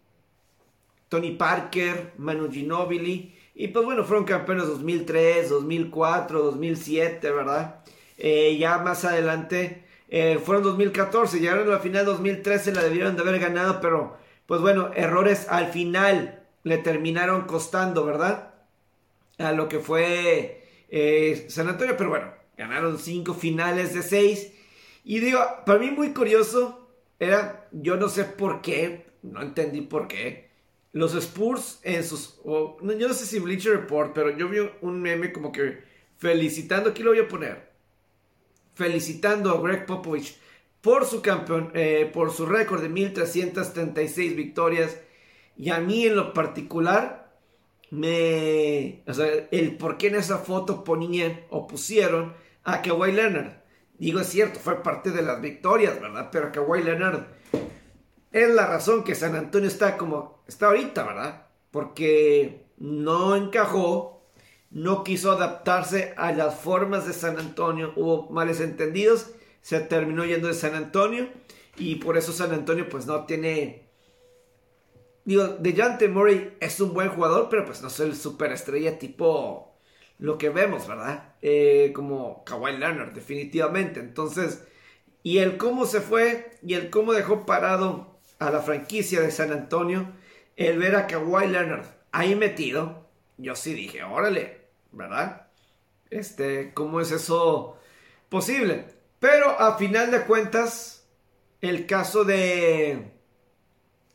Tony 1.08 1.32
Parker, 1.32 2.14
Manu 2.18 2.50
Ginobili, 2.50 3.34
y 3.54 3.68
pues 3.68 3.84
bueno, 3.84 4.04
fueron 4.04 4.24
campeones 4.24 4.66
2003, 4.66 5.50
2004, 5.50 6.42
2007, 6.42 7.30
¿verdad? 7.30 7.84
Eh, 8.16 8.56
ya 8.58 8.78
más 8.78 9.04
adelante 9.04 9.84
eh, 10.08 10.40
fueron 10.42 10.64
2014, 10.64 11.40
llegaron 11.40 11.68
a 11.68 11.72
la 11.72 11.78
final 11.78 12.04
2013, 12.06 12.72
la 12.72 12.82
debieron 12.82 13.16
de 13.16 13.22
haber 13.22 13.38
ganado, 13.38 13.80
pero 13.80 14.16
pues 14.46 14.60
bueno, 14.60 14.90
errores 14.94 15.46
al 15.48 15.70
final 15.70 16.42
le 16.62 16.78
terminaron 16.78 17.42
costando, 17.42 18.04
¿verdad? 18.04 18.54
A 19.38 19.52
lo 19.52 19.68
que 19.68 19.78
fue 19.78 20.66
eh, 20.88 21.46
San 21.48 21.68
Antonio, 21.68 21.96
pero 21.96 22.10
bueno, 22.10 22.32
ganaron 22.56 22.98
cinco 22.98 23.34
finales 23.34 23.94
de 23.94 24.02
seis. 24.02 24.52
Y 25.04 25.20
digo, 25.20 25.40
para 25.64 25.78
mí 25.78 25.90
muy 25.90 26.12
curioso 26.12 26.79
era, 27.20 27.68
yo 27.70 27.96
no 27.96 28.08
sé 28.08 28.24
por 28.24 28.60
qué, 28.60 29.06
no 29.22 29.40
entendí 29.42 29.82
por 29.82 30.08
qué, 30.08 30.50
los 30.92 31.14
Spurs 31.14 31.78
en 31.84 32.02
sus, 32.02 32.40
yo 32.44 32.78
no 32.82 33.14
sé 33.14 33.26
si 33.26 33.38
Bleacher 33.38 33.76
Report, 33.76 34.12
pero 34.12 34.36
yo 34.36 34.48
vi 34.48 34.58
un 34.80 35.00
meme 35.00 35.32
como 35.32 35.52
que 35.52 35.84
felicitando, 36.16 36.90
aquí 36.90 37.04
lo 37.04 37.10
voy 37.10 37.20
a 37.20 37.28
poner, 37.28 37.70
felicitando 38.74 39.50
a 39.52 39.60
Greg 39.60 39.86
Popovich 39.86 40.36
por 40.80 41.04
su 41.04 41.22
campeón, 41.22 41.70
eh, 41.74 42.10
por 42.12 42.32
su 42.32 42.46
récord 42.46 42.82
de 42.82 42.88
1336 42.88 44.36
victorias. 44.36 44.98
Y 45.56 45.70
a 45.70 45.78
mí 45.78 46.06
en 46.06 46.16
lo 46.16 46.32
particular, 46.32 47.32
me. 47.90 49.02
O 49.06 49.12
sea, 49.12 49.26
el 49.50 49.76
por 49.76 49.98
qué 49.98 50.08
en 50.08 50.16
esa 50.16 50.38
foto 50.38 50.84
ponían 50.84 51.40
o 51.50 51.66
pusieron 51.66 52.32
a 52.64 52.82
Kawhi 52.82 53.12
Leonard. 53.12 53.59
Digo, 54.00 54.18
es 54.18 54.26
cierto, 54.26 54.58
fue 54.58 54.82
parte 54.82 55.12
de 55.12 55.22
las 55.22 55.40
victorias, 55.40 56.00
¿verdad? 56.00 56.30
Pero 56.32 56.50
Kawhi 56.50 56.82
Leonard 56.82 57.26
es 58.32 58.50
la 58.50 58.66
razón 58.66 59.04
que 59.04 59.14
San 59.14 59.36
Antonio 59.36 59.68
está 59.68 59.96
como 59.96 60.42
está 60.48 60.66
ahorita, 60.66 61.04
¿verdad? 61.04 61.46
Porque 61.70 62.66
no 62.78 63.36
encajó, 63.36 64.26
no 64.70 65.04
quiso 65.04 65.30
adaptarse 65.30 66.14
a 66.16 66.32
las 66.32 66.56
formas 66.56 67.06
de 67.06 67.12
San 67.12 67.38
Antonio, 67.38 67.92
hubo 67.94 68.28
males 68.30 68.60
entendidos 68.60 69.34
se 69.60 69.80
terminó 69.80 70.24
yendo 70.24 70.48
de 70.48 70.54
San 70.54 70.74
Antonio 70.74 71.28
y 71.76 71.96
por 71.96 72.16
eso 72.16 72.32
San 72.32 72.52
Antonio 72.52 72.88
pues 72.88 73.06
no 73.06 73.24
tiene... 73.26 73.88
Digo, 75.24 75.46
DeJounte 75.46 76.08
Murray 76.08 76.56
es 76.60 76.80
un 76.80 76.94
buen 76.94 77.10
jugador, 77.10 77.48
pero 77.50 77.64
pues 77.64 77.82
no 77.82 77.88
es 77.88 78.00
el 78.00 78.16
superestrella 78.16 78.98
tipo 78.98 79.76
lo 80.18 80.38
que 80.38 80.48
vemos, 80.48 80.88
¿verdad? 80.88 81.29
Eh, 81.42 81.92
como 81.94 82.44
Kawhi 82.44 82.76
Leonard, 82.76 83.12
definitivamente. 83.12 84.00
Entonces, 84.00 84.64
y 85.22 85.38
el 85.38 85.56
cómo 85.56 85.86
se 85.86 86.00
fue 86.00 86.58
y 86.62 86.74
el 86.74 86.90
cómo 86.90 87.12
dejó 87.12 87.46
parado 87.46 88.18
a 88.38 88.50
la 88.50 88.60
franquicia 88.60 89.20
de 89.20 89.30
San 89.30 89.52
Antonio, 89.52 90.12
el 90.56 90.78
ver 90.78 90.96
a 90.96 91.06
Kawhi 91.06 91.48
Leonard 91.48 91.86
ahí 92.12 92.34
metido, 92.34 93.06
yo 93.38 93.56
sí 93.56 93.74
dije, 93.74 94.02
órale, 94.02 94.60
¿verdad? 94.92 95.46
Este, 96.10 96.72
¿cómo 96.74 97.00
es 97.00 97.10
eso 97.12 97.78
posible? 98.28 98.86
Pero 99.18 99.60
a 99.60 99.76
final 99.76 100.10
de 100.10 100.22
cuentas, 100.22 101.06
el 101.60 101.86
caso 101.86 102.24
de, 102.24 103.12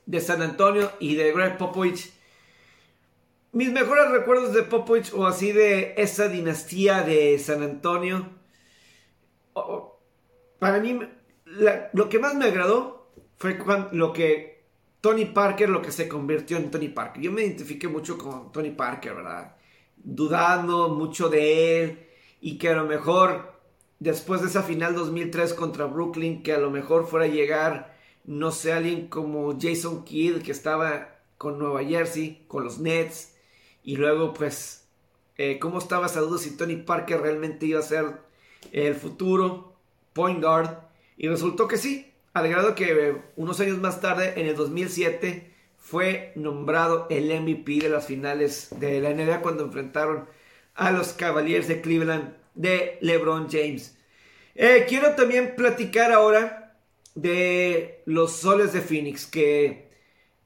de 0.06 0.22
San 0.22 0.42
Antonio 0.42 0.92
y 1.00 1.16
de 1.16 1.32
Greg 1.32 1.58
Popovich, 1.58 2.12
mis 3.56 3.72
mejores 3.72 4.12
recuerdos 4.12 4.54
de 4.54 4.64
Popovich 4.64 5.14
o 5.14 5.26
así 5.26 5.54
de 5.54 5.94
esa 5.96 6.28
dinastía 6.28 7.04
de 7.04 7.40
San 7.40 7.64
Antonio, 7.64 8.30
para 10.60 10.82
mí 10.82 11.00
lo 11.94 12.10
que 12.10 12.20
más 12.20 12.36
me 12.36 12.48
agradó 12.48 13.14
fue 13.38 13.58
lo 13.94 14.12
que 14.12 14.66
Tony 15.00 15.24
Parker, 15.24 15.70
lo 15.70 15.82
que 15.82 15.94
se 15.94 16.10
convirtió 16.10 16.58
en 16.58 16.70
Tony 16.70 16.90
Parker. 16.90 17.24
Yo 17.24 17.32
me 17.32 17.44
identifiqué 17.44 17.88
mucho 17.88 18.18
con 18.18 18.52
Tony 18.52 18.72
Parker, 18.72 19.16
¿verdad? 19.16 19.56
Dudando 19.96 20.90
mucho 20.90 21.30
de 21.30 21.82
él 21.82 22.08
y 22.42 22.58
que 22.58 22.68
a 22.68 22.76
lo 22.76 22.84
mejor 22.84 23.54
después 24.00 24.42
de 24.42 24.48
esa 24.48 24.64
final 24.64 24.96
2003 24.96 25.54
contra 25.54 25.86
Brooklyn, 25.86 26.44
que 26.44 26.52
a 26.52 26.60
lo 26.60 26.72
mejor 26.72 27.08
fuera 27.08 27.26
a 27.26 27.30
llegar, 27.30 27.96
no 28.26 28.52
sé, 28.52 28.74
alguien 28.74 29.08
como 29.08 29.58
Jason 29.58 30.04
Kidd, 30.04 30.42
que 30.42 30.52
estaba 30.52 31.22
con 31.38 31.58
Nueva 31.58 31.86
Jersey, 31.86 32.44
con 32.50 32.66
los 32.66 32.80
Nets, 32.80 33.32
y 33.86 33.98
luego 33.98 34.34
pues, 34.34 34.88
eh, 35.38 35.60
¿cómo 35.60 35.78
estaba 35.78 36.08
esa 36.08 36.20
duda 36.20 36.40
si 36.40 36.58
Tony 36.58 36.76
Parker 36.76 37.22
realmente 37.22 37.68
iba 37.68 37.80
a 37.80 37.84
ser 37.84 38.18
el 38.72 38.96
futuro 38.96 39.76
point 40.12 40.44
guard? 40.44 40.72
Y 41.18 41.28
resultó 41.30 41.68
que 41.68 41.78
sí, 41.78 42.12
al 42.34 42.50
grado 42.50 42.74
que 42.74 43.22
unos 43.36 43.60
años 43.60 43.78
más 43.78 44.02
tarde, 44.02 44.34
en 44.38 44.48
el 44.48 44.56
2007, 44.56 45.54
fue 45.78 46.32
nombrado 46.36 47.06
el 47.12 47.28
MVP 47.40 47.78
de 47.78 47.90
las 47.90 48.08
finales 48.08 48.70
de 48.80 49.00
la 49.00 49.12
NBA 49.14 49.42
cuando 49.42 49.66
enfrentaron 49.66 50.28
a 50.74 50.92
los 50.92 51.14
Cavaliers 51.14 51.68
de 51.68 51.80
Cleveland 51.82 52.36
de 52.56 52.98
LeBron 53.02 53.48
James. 53.52 53.96
Eh, 54.56 54.86
quiero 54.90 55.12
también 55.12 55.56
platicar 55.56 56.12
ahora 56.12 56.76
de 57.14 58.02
los 58.06 58.32
soles 58.32 58.74
de 58.74 58.82
Phoenix 58.82 59.28
que 59.28 59.85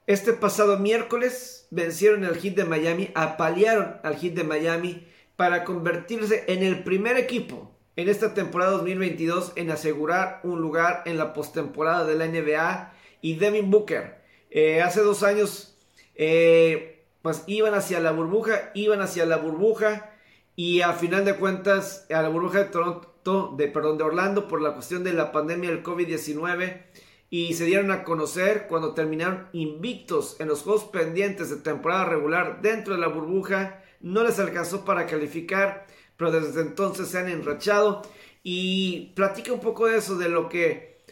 este 0.09 0.33
pasado 0.33 0.79
miércoles 0.79 1.67
vencieron 1.69 2.25
al 2.25 2.35
Heat 2.35 2.55
de 2.55 2.65
Miami, 2.65 3.11
apalearon 3.13 3.97
al 4.01 4.15
Heat 4.15 4.33
de 4.33 4.43
Miami 4.43 5.07
para 5.35 5.63
convertirse 5.63 6.45
en 6.47 6.63
el 6.63 6.83
primer 6.83 7.15
equipo 7.17 7.77
en 7.95 8.09
esta 8.09 8.33
temporada 8.33 8.71
2022 8.71 9.53
en 9.55 9.69
asegurar 9.69 10.39
un 10.41 10.61
lugar 10.61 11.03
en 11.05 11.19
la 11.19 11.31
postemporada 11.31 12.05
de 12.05 12.15
la 12.15 12.25
NBA 12.25 12.91
y 13.21 13.35
Devin 13.35 13.69
Booker. 13.69 14.17
Eh, 14.49 14.81
hace 14.81 15.01
dos 15.01 15.21
años 15.21 15.77
eh, 16.15 17.05
pues 17.21 17.43
iban 17.45 17.75
hacia 17.75 17.99
la 17.99 18.09
burbuja, 18.09 18.71
iban 18.73 19.01
hacia 19.01 19.27
la 19.27 19.37
burbuja 19.37 20.09
y 20.55 20.81
a 20.81 20.93
final 20.93 21.23
de 21.23 21.35
cuentas, 21.35 22.07
a 22.09 22.23
la 22.23 22.29
burbuja 22.29 22.57
de 22.57 22.65
Toronto, 22.65 23.53
de, 23.55 23.67
perdón, 23.67 23.99
de 23.99 24.05
Orlando, 24.05 24.47
por 24.47 24.59
la 24.59 24.73
cuestión 24.73 25.03
de 25.03 25.13
la 25.13 25.31
pandemia 25.31 25.69
del 25.69 25.83
COVID-19, 25.83 26.81
y 27.29 27.53
se 27.53 27.65
dieron 27.65 27.91
a 27.91 28.03
conocer 28.03 28.67
cuando 28.67 28.93
terminaron 28.93 29.49
invictos 29.53 30.35
en 30.39 30.47
los 30.47 30.63
juegos 30.63 30.85
pendientes 30.85 31.49
de 31.49 31.57
temporada 31.57 32.05
regular 32.05 32.61
dentro 32.61 32.95
de 32.95 32.99
la 32.99 33.07
burbuja, 33.07 33.83
no 34.01 34.23
les 34.23 34.39
alcanzó 34.39 34.83
para 34.83 35.05
calificar, 35.05 35.85
pero 36.17 36.31
desde 36.31 36.61
entonces 36.61 37.09
se 37.09 37.19
han 37.19 37.29
enrachado. 37.29 38.01
Y 38.41 39.13
platica 39.15 39.53
un 39.53 39.59
poco 39.59 39.87
de 39.87 39.97
eso, 39.97 40.17
de 40.17 40.29
lo 40.29 40.49
que, 40.49 41.03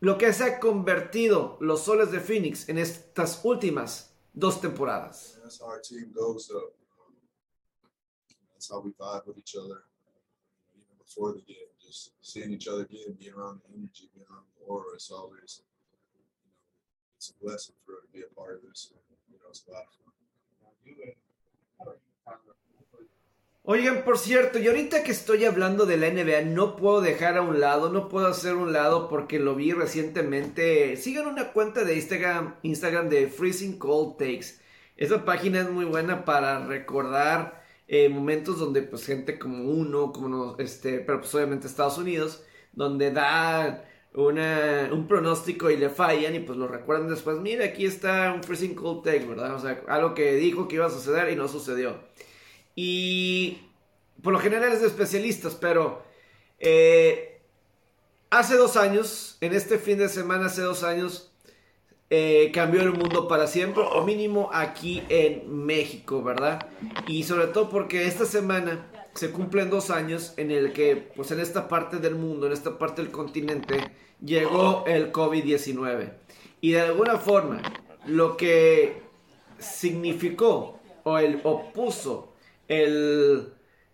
lo 0.00 0.18
que 0.18 0.32
se 0.32 0.44
ha 0.44 0.60
convertido 0.60 1.56
los 1.60 1.84
soles 1.84 2.10
de 2.10 2.20
Phoenix 2.20 2.68
en 2.68 2.78
estas 2.78 3.40
últimas 3.44 4.12
dos 4.32 4.60
temporadas. 4.60 5.36
before 11.10 11.32
the 11.32 11.40
game, 11.40 11.66
just 11.84 12.12
seeing 12.22 12.52
each 12.52 12.68
other 12.68 12.82
again, 12.82 13.16
being 13.18 13.32
around 13.34 13.60
the 13.66 13.76
energy, 13.76 14.08
being 14.14 14.24
around 14.30 14.46
always. 15.10 15.62
Oigan, 23.62 24.04
por 24.04 24.18
cierto, 24.18 24.58
y 24.58 24.66
ahorita 24.66 25.04
que 25.04 25.12
estoy 25.12 25.44
hablando 25.44 25.84
de 25.86 25.96
la 25.96 26.08
NBA, 26.10 26.50
no 26.50 26.76
puedo 26.76 27.00
dejar 27.02 27.36
a 27.36 27.42
un 27.42 27.60
lado, 27.60 27.90
no 27.90 28.08
puedo 28.08 28.26
hacer 28.26 28.56
un 28.56 28.72
lado 28.72 29.08
porque 29.08 29.38
lo 29.38 29.54
vi 29.54 29.72
recientemente. 29.72 30.96
Sigan 30.96 31.26
una 31.26 31.52
cuenta 31.52 31.84
de 31.84 31.94
Instagram, 31.94 32.56
Instagram 32.62 33.10
de 33.10 33.28
Freezing 33.28 33.78
Cold 33.78 34.16
Takes. 34.16 34.60
Esa 34.96 35.24
página 35.24 35.60
es 35.60 35.70
muy 35.70 35.84
buena 35.84 36.24
para 36.24 36.66
recordar 36.66 37.62
eh, 37.86 38.08
momentos 38.08 38.58
donde 38.58 38.82
pues 38.82 39.04
gente 39.04 39.38
como 39.38 39.64
uno, 39.64 40.12
como 40.12 40.28
no, 40.28 40.58
este, 40.58 41.00
pero 41.00 41.20
pues 41.20 41.34
obviamente 41.34 41.66
Estados 41.66 41.98
Unidos, 41.98 42.42
donde 42.72 43.10
da 43.10 43.84
una, 44.14 44.88
un 44.92 45.06
pronóstico 45.06 45.70
y 45.70 45.76
le 45.76 45.88
fallan 45.88 46.34
y 46.34 46.40
pues 46.40 46.58
lo 46.58 46.66
recuerdan 46.66 47.08
después, 47.08 47.38
mira, 47.38 47.64
aquí 47.64 47.86
está 47.86 48.32
un 48.32 48.42
freezing 48.42 48.74
cold 48.74 49.04
take, 49.04 49.24
¿verdad? 49.24 49.54
O 49.54 49.60
sea, 49.60 49.82
algo 49.88 50.14
que 50.14 50.34
dijo 50.34 50.66
que 50.66 50.76
iba 50.76 50.86
a 50.86 50.90
suceder 50.90 51.30
y 51.30 51.36
no 51.36 51.48
sucedió. 51.48 51.98
Y 52.74 53.58
por 54.22 54.32
lo 54.32 54.40
general 54.40 54.72
es 54.72 54.80
de 54.80 54.88
especialistas, 54.88 55.54
pero 55.54 56.02
eh, 56.58 57.40
hace 58.30 58.56
dos 58.56 58.76
años, 58.76 59.38
en 59.40 59.54
este 59.54 59.78
fin 59.78 59.98
de 59.98 60.08
semana, 60.08 60.46
hace 60.46 60.62
dos 60.62 60.82
años, 60.82 61.32
eh, 62.10 62.50
cambió 62.52 62.82
el 62.82 62.92
mundo 62.92 63.28
para 63.28 63.46
siempre, 63.46 63.84
o 63.84 64.04
mínimo 64.04 64.50
aquí 64.52 65.04
en 65.08 65.64
México, 65.64 66.24
¿verdad? 66.24 66.68
Y 67.06 67.22
sobre 67.22 67.46
todo 67.46 67.70
porque 67.70 68.06
esta 68.06 68.24
semana 68.24 68.89
se 69.14 69.30
cumplen 69.30 69.70
dos 69.70 69.90
años 69.90 70.34
en 70.36 70.50
el 70.50 70.72
que, 70.72 70.96
pues 71.14 71.30
en 71.30 71.40
esta 71.40 71.68
parte 71.68 71.98
del 71.98 72.14
mundo, 72.14 72.46
en 72.46 72.52
esta 72.52 72.78
parte 72.78 73.02
del 73.02 73.10
continente, 73.10 73.90
llegó 74.24 74.84
el 74.86 75.12
COVID-19. 75.12 76.12
Y 76.60 76.72
de 76.72 76.80
alguna 76.80 77.18
forma, 77.18 77.62
lo 78.06 78.36
que 78.36 79.02
significó 79.58 80.80
o 81.04 81.18
el 81.18 81.40
opuso 81.44 82.34
el 82.68 83.52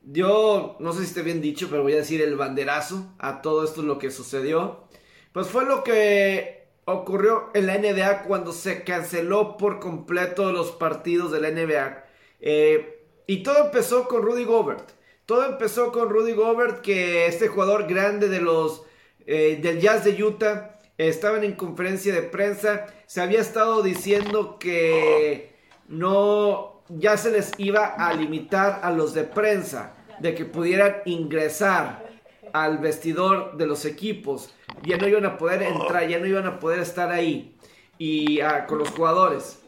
yo 0.08 0.76
no 0.78 0.92
sé 0.92 1.00
si 1.00 1.06
esté 1.06 1.22
bien 1.22 1.40
dicho, 1.40 1.66
pero 1.68 1.82
voy 1.82 1.94
a 1.94 1.96
decir 1.96 2.22
el 2.22 2.36
banderazo 2.36 3.12
a 3.18 3.42
todo 3.42 3.64
esto 3.64 3.82
lo 3.82 3.98
que 3.98 4.12
sucedió. 4.12 4.84
Pues 5.32 5.48
fue 5.48 5.64
lo 5.64 5.82
que 5.82 6.68
ocurrió 6.84 7.50
en 7.54 7.66
la 7.66 7.76
NBA 7.76 8.22
cuando 8.22 8.52
se 8.52 8.84
canceló 8.84 9.56
por 9.56 9.80
completo 9.80 10.52
los 10.52 10.70
partidos 10.70 11.32
de 11.32 11.40
la 11.40 11.50
NBA. 11.50 12.04
Eh, 12.40 13.04
y 13.26 13.42
todo 13.42 13.64
empezó 13.64 14.06
con 14.06 14.22
Rudy 14.22 14.44
Gobert. 14.44 14.90
Todo 15.26 15.44
empezó 15.44 15.90
con 15.90 16.08
Rudy 16.08 16.34
Gobert, 16.34 16.82
que 16.82 17.26
este 17.26 17.48
jugador 17.48 17.88
grande 17.88 18.28
de 18.28 18.40
los 18.40 18.84
eh, 19.26 19.58
del 19.60 19.80
Jazz 19.80 20.04
de 20.04 20.22
Utah 20.22 20.78
estaban 20.98 21.42
en 21.42 21.54
conferencia 21.54 22.14
de 22.14 22.22
prensa. 22.22 22.86
Se 23.06 23.20
había 23.20 23.40
estado 23.40 23.82
diciendo 23.82 24.56
que 24.60 25.52
no 25.88 26.82
ya 26.88 27.16
se 27.16 27.32
les 27.32 27.50
iba 27.58 27.86
a 27.86 28.14
limitar 28.14 28.78
a 28.84 28.92
los 28.92 29.14
de 29.14 29.24
prensa 29.24 29.96
de 30.20 30.36
que 30.36 30.44
pudieran 30.44 30.98
ingresar 31.06 32.06
al 32.52 32.78
vestidor 32.78 33.56
de 33.56 33.66
los 33.66 33.84
equipos. 33.84 34.54
Ya 34.84 34.96
no 34.96 35.08
iban 35.08 35.26
a 35.26 35.38
poder 35.38 35.62
entrar, 35.62 36.06
ya 36.06 36.20
no 36.20 36.26
iban 36.26 36.46
a 36.46 36.60
poder 36.60 36.78
estar 36.78 37.10
ahí 37.10 37.56
y 37.98 38.40
ah, 38.42 38.66
con 38.66 38.78
los 38.78 38.90
jugadores. 38.90 39.58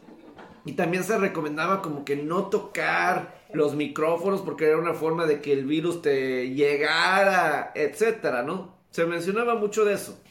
Y 0.63 0.73
también 0.73 1.03
se 1.03 1.17
recomendaba 1.17 1.81
como 1.81 2.05
que 2.05 2.15
no 2.15 2.45
tocar 2.45 3.38
los 3.53 3.75
micrófonos 3.75 4.41
porque 4.41 4.65
era 4.65 4.77
una 4.77 4.93
forma 4.93 5.25
de 5.25 5.41
que 5.41 5.53
el 5.53 5.65
virus 5.65 6.01
te 6.01 6.49
llegara, 6.51 7.71
etcétera, 7.75 8.43
¿no? 8.43 8.77
Se 8.91 9.05
mencionaba 9.05 9.55
mucho 9.55 9.85
de 9.85 9.93
eso. 9.93 10.21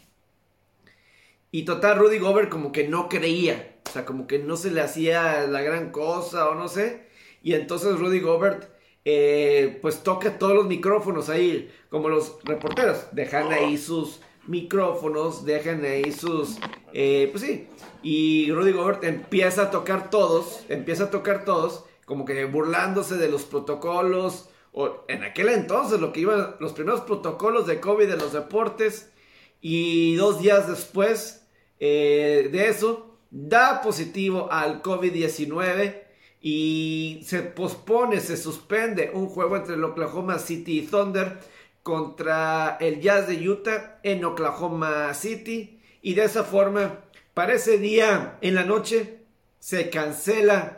Y 1.51 1.65
total, 1.65 1.99
Rudy 1.99 2.19
Gobert 2.19 2.49
como 2.51 2.73
que 2.73 2.87
no 2.87 3.09
creía. 3.09 3.77
O 3.89 3.91
sea, 3.91 4.05
como 4.05 4.27
que 4.27 4.39
no 4.39 4.57
se 4.57 4.71
le 4.71 4.83
hacía 4.83 5.47
la 5.47 5.63
gran 5.63 5.91
cosa 5.91 6.49
o 6.49 6.55
no 6.55 6.69
sé. 6.69 7.09
Y 7.43 7.55
entonces 7.55 7.99
Rudy 7.99 8.21
Gobert 8.21 8.69
eh, 9.11 9.79
pues 9.81 10.03
toca 10.03 10.39
todos 10.39 10.55
los 10.55 10.67
micrófonos 10.67 11.31
ahí, 11.31 11.71
como 11.89 12.11
los 12.11 12.39
reporteros, 12.45 13.07
dejan 13.13 13.51
ahí 13.53 13.79
sus 13.79 14.21
micrófonos, 14.47 15.47
dejan 15.47 15.83
ahí 15.85 16.13
sus, 16.13 16.59
eh, 16.93 17.29
pues 17.31 17.43
sí, 17.43 17.69
y 18.03 18.53
Rudy 18.53 18.73
Gobert 18.73 19.05
empieza 19.05 19.63
a 19.63 19.71
tocar 19.71 20.11
todos, 20.11 20.65
empieza 20.69 21.05
a 21.05 21.11
tocar 21.11 21.47
todos, 21.47 21.85
como 22.09 22.25
que 22.25 22.47
burlándose 22.47 23.19
de 23.19 23.29
los 23.29 23.45
protocolos, 23.45 24.49
o 24.73 25.05
en 25.09 25.25
aquel 25.25 25.51
entonces 25.51 26.01
lo 26.01 26.11
que 26.11 26.21
iban 26.21 26.57
los 26.59 26.73
primeros 26.73 27.03
protocolos 27.03 27.67
de 27.67 27.81
COVID 27.81 28.09
de 28.09 28.17
los 28.17 28.33
deportes, 28.33 29.13
y 29.61 30.17
dos 30.17 30.41
días 30.41 30.67
después 30.67 31.47
eh, 31.81 32.49
de 32.51 32.69
eso, 32.69 33.19
da 33.31 33.83
positivo 33.83 34.49
al 34.51 34.83
COVID-19 34.83 36.03
y 36.41 37.21
se 37.27 37.43
pospone, 37.43 38.21
se 38.21 38.39
suspende 38.39 39.11
un 39.13 39.27
juego 39.27 39.57
entre 39.57 39.75
el 39.75 39.85
Oklahoma 39.85 40.39
City 40.39 40.89
Thunder 40.91 41.39
contra 41.83 42.79
el 42.81 43.03
Jazz 43.03 43.29
de 43.29 43.47
Utah 43.47 44.01
en 44.03 44.25
Oklahoma 44.25 45.13
City. 45.13 45.79
Y 46.01 46.15
de 46.15 46.25
esa 46.25 46.45
forma 46.45 47.01
para 47.35 47.53
ese 47.53 47.77
día 47.77 48.39
en 48.41 48.55
la 48.55 48.65
noche 48.65 49.19
se 49.59 49.91
cancela 49.91 50.78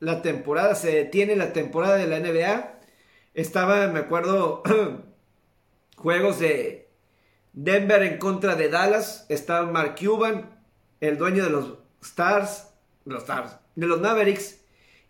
la 0.00 0.22
temporada, 0.22 0.74
se 0.74 0.92
detiene 0.92 1.36
la 1.36 1.52
temporada 1.52 1.96
de 1.96 2.06
la 2.06 2.20
NBA. 2.20 2.78
Estaba, 3.34 3.86
me 3.88 4.00
acuerdo, 4.00 4.62
juegos 5.96 6.38
de 6.38 6.88
Denver 7.52 8.02
en 8.02 8.18
contra 8.18 8.54
de 8.56 8.68
Dallas. 8.68 9.26
Estaba 9.28 9.70
Mark 9.70 9.96
Cuban, 9.98 10.58
el 11.00 11.18
dueño 11.18 11.44
de 11.44 11.50
los 11.50 11.78
Stars, 12.02 12.68
los 13.04 13.22
Stars, 13.22 13.56
de 13.74 13.86
los 13.86 14.00
Mavericks 14.00 14.60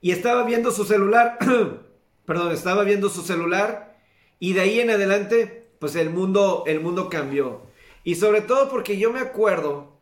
y 0.00 0.12
estaba 0.12 0.44
viendo 0.44 0.70
su 0.70 0.84
celular, 0.84 1.38
perdón, 2.26 2.52
estaba 2.52 2.84
viendo 2.84 3.08
su 3.08 3.22
celular 3.22 3.96
y 4.38 4.52
de 4.52 4.60
ahí 4.60 4.80
en 4.80 4.90
adelante, 4.90 5.68
pues 5.80 5.96
el 5.96 6.10
mundo, 6.10 6.64
el 6.66 6.80
mundo 6.80 7.08
cambió. 7.08 7.62
Y 8.04 8.14
sobre 8.14 8.40
todo 8.40 8.68
porque 8.68 8.98
yo 8.98 9.12
me 9.12 9.18
acuerdo, 9.20 9.98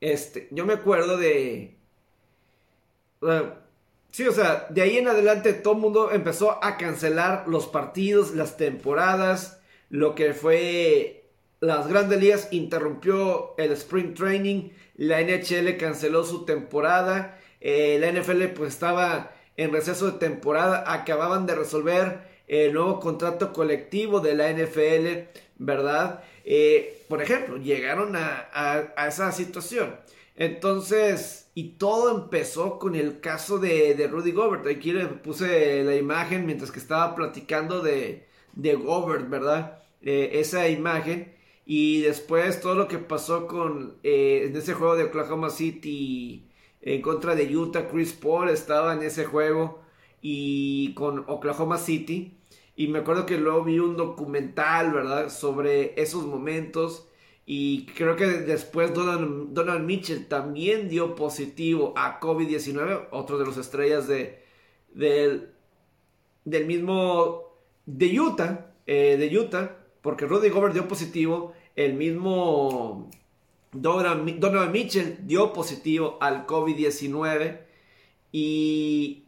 este, 0.00 0.48
yo 0.52 0.64
me 0.64 0.74
acuerdo 0.74 1.16
de... 1.16 1.76
sí, 4.14 4.26
o 4.28 4.32
sea, 4.32 4.66
de 4.70 4.82
ahí 4.82 4.96
en 4.96 5.08
adelante 5.08 5.52
todo 5.52 5.74
el 5.74 5.80
mundo 5.80 6.12
empezó 6.12 6.64
a 6.64 6.76
cancelar 6.76 7.44
los 7.48 7.66
partidos, 7.66 8.34
las 8.34 8.56
temporadas, 8.56 9.60
lo 9.90 10.14
que 10.14 10.32
fue 10.32 11.30
las 11.60 11.88
grandes 11.88 12.20
ligas 12.20 12.48
interrumpió 12.52 13.54
el 13.58 13.72
Spring 13.72 14.14
Training, 14.14 14.70
la 14.96 15.20
NHL 15.20 15.76
canceló 15.76 16.24
su 16.24 16.44
temporada 16.44 17.38
eh, 17.66 17.96
la 17.98 18.12
NFL 18.12 18.44
pues 18.48 18.74
estaba 18.74 19.32
en 19.56 19.72
receso 19.72 20.10
de 20.10 20.18
temporada, 20.18 20.84
acababan 20.92 21.46
de 21.46 21.54
resolver 21.54 22.20
el 22.46 22.74
nuevo 22.74 23.00
contrato 23.00 23.54
colectivo 23.54 24.20
de 24.20 24.34
la 24.34 24.52
NFL, 24.52 25.38
¿verdad? 25.56 26.22
Eh, 26.44 27.02
por 27.08 27.22
ejemplo, 27.22 27.56
llegaron 27.56 28.16
a, 28.16 28.92
esa 29.08 29.32
situación. 29.32 29.96
Entonces, 30.36 31.50
y 31.54 31.76
todo 31.78 32.22
empezó 32.24 32.78
con 32.78 32.94
el 32.96 33.20
caso 33.20 33.58
de, 33.58 34.08
Rudy 34.10 34.32
Gobert. 34.32 34.66
Aquí 34.66 34.92
le 34.92 35.06
puse 35.06 35.84
la 35.84 35.96
imagen 35.96 36.46
mientras 36.46 36.70
que 36.72 36.80
estaba 36.80 37.14
platicando 37.14 37.80
de, 37.82 38.26
de 38.54 38.74
Gobert, 38.74 39.28
¿verdad? 39.28 39.82
Eh, 40.02 40.30
esa 40.40 40.68
imagen. 40.68 41.34
Y 41.66 42.02
después 42.02 42.60
todo 42.60 42.74
lo 42.74 42.88
que 42.88 42.98
pasó 42.98 43.46
con 43.46 43.98
en 44.02 44.56
ese 44.56 44.74
juego 44.74 44.96
de 44.96 45.04
Oklahoma 45.04 45.50
City 45.50 46.50
en 46.82 47.00
contra 47.02 47.34
de 47.34 47.56
Utah. 47.56 47.88
Chris 47.88 48.12
Paul 48.12 48.50
estaba 48.50 48.92
en 48.94 49.02
ese 49.02 49.24
juego 49.24 49.82
y 50.20 50.94
con 50.94 51.24
Oklahoma 51.28 51.78
City. 51.78 52.38
Y 52.76 52.88
me 52.88 53.00
acuerdo 53.00 53.24
que 53.26 53.38
luego 53.38 53.64
vi 53.64 53.78
un 53.78 53.96
documental, 53.96 54.92
¿verdad? 54.92 55.30
Sobre 55.30 56.00
esos 56.00 56.24
momentos. 56.26 57.08
Y 57.46 57.86
creo 57.86 58.16
que 58.16 58.26
después 58.26 58.94
Donald, 58.94 59.84
Mitchell 59.84 60.26
también 60.28 60.88
dio 60.88 61.14
positivo 61.14 61.92
a 61.96 62.18
COVID-19, 62.18 63.08
otro 63.10 63.38
de 63.38 63.44
los 63.44 63.58
estrellas 63.58 64.08
de, 64.08 64.42
del, 64.94 65.50
del 66.44 66.66
mismo 66.66 67.54
de 67.84 68.18
Utah, 68.18 68.72
eh, 68.86 69.16
de 69.18 69.38
Utah, 69.38 69.76
porque 70.00 70.26
Rudy 70.26 70.48
Gobert 70.48 70.72
dio 70.72 70.88
positivo, 70.88 71.52
el 71.76 71.94
mismo 71.94 73.10
Donovan, 73.72 74.72
Mitchell 74.72 75.18
dio 75.26 75.52
positivo 75.52 76.18
al 76.20 76.46
COVID-19 76.46 77.60
y, 78.32 79.24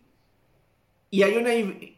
y 1.10 1.22
hay 1.22 1.36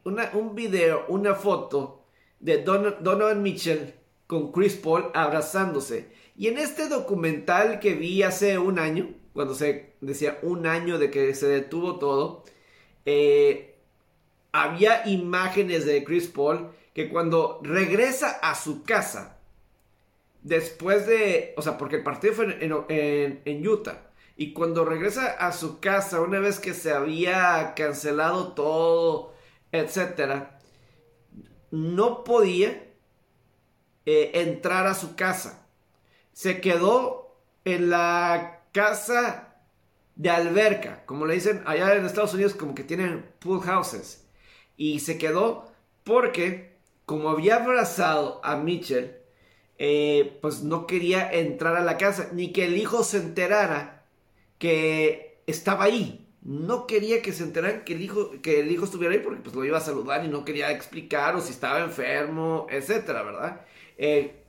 una, 0.04 0.30
un 0.32 0.54
video, 0.54 1.04
una 1.08 1.34
foto 1.34 2.04
de 2.40 2.62
Donovan 2.62 3.42
Mitchell 3.42 3.94
con 4.28 4.52
Chris 4.52 4.76
Paul 4.76 5.10
abrazándose. 5.14 6.12
Y 6.36 6.46
en 6.46 6.59
este 6.59 6.88
documental 6.88 7.80
que 7.80 7.94
vi 7.94 8.22
hace 8.22 8.59
un 8.59 8.78
año, 8.78 9.12
cuando 9.32 9.55
se 9.55 9.94
decía 10.00 10.38
un 10.42 10.68
año 10.68 10.98
de 10.98 11.10
que 11.10 11.34
se 11.34 11.48
detuvo 11.48 11.98
todo, 11.98 12.44
eh, 13.06 13.74
había 14.52 15.09
imágenes 15.09 15.84
de 15.86 16.05
Chris 16.05 16.28
Paul 16.28 16.68
que 16.94 17.09
cuando 17.09 17.60
regresa 17.62 18.30
a 18.30 18.55
su 18.55 18.84
casa, 18.84 19.38
después 20.42 21.06
de, 21.06 21.55
o 21.56 21.62
sea, 21.62 21.78
porque 21.78 21.96
el 21.96 22.02
partido 22.02 22.34
fue 22.34 22.59
en, 22.60 23.68
Utah. 23.68 24.10
Y 24.36 24.52
cuando 24.52 24.84
regresa 24.84 25.32
a 25.32 25.52
su 25.52 25.80
casa, 25.80 26.20
una 26.20 26.38
vez 26.38 26.60
que 26.60 26.74
se 26.74 26.92
había 26.92 27.72
cancelado 27.74 28.52
todo, 28.52 29.32
etcétera, 29.72 30.60
no 31.70 32.24
podía 32.24 32.88
eh, 34.10 34.40
entrar 34.40 34.86
a 34.86 34.94
su 34.94 35.16
casa. 35.16 35.66
Se 36.32 36.62
quedó 36.62 37.36
en 37.66 37.90
la 37.90 38.62
casa 38.72 39.56
de 40.16 40.30
alberca, 40.30 41.05
como 41.05 41.26
le 41.26 41.35
dicen 41.35 41.62
allá 41.66 41.94
en 41.94 42.06
Estados 42.06 42.32
Unidos, 42.32 42.55
como 42.55 42.74
que 42.74 42.85
tienen 42.85 43.26
pool 43.39 43.60
houses. 43.60 44.26
Y 44.78 45.01
se 45.01 45.18
quedó 45.18 45.70
porque, 46.05 46.78
como 47.05 47.28
había 47.28 47.56
abrazado 47.56 48.40
a 48.43 48.56
Mitchell, 48.56 49.14
eh, 49.76 50.39
pues 50.40 50.62
no 50.62 50.86
quería 50.86 51.30
entrar 51.30 51.76
a 51.76 51.85
la 51.85 51.98
casa, 51.98 52.30
ni 52.32 52.51
que 52.51 52.64
el 52.64 52.78
hijo 52.78 53.05
se 53.05 53.18
enterara 53.18 54.06
que 54.59 55.43
estaba 55.47 55.85
ahí. 55.85 56.26
No 56.40 56.86
quería 56.86 57.20
que 57.20 57.35
se 57.35 57.43
enterara 57.43 57.85
que 57.85 57.93
el 57.93 58.01
hijo, 58.01 58.30
que 58.40 58.60
el 58.60 58.72
hijo 58.72 58.86
estuviera 58.86 59.12
ahí 59.12 59.20
porque 59.20 59.43
pues 59.43 59.55
lo 59.55 59.66
iba 59.66 59.76
a 59.76 59.82
saludar 59.82 60.24
y 60.24 60.28
no 60.28 60.47
quería 60.47 60.70
explicar 60.72 61.36
o 61.36 61.43
si 61.43 61.51
estaba 61.52 61.80
enfermo, 61.80 62.66
etcétera, 62.70 63.22
¿verdad? 63.22 63.66
Eh, 63.98 64.42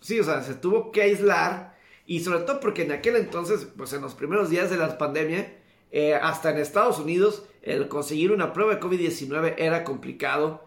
sí, 0.00 0.20
o 0.20 0.24
sea, 0.24 0.42
se 0.42 0.54
tuvo 0.54 0.92
que 0.92 1.02
aislar 1.02 1.76
y 2.04 2.20
sobre 2.20 2.40
todo 2.40 2.60
porque 2.60 2.82
en 2.82 2.92
aquel 2.92 3.16
entonces, 3.16 3.66
pues 3.76 3.92
en 3.94 4.02
los 4.02 4.14
primeros 4.14 4.50
días 4.50 4.70
de 4.70 4.76
la 4.76 4.98
pandemia, 4.98 5.56
eh, 5.90 6.14
hasta 6.14 6.50
en 6.50 6.58
Estados 6.58 6.98
Unidos, 6.98 7.44
el 7.62 7.88
conseguir 7.88 8.32
una 8.32 8.52
prueba 8.52 8.74
de 8.74 8.80
COVID-19 8.80 9.54
era 9.56 9.84
complicado. 9.84 10.66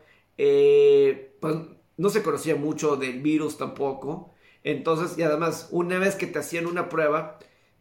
pues 1.40 1.56
no 2.00 2.10
se 2.10 2.24
conocía 2.24 2.56
mucho 2.56 2.96
del 2.96 3.22
virus 3.22 3.58
tampoco. 3.58 4.34
Entonces, 4.64 5.18
y 5.18 5.24
además, 5.24 5.68
una 5.72 6.00
vez 6.00 6.16
que 6.16 6.28
te 6.28 6.40
hacían 6.40 6.66
una 6.66 6.88
prueba 6.88 7.40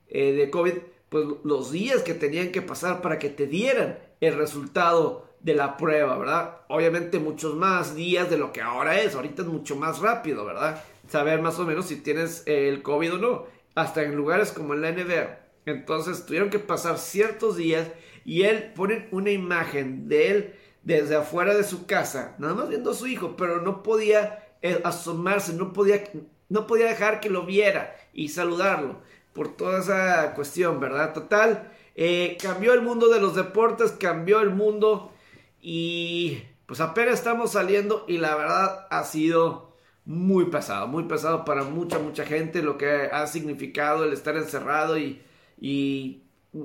eh, 0.09 0.33
de 0.33 0.51
COVID, 0.51 0.75
pues 1.09 1.25
los 1.45 1.71
días 1.71 2.03
que 2.03 2.15
tenían 2.15 2.51
que 2.51 2.61
pasar 2.61 3.01
para 3.01 3.21
que 3.21 3.31
te 3.31 3.47
dieran 3.47 4.01
el 4.21 4.35
resultado 4.35 5.28
de 5.49 5.55
la 5.55 5.79
prueba, 5.79 6.19
¿verdad? 6.19 6.59
Obviamente 6.69 7.19
muchos 7.19 7.55
más 7.55 7.95
días 7.95 8.29
de 8.29 8.37
lo 8.37 8.53
que 8.53 8.61
ahora 8.61 9.01
es, 9.01 9.15
ahorita 9.15 9.43
es 9.43 9.49
mucho 9.49 9.77
más 9.77 10.01
rápido, 10.01 10.45
¿verdad? 10.45 10.85
Saber 11.09 11.41
más 11.41 11.59
o 11.59 11.65
menos 11.65 11.87
si 11.87 11.97
tienes 11.97 12.43
el 12.45 12.83
COVID 12.83 13.15
o 13.15 13.19
no, 13.19 13.47
hasta 13.75 14.03
en 14.03 14.15
lugares 14.15 14.53
como 14.53 14.75
en 14.75 14.83
la 14.83 14.93
NBA. 14.93 15.39
Entonces 15.65 16.27
tuvieron 16.27 16.51
que 16.51 16.59
pasar 16.59 16.99
ciertos 16.99 17.57
días 17.57 17.89
y 18.27 18.43
él 18.43 18.73
pone 18.77 19.09
una 19.11 19.31
imagen 19.31 20.07
de 20.07 20.31
él 20.31 20.55
desde 20.83 21.17
afuera 21.17 21.55
de 21.55 21.65
su 21.65 21.87
casa, 21.87 22.35
nada 22.39 22.55
más 22.55 22.69
viendo 22.69 22.91
a 22.91 22.95
su 22.95 23.07
hijo, 23.07 23.35
pero 23.35 23.63
no 23.63 23.83
podía 23.83 24.47
eh, 24.61 24.83
asomarse, 24.85 25.55
no 25.55 25.73
podía, 25.73 26.05
no 26.51 26.67
podía 26.67 26.89
dejar 26.89 27.21
que 27.21 27.31
lo 27.31 27.47
viera 27.47 27.97
y 28.13 28.29
saludarlo 28.29 29.01
por 29.33 29.57
toda 29.57 29.81
esa 29.81 30.35
cuestión, 30.35 30.79
¿verdad? 30.79 31.15
Total, 31.15 31.73
eh, 31.97 32.37
cambió 32.39 32.75
el 32.75 32.83
mundo 32.83 33.09
de 33.09 33.21
los 33.21 33.35
deportes, 33.35 33.93
cambió 33.93 34.41
el 34.41 34.51
mundo 34.51 35.13
y 35.61 36.43
pues 36.67 36.81
apenas 36.81 37.15
estamos 37.15 37.53
saliendo 37.53 38.05
y 38.09 38.19
la 38.19 38.35
verdad 38.37 38.87
ha 38.91 39.05
sido 39.05 39.75
muy 40.05 40.47
pesado, 40.47 40.87
muy 40.87 41.05
pesado 41.05 41.45
para 41.45 41.65
mucha, 41.65 41.99
mucha 41.99 42.25
gente 42.25 42.63
lo 42.63 42.79
que 42.79 42.89
ha 43.13 43.27
significado 43.27 44.05
el 44.05 44.13
estar 44.13 44.37
encerrado 44.37 44.99
y, 44.99 45.23
y 45.61 46.23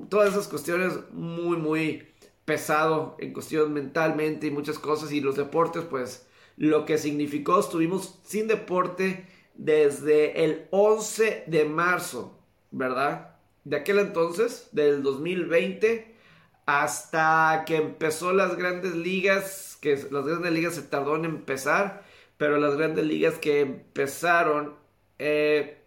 todas 0.09 0.33
esas 0.33 0.47
cuestiones 0.47 0.93
muy, 1.11 1.57
muy 1.57 2.07
pesado 2.45 3.15
en 3.19 3.33
cuestión 3.33 3.73
mentalmente 3.73 4.47
y 4.47 4.51
muchas 4.51 4.79
cosas 4.79 5.11
y 5.11 5.21
los 5.21 5.35
deportes 5.35 5.83
pues 5.85 6.27
lo 6.57 6.85
que 6.85 6.97
significó 6.97 7.59
estuvimos 7.59 8.19
sin 8.23 8.47
deporte 8.47 9.27
desde 9.55 10.43
el 10.43 10.67
11 10.71 11.45
de 11.47 11.65
marzo, 11.65 12.37
¿verdad? 12.71 13.35
De 13.63 13.77
aquel 13.77 13.99
entonces, 13.99 14.69
del 14.71 15.03
2020 15.03 16.12
hasta 16.65 17.63
que 17.65 17.77
empezó 17.77 18.33
las 18.33 18.55
grandes 18.55 18.95
ligas, 18.95 19.77
que 19.81 19.95
las 20.11 20.25
grandes 20.25 20.51
ligas 20.51 20.75
se 20.75 20.83
tardó 20.83 21.15
en 21.15 21.25
empezar, 21.25 22.03
pero 22.37 22.57
las 22.57 22.75
grandes 22.75 23.05
ligas 23.05 23.35
que 23.35 23.61
empezaron 23.61 24.75
eh, 25.19 25.77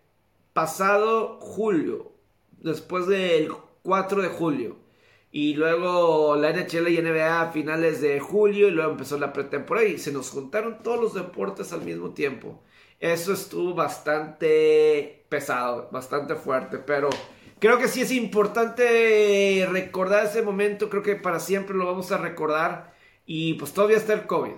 pasado 0.52 1.38
julio, 1.40 2.12
después 2.58 3.06
del 3.06 3.52
4 3.82 4.22
de 4.22 4.28
julio. 4.28 4.76
Y 5.32 5.54
luego 5.54 6.36
la 6.36 6.50
NHL 6.52 6.88
y 6.88 7.02
NBA 7.02 7.42
a 7.42 7.52
finales 7.52 8.00
de 8.00 8.20
julio 8.20 8.68
y 8.68 8.70
luego 8.70 8.92
empezó 8.92 9.18
la 9.18 9.32
pretemporada 9.32 9.86
y 9.86 9.98
se 9.98 10.12
nos 10.12 10.30
juntaron 10.30 10.82
todos 10.82 11.00
los 11.00 11.14
deportes 11.14 11.72
al 11.72 11.82
mismo 11.82 12.10
tiempo. 12.14 12.62
Eso 13.00 13.34
estuvo 13.34 13.74
bastante 13.74 15.26
pesado, 15.28 15.90
bastante 15.92 16.36
fuerte, 16.36 16.78
pero 16.78 17.10
creo 17.58 17.78
que 17.78 17.88
sí 17.88 18.02
es 18.02 18.12
importante 18.12 19.66
recordar 19.70 20.26
ese 20.26 20.42
momento, 20.42 20.90
creo 20.90 21.02
que 21.02 21.16
para 21.16 21.40
siempre 21.40 21.76
lo 21.76 21.86
vamos 21.86 22.12
a 22.12 22.18
recordar 22.18 22.94
y 23.26 23.54
pues 23.54 23.72
todavía 23.72 23.96
está 23.96 24.12
el 24.12 24.26
COVID, 24.26 24.52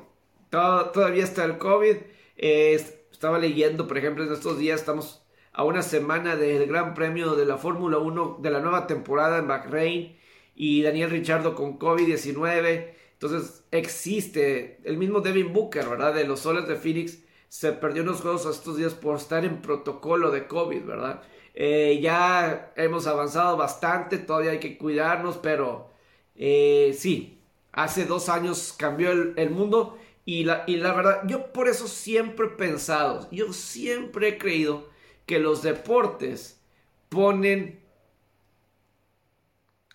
todavía 0.51 1.25
está 1.25 1.45
el 1.45 1.59
COVID. 1.59 1.97
estaba 2.37 3.39
leyendo, 3.39 3.87
por 3.89 3.99
ejemplo, 3.99 4.25
en 4.25 4.33
estos 4.33 4.59
días 4.59 4.81
estamos 4.81 5.23
a 5.53 5.65
una 5.65 5.83
semana 5.83 6.37
del 6.37 6.67
Gran 6.69 6.95
Premio 6.95 7.35
de 7.35 7.45
la 7.45 7.59
Fórmula 7.59 7.99
1 7.99 8.39
de 8.41 8.51
la 8.51 8.61
nueva 8.61 8.87
temporada 8.87 9.39
en 9.39 9.49
Bahrein 9.49 10.17
y 10.55 10.83
Daniel 10.83 11.11
Richardo 11.11 11.55
con 11.57 11.79
COVID-19. 11.79 12.93
Entonces 13.15 13.65
existe 13.73 14.81
el 14.85 14.97
mismo 14.97 15.21
Devin 15.21 15.53
Booker, 15.53 15.89
¿verdad? 15.89 16.15
De 16.15 16.25
los 16.25 16.41
Soles 16.41 16.69
de 16.69 16.77
Phoenix. 16.77 17.25
Se 17.49 17.73
perdió 17.73 18.03
unos 18.03 18.21
juegos 18.21 18.47
estos 18.47 18.77
días 18.77 18.95
por 18.95 19.17
estar 19.17 19.45
en 19.45 19.61
protocolo 19.61 20.31
de 20.31 20.47
COVID, 20.47 20.85
¿verdad? 20.85 21.23
Eh, 21.61 21.99
ya 22.01 22.73
hemos 22.77 23.09
avanzado 23.09 23.57
bastante, 23.57 24.19
todavía 24.19 24.53
hay 24.53 24.61
que 24.61 24.79
cuidarnos, 24.79 25.39
pero 25.39 25.91
eh, 26.37 26.95
sí, 26.97 27.41
hace 27.73 28.05
dos 28.05 28.29
años 28.29 28.73
cambió 28.79 29.11
el, 29.11 29.51
mundo 29.51 29.99
y 30.25 30.45
la, 30.45 30.63
y 30.69 30.77
la 30.77 30.95
verdad, 30.95 31.23
yo 31.27 31.53
por 31.53 31.69
eso 31.69 31.89
siempre 31.89 32.47
he 32.47 32.51
pensado, 32.51 33.29
yo 33.33 33.53
siempre 33.53 34.29
he 34.29 34.39
creído 34.39 34.89
que 35.27 35.41
los 35.41 35.63
deportes 35.63 36.61
ponen 37.09 37.81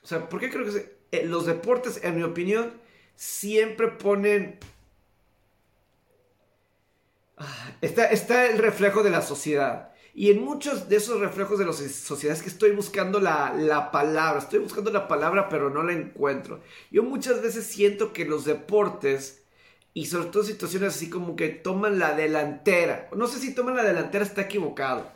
o 0.04 0.08
sea, 0.08 0.28
¿por 0.28 0.40
qué 0.40 0.50
creo 0.50 0.66
que 0.66 0.98
eh, 1.12 1.26
los 1.26 1.46
deportes, 1.46 2.02
en 2.04 2.18
mi 2.18 2.24
opinión, 2.24 2.74
siempre 3.16 3.88
ponen... 3.88 4.60
Ah, 7.38 7.72
está, 7.82 8.06
está 8.08 8.48
el 8.48 8.58
reflejo 8.58 9.02
de 9.02 9.10
la 9.10 9.22
sociedad. 9.22 9.93
Y 10.14 10.30
en 10.30 10.44
muchos 10.44 10.90
de 10.90 10.98
esos 10.98 11.20
reflejos 11.20 11.58
de 11.58 11.66
las 11.66 11.78
sociedades 11.78 12.44
que 12.44 12.50
estoy 12.50 12.72
buscando 12.72 13.20
la, 13.20 13.54
la, 13.58 13.92
palabra, 13.92 14.40
estoy 14.40 14.60
buscando 14.60 14.92
la 14.92 15.08
palabra 15.08 15.50
pero 15.50 15.70
no 15.70 15.82
la 15.84 15.94
encuentro. 15.94 16.62
Yo 16.92 17.04
muchas 17.04 17.42
veces 17.42 17.66
siento 17.66 18.14
que 18.14 18.26
los 18.26 18.46
deportes, 18.46 19.44
y 19.94 20.06
sobre 20.06 20.30
todo 20.30 20.44
situaciones 20.44 20.96
así 20.96 21.10
como 21.10 21.36
que 21.36 21.50
toman 21.50 21.98
la 21.98 22.14
delantera, 22.16 23.10
no 23.16 23.28
sé 23.28 23.40
si 23.40 23.56
toman 23.56 23.76
la 23.76 23.84
delantera, 23.84 24.24
está 24.24 24.42
equivocado, 24.42 25.08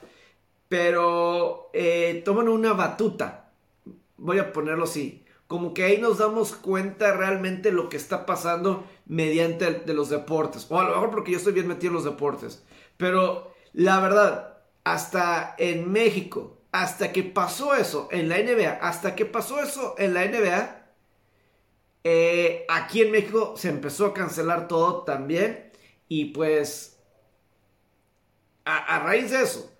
pero 0.67 1.69
eh, 1.73 2.21
toman 2.25 2.49
una 2.49 2.73
batuta 2.73 3.47
voy 4.17 4.39
a 4.39 4.51
ponerlo 4.51 4.83
así, 4.83 5.23
como 5.47 5.73
que 5.73 5.83
ahí 5.83 5.99
nos 5.99 6.17
damos 6.17 6.53
cuenta 6.53 7.15
realmente 7.15 7.71
lo 7.71 7.87
que 7.87 7.97
está 7.97 8.25
pasando 8.25 8.85
mediante 9.05 9.71
de 9.71 9.93
los 9.93 10.09
deportes. 10.09 10.67
O 10.69 10.79
a 10.79 10.83
lo 10.83 10.89
mejor 10.89 11.11
porque 11.11 11.31
yo 11.31 11.37
estoy 11.37 11.53
bien 11.53 11.67
metido 11.67 11.91
en 11.91 11.95
los 11.95 12.03
deportes. 12.03 12.65
Pero 12.97 13.53
la 13.71 13.99
verdad, 14.01 14.56
hasta 14.93 15.55
en 15.57 15.91
México, 15.91 16.57
hasta 16.71 17.11
que 17.11 17.23
pasó 17.23 17.75
eso 17.75 18.07
en 18.11 18.29
la 18.29 18.37
NBA, 18.37 18.79
hasta 18.81 19.15
que 19.15 19.25
pasó 19.25 19.59
eso 19.61 19.95
en 19.97 20.13
la 20.13 20.25
NBA, 20.25 20.85
eh, 22.03 22.65
aquí 22.69 23.01
en 23.01 23.11
México 23.11 23.53
se 23.57 23.69
empezó 23.69 24.07
a 24.07 24.13
cancelar 24.13 24.67
todo 24.67 25.03
también. 25.03 25.71
Y 26.07 26.25
pues, 26.25 26.99
a 28.65 28.99
raíz 28.99 29.31
de 29.31 29.41
eso, 29.43 29.77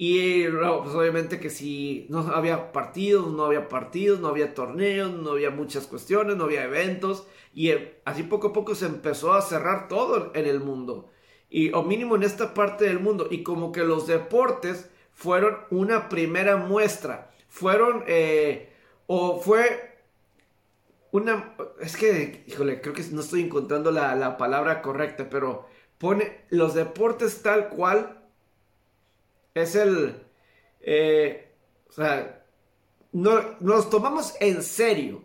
y 0.00 0.46
pues 0.46 0.94
obviamente 0.94 1.40
que 1.40 1.50
si 1.50 2.06
no 2.08 2.20
había 2.20 2.70
partidos, 2.70 3.32
no 3.32 3.44
había 3.44 3.68
partidos, 3.68 4.20
no 4.20 4.28
había 4.28 4.54
torneos, 4.54 5.12
no 5.12 5.32
había 5.32 5.50
muchas 5.50 5.88
cuestiones, 5.88 6.36
no 6.36 6.44
había 6.44 6.62
eventos. 6.62 7.26
Y 7.52 7.72
así 8.04 8.22
poco 8.22 8.48
a 8.48 8.52
poco 8.52 8.76
se 8.76 8.86
empezó 8.86 9.32
a 9.32 9.42
cerrar 9.42 9.88
todo 9.88 10.30
en 10.36 10.46
el 10.46 10.60
mundo. 10.60 11.10
Y, 11.50 11.72
o 11.72 11.82
mínimo 11.82 12.16
en 12.16 12.22
esta 12.22 12.54
parte 12.54 12.84
del 12.84 13.00
mundo. 13.00 13.28
Y 13.30 13.42
como 13.42 13.72
que 13.72 13.84
los 13.84 14.06
deportes 14.06 14.90
fueron 15.12 15.58
una 15.70 16.08
primera 16.08 16.56
muestra. 16.56 17.30
Fueron, 17.48 18.04
eh, 18.06 18.72
o 19.06 19.40
fue 19.40 19.88
una, 21.10 21.54
es 21.80 21.96
que, 21.96 22.44
híjole, 22.46 22.80
creo 22.80 22.94
que 22.94 23.02
no 23.10 23.22
estoy 23.22 23.42
encontrando 23.42 23.90
la, 23.90 24.14
la 24.14 24.36
palabra 24.36 24.82
correcta, 24.82 25.28
pero 25.30 25.66
pone 25.98 26.44
los 26.50 26.74
deportes 26.74 27.42
tal 27.42 27.68
cual 27.68 28.22
es 29.54 29.74
el... 29.74 30.22
Eh, 30.80 31.52
o 31.88 31.92
sea, 31.92 32.44
no, 33.12 33.40
nos 33.60 33.90
tomamos 33.90 34.34
en 34.40 34.62
serio 34.62 35.24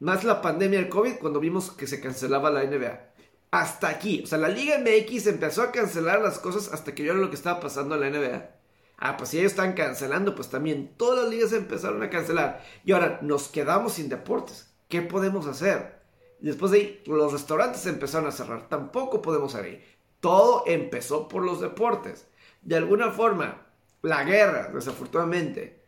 más 0.00 0.24
la 0.24 0.40
pandemia 0.40 0.78
del 0.78 0.88
COVID 0.88 1.16
cuando 1.16 1.40
vimos 1.40 1.70
que 1.70 1.86
se 1.86 2.00
cancelaba 2.00 2.50
la 2.50 2.64
NBA. 2.64 3.13
Hasta 3.54 3.88
aquí. 3.88 4.20
O 4.24 4.26
sea, 4.26 4.36
la 4.36 4.48
Liga 4.48 4.80
MX 4.80 5.28
empezó 5.28 5.62
a 5.62 5.70
cancelar 5.70 6.20
las 6.20 6.40
cosas 6.40 6.72
hasta 6.72 6.92
que 6.92 7.04
vieron 7.04 7.20
lo 7.20 7.30
que 7.30 7.36
estaba 7.36 7.60
pasando 7.60 7.94
en 7.94 8.00
la 8.00 8.10
NBA. 8.10 8.50
Ah, 8.98 9.16
pues 9.16 9.30
si 9.30 9.38
ellos 9.38 9.52
están 9.52 9.74
cancelando, 9.74 10.34
pues 10.34 10.48
también 10.50 10.94
todas 10.96 11.22
las 11.22 11.32
ligas 11.32 11.52
empezaron 11.52 12.02
a 12.02 12.10
cancelar. 12.10 12.64
Y 12.84 12.90
ahora 12.90 13.20
nos 13.22 13.46
quedamos 13.46 13.92
sin 13.92 14.08
deportes. 14.08 14.74
¿Qué 14.88 15.02
podemos 15.02 15.46
hacer? 15.46 16.00
Después 16.40 16.72
de 16.72 16.78
ahí, 16.78 17.02
los 17.06 17.32
restaurantes 17.32 17.86
empezaron 17.86 18.26
a 18.26 18.32
cerrar. 18.32 18.68
Tampoco 18.68 19.22
podemos 19.22 19.52
salir. 19.52 19.84
Todo 20.18 20.64
empezó 20.66 21.28
por 21.28 21.44
los 21.44 21.60
deportes. 21.60 22.26
De 22.60 22.74
alguna 22.74 23.12
forma, 23.12 23.68
la 24.02 24.24
guerra, 24.24 24.72
desafortunadamente. 24.74 25.80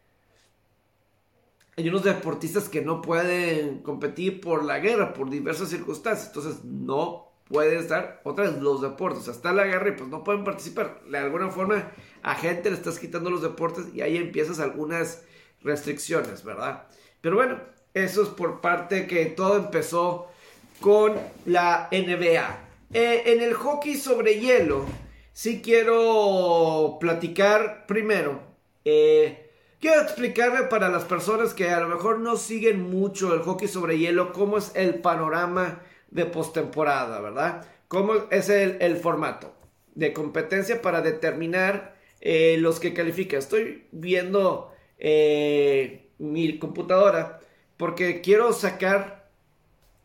Hay 1.76 1.88
unos 1.88 2.05
deportistas 2.05 2.68
que 2.68 2.82
no 2.82 3.02
pueden 3.02 3.82
competir 3.82 4.40
por 4.40 4.64
la 4.64 4.78
guerra, 4.78 5.12
por 5.12 5.30
diversas 5.30 5.68
circunstancias. 5.68 6.28
Entonces 6.28 6.62
no 6.62 7.26
pueden 7.48 7.78
estar, 7.78 8.20
otra 8.24 8.44
vez, 8.44 8.60
los 8.60 8.82
deportes. 8.82 9.28
Está 9.28 9.52
la 9.52 9.64
guerra 9.64 9.89
y 9.89 9.93
pues 9.93 10.09
no 10.09 10.24
pueden 10.24 10.44
participar. 10.44 11.01
De 11.09 11.18
alguna 11.18 11.48
forma, 11.51 11.90
a 12.23 12.35
gente 12.35 12.70
le 12.70 12.77
estás 12.77 12.98
quitando 12.98 13.31
los 13.31 13.43
deportes 13.43 13.86
y 13.94 14.01
ahí 14.01 14.16
empiezas 14.16 14.59
algunas 14.59 15.23
restricciones, 15.62 16.44
¿verdad? 16.44 16.85
Pero 17.20 17.36
bueno, 17.36 17.60
eso 17.94 18.23
es 18.23 18.28
por 18.28 18.60
parte 18.60 19.06
que 19.06 19.27
todo 19.27 19.56
empezó 19.56 20.28
con 20.81 21.14
la 21.44 21.89
NBA. 21.90 22.59
Eh, 22.93 23.23
en 23.27 23.40
el 23.40 23.55
hockey 23.55 23.97
sobre 23.97 24.39
hielo, 24.39 24.85
sí 25.32 25.60
quiero 25.62 26.98
platicar 27.01 27.86
primero. 27.86 28.40
Eh, 28.85 29.51
quiero 29.81 30.02
explicarle 30.02 30.64
para 30.64 30.89
las 30.89 31.05
personas 31.05 31.55
que 31.55 31.70
a 31.70 31.81
lo 31.81 31.89
mejor 31.89 32.20
no 32.20 32.36
siguen 32.36 32.82
mucho 32.82 33.35
el 33.35 33.40
hockey 33.40 33.68
sobre 33.68 33.98
hielo 33.98 34.32
cómo 34.32 34.59
es 34.59 34.73
el 34.74 34.97
panorama 34.97 35.81
de 36.16 36.24
postemporada, 36.24 37.20
¿verdad? 37.20 37.66
Cómo 37.88 38.14
es 38.30 38.48
el, 38.48 38.97
formato 38.97 39.55
de 39.94 40.12
competencia 40.12 40.80
para 40.82 41.02
determinar 41.02 41.94
eh, 42.20 42.56
los 42.59 42.80
que 42.80 42.94
califican. 42.94 43.38
Estoy 43.38 43.86
viendo 43.93 44.72
eh, 44.98 46.09
mi 46.18 46.59
computadora 46.59 47.40
porque 47.76 48.22
quiero 48.22 48.52
sacar 48.55 49.28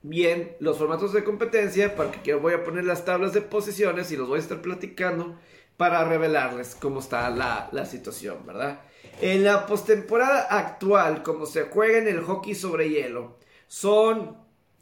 bien 0.03 0.57
los 0.59 0.77
formatos 0.77 1.13
de 1.13 1.23
competencia, 1.23 1.95
para 1.95 2.11
que 2.11 2.33
voy 2.33 2.53
a 2.53 2.63
poner 2.63 2.83
las 2.83 3.05
tablas 3.05 3.31
de 3.33 3.41
posiciones 3.41 4.11
y 4.11 4.17
los 4.17 4.27
voy 4.27 4.38
a 4.38 4.41
estar 4.41 4.61
platicando 4.61 5.39
para 5.77 6.03
revelarles 6.03 6.75
cómo 6.75 6.99
está 6.99 7.29
la, 7.29 7.69
la 7.71 7.85
situación, 7.85 8.45
¿verdad? 8.45 8.81
En 9.21 9.45
la 9.45 9.65
postemporada 9.65 10.41
actual, 10.41 11.23
como 11.23 11.45
se 11.45 11.63
juega 11.63 11.99
en 11.99 12.07
el 12.09 12.21
hockey 12.21 12.53
sobre 12.53 12.89
hielo, 12.89 13.38
son 13.67 14.38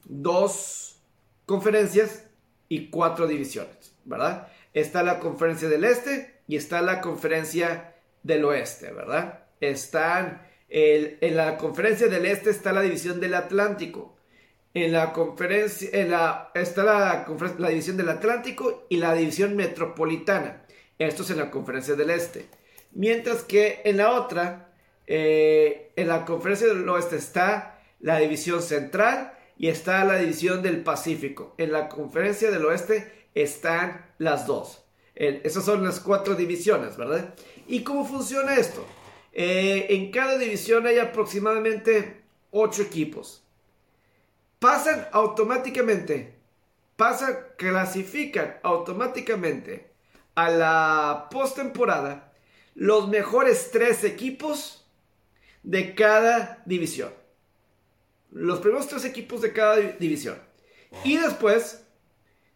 dos 0.05 0.88
conferencias 1.49 2.25
y 2.67 2.91
cuatro 2.91 3.25
divisiones, 3.25 3.95
¿verdad? 4.05 4.49
Está 4.75 5.01
la 5.01 5.19
conferencia 5.19 5.67
del 5.67 5.83
este 5.83 6.41
y 6.47 6.57
está 6.57 6.83
la 6.83 7.01
conferencia 7.01 7.95
del 8.21 8.45
oeste, 8.45 8.93
¿verdad? 8.93 9.45
Están 9.59 10.43
en 10.69 11.35
la 11.35 11.57
conferencia 11.57 12.07
del 12.07 12.27
este 12.27 12.51
está 12.51 12.71
la 12.71 12.83
división 12.83 13.19
del 13.19 13.33
Atlántico. 13.33 14.15
En 14.75 14.91
la 14.91 15.11
conferencia, 15.11 15.89
en 15.91 16.11
la, 16.11 16.51
está 16.53 16.83
la, 16.83 17.25
la 17.57 17.69
división 17.69 17.97
del 17.97 18.09
Atlántico 18.09 18.85
y 18.87 18.97
la 18.97 19.15
división 19.15 19.55
metropolitana. 19.55 20.67
Esto 20.99 21.23
es 21.23 21.31
en 21.31 21.39
la 21.39 21.49
conferencia 21.49 21.95
del 21.95 22.11
este. 22.11 22.45
Mientras 22.91 23.41
que 23.41 23.81
en 23.85 23.97
la 23.97 24.11
otra, 24.11 24.69
eh, 25.07 25.93
en 25.95 26.09
la 26.09 26.25
conferencia 26.25 26.67
del 26.67 26.87
oeste 26.87 27.15
está 27.15 27.81
la 28.01 28.19
división 28.19 28.61
central 28.61 29.33
y 29.59 29.67
está 29.67 30.05
la 30.05 30.17
división 30.17 30.63
del 30.63 30.81
Pacífico. 30.83 31.53
En 31.57 31.73
la 31.73 31.89
conferencia 31.89 32.49
del 32.49 32.65
oeste 32.65 33.27
están 33.35 34.09
las 34.17 34.47
dos. 34.47 34.85
esas 35.13 35.65
son 35.65 35.83
las 35.83 35.99
cuatro 35.99 36.33
divisiones, 36.35 36.95
¿verdad? 36.95 37.35
¿Y 37.67 37.83
cómo 37.83 38.05
funciona 38.05 38.55
esto? 38.55 38.85
Eh, 39.33 39.87
en 39.89 40.11
cada 40.11 40.37
división 40.37 40.87
hay 40.87 40.97
aproximadamente 40.97 42.21
ocho 42.51 42.81
equipos. 42.81 43.43
Pasan 44.59 45.07
automáticamente, 45.11 46.35
pasan, 46.95 47.37
clasifican 47.57 48.59
automáticamente 48.63 49.91
a 50.35 50.49
la 50.49 51.27
postemporada 51.29 52.31
los 52.75 53.09
mejores 53.09 53.71
tres 53.71 54.05
equipos 54.05 54.87
de 55.63 55.93
cada 55.95 56.63
división. 56.65 57.11
Los 58.31 58.59
primeros 58.59 58.87
tres 58.87 59.05
equipos 59.05 59.41
de 59.41 59.53
cada 59.53 59.77
división. 59.77 60.37
Y 61.03 61.17
después, 61.17 61.85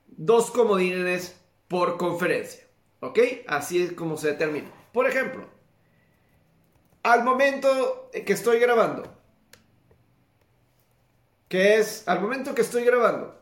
dos 0.07 0.51
comodines 0.51 1.35
por 1.67 1.97
conferencia. 1.97 2.63
¿Ok? 2.99 3.19
Así 3.47 3.81
es 3.81 3.93
como 3.93 4.17
se 4.17 4.27
determina. 4.27 4.71
Por 4.91 5.07
ejemplo, 5.07 5.49
al 7.03 7.23
momento 7.23 8.09
que 8.11 8.33
estoy 8.33 8.59
grabando, 8.59 9.19
que 11.49 11.77
es 11.77 12.07
al 12.07 12.21
momento 12.21 12.55
que 12.55 12.61
estoy 12.61 12.85
grabando, 12.85 13.39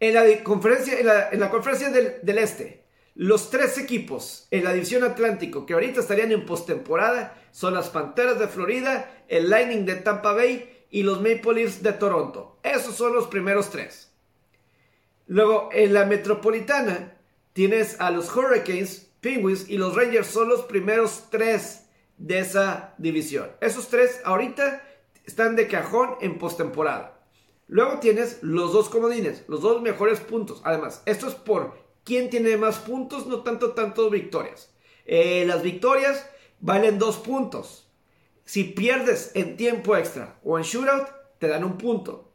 en 0.00 0.14
la 0.14 0.44
conferencia, 0.44 0.98
en 0.98 1.40
la, 1.40 1.50
conferencia 1.50 1.90
del 1.90 2.38
Este, 2.38 2.81
los 3.14 3.50
tres 3.50 3.76
equipos 3.76 4.46
en 4.50 4.64
la 4.64 4.72
división 4.72 5.04
Atlántico 5.04 5.66
que 5.66 5.74
ahorita 5.74 6.00
estarían 6.00 6.32
en 6.32 6.46
postemporada 6.46 7.38
son 7.50 7.74
las 7.74 7.90
Panteras 7.90 8.38
de 8.38 8.48
Florida, 8.48 9.24
el 9.28 9.50
Lightning 9.50 9.84
de 9.84 9.96
Tampa 9.96 10.32
Bay 10.32 10.86
y 10.90 11.02
los 11.02 11.18
Maple 11.20 11.54
Leafs 11.54 11.82
de 11.82 11.92
Toronto. 11.92 12.58
Esos 12.62 12.94
son 12.96 13.12
los 13.12 13.26
primeros 13.26 13.70
tres. 13.70 14.10
Luego, 15.26 15.68
en 15.72 15.92
la 15.92 16.06
Metropolitana 16.06 17.18
tienes 17.52 18.00
a 18.00 18.10
los 18.10 18.34
Hurricanes, 18.34 19.10
Penguins 19.20 19.68
y 19.68 19.76
los 19.76 19.94
Rangers. 19.94 20.26
Son 20.26 20.48
los 20.48 20.62
primeros 20.62 21.28
tres 21.30 21.86
de 22.16 22.38
esa 22.38 22.94
división. 22.98 23.50
Esos 23.60 23.88
tres 23.88 24.20
ahorita 24.24 24.82
están 25.24 25.56
de 25.56 25.68
cajón 25.68 26.16
en 26.20 26.38
postemporada. 26.38 27.20
Luego 27.68 28.00
tienes 28.00 28.42
los 28.42 28.72
dos 28.72 28.88
comodines, 28.88 29.44
los 29.48 29.60
dos 29.60 29.80
mejores 29.80 30.20
puntos. 30.20 30.60
Además, 30.64 31.02
esto 31.06 31.28
es 31.28 31.34
por 31.34 31.81
quién 32.04 32.30
tiene 32.30 32.56
más 32.56 32.78
puntos, 32.78 33.26
no 33.26 33.42
tanto 33.42 33.72
tantos 33.72 34.10
victorias. 34.10 34.72
Eh, 35.04 35.44
las 35.46 35.62
victorias 35.62 36.28
valen 36.60 36.98
dos 36.98 37.16
puntos. 37.18 37.90
Si 38.44 38.64
pierdes 38.64 39.32
en 39.34 39.56
tiempo 39.56 39.96
extra 39.96 40.38
o 40.44 40.58
en 40.58 40.64
shootout, 40.64 41.08
te 41.38 41.48
dan 41.48 41.64
un 41.64 41.78
punto. 41.78 42.32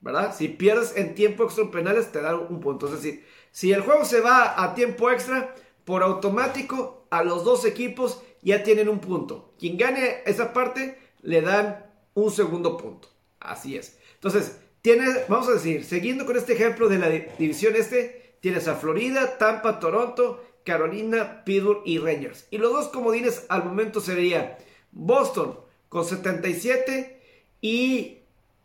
¿Verdad? 0.00 0.34
Si 0.34 0.48
pierdes 0.48 0.96
en 0.96 1.14
tiempo 1.14 1.44
extra 1.44 1.64
en 1.64 1.70
penales, 1.70 2.10
te 2.10 2.22
dan 2.22 2.46
un 2.48 2.60
punto. 2.60 2.86
Es 2.86 2.92
decir, 2.92 3.24
si 3.50 3.72
el 3.72 3.82
juego 3.82 4.04
se 4.04 4.20
va 4.20 4.62
a 4.62 4.74
tiempo 4.74 5.10
extra, 5.10 5.54
por 5.84 6.02
automático 6.02 7.06
a 7.10 7.24
los 7.24 7.44
dos 7.44 7.64
equipos 7.64 8.22
ya 8.42 8.62
tienen 8.62 8.88
un 8.88 9.00
punto. 9.00 9.54
Quien 9.58 9.76
gane 9.76 10.22
esa 10.24 10.52
parte, 10.52 10.98
le 11.22 11.42
dan 11.42 11.86
un 12.14 12.30
segundo 12.30 12.76
punto. 12.76 13.08
Así 13.40 13.76
es. 13.76 13.98
Entonces, 14.14 14.60
tiene, 14.82 15.06
vamos 15.28 15.48
a 15.48 15.52
decir, 15.52 15.84
siguiendo 15.84 16.24
con 16.26 16.36
este 16.36 16.54
ejemplo 16.54 16.88
de 16.88 16.98
la 16.98 17.08
división 17.08 17.74
este, 17.76 18.19
Tienes 18.40 18.68
a 18.68 18.74
Florida, 18.74 19.38
Tampa, 19.38 19.78
Toronto, 19.78 20.42
Carolina, 20.64 21.44
Pittsburgh 21.44 21.82
y 21.84 21.98
Rangers. 21.98 22.46
Y 22.50 22.58
los 22.58 22.72
dos 22.72 22.88
comodines 22.88 23.46
al 23.48 23.64
momento 23.64 24.00
sería 24.00 24.58
Boston 24.92 25.58
con 25.88 26.04
77 26.04 27.20
y 27.60 28.18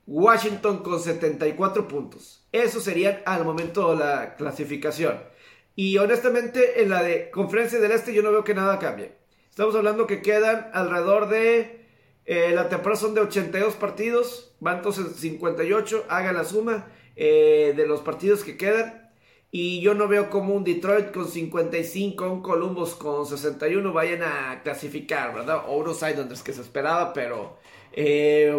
Washington 0.08 0.84
con 0.84 1.00
74 1.00 1.88
puntos. 1.88 2.48
Eso 2.52 2.80
serían 2.80 3.20
al 3.26 3.44
momento 3.44 3.96
la 3.96 4.36
clasificación. 4.36 5.20
Y 5.76 5.98
honestamente 5.98 6.82
en 6.82 6.90
la 6.90 7.04
de 7.04 7.30
conferencia 7.32 7.80
del 7.80 7.92
este 7.92 8.14
yo 8.14 8.22
no 8.22 8.32
veo 8.32 8.44
que 8.44 8.54
nada 8.54 8.80
cambie. 8.80 9.12
Estamos 9.50 9.76
hablando 9.76 10.08
que 10.08 10.22
quedan 10.22 10.70
alrededor 10.74 11.30
de... 11.30 11.86
Eh, 12.26 12.52
la 12.56 12.70
temporada 12.70 13.00
son 13.00 13.14
de 13.14 13.22
82 13.22 13.76
partidos. 13.76 14.56
Van 14.60 14.78
entonces 14.78 15.16
58. 15.18 16.06
Haga 16.10 16.34
la 16.34 16.44
suma 16.44 16.88
eh, 17.16 17.74
de 17.76 17.86
los 17.88 18.02
partidos 18.02 18.44
que 18.44 18.58
quedan. 18.58 19.05
Y 19.58 19.80
yo 19.80 19.94
no 19.94 20.10
veo 20.10 20.30
como 20.30 20.54
un 20.54 20.66
Detroit 20.66 21.14
con 21.14 21.30
55, 21.30 22.30
un 22.30 22.42
Columbus 22.42 22.94
con 22.94 23.26
61 23.26 23.94
vayan 23.94 24.22
a 24.22 24.62
clasificar, 24.62 25.34
¿verdad? 25.34 25.64
O 25.70 25.78
unos 25.78 26.04
Islanders 26.04 26.44
que 26.44 26.52
se 26.52 26.60
esperaba, 26.60 27.14
pero 27.14 27.58
eh, 27.94 28.54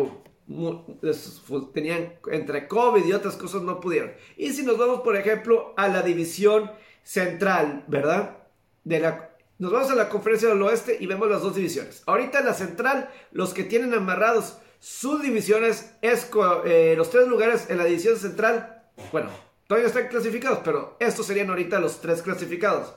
tenían 1.74 2.14
entre 2.32 2.66
COVID 2.66 3.04
y 3.04 3.12
otras 3.12 3.36
cosas 3.36 3.60
no 3.60 3.78
pudieron. 3.78 4.12
Y 4.38 4.54
si 4.54 4.62
nos 4.62 4.78
vamos, 4.78 5.02
por 5.02 5.16
ejemplo, 5.16 5.74
a 5.76 5.86
la 5.88 6.00
división 6.00 6.70
central, 7.02 7.84
¿verdad? 7.88 8.38
De 8.84 8.98
la, 8.98 9.36
nos 9.58 9.72
vamos 9.72 9.90
a 9.90 9.96
la 9.96 10.08
conferencia 10.08 10.48
del 10.48 10.62
oeste 10.62 10.96
y 10.98 11.04
vemos 11.04 11.28
las 11.28 11.42
dos 11.42 11.56
divisiones. 11.56 12.04
Ahorita 12.06 12.38
en 12.38 12.46
la 12.46 12.54
central, 12.54 13.10
los 13.32 13.52
que 13.52 13.64
tienen 13.64 13.92
amarrados 13.92 14.56
sus 14.78 15.20
divisiones 15.20 15.94
es 16.00 16.30
eh, 16.64 16.94
los 16.96 17.10
tres 17.10 17.28
lugares 17.28 17.68
en 17.68 17.76
la 17.76 17.84
división 17.84 18.16
central. 18.16 18.82
Bueno, 19.12 19.28
Todavía 19.66 19.88
están 19.88 20.08
clasificados, 20.08 20.60
pero 20.64 20.96
estos 21.00 21.26
serían 21.26 21.50
ahorita 21.50 21.80
los 21.80 22.00
tres 22.00 22.22
clasificados. 22.22 22.94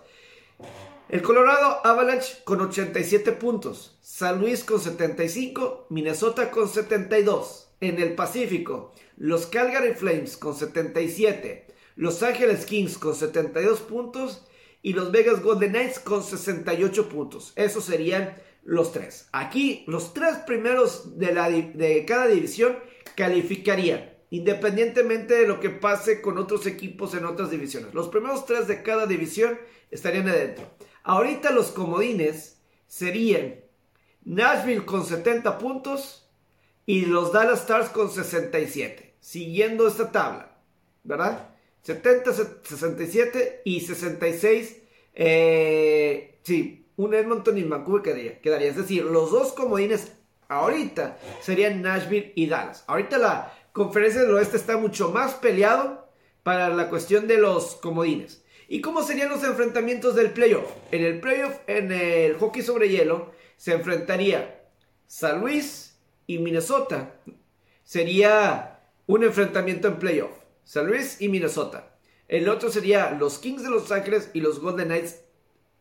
El 1.10 1.24
Colorado 1.24 1.82
Avalanche 1.84 2.44
con 2.44 2.62
87 2.62 3.32
puntos, 3.32 3.98
San 4.04 4.40
Luis 4.40 4.64
con 4.64 4.80
75, 4.80 5.88
Minnesota 5.90 6.52
con 6.52 6.70
72. 6.70 7.66
En 7.82 8.00
el 8.00 8.14
Pacífico, 8.14 8.94
los 9.16 9.48
Calgary 9.48 9.94
Flames 9.94 10.36
con 10.38 10.54
77, 10.54 11.66
Los 11.96 12.22
Angeles 12.22 12.66
Kings 12.66 12.98
con 12.98 13.16
72 13.16 13.80
puntos 13.80 14.46
y 14.82 14.94
los 14.94 15.12
Vegas 15.12 15.42
Golden 15.42 15.72
Knights 15.72 16.00
con 16.00 16.22
68 16.22 17.10
puntos. 17.10 17.54
Esos 17.56 17.86
serían 17.86 18.36
los 18.64 18.92
tres. 18.92 19.30
Aquí 19.32 19.86
los 19.88 20.14
tres 20.14 20.38
primeros 20.46 21.18
de, 21.18 21.34
la, 21.34 21.50
de 21.50 22.06
cada 22.06 22.28
división 22.28 22.78
calificarían 23.16 24.19
independientemente 24.32 25.36
de 25.36 25.48
lo 25.48 25.60
que 25.60 25.70
pase 25.70 26.22
con 26.22 26.38
otros 26.38 26.66
equipos 26.68 27.14
en 27.14 27.26
otras 27.26 27.52
divisiones. 27.52 27.94
Los 27.94 28.10
primeros 28.10 28.46
tres 28.46 28.68
de 28.68 28.84
cada 28.84 29.06
división 29.06 29.60
estarían 29.92 30.28
adentro. 30.28 30.66
Ahorita 31.04 31.52
los 31.52 31.72
comodines 31.72 32.60
serían 32.88 33.56
Nashville 34.24 34.86
con 34.86 35.06
70 35.06 35.58
puntos 35.58 36.30
y 36.86 37.06
los 37.06 37.32
Dallas 37.32 37.62
Stars 37.62 37.90
con 37.90 38.10
67, 38.10 39.16
siguiendo 39.20 39.88
esta 39.88 40.12
tabla, 40.12 40.58
¿verdad? 41.04 41.50
70, 41.84 42.34
67 42.64 43.62
y 43.64 43.82
66, 43.82 44.78
eh, 45.14 46.40
sí, 46.44 46.88
un 46.98 47.14
Edmonton 47.14 47.58
y 47.58 47.64
Vancouver 47.64 48.02
quedaría, 48.02 48.42
quedaría. 48.42 48.70
Es 48.70 48.76
decir, 48.76 49.04
los 49.06 49.32
dos 49.32 49.54
comodines 49.54 50.12
ahorita 50.50 51.18
serían 51.42 51.82
Nashville 51.82 52.34
y 52.36 52.48
Dallas. 52.48 52.84
Ahorita 52.88 53.18
la, 53.18 53.54
Conferencia 53.74 54.22
del 54.22 54.34
Oeste 54.34 54.58
está 54.58 54.78
mucho 54.78 55.12
más 55.12 55.36
peleado 55.36 56.10
para 56.44 56.70
la 56.70 56.90
cuestión 56.90 57.28
de 57.28 57.38
los 57.38 57.76
comodines. 57.76 58.44
¿Y 58.68 58.82
cómo 58.82 59.04
serían 59.04 59.30
los 59.30 59.44
enfrentamientos 59.44 60.16
del 60.16 60.32
playoff? 60.32 60.70
En 60.92 61.04
el 61.04 61.20
playoff, 61.20 61.56
en 61.68 61.92
el 61.92 62.38
hockey 62.38 62.62
sobre 62.62 62.90
hielo, 62.90 63.32
se 63.58 63.74
enfrentaría 63.74 64.64
San 65.08 65.42
Luis 65.42 65.98
y 66.28 66.40
Minnesota. 66.40 67.16
Sería 67.84 68.82
un 69.08 69.24
enfrentamiento 69.24 69.88
en 69.88 69.98
playoff. 69.98 70.32
San 70.64 70.86
Luis 70.86 71.20
y 71.20 71.30
Minnesota. 71.30 71.96
El 72.28 72.48
otro 72.48 72.72
sería 72.72 73.12
los 73.12 73.40
Kings 73.40 73.64
de 73.64 73.72
Los 73.72 73.92
Ángeles 73.92 74.30
y 74.34 74.42
los 74.42 74.60
Golden 74.60 74.90
Knights 74.90 75.22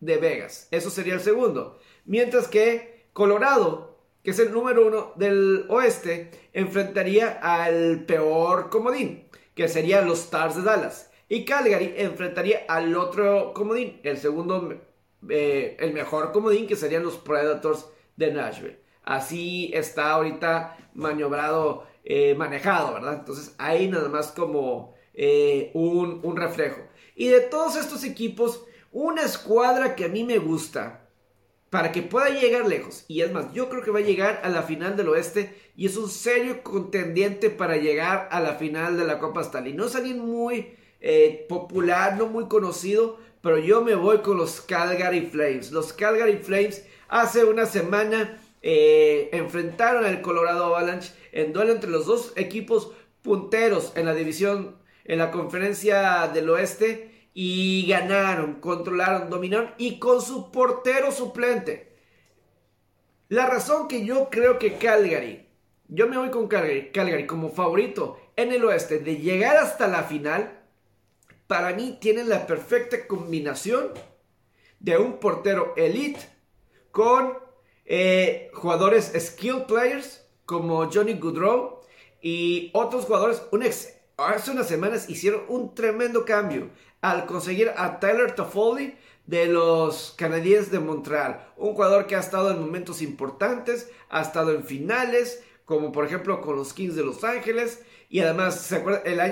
de 0.01 0.17
Vegas. 0.17 0.69
Eso 0.71 0.89
sería 0.89 1.13
el 1.13 1.21
segundo. 1.21 1.79
Mientras 2.07 2.49
que 2.49 3.09
Colorado, 3.13 3.98
que 4.23 4.31
es 4.31 4.39
el 4.39 4.53
número 4.53 4.87
uno 4.87 5.13
del 5.17 5.67
oeste, 5.69 6.31
enfrentaría 6.53 7.39
al 7.41 8.05
peor 8.05 8.69
comodín, 8.71 9.29
que 9.55 9.69
serían 9.69 10.07
los 10.07 10.21
Stars 10.21 10.57
de 10.57 10.63
Dallas. 10.63 11.11
Y 11.29 11.45
Calgary 11.45 11.95
enfrentaría 11.97 12.65
al 12.69 12.97
otro 12.97 13.53
comodín, 13.55 14.01
el 14.03 14.19
segundo, 14.19 14.75
eh, 15.29 15.77
el 15.79 15.93
mejor 15.93 16.33
comodín, 16.33 16.67
que 16.67 16.77
serían 16.77 17.03
los 17.03 17.19
Predators 17.19 17.87
de 18.17 18.33
Nashville. 18.33 18.79
Así 19.03 19.71
está 19.73 20.11
ahorita 20.13 20.77
maniobrado, 20.95 21.87
eh, 22.05 22.35
manejado, 22.35 22.95
¿verdad? 22.95 23.15
Entonces 23.21 23.55
ahí 23.59 23.89
nada 23.89 24.09
más 24.09 24.33
como 24.33 24.95
eh, 25.15 25.71
un, 25.75 26.21
un 26.23 26.37
reflejo. 26.37 26.83
Y 27.15 27.29
de 27.29 27.41
todos 27.41 27.77
estos 27.77 28.05
equipos, 28.05 28.65
una 28.93 29.23
escuadra 29.23 29.95
que 29.95 30.05
a 30.05 30.09
mí 30.09 30.25
me 30.25 30.39
gusta 30.39 31.08
para 31.71 31.93
que 31.93 32.03
pueda 32.03 32.31
llegar 32.31 32.67
lejos. 32.67 33.05
Y 33.09 33.21
es 33.21 33.33
más, 33.33 33.53
yo 33.53 33.69
creo 33.69 33.83
que 33.83 33.91
va 33.91 33.99
a 33.99 34.03
llegar 34.03 34.41
a 34.43 34.49
la 34.49 34.63
final 34.63 34.97
del 34.97 35.09
oeste 35.09 35.55
y 35.77 35.87
es 35.87 35.97
un 35.97 36.09
serio 36.09 36.63
contendiente 36.63 37.51
para 37.51 37.77
llegar 37.77 38.29
a 38.31 38.41
la 38.41 38.55
final 38.55 38.97
de 38.97 39.05
la 39.05 39.19
Copa 39.19 39.43
Stanley. 39.43 39.75
No 39.75 39.87
es 39.87 39.95
alguien 39.95 40.19
muy 40.19 40.75
eh, 41.01 41.47
popular, 41.49 42.17
no 42.17 42.27
muy 42.27 42.49
conocido, 42.49 43.19
pero 43.43 43.59
yo 43.59 43.83
me 43.83 43.95
voy 43.95 44.19
con 44.19 44.37
los 44.37 44.61
Calgary 44.61 45.23
Flames. 45.23 45.71
Los 45.71 45.93
Calgary 45.93 46.39
Flames 46.39 46.85
hace 47.09 47.45
una 47.45 47.67
semana 47.67 48.41
eh, 48.63 49.29
enfrentaron 49.33 50.05
al 50.05 50.23
Colorado 50.23 50.65
Avalanche 50.65 51.13
en 51.33 51.53
duelo 51.53 51.73
entre 51.73 51.91
los 51.91 52.07
dos 52.07 52.33
equipos 52.37 52.93
punteros 53.23 53.93
en 53.95 54.07
la 54.07 54.15
división, 54.15 54.77
en 55.05 55.19
la 55.19 55.31
conferencia 55.31 56.29
del 56.33 56.49
oeste 56.51 57.08
y 57.41 57.87
ganaron, 57.87 58.55
controlaron, 58.55 59.31
dominaron 59.31 59.73
y 59.79 60.01
con 60.01 60.21
su 60.21 60.51
portero 60.51 61.13
suplente. 61.13 61.97
La 63.29 63.47
razón 63.47 63.87
que 63.87 64.05
yo 64.05 64.29
creo 64.29 64.59
que 64.59 64.75
Calgary, 64.75 65.47
yo 65.87 66.09
me 66.09 66.19
voy 66.19 66.33
con 66.33 66.49
Calgary, 66.49 67.27
como 67.29 67.51
favorito 67.51 68.19
en 68.35 68.51
el 68.51 68.65
oeste 68.65 68.99
de 68.99 69.19
llegar 69.19 69.57
hasta 69.57 69.87
la 69.87 70.03
final, 70.03 70.65
para 71.47 71.73
mí 71.75 71.97
tienen 72.01 72.29
la 72.29 72.45
perfecta 72.45 73.07
combinación 73.07 73.93
de 74.81 74.99
un 74.99 75.21
portero 75.21 75.75
elite 75.77 76.19
con 76.91 77.35
eh, 77.85 78.51
jugadores 78.53 79.13
skill 79.17 79.63
players 79.69 80.27
como 80.45 80.91
Johnny 80.91 81.15
Goodrow 81.15 81.83
y 82.21 82.73
otros 82.75 83.05
jugadores. 83.05 83.41
hace 84.17 84.51
unas 84.51 84.67
semanas 84.67 85.09
hicieron 85.09 85.45
un 85.47 85.73
tremendo 85.77 86.25
cambio 86.25 86.71
al 87.01 87.27
conseguir 87.27 87.71
a 87.77 88.01
Tyler 88.01 88.35
Toffoli 88.35 88.97
de 89.27 89.47
los 89.47 90.15
canadienses 90.17 90.71
de 90.71 90.81
Montreal. 90.81 91.47
Un 91.57 91.75
jugador 91.75 92.07
que 92.07 92.17
ha 92.17 92.21
estado 92.21 92.51
en 92.51 92.61
momentos 92.61 93.03
importantes, 93.03 93.91
ha 94.09 94.23
estado 94.23 94.53
en 94.53 94.65
finales, 94.65 95.45
como 95.65 95.93
por 95.93 96.07
ejemplo 96.07 96.41
con 96.41 96.57
los 96.57 96.73
Kings 96.73 96.97
de 96.97 97.05
Los 97.05 97.25
Ángeles. 97.25 97.83
Y 98.09 98.21
además, 98.21 98.61
¿se 98.63 98.83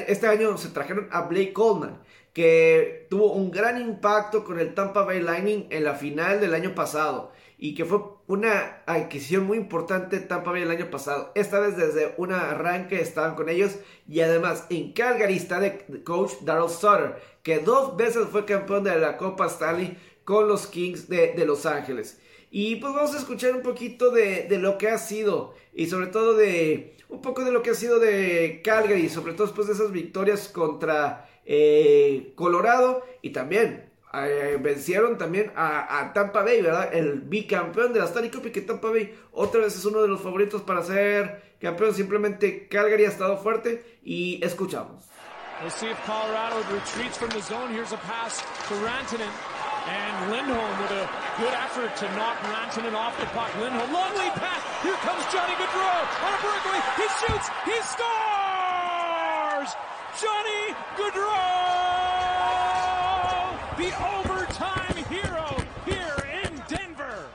este 0.08 0.26
año 0.26 0.58
se 0.58 0.68
trajeron 0.68 1.08
a 1.10 1.22
Blake 1.22 1.54
Coleman, 1.54 2.02
que 2.34 3.06
tuvo 3.08 3.32
un 3.32 3.50
gran 3.50 3.80
impacto 3.80 4.44
con 4.44 4.60
el 4.60 4.74
Tampa 4.74 5.02
Bay 5.02 5.22
Lightning 5.22 5.66
en 5.70 5.84
la 5.84 5.94
final 5.94 6.40
del 6.40 6.52
año 6.52 6.74
pasado 6.74 7.32
y 7.56 7.74
que 7.74 7.86
fue 7.86 8.00
una 8.28 8.82
adquisición 8.86 9.46
muy 9.46 9.56
importante 9.56 10.18
Tampa 10.18 10.50
Bay 10.50 10.62
el 10.62 10.70
año 10.70 10.90
pasado. 10.90 11.30
Esta 11.34 11.60
vez 11.60 11.76
desde 11.76 12.14
un 12.16 12.32
arranque 12.32 13.00
estaban 13.00 13.36
con 13.36 13.48
ellos 13.48 13.76
y 14.08 14.20
además 14.20 14.66
en 14.68 14.92
Calgary 14.92 15.36
está 15.36 15.60
de 15.60 16.02
coach 16.04 16.32
Daryl 16.42 16.68
Sutter, 16.68 17.16
que 17.42 17.60
dos 17.60 17.96
veces 17.96 18.26
fue 18.30 18.44
campeón 18.44 18.84
de 18.84 18.96
la 18.98 19.16
Copa 19.16 19.46
Stanley 19.46 19.96
con 20.24 20.48
los 20.48 20.66
Kings 20.66 21.08
de, 21.08 21.34
Los 21.46 21.66
Ángeles. 21.66 22.18
Y 22.50 22.76
pues 22.76 22.92
vamos 22.92 23.14
a 23.14 23.18
escuchar 23.18 23.54
un 23.54 23.62
poquito 23.62 24.10
de, 24.10 24.48
lo 24.58 24.76
que 24.78 24.88
ha 24.88 24.98
sido 24.98 25.54
y 25.72 25.86
sobre 25.86 26.08
todo 26.08 26.34
de 26.34 26.96
un 27.08 27.22
poco 27.22 27.44
de 27.44 27.52
lo 27.52 27.62
que 27.62 27.70
ha 27.70 27.74
sido 27.74 28.00
de 28.00 28.60
Calgary, 28.64 29.08
sobre 29.08 29.34
todo 29.34 29.46
después 29.46 29.68
de 29.68 29.74
esas 29.74 29.92
victorias 29.92 30.48
contra 30.48 31.30
eh, 31.44 32.32
Colorado 32.34 33.04
y 33.22 33.30
también 33.30 33.85
eh, 34.24 34.56
vencieron 34.60 35.18
también 35.18 35.52
a, 35.56 36.12
Tampa 36.14 36.42
Bay, 36.42 36.62
¿verdad? 36.62 36.94
El 36.94 37.20
bicampeón 37.20 37.92
de 37.92 38.00
la 38.00 38.06
Stanley 38.06 38.30
Cup 38.30 38.46
y 38.46 38.50
que 38.50 38.62
Tampa 38.62 38.90
Bay 38.90 39.14
otra 39.32 39.60
vez 39.60 39.76
es 39.76 39.84
uno 39.84 40.00
de 40.00 40.08
los 40.08 40.20
favoritos 40.20 40.62
para 40.62 40.82
ser 40.82 41.56
campeón. 41.60 41.94
Simplemente 41.94 42.68
Calgary 42.68 43.04
ha 43.04 43.08
estado 43.08 43.36
fuerte 43.38 43.98
y 44.02 44.40
escuchamos. 44.42 45.04
We'll 45.62 45.70
see 45.70 45.88
if 45.88 45.96
Colorado 46.04 46.60
retreats 46.70 47.16
from 47.16 47.30
the 47.30 47.40
zone. 47.40 47.72
Here's 47.72 47.92
a 47.92 47.96
pass 47.96 48.40
to 48.68 48.74
Rantanen. 48.84 49.32
And 49.88 50.30
Lindholm 50.30 50.82
with 50.82 50.90
a 50.90 51.08
good 51.38 51.54
effort 51.54 51.96
to 51.96 52.04
knock 52.16 52.36
Rantanen 52.52 52.94
off 52.94 53.18
the 53.18 53.26
puck. 53.26 53.48
Lindholm, 53.60 53.92
long 53.92 54.12
lead 54.16 54.32
pass. 54.34 54.60
Here 54.82 54.98
comes 55.00 55.24
Johnny 55.32 55.54
Gaudreau 55.54 55.96
on 56.26 56.34
a 56.34 56.40
breakaway. 56.44 56.80
He 57.00 57.06
shoots. 57.20 57.48
He 57.64 57.76
scores! 57.88 59.70
Johnny 60.20 60.74
Gaudreau! 60.96 62.05
The 63.76 63.92
overtime 64.16 64.96
hero 65.10 65.54
here 65.84 66.16
in 66.42 66.62
Denver. 66.66 67.26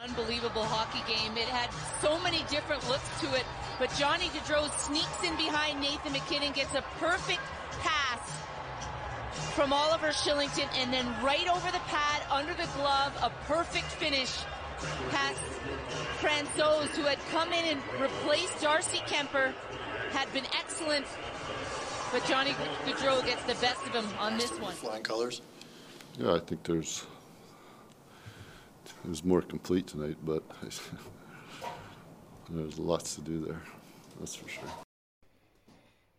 Unbelievable 0.00 0.64
hockey 0.64 0.98
game. 1.06 1.36
It 1.36 1.46
had 1.46 1.70
so 2.00 2.18
many 2.22 2.42
different 2.50 2.88
looks 2.88 3.08
to 3.20 3.32
it, 3.34 3.44
but 3.78 3.88
Johnny 3.96 4.26
Gaudreau 4.30 4.68
sneaks 4.80 5.22
in 5.22 5.36
behind 5.36 5.80
Nathan 5.80 6.12
McKinnon, 6.12 6.52
gets 6.54 6.74
a 6.74 6.82
perfect 6.98 7.40
pass 7.78 8.18
from 9.54 9.72
Oliver 9.72 10.08
Shillington, 10.08 10.66
and 10.74 10.92
then 10.92 11.06
right 11.22 11.48
over 11.48 11.70
the 11.70 11.82
pad, 11.86 12.22
under 12.28 12.54
the 12.54 12.68
glove, 12.76 13.12
a 13.22 13.30
perfect 13.46 13.86
finish 13.86 14.38
past 15.10 15.38
Francouz, 16.20 16.88
who 16.96 17.02
had 17.02 17.18
come 17.30 17.52
in 17.52 17.64
and 17.76 17.80
replaced 18.00 18.60
Darcy 18.60 19.02
Kemper, 19.06 19.54
had 20.10 20.32
been 20.32 20.46
excellent 20.58 21.06
but 22.12 22.24
Johnny 22.26 22.50
Gaudreau 22.84 23.24
gets 23.24 23.42
the 23.44 23.54
best 23.54 23.80
of 23.86 23.94
him 23.94 24.04
on 24.20 24.36
this 24.36 24.52
one. 24.60 24.74
Flying 24.74 25.02
colors. 25.02 25.40
Yeah, 26.18 26.34
I 26.34 26.40
think 26.40 26.62
there's 26.62 27.06
there's 29.04 29.24
more 29.24 29.40
complete 29.40 29.86
tonight, 29.86 30.16
but 30.22 30.42
there's 32.50 32.78
lots 32.78 33.14
to 33.14 33.22
do 33.22 33.40
there. 33.46 33.62
That's 34.20 34.34
for 34.34 34.48
sure. 34.48 34.68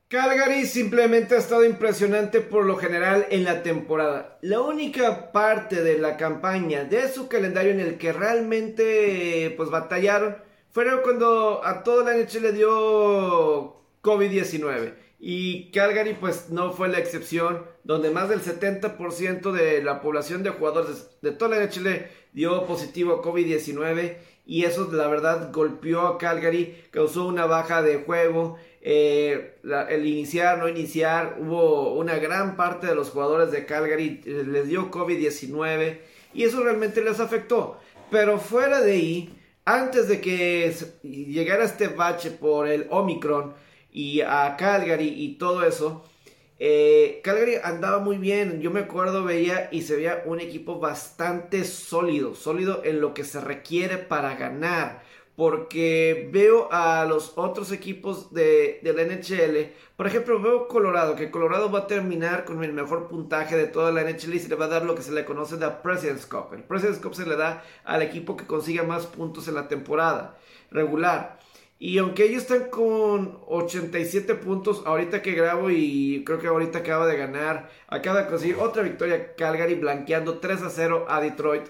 Calgary 0.10 0.65
simplemente 0.68 1.34
ha 1.36 1.40
estado 1.40 1.64
impresionante 1.65 2.41
por 2.41 2.65
lo 2.65 2.76
general 2.78 3.26
en 3.32 3.44
la 3.44 3.64
temporada. 3.64 4.38
La 4.41 4.61
única 4.61 5.32
parte 5.32 5.82
de 5.82 5.98
la 5.98 6.18
campaña 6.18 6.84
de 6.84 7.11
su 7.11 7.28
calendario 7.28 7.72
en 7.72 7.80
el 7.80 7.98
que 7.98 8.14
realmente 8.14 9.52
pues 9.57 9.72
batallaron 9.72 10.38
fue 10.70 10.86
cuando 11.02 11.65
a 11.65 11.84
toda 11.84 12.11
la 12.11 12.18
noche 12.18 12.40
le 12.40 12.52
dio 12.52 13.82
COVID-19. 14.03 14.94
Y 15.26 15.72
Calgary 15.72 16.18
pues 16.20 16.50
no 16.50 16.74
fue 16.74 16.90
la 16.90 17.00
excepción, 17.00 17.64
donde 17.86 18.12
más 18.12 18.28
del 18.28 18.41
70% 18.41 19.54
de 19.54 19.82
la 19.82 20.02
población 20.02 20.44
de 20.44 20.50
jugadores 20.50 21.08
de 21.22 21.32
toda 21.32 21.58
la 21.58 21.70
Chile 21.70 22.10
dio 22.34 22.66
positivo 22.66 23.14
a 23.14 23.22
COVID-19 23.24 24.18
y 24.45 24.66
eso 24.66 24.91
la 24.91 25.08
verdad 25.08 25.54
golpeó 25.54 26.02
a 26.02 26.18
Calgary, 26.18 26.76
causó 26.91 27.26
una 27.26 27.45
baja 27.45 27.82
de 27.82 28.00
juego, 28.00 28.58
eh, 28.82 29.56
el 29.88 30.06
iniciar, 30.06 30.58
no 30.58 30.68
iniciar, 30.68 31.38
hubo 31.40 31.94
una 31.94 32.18
gran 32.18 32.58
parte 32.58 32.88
de 32.88 32.95
los 32.95 33.12
jugadores 33.12 33.50
de 33.50 33.66
Calgary 33.66 34.20
eh, 34.26 34.44
les 34.45 34.68
dio 34.68 34.91
COVID-19 34.91 36.00
y 36.34 36.44
eso 36.44 36.62
realmente 36.62 37.02
les 37.02 37.22
afectó. 37.22 37.80
Pero 38.12 38.40
fuera 38.40 38.82
de 38.82 38.91
ahí, 38.91 39.41
antes 39.64 40.10
de 40.10 40.20
que 40.20 40.76
llegara 41.02 41.64
este 41.64 41.88
bache 41.88 42.30
por 42.30 42.68
el 42.68 42.88
Omicron, 42.90 43.54
y 43.94 44.22
a 44.22 44.57
Calgary 44.57 45.07
y 45.07 45.36
todo 45.36 45.64
eso. 45.64 46.03
Eh, 46.60 47.22
Calgary 47.24 47.56
andaba 47.64 47.99
muy 47.99 48.18
bien, 48.18 48.61
yo 48.61 48.72
me 48.72 48.82
acuerdo, 48.82 49.24
veía 49.24 49.70
y 49.72 49.84
se 49.84 49.95
veía 49.95 50.24
un 50.26 50.40
equipo 50.40 50.80
bastante 50.80 51.64
sólido, 51.64 52.36
sólido 52.36 52.82
en 52.84 53.02
lo 53.02 53.14
que 53.14 53.24
se 53.24 53.40
requiere 53.40 53.98
para 53.98 54.36
ganar. 54.36 55.03
Porque 55.36 56.30
veo 56.32 56.70
a 56.72 57.06
los 57.06 57.34
otros 57.38 57.72
equipos 57.72 58.32
de, 58.34 58.80
de, 58.84 58.94
la 58.94 59.03
NHL. 59.03 59.74
Por 59.98 60.06
ejemplo, 60.06 60.40
veo 60.40 60.68
Colorado, 60.68 61.15
que 61.15 61.32
Colorado 61.32 61.72
va 61.72 61.80
a 61.80 61.88
terminar 61.88 62.45
con 62.45 62.64
el 62.64 62.72
mejor 62.72 63.07
puntaje 63.07 63.57
de 63.57 63.65
toda 63.65 63.91
la 63.91 64.03
NHL 64.03 64.36
y 64.36 64.40
se 64.40 64.48
le 64.48 64.56
va 64.56 64.65
a 64.65 64.68
dar 64.68 64.86
lo 64.86 64.94
que 64.94 65.02
se 65.02 65.11
le 65.11 65.26
conoce 65.26 65.57
de 65.57 65.68
President's 65.70 66.28
Cup. 66.28 66.53
El 66.53 66.64
President's 66.64 67.02
Cup 67.02 67.15
se 67.15 67.26
le 67.26 67.36
da 67.36 67.64
al 67.84 68.03
equipo 68.03 68.38
que 68.38 68.45
consiga 68.45 68.84
más 68.84 69.07
puntos 69.07 69.48
en 69.48 69.56
la 69.56 69.68
temporada 69.68 70.38
regular. 70.70 71.40
Y 71.85 71.97
aunque 71.97 72.23
ellos 72.23 72.43
están 72.43 72.69
con 72.69 73.39
87 73.45 74.35
puntos 74.35 74.84
ahorita 74.85 75.22
que 75.22 75.34
grabo 75.34 75.69
y 75.69 76.23
creo 76.26 76.39
que 76.39 76.47
ahorita 76.47 76.80
acaba 76.80 77.05
de 77.07 77.18
ganar, 77.18 77.69
acaba 77.88 78.22
de 78.22 78.30
conseguir 78.30 78.55
otra 78.55 78.84
victoria 78.84 79.35
Calgary 79.35 79.76
blanqueando 79.76 80.39
3 80.39 80.61
a 80.61 80.69
0 80.69 81.07
a 81.10 81.19
Detroit. 81.19 81.64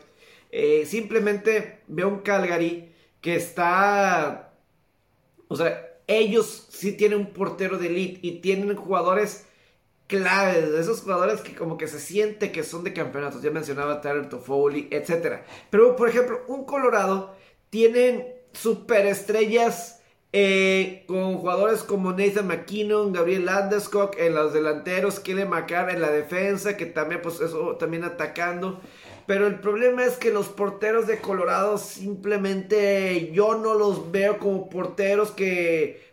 Eh, 0.52 0.85
simplemente 0.85 1.80
veo 1.88 2.10
un 2.10 2.19
Calgary 2.19 2.94
que 3.22 3.35
está... 3.35 4.53
O 5.48 5.56
sea, 5.56 5.98
ellos 6.06 6.68
sí 6.69 6.91
tienen 6.91 7.18
un 7.18 7.34
portero 7.34 7.80
de 7.80 7.88
elite 7.88 8.19
y 8.22 8.40
tienen 8.40 8.76
jugadores 8.76 9.48
claves, 10.06 10.76
esos 10.76 11.02
jugadores 11.02 11.41
que 11.41 11.56
como 11.56 11.76
que 11.76 11.88
se 11.88 11.99
siente 11.99 12.52
que 12.52 12.61
son 12.61 12.84
de 12.84 12.94
campeonatos. 12.94 13.41
Ya 13.41 13.49
mencionaba 13.49 13.99
Tyler 13.99 14.30
Toffoli, 14.30 14.90
etc. 14.91 15.40
Pero, 15.72 15.95
por 15.95 16.07
ejemplo, 16.07 16.44
un 16.49 16.65
Colorado 16.65 17.35
tienen 17.72 18.27
superestrellas 18.52 20.02
eh, 20.35 21.03
con 21.07 21.38
jugadores 21.38 21.84
como 21.84 22.11
Nathan 22.11 22.47
McKinnon, 22.47 23.14
Gabriel 23.14 23.45
Landeskog 23.45 24.18
en 24.18 24.34
los 24.34 24.51
delanteros, 24.51 25.19
Kyle 25.19 25.45
McCarr 25.45 25.91
en 25.91 26.01
la 26.01 26.10
defensa, 26.10 26.76
que 26.76 26.88
también, 26.88 27.22
pues 27.22 27.39
eso, 27.39 27.76
también 27.76 28.03
atacando. 28.03 28.81
Pero 29.27 29.45
el 29.45 29.60
problema 29.60 30.03
es 30.03 30.18
que 30.18 30.31
los 30.31 30.49
porteros 30.49 31.05
de 31.05 31.19
Colorado 31.19 31.77
simplemente 31.77 33.31
yo 33.31 33.55
no 33.55 33.76
los 33.76 34.11
veo 34.11 34.39
como 34.39 34.69
porteros 34.69 35.31
que 35.31 36.11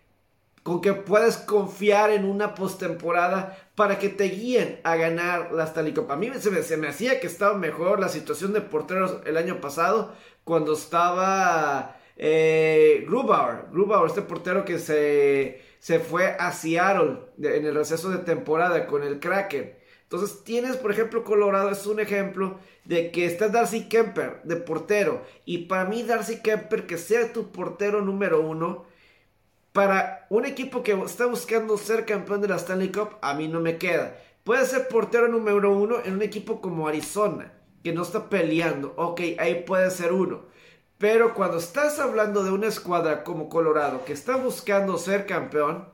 con 0.62 0.82
que 0.82 0.92
puedes 0.92 1.38
confiar 1.38 2.10
en 2.10 2.26
una 2.26 2.55
postemporada 2.55 3.59
para 3.74 3.98
que 3.98 4.10
te 4.10 4.24
guíen 4.24 4.78
a 4.84 4.97
ganar 4.97 5.52
la 5.52 5.64
Stanley. 5.64 5.94
A 6.10 6.16
mí 6.16 6.30
se 6.38 6.76
me 6.76 6.88
hacía 6.88 7.18
que 7.18 7.26
estaba 7.26 7.56
mejor 7.56 7.98
la 7.98 8.10
situación 8.10 8.52
de 8.52 8.60
porteros 8.60 9.22
el 9.24 9.38
año 9.38 9.62
pasado 9.62 10.12
cuando 10.44 10.74
estaba 10.74 11.97
eh, 12.22 13.02
Grubauer, 13.06 13.68
Grubauer, 13.72 14.06
este 14.06 14.20
portero 14.20 14.66
que 14.66 14.78
se, 14.78 15.62
se 15.78 16.01
fue 16.01 16.36
a 16.38 16.52
Seattle 16.52 17.16
en 17.38 17.64
el 17.64 17.74
receso 17.74 18.10
de 18.10 18.18
temporada 18.18 18.86
con 18.86 19.02
el 19.02 19.20
Kraken. 19.20 19.74
Entonces 20.02 20.44
tienes, 20.44 20.76
por 20.76 20.90
ejemplo, 20.90 21.24
Colorado 21.24 21.70
es 21.70 21.86
un 21.86 21.98
ejemplo 21.98 22.59
de 22.84 23.10
que 23.10 23.24
está 23.24 23.48
Darcy 23.48 23.88
Kemper 23.88 24.42
de 24.44 24.56
portero. 24.56 25.22
Y 25.47 25.66
para 25.66 25.86
mí 25.86 26.02
Darcy 26.02 26.42
Kemper, 26.42 26.86
que 26.86 26.98
sea 26.98 27.32
tu 27.32 27.52
portero 27.52 28.02
número 28.02 28.42
uno, 28.42 28.84
para 29.72 30.26
un 30.28 30.44
equipo 30.44 30.82
que 30.82 30.92
está 30.92 31.24
buscando 31.24 31.78
ser 31.78 32.05
campeón 32.05 32.42
de 32.42 32.48
la 32.48 32.56
Stanley 32.56 32.92
Cup, 32.92 33.16
a 33.22 33.32
mí 33.32 33.48
no 33.48 33.60
me 33.60 33.78
queda. 33.78 34.18
Puede 34.44 34.66
ser 34.66 34.88
portero 34.88 35.26
número 35.26 35.72
uno 35.72 35.97
en 36.05 36.16
un 36.16 36.22
equipo 36.22 36.60
como 36.60 36.86
Arizona, 36.86 37.55
que 37.82 37.94
no 37.94 38.02
está 38.02 38.28
peleando. 38.28 38.92
Ok, 38.98 39.22
ahí 39.38 39.64
puede 39.66 39.90
ser 39.90 40.12
uno. 40.12 40.51
Pero 41.01 41.32
cuando 41.32 41.56
estás 41.56 41.98
hablando 41.98 42.44
de 42.44 42.51
una 42.51 42.66
escuadra 42.66 43.24
como 43.24 43.48
Colorado, 43.48 44.05
que 44.05 44.12
está 44.12 44.36
buscando 44.36 44.98
ser 44.98 45.24
campeón, 45.24 45.89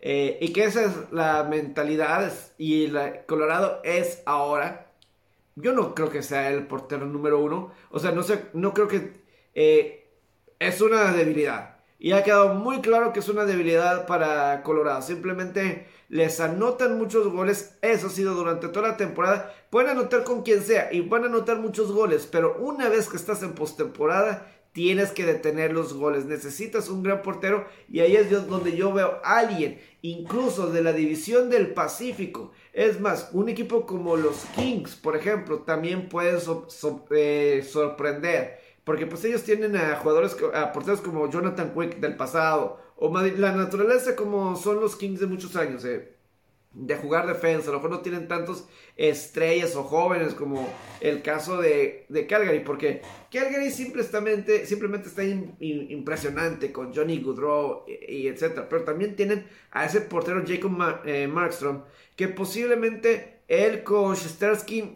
eh, 0.00 0.38
y 0.40 0.52
que 0.52 0.62
esa 0.62 0.84
es 0.84 0.92
la 1.10 1.42
mentalidad 1.42 2.32
y 2.58 2.92
Colorado 3.26 3.80
es 3.82 4.22
ahora. 4.24 4.92
Yo 5.56 5.72
no 5.72 5.96
creo 5.96 6.10
que 6.10 6.22
sea 6.22 6.48
el 6.48 6.68
portero 6.68 7.06
número 7.06 7.40
uno. 7.40 7.72
O 7.90 7.98
sea, 7.98 8.12
no 8.12 8.22
sé, 8.22 8.50
no 8.52 8.72
creo 8.72 8.86
que 8.86 9.14
eh, 9.56 10.08
es 10.60 10.80
una 10.80 11.12
debilidad. 11.12 11.78
Y 11.98 12.12
ha 12.12 12.22
quedado 12.22 12.54
muy 12.54 12.80
claro 12.82 13.12
que 13.12 13.18
es 13.18 13.28
una 13.28 13.44
debilidad 13.44 14.06
para 14.06 14.62
Colorado. 14.62 15.02
Simplemente 15.02 15.88
les 16.12 16.40
anotan 16.40 16.98
muchos 16.98 17.26
goles. 17.32 17.78
Eso 17.80 18.08
ha 18.08 18.10
sido 18.10 18.34
durante 18.34 18.68
toda 18.68 18.90
la 18.90 18.96
temporada. 18.98 19.54
Pueden 19.70 19.92
anotar 19.92 20.24
con 20.24 20.42
quien 20.42 20.62
sea 20.62 20.92
y 20.92 21.00
van 21.00 21.24
a 21.24 21.28
anotar 21.28 21.58
muchos 21.58 21.90
goles. 21.90 22.28
Pero 22.30 22.58
una 22.60 22.90
vez 22.90 23.08
que 23.08 23.16
estás 23.16 23.42
en 23.42 23.54
postemporada, 23.54 24.46
tienes 24.72 25.10
que 25.12 25.24
detener 25.24 25.72
los 25.72 25.94
goles. 25.94 26.26
Necesitas 26.26 26.90
un 26.90 27.02
gran 27.02 27.22
portero 27.22 27.66
y 27.88 28.00
ahí 28.00 28.14
es 28.14 28.30
donde 28.46 28.76
yo 28.76 28.92
veo 28.92 29.22
a 29.24 29.38
alguien, 29.38 29.80
incluso 30.02 30.66
de 30.66 30.82
la 30.82 30.92
división 30.92 31.48
del 31.48 31.72
Pacífico. 31.72 32.52
Es 32.74 33.00
más, 33.00 33.30
un 33.32 33.48
equipo 33.48 33.86
como 33.86 34.18
los 34.18 34.44
Kings, 34.54 34.96
por 34.96 35.16
ejemplo, 35.16 35.60
también 35.60 36.10
puede 36.10 36.38
eh, 37.12 37.66
sorprender. 37.66 38.60
Porque 38.84 39.06
pues 39.06 39.24
ellos 39.24 39.44
tienen 39.44 39.76
a 39.76 39.96
jugadores, 39.96 40.36
a 40.52 40.72
porteros 40.72 41.00
como 41.00 41.30
Jonathan 41.30 41.72
Quick 41.72 42.00
del 42.00 42.16
pasado. 42.16 42.78
O 43.04 43.12
la 43.12 43.52
naturaleza 43.52 44.14
como 44.14 44.54
son 44.56 44.80
los 44.80 44.96
Kings 44.96 45.20
de 45.20 45.26
muchos 45.26 45.56
años. 45.56 45.84
Eh 45.84 46.12
de 46.74 46.96
jugar 46.96 47.26
defensa. 47.26 47.68
A 47.68 47.72
lo 47.72 47.78
mejor 47.78 47.90
no 47.90 48.00
tienen 48.00 48.28
tantos 48.28 48.66
estrellas 48.96 49.76
o 49.76 49.84
jóvenes 49.84 50.34
como 50.34 50.68
el 51.00 51.22
caso 51.22 51.60
de, 51.60 52.06
Calgary. 52.28 52.60
Porque 52.60 53.02
Calgary 53.30 53.70
simplemente, 53.70 54.66
simplemente 54.66 55.08
está 55.08 55.22
impresionante 55.24 56.72
con 56.72 56.94
Johnny 56.94 57.20
Goodrow 57.20 57.84
y, 57.86 58.26
etcétera. 58.26 58.68
Pero 58.68 58.84
también 58.84 59.16
tienen 59.16 59.46
a 59.70 59.84
ese 59.84 60.00
portero 60.00 60.42
Jacob 60.46 60.72
eh, 61.04 61.26
Markstrom. 61.26 61.82
Que 62.16 62.28
posiblemente 62.28 63.40
él 63.48 63.82
con 63.82 64.16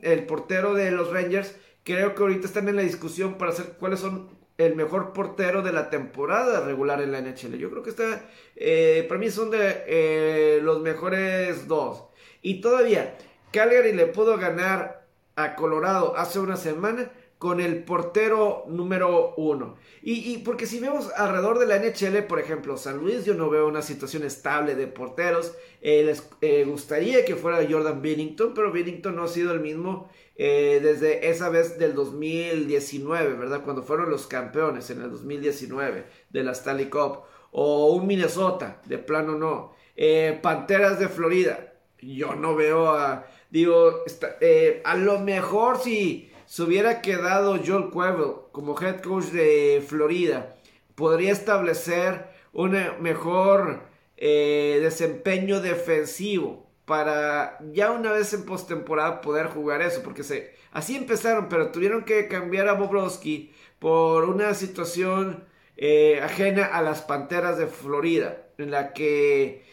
el 0.03 0.27
portero 0.27 0.75
de 0.75 0.91
los 0.91 1.13
Rangers, 1.13 1.57
creo 1.83 2.15
que 2.15 2.23
ahorita 2.23 2.47
están 2.47 2.69
en 2.69 2.77
la 2.77 2.83
discusión 2.83 3.35
para 3.35 3.53
hacer 3.53 3.77
cuáles 3.79 4.01
son 4.01 4.29
el 4.59 4.75
mejor 4.75 5.13
portero 5.13 5.63
de 5.63 5.73
la 5.73 5.91
temporada 5.91 6.61
regular 6.61 7.03
en 7.03 7.13
la 7.13 7.21
NHL. 7.21 7.59
Yo 7.59 7.71
creo 7.71 7.83
que 7.83 7.91
está, 7.91 8.29
eh, 8.55 9.05
para 9.09 9.21
mí 9.21 9.31
son 9.31 9.51
de 9.51 9.85
eh, 9.87 10.61
los 10.63 10.81
mejores 10.81 11.69
dos. 11.69 12.05
Y 12.43 12.61
todavía, 12.61 13.17
Calgary 13.53 13.93
le 13.93 14.07
pudo 14.07 14.39
ganar 14.39 15.07
a 15.37 15.57
Colorado 15.57 16.17
hace 16.17 16.39
una 16.39 16.57
semana 16.57 17.11
con 17.39 17.61
el 17.61 17.85
portero 17.85 18.65
número 18.67 19.35
uno. 19.37 19.77
Y, 20.03 20.39
porque 20.39 20.67
si 20.67 20.79
vemos 20.79 21.11
alrededor 21.17 21.59
de 21.59 21.67
la 21.67 21.79
NHL, 21.79 22.25
por 22.27 22.39
ejemplo, 22.39 22.77
San 22.77 22.99
Luis, 22.99 23.25
yo 23.25 23.35
no 23.35 23.51
veo 23.51 23.67
una 23.67 23.83
situación 23.83 24.23
estable 24.23 24.75
de 24.75 24.87
porteros. 24.87 25.53
Eh, 25.83 26.05
les 26.05 26.67
gustaría 26.67 27.25
que 27.25 27.35
fuera 27.35 27.67
Jordan 27.69 28.01
Bennington, 28.01 28.55
pero 28.55 28.73
Bennington 28.73 29.17
no 29.17 29.25
ha 29.25 29.29
sido 29.29 29.53
el 29.53 29.61
mismo 29.61 30.09
eh, 30.39 30.81
desde 30.83 31.31
esa 31.31 31.49
vez 31.49 31.79
del 31.79 31.95
2019, 31.95 33.35
¿verdad? 33.35 33.63
Cuando 33.65 33.83
fueron 33.83 34.11
los 34.11 34.27
campeones 34.27 34.91
en 34.91 35.01
el 35.01 35.11
2019 35.11 36.05
de 36.29 36.45
la 36.45 36.53
Stanley 36.53 36.91
Cup. 36.91 37.21
O 37.53 37.93
un 37.93 38.07
Minnesota, 38.07 38.83
de 38.85 38.99
plano 38.99 39.37
no. 39.37 39.75
Eh, 39.97 40.39
Panteras 40.43 40.99
de 40.99 41.09
Florida. 41.09 41.73
Yo 42.01 42.35
no 42.35 42.55
veo 42.55 42.91
a... 42.91 43.27
Digo, 43.51 44.05
eh, 44.41 44.83
a 44.85 44.95
lo 44.97 45.21
mejor 45.21 45.79
si 45.79 46.31
se 46.45 46.63
hubiera 46.63 47.01
quedado 47.01 47.59
Joel 47.65 47.89
Cuevel 47.89 48.33
como 48.53 48.79
head 48.79 49.01
coach 49.01 49.27
de 49.27 49.83
Florida, 49.87 50.55
podría 50.95 51.33
establecer 51.33 52.27
un 52.53 52.77
mejor 53.01 53.83
desempeño 54.17 55.61
defensivo 55.61 56.66
para 56.87 57.59
ya 57.73 57.91
una 57.91 58.13
vez 58.13 58.33
en 58.33 58.47
postemporada 58.47 59.21
poder 59.21 59.49
jugar 59.49 59.83
eso, 59.83 60.03
porque 60.03 60.23
se, 60.23 60.55
así 60.73 60.97
empezaron, 60.97 61.49
pero 61.49 61.73
tuvieron 61.73 62.05
que 62.05 62.29
cambiar 62.29 62.69
a 62.69 62.75
Bobrovsky 62.75 63.53
por 63.79 64.25
una 64.25 64.55
situación 64.55 65.45
eh, 65.77 66.21
ajena 66.23 66.65
a 66.65 66.81
las 66.83 67.03
Panteras 67.03 67.59
de 67.59 67.67
Florida, 67.67 68.47
en 68.57 68.71
la 68.71 68.93
que 68.93 69.65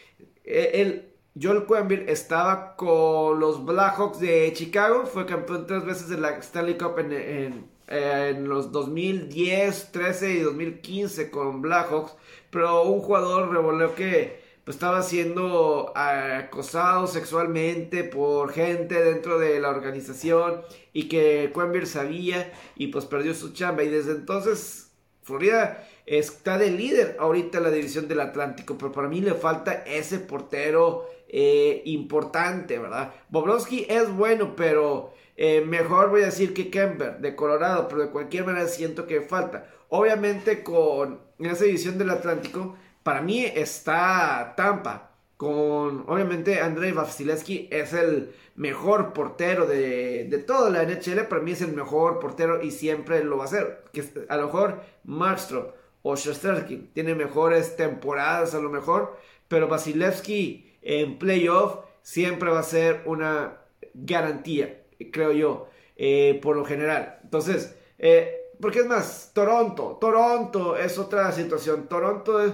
el 0.44 0.90
eh, 0.90 1.10
Joel 1.40 1.66
Quenville 1.66 2.10
estaba 2.10 2.76
con 2.76 3.40
los 3.40 3.64
Blackhawks 3.64 4.20
de 4.20 4.52
Chicago, 4.52 5.06
fue 5.06 5.24
campeón 5.24 5.66
tres 5.66 5.84
veces 5.84 6.08
de 6.08 6.18
la 6.18 6.30
Stanley 6.38 6.76
Cup 6.76 6.98
en, 6.98 7.12
en, 7.12 7.70
en 7.86 8.48
los 8.48 8.72
2010, 8.72 9.92
13 9.92 10.34
y 10.34 10.40
2015 10.40 11.30
con 11.30 11.62
Blackhawks, 11.62 12.16
pero 12.50 12.82
un 12.82 13.00
jugador 13.00 13.50
revolvió 13.52 13.94
que 13.94 14.43
pues 14.64 14.76
estaba 14.76 15.02
siendo 15.02 15.92
acosado 15.94 17.06
sexualmente 17.06 18.02
por 18.04 18.52
gente 18.52 19.02
dentro 19.02 19.38
de 19.38 19.60
la 19.60 19.68
organización 19.68 20.62
y 20.92 21.08
que 21.08 21.52
Quenville 21.54 21.86
sabía 21.86 22.52
y 22.76 22.88
pues 22.88 23.04
perdió 23.04 23.34
su 23.34 23.52
chamba 23.52 23.82
y 23.82 23.90
desde 23.90 24.12
entonces 24.12 24.90
Florida 25.22 25.86
está 26.06 26.58
de 26.58 26.70
líder 26.70 27.16
ahorita 27.18 27.58
en 27.58 27.64
la 27.64 27.70
división 27.70 28.08
del 28.08 28.20
Atlántico, 28.20 28.76
pero 28.78 28.92
para 28.92 29.08
mí 29.08 29.20
le 29.20 29.34
falta 29.34 29.72
ese 29.86 30.18
portero 30.18 31.08
eh, 31.28 31.82
importante, 31.86 32.78
¿verdad? 32.78 33.12
Bobrovsky 33.30 33.86
es 33.88 34.10
bueno, 34.10 34.54
pero 34.54 35.14
eh, 35.36 35.62
mejor 35.62 36.10
voy 36.10 36.22
a 36.22 36.26
decir 36.26 36.54
que 36.54 36.70
Kemper 36.70 37.18
de 37.18 37.34
Colorado, 37.34 37.88
pero 37.88 38.02
de 38.02 38.10
cualquier 38.10 38.44
manera 38.44 38.68
siento 38.68 39.06
que 39.06 39.22
falta. 39.22 39.66
Obviamente 39.88 40.62
con 40.62 41.20
esa 41.38 41.64
división 41.64 41.98
del 41.98 42.10
Atlántico 42.10 42.76
para 43.04 43.22
mí 43.22 43.44
está 43.44 44.54
Tampa. 44.56 45.12
Con, 45.36 46.04
obviamente, 46.08 46.60
Andrei 46.60 46.92
Vasilevsky 46.92 47.68
es 47.70 47.92
el 47.92 48.32
mejor 48.56 49.12
portero 49.12 49.66
de, 49.66 50.24
de 50.24 50.38
toda 50.38 50.70
la 50.70 50.82
NHL. 50.82 51.26
Para 51.28 51.42
mí 51.42 51.52
es 51.52 51.60
el 51.60 51.72
mejor 51.72 52.18
portero 52.18 52.62
y 52.62 52.72
siempre 52.72 53.22
lo 53.22 53.38
va 53.38 53.44
a 53.44 53.48
ser. 53.48 53.84
Que 53.92 54.04
a 54.28 54.36
lo 54.36 54.46
mejor 54.46 54.80
Markstrom 55.04 55.66
o 56.02 56.16
Shosterkin 56.16 56.90
tiene 56.92 57.14
mejores 57.14 57.76
temporadas, 57.76 58.54
a 58.54 58.60
lo 58.60 58.70
mejor. 58.70 59.16
Pero 59.48 59.68
Vasilevsky 59.68 60.78
en 60.82 61.18
playoff 61.18 61.78
siempre 62.02 62.50
va 62.50 62.60
a 62.60 62.64
ser 62.64 63.02
una 63.06 63.58
garantía, 63.94 64.82
creo 65.12 65.32
yo, 65.32 65.68
eh, 65.96 66.38
por 66.42 66.56
lo 66.56 66.64
general. 66.64 67.18
Entonces, 67.22 67.76
eh, 67.98 68.44
porque 68.60 68.80
es 68.80 68.86
más, 68.86 69.30
Toronto. 69.34 69.98
Toronto 70.00 70.76
es 70.76 70.98
otra 70.98 71.32
situación. 71.32 71.88
Toronto 71.88 72.42
es 72.42 72.52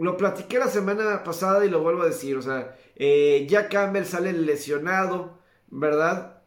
lo 0.00 0.16
platiqué 0.16 0.58
la 0.58 0.68
semana 0.68 1.22
pasada 1.24 1.64
y 1.64 1.70
lo 1.70 1.82
vuelvo 1.82 2.02
a 2.02 2.06
decir. 2.06 2.36
O 2.36 2.42
sea, 2.42 2.76
eh, 2.96 3.46
Jack 3.48 3.70
Campbell 3.70 4.04
sale 4.04 4.32
lesionado, 4.32 5.38
¿verdad? 5.68 6.42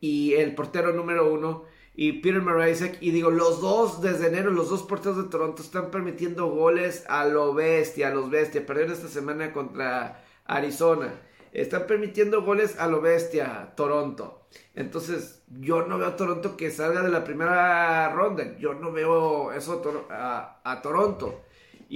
Y 0.00 0.34
el 0.34 0.54
portero 0.54 0.92
número 0.92 1.32
uno. 1.32 1.64
Y 1.94 2.20
Peter 2.20 2.40
Mrazek. 2.40 2.98
Y 3.00 3.10
digo, 3.10 3.30
los 3.30 3.60
dos 3.60 4.00
desde 4.00 4.28
enero, 4.28 4.50
los 4.50 4.70
dos 4.70 4.82
porteros 4.82 5.18
de 5.18 5.30
Toronto 5.30 5.62
están 5.62 5.90
permitiendo 5.90 6.46
goles 6.46 7.04
a 7.08 7.26
lo 7.26 7.54
bestia, 7.54 8.08
a 8.08 8.14
los 8.14 8.30
bestia. 8.30 8.64
Perdieron 8.66 8.92
esta 8.94 9.08
semana 9.08 9.52
contra 9.52 10.24
Arizona. 10.46 11.12
están 11.52 11.86
permitiendo 11.86 12.42
goles 12.42 12.78
a 12.78 12.88
lo 12.88 13.00
bestia 13.00 13.74
Toronto. 13.76 14.46
Entonces, 14.74 15.42
yo 15.48 15.86
no 15.86 15.98
veo 15.98 16.08
a 16.08 16.16
Toronto 16.16 16.56
que 16.56 16.70
salga 16.70 17.02
de 17.02 17.10
la 17.10 17.24
primera 17.24 18.08
ronda. 18.10 18.56
Yo 18.58 18.74
no 18.74 18.90
veo 18.90 19.52
eso 19.52 20.06
a, 20.10 20.60
a 20.64 20.82
Toronto. 20.82 21.42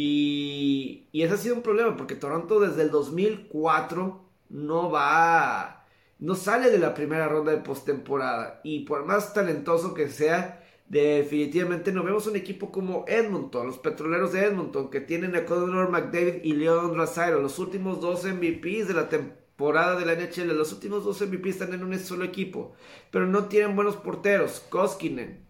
Y, 0.01 1.09
y 1.11 1.23
ese 1.23 1.35
ha 1.35 1.37
sido 1.39 1.57
un 1.57 1.63
problema 1.63 1.97
porque 1.97 2.15
Toronto 2.15 2.61
desde 2.61 2.83
el 2.83 2.93
2004 2.93 4.25
no 4.49 4.93
va, 4.93 5.87
no 6.21 6.37
sale 6.37 6.71
de 6.71 6.79
la 6.79 6.95
primera 6.95 7.27
ronda 7.27 7.51
de 7.51 7.59
postemporada. 7.63 8.61
Y 8.63 8.85
por 8.85 9.05
más 9.07 9.35
talentoso 9.35 9.95
que 9.95 10.09
sea, 10.09 10.65
definitivamente 10.89 11.91
no 11.91 12.05
vemos 12.05 12.29
un 12.29 12.37
equipo 12.37 12.71
como 12.71 13.07
Edmonton, 13.09 13.67
los 13.67 13.79
petroleros 13.79 14.33
de 14.33 14.45
Edmonton, 14.45 14.89
que 14.89 15.01
tienen 15.01 15.35
a 15.35 15.45
Conor 15.45 15.91
McDavid 15.91 16.45
y 16.45 16.53
Leon 16.53 16.93
Draisaitl, 16.93 17.43
los 17.43 17.59
últimos 17.59 18.01
dos 18.01 18.25
MVPs 18.25 18.87
de 18.87 18.95
la 18.95 19.09
temporada 19.09 19.99
de 19.99 20.07
la 20.07 20.15
NHL. 20.15 20.57
Los 20.57 20.73
últimos 20.73 21.03
dos 21.03 21.21
MVPs 21.21 21.49
están 21.49 21.75
en 21.75 21.83
un 21.83 21.99
solo 21.99 22.25
equipo, 22.25 22.73
pero 23.11 23.27
no 23.27 23.47
tienen 23.47 23.75
buenos 23.75 23.97
porteros. 23.97 24.61
Koskinen, 24.71 25.45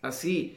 así. 0.00 0.56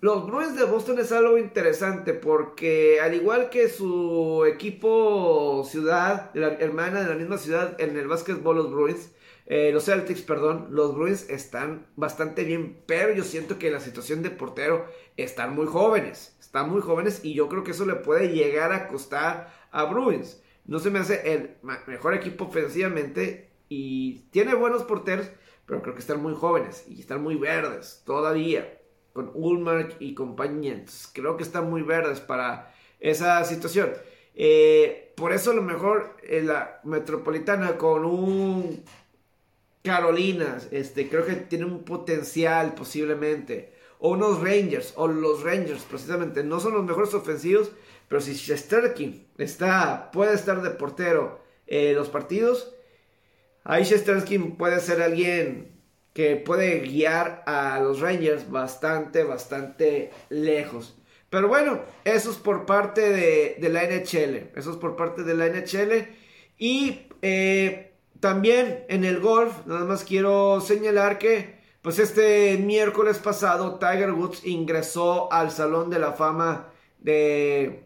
Los 0.00 0.24
Bruins 0.28 0.54
de 0.54 0.66
Boston 0.66 1.00
es 1.00 1.10
algo 1.10 1.36
interesante 1.36 2.14
porque 2.14 3.00
al 3.00 3.12
igual 3.12 3.50
que 3.50 3.68
su 3.68 4.44
equipo 4.46 5.64
ciudad, 5.68 6.30
la 6.34 6.46
hermana 6.46 7.02
de 7.02 7.08
la 7.08 7.16
misma 7.16 7.38
ciudad 7.38 7.80
en 7.80 7.96
el 7.96 8.06
básquetbol, 8.06 8.54
los 8.54 8.70
Bruins, 8.70 9.10
eh, 9.46 9.72
los 9.72 9.86
Celtics, 9.86 10.22
perdón, 10.22 10.68
los 10.70 10.94
Bruins 10.94 11.28
están 11.28 11.88
bastante 11.96 12.44
bien, 12.44 12.84
pero 12.86 13.12
yo 13.14 13.24
siento 13.24 13.58
que 13.58 13.72
la 13.72 13.80
situación 13.80 14.22
de 14.22 14.30
portero 14.30 14.86
están 15.16 15.56
muy 15.56 15.66
jóvenes, 15.66 16.36
están 16.38 16.70
muy 16.70 16.80
jóvenes 16.80 17.24
y 17.24 17.34
yo 17.34 17.48
creo 17.48 17.64
que 17.64 17.72
eso 17.72 17.84
le 17.84 17.96
puede 17.96 18.28
llegar 18.28 18.72
a 18.72 18.86
costar 18.86 19.52
a 19.72 19.84
Bruins. 19.86 20.40
No 20.66 20.78
se 20.78 20.90
me 20.90 21.00
hace 21.00 21.34
el 21.34 21.56
mejor 21.88 22.14
equipo 22.14 22.44
ofensivamente 22.44 23.50
y 23.68 24.20
tiene 24.30 24.54
buenos 24.54 24.84
porteros, 24.84 25.28
pero 25.66 25.82
creo 25.82 25.94
que 25.94 26.00
están 26.00 26.22
muy 26.22 26.34
jóvenes 26.34 26.84
y 26.86 27.00
están 27.00 27.24
muy 27.24 27.34
verdes 27.34 28.02
todavía 28.06 28.78
con 29.14 29.30
Ulmark 29.32 29.96
y 30.00 30.12
compañía. 30.12 30.84
creo 31.14 31.38
que 31.38 31.44
están 31.44 31.70
muy 31.70 31.82
verdes 31.82 32.20
para 32.20 32.74
esa 33.00 33.42
situación. 33.44 33.92
Eh, 34.34 35.12
por 35.16 35.32
eso 35.32 35.52
a 35.52 35.54
lo 35.54 35.62
mejor 35.62 36.16
en 36.24 36.48
la 36.48 36.80
metropolitana 36.82 37.78
con 37.78 38.04
un 38.04 38.84
Carolina, 39.82 40.58
este, 40.72 41.08
creo 41.08 41.24
que 41.24 41.34
tiene 41.36 41.64
un 41.64 41.84
potencial 41.84 42.74
posiblemente. 42.74 43.72
O 44.00 44.10
unos 44.10 44.42
Rangers, 44.42 44.92
o 44.96 45.06
los 45.06 45.42
Rangers 45.44 45.82
precisamente, 45.84 46.42
no 46.42 46.58
son 46.58 46.74
los 46.74 46.84
mejores 46.84 47.14
ofensivos, 47.14 47.70
pero 48.08 48.20
si 48.20 48.34
Shesterkin 48.34 49.28
está, 49.38 50.10
puede 50.10 50.34
estar 50.34 50.60
de 50.60 50.70
portero 50.70 51.40
en 51.66 51.94
los 51.94 52.08
partidos, 52.08 52.74
ahí 53.62 53.84
Shesterkin 53.84 54.56
puede 54.56 54.80
ser 54.80 55.00
alguien 55.00 55.73
que 56.14 56.36
puede 56.36 56.78
guiar 56.80 57.42
a 57.44 57.80
los 57.80 58.00
Rangers 58.00 58.48
bastante, 58.50 59.24
bastante 59.24 60.10
lejos. 60.30 60.96
Pero 61.28 61.48
bueno, 61.48 61.80
eso 62.04 62.30
es 62.30 62.36
por 62.36 62.64
parte 62.64 63.10
de, 63.10 63.68
la 63.68 63.82
NHL. 63.82 64.52
Eso 64.56 64.70
es 64.70 64.76
por 64.76 64.94
parte 64.94 65.24
de 65.24 65.34
la 65.34 65.48
NHL. 65.48 66.06
Y 66.56 67.08
eh, 67.20 67.92
también 68.20 68.84
en 68.88 69.04
el 69.04 69.18
golf, 69.18 69.66
nada 69.66 69.84
más 69.84 70.04
quiero 70.04 70.60
señalar 70.60 71.18
que, 71.18 71.58
pues 71.82 71.98
este 71.98 72.56
miércoles 72.58 73.18
pasado, 73.18 73.80
Tiger 73.80 74.12
Woods 74.12 74.46
ingresó 74.46 75.32
al 75.32 75.50
Salón 75.50 75.90
de 75.90 75.98
la 75.98 76.12
Fama 76.12 76.72
de, 77.00 77.82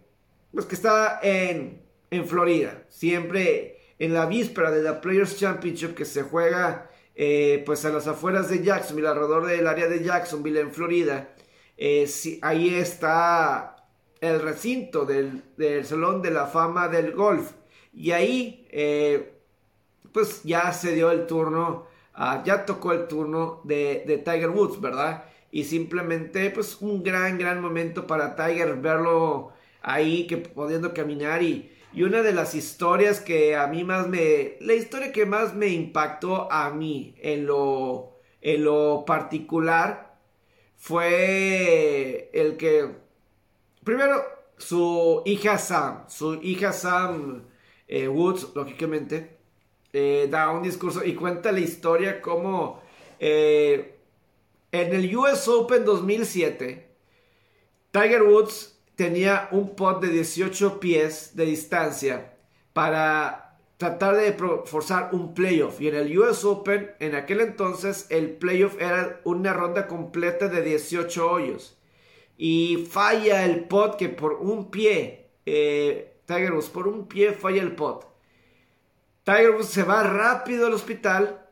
pues 0.52 0.66
que 0.66 0.74
está 0.74 1.18
en, 1.22 1.82
en 2.10 2.26
Florida. 2.26 2.82
Siempre 2.90 3.94
en 3.98 4.12
la 4.12 4.26
víspera 4.26 4.70
de 4.70 4.82
la 4.82 5.00
Players 5.00 5.38
Championship 5.38 5.94
que 5.94 6.05
se 6.05 6.22
juega 6.22 6.88
eh, 7.20 7.65
pues 7.66 7.85
a 7.85 7.90
las 7.90 8.07
afueras 8.07 8.49
de 8.49 8.62
Jacksonville, 8.62 9.09
alrededor 9.09 9.47
del 9.47 9.66
área 9.66 9.89
de 9.89 10.05
Jacksonville 10.05 10.61
en 10.61 10.73
Florida, 10.73 11.35
eh, 11.77 12.09
ahí 12.43 12.73
está 12.73 13.74
el 14.20 14.40
recinto 14.40 15.05
del, 15.05 15.43
Salón 15.85 16.23
de 16.23 16.31
la 16.31 16.47
Fama 16.47 16.86
del 16.86 17.11
Golf. 17.11 17.55
Y 17.93 18.12
ahí, 18.12 18.69
eh, 18.70 19.32
pues 20.12 20.45
ya 20.45 20.73
se 20.73 20.95
dio 20.95 21.11
el 21.11 21.27
turno, 21.27 21.89
ah, 22.15 22.45
ya 22.47 22.65
tocó 22.65 22.93
el 22.93 23.09
turno 23.09 23.62
de, 23.65 24.05
de, 24.07 24.19
Tiger 24.19 24.51
Woods, 24.51 24.81
¿verdad? 24.81 25.24
Y 25.51 25.65
simplemente, 25.65 26.51
pues 26.51 26.77
un 26.81 27.03
gran, 27.03 27.36
gran 27.36 27.61
momento 27.61 28.07
para 28.07 28.36
Tiger 28.36 28.77
verlo 28.77 29.53
ahí, 29.82 30.28
que 30.28 30.36
pudiendo 30.36 30.95
caminar 30.95 31.43
y 31.43 31.73
y 31.93 32.02
una 32.02 32.23
de 32.23 32.32
las 32.32 32.55
historias 32.55 33.20
que 33.20 33.56
a 33.56 33.66
mí 33.66 33.85
más 33.85 34.09
me... 34.09 34.56
La 34.60 34.74
historia 34.74 35.12
que 35.12 35.27
más 35.27 35.55
me 35.55 35.69
impactó 35.69 36.51
a 36.52 36.70
mí 36.70 37.15
en 37.20 37.47
lo, 37.47 38.19
en 38.40 38.65
lo 38.65 39.05
particular 39.06 40.19
fue 40.77 42.31
el 42.32 42.56
que... 42.56 42.94
Primero, 43.85 44.23
su 44.59 45.23
hija 45.24 45.59
Sam. 45.59 46.05
Su 46.09 46.35
hija 46.43 46.73
Sam 46.73 47.44
eh, 47.86 48.06
Woods, 48.06 48.48
lógicamente, 48.55 49.39
eh, 49.93 50.28
da 50.31 50.51
un 50.51 50.62
discurso 50.62 51.05
y 51.05 51.15
cuenta 51.15 51.52
la 51.52 51.60
historia 51.60 52.20
como... 52.20 52.82
Eh, 53.19 53.94
en 54.70 54.94
el 54.94 55.16
US 55.16 55.48
Open 55.48 55.85
2007, 55.85 56.86
Tiger 57.90 58.23
Woods 58.23 58.77
tenía 58.99 59.47
un 59.53 59.77
pot 59.77 60.03
de 60.03 60.09
18 60.09 60.81
pies 60.81 61.37
de 61.37 61.45
distancia 61.45 62.33
para 62.73 63.57
tratar 63.77 64.16
de 64.16 64.33
forzar 64.65 65.11
un 65.12 65.35
playoff. 65.35 65.81
Y 65.81 65.87
en 65.87 65.95
el 65.95 66.19
US 66.19 66.45
Open, 66.45 66.91
en 66.99 67.15
aquel 67.15 67.41
entonces, 67.41 68.09
el 68.11 68.31
playoff 68.31 68.75
era 68.81 69.20
una 69.23 69.53
ronda 69.53 69.87
completa 69.87 70.49
de 70.49 70.62
18 70.62 71.31
hoyos. 71.31 71.79
Y 72.37 72.89
falla 72.91 73.45
el 73.45 73.69
pot 73.69 73.97
que 73.97 74.09
por 74.09 74.33
un 74.33 74.69
pie, 74.69 75.29
eh, 75.47 76.16
Tiger 76.27 76.55
Woods, 76.55 76.69
por 76.69 76.89
un 76.89 77.07
pie 77.07 77.33
falla 77.35 77.62
el 77.62 77.77
pot. 77.77 78.05
Tiger 79.23 79.53
Woods 79.53 79.69
se 79.69 79.85
va 79.85 80.03
rápido 80.03 80.66
al 80.66 80.75
hospital, 80.75 81.47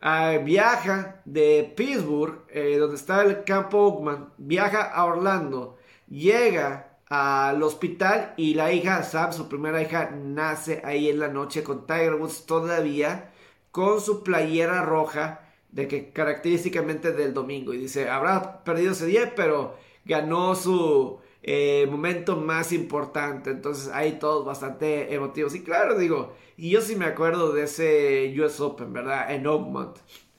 ah, 0.00 0.36
viaja 0.44 1.22
de 1.24 1.72
Pittsburgh, 1.76 2.44
eh, 2.48 2.76
donde 2.76 2.96
está 2.96 3.22
el 3.22 3.44
campo 3.44 3.78
Oakman, 3.86 4.32
viaja 4.36 4.82
a 4.82 5.04
Orlando, 5.04 5.78
llega 6.08 6.87
al 7.08 7.62
hospital 7.62 8.34
y 8.36 8.54
la 8.54 8.72
hija 8.72 9.02
Sam, 9.02 9.32
su 9.32 9.48
primera 9.48 9.80
hija, 9.80 10.10
nace 10.10 10.82
ahí 10.84 11.08
en 11.08 11.20
la 11.20 11.28
noche 11.28 11.62
con 11.62 11.86
Tiger 11.86 12.14
Woods 12.14 12.46
todavía 12.46 13.30
con 13.70 14.00
su 14.00 14.22
playera 14.22 14.82
roja 14.82 15.40
de 15.70 15.88
que 15.88 16.10
característicamente 16.10 17.12
del 17.12 17.34
domingo. 17.34 17.72
Y 17.72 17.78
dice 17.78 18.08
habrá 18.10 18.62
perdido 18.64 18.92
ese 18.92 19.06
día 19.06 19.32
pero 19.34 19.76
ganó 20.04 20.54
su 20.54 21.18
eh, 21.42 21.86
momento 21.90 22.36
más 22.36 22.72
importante 22.72 23.50
entonces 23.50 23.90
ahí 23.92 24.18
todos 24.18 24.44
bastante 24.44 25.14
emotivos. 25.14 25.54
Y 25.54 25.62
claro 25.62 25.98
digo 25.98 26.34
y 26.56 26.70
yo 26.70 26.80
sí 26.80 26.96
me 26.96 27.06
acuerdo 27.06 27.52
de 27.52 27.64
ese 27.64 28.34
US 28.38 28.60
Open 28.60 28.92
verdad 28.92 29.30
en 29.32 29.46
Oakmont. 29.46 29.96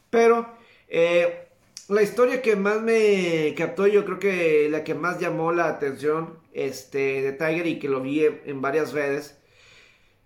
Pero 0.10 0.48
eh, 0.88 1.49
la 1.90 2.04
historia 2.04 2.44
que 2.44 2.56
más 2.56 2.82
me 2.82 3.56
captó, 3.58 3.88
yo 3.88 4.06
creo 4.06 4.20
que 4.20 4.70
la 4.70 4.84
que 4.84 4.94
más 4.94 5.20
llamó 5.20 5.52
la 5.52 5.68
atención 5.68 6.38
este, 6.54 7.24
de 7.24 7.32
Tiger 7.32 7.66
y 7.66 7.80
que 7.80 7.90
lo 7.90 8.00
vi 8.02 8.24
en, 8.24 8.62
varias 8.62 8.94
redes, 8.94 9.40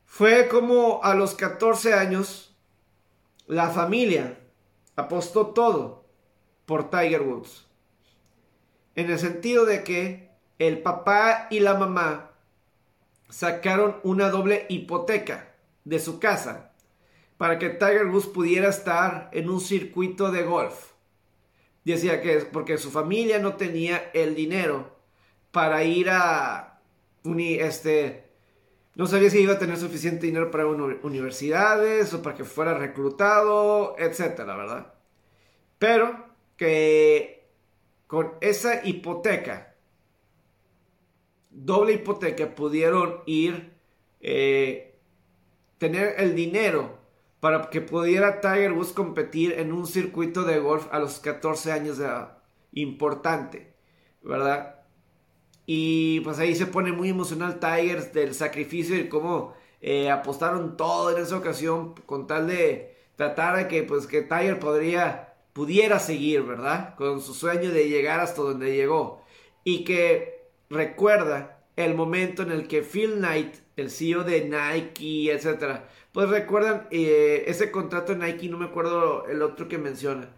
fue 0.06 0.50
como 0.50 1.02
a 1.04 1.16
los 1.16 1.36
14 1.36 1.94
años 1.94 2.54
la 3.48 3.70
familia 3.70 4.40
apostó 4.98 5.48
todo 5.48 6.06
por 6.66 6.90
Tiger 6.90 7.22
Woods. 7.22 7.66
En 8.96 9.10
el 9.10 9.18
sentido 9.18 9.66
de 9.66 9.86
que 9.86 10.32
el 10.60 10.82
papá 10.82 11.48
y 11.50 11.62
la 11.62 11.76
mamá 11.76 12.32
sacaron 13.30 14.02
una 14.04 14.30
doble 14.30 14.66
hipoteca 14.68 15.56
de 15.86 16.00
su 16.00 16.20
casa 16.20 16.74
para 17.38 17.58
que 17.58 17.70
Tiger 17.70 18.08
Woods 18.08 18.28
pudiera 18.28 18.68
estar 18.68 19.30
en 19.32 19.50
un 19.50 19.62
circuito 19.62 20.30
de 20.30 20.44
golf 20.44 20.93
decía 21.92 22.22
que 22.22 22.36
es 22.36 22.46
porque 22.46 22.78
su 22.78 22.92
familia 22.92 23.40
no 23.40 23.56
tenía 23.56 24.12
el 24.14 24.36
dinero 24.36 24.96
para 25.52 25.84
ir 25.84 26.10
a 26.10 26.80
este 27.24 28.24
no 28.96 29.08
sabía 29.08 29.30
si 29.30 29.40
iba 29.40 29.54
a 29.54 29.60
tener 29.60 29.78
suficiente 29.78 30.28
dinero 30.28 30.52
para 30.52 30.68
universidades 30.68 32.14
o 32.14 32.22
para 32.22 32.36
que 32.36 32.44
fuera 32.44 32.76
reclutado, 32.76 33.96
etcétera, 33.98 34.56
¿verdad? 34.56 34.94
Pero 35.80 36.28
que 36.58 37.50
con 38.06 38.34
esa 38.42 38.86
hipoteca, 38.88 39.76
doble 41.50 41.94
hipoteca, 41.94 42.54
pudieron 42.54 43.22
ir, 43.26 43.74
eh, 44.22 45.00
tener 45.80 46.14
el 46.20 46.36
dinero 46.36 47.00
para 47.44 47.70
que 47.70 47.82
pudiera 47.82 48.40
Tiger 48.40 48.72
Woods 48.72 48.94
competir 48.94 49.52
en 49.60 49.74
un 49.74 49.86
circuito 49.86 50.44
de 50.44 50.60
golf 50.60 50.88
a 50.94 51.00
los 51.00 51.20
14 51.20 51.74
años 51.74 51.98
de 51.98 52.06
edad. 52.06 52.38
Importante, 52.72 53.74
¿verdad? 54.22 54.80
Y 55.66 56.22
pues 56.22 56.40
ahí 56.40 56.56
se 56.56 56.68
pone 56.68 56.94
muy 56.94 57.10
emocional 57.10 57.60
Tiger 57.60 58.14
del 58.14 58.34
sacrificio 58.34 58.96
y 58.96 59.10
cómo 59.10 59.56
eh, 59.82 60.10
apostaron 60.10 60.78
todo 60.78 61.14
en 61.14 61.22
esa 61.22 61.36
ocasión 61.36 61.96
con 62.06 62.28
tal 62.28 62.48
de 62.48 62.96
tratar 63.18 63.58
de 63.58 63.68
que 63.68 63.84
pues 63.84 64.08
que 64.08 64.22
Tiger 64.22 64.58
podría 64.58 65.34
pudiera 65.52 66.00
seguir, 66.00 66.44
¿verdad? 66.44 66.96
Con 66.96 67.20
su 67.20 67.34
sueño 67.34 67.72
de 67.72 67.90
llegar 67.90 68.22
hasta 68.22 68.42
donde 68.42 68.74
llegó 68.74 69.22
y 69.66 69.84
que 69.84 70.48
recuerda 70.70 71.62
el 71.76 71.94
momento 71.94 72.42
en 72.42 72.54
el 72.54 72.70
que 72.70 72.84
Phil 72.84 73.16
Knight, 73.16 73.56
el 73.76 73.90
CEO 73.90 74.24
de 74.24 74.46
Nike, 74.46 75.32
etcétera, 75.32 75.88
pues 76.12 76.30
recuerdan 76.30 76.88
eh, 76.92 77.46
ese 77.48 77.72
contrato 77.72 78.14
de 78.14 78.26
Nike, 78.26 78.50
no 78.50 78.58
me 78.58 78.66
acuerdo 78.66 79.26
el 79.28 79.42
otro 79.42 79.68
que 79.68 79.78
menciona, 79.78 80.30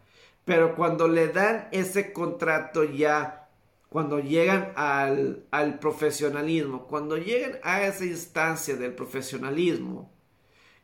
pero 0.46 0.76
cuando 0.76 1.08
le 1.08 1.28
dan 1.30 1.68
ese 1.72 2.14
contrato 2.14 2.84
ya, 2.84 3.50
cuando 3.90 4.20
llegan 4.20 4.74
al, 4.76 5.46
al 5.52 5.80
profesionalismo, 5.80 6.88
cuando 6.88 7.18
llegan 7.18 7.60
a 7.64 7.86
esa 7.86 8.06
instancia 8.06 8.76
del 8.76 8.94
profesionalismo, 8.94 10.16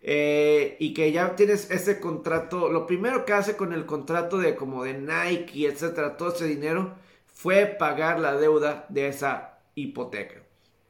eh, 0.03 0.78
y 0.80 0.94
que 0.94 1.11
ya 1.11 1.36
tienes 1.36 1.69
ese 1.69 1.99
contrato, 1.99 2.69
lo 2.69 2.88
primero 2.88 3.23
que 3.23 3.34
hace 3.34 3.56
con 3.56 3.72
el 3.72 3.86
contrato 3.86 4.40
de 4.40 4.56
como 4.56 4.84
de 4.84 4.95
Nike, 4.95 5.68
etcétera, 5.68 6.18
todo 6.18 6.34
ese 6.34 6.45
dinero, 6.48 6.95
fue 7.28 7.65
pagar 7.68 8.19
la 8.19 8.36
deuda 8.36 8.86
de 8.90 9.07
esa 9.07 9.60
hipoteca. 9.76 10.44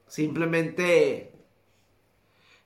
Simplemente 0.07 1.30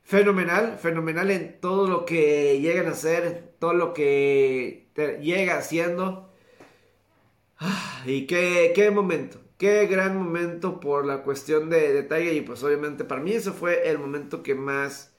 fenomenal, 0.06 0.78
fenomenal 0.80 1.32
en 1.32 1.60
todo 1.60 1.88
lo 1.88 2.06
que 2.06 2.62
llegan 2.62 2.88
a 2.88 2.92
hacer, 2.92 3.54
todo 3.60 3.74
lo 3.74 3.94
que 3.94 4.88
llega 5.22 5.58
haciendo. 5.58 6.32
Ah, 7.58 8.04
y 8.06 8.28
qué, 8.28 8.72
qué 8.76 8.92
momento, 8.92 9.40
qué 9.58 9.88
gran 9.88 10.16
momento 10.18 10.80
por 10.80 11.06
la 11.06 11.24
cuestión 11.24 11.70
de, 11.70 11.92
de 11.92 12.04
Tiger. 12.04 12.34
Y 12.34 12.42
pues 12.42 12.64
obviamente 12.64 13.04
para 13.04 13.22
mí 13.22 13.34
ese 13.34 13.52
fue 13.52 13.90
el 13.90 13.98
momento 14.00 14.44
que 14.44 14.56
más 14.56 15.14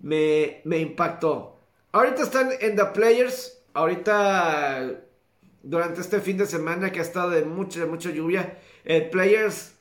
me, 0.00 0.60
me 0.64 0.78
impactó. 0.78 1.58
Ahorita 1.92 2.22
están 2.22 2.50
en 2.60 2.76
The 2.76 2.84
Players. 2.86 3.64
Ahorita 3.72 5.02
durante 5.62 6.00
este 6.00 6.20
fin 6.20 6.38
de 6.38 6.46
semana 6.46 6.92
que 6.92 7.00
ha 7.00 7.02
estado 7.02 7.30
de 7.30 7.44
mucha, 7.44 7.86
mucha 7.86 8.10
lluvia. 8.10 8.58
El 8.84 9.10
Players, 9.10 9.75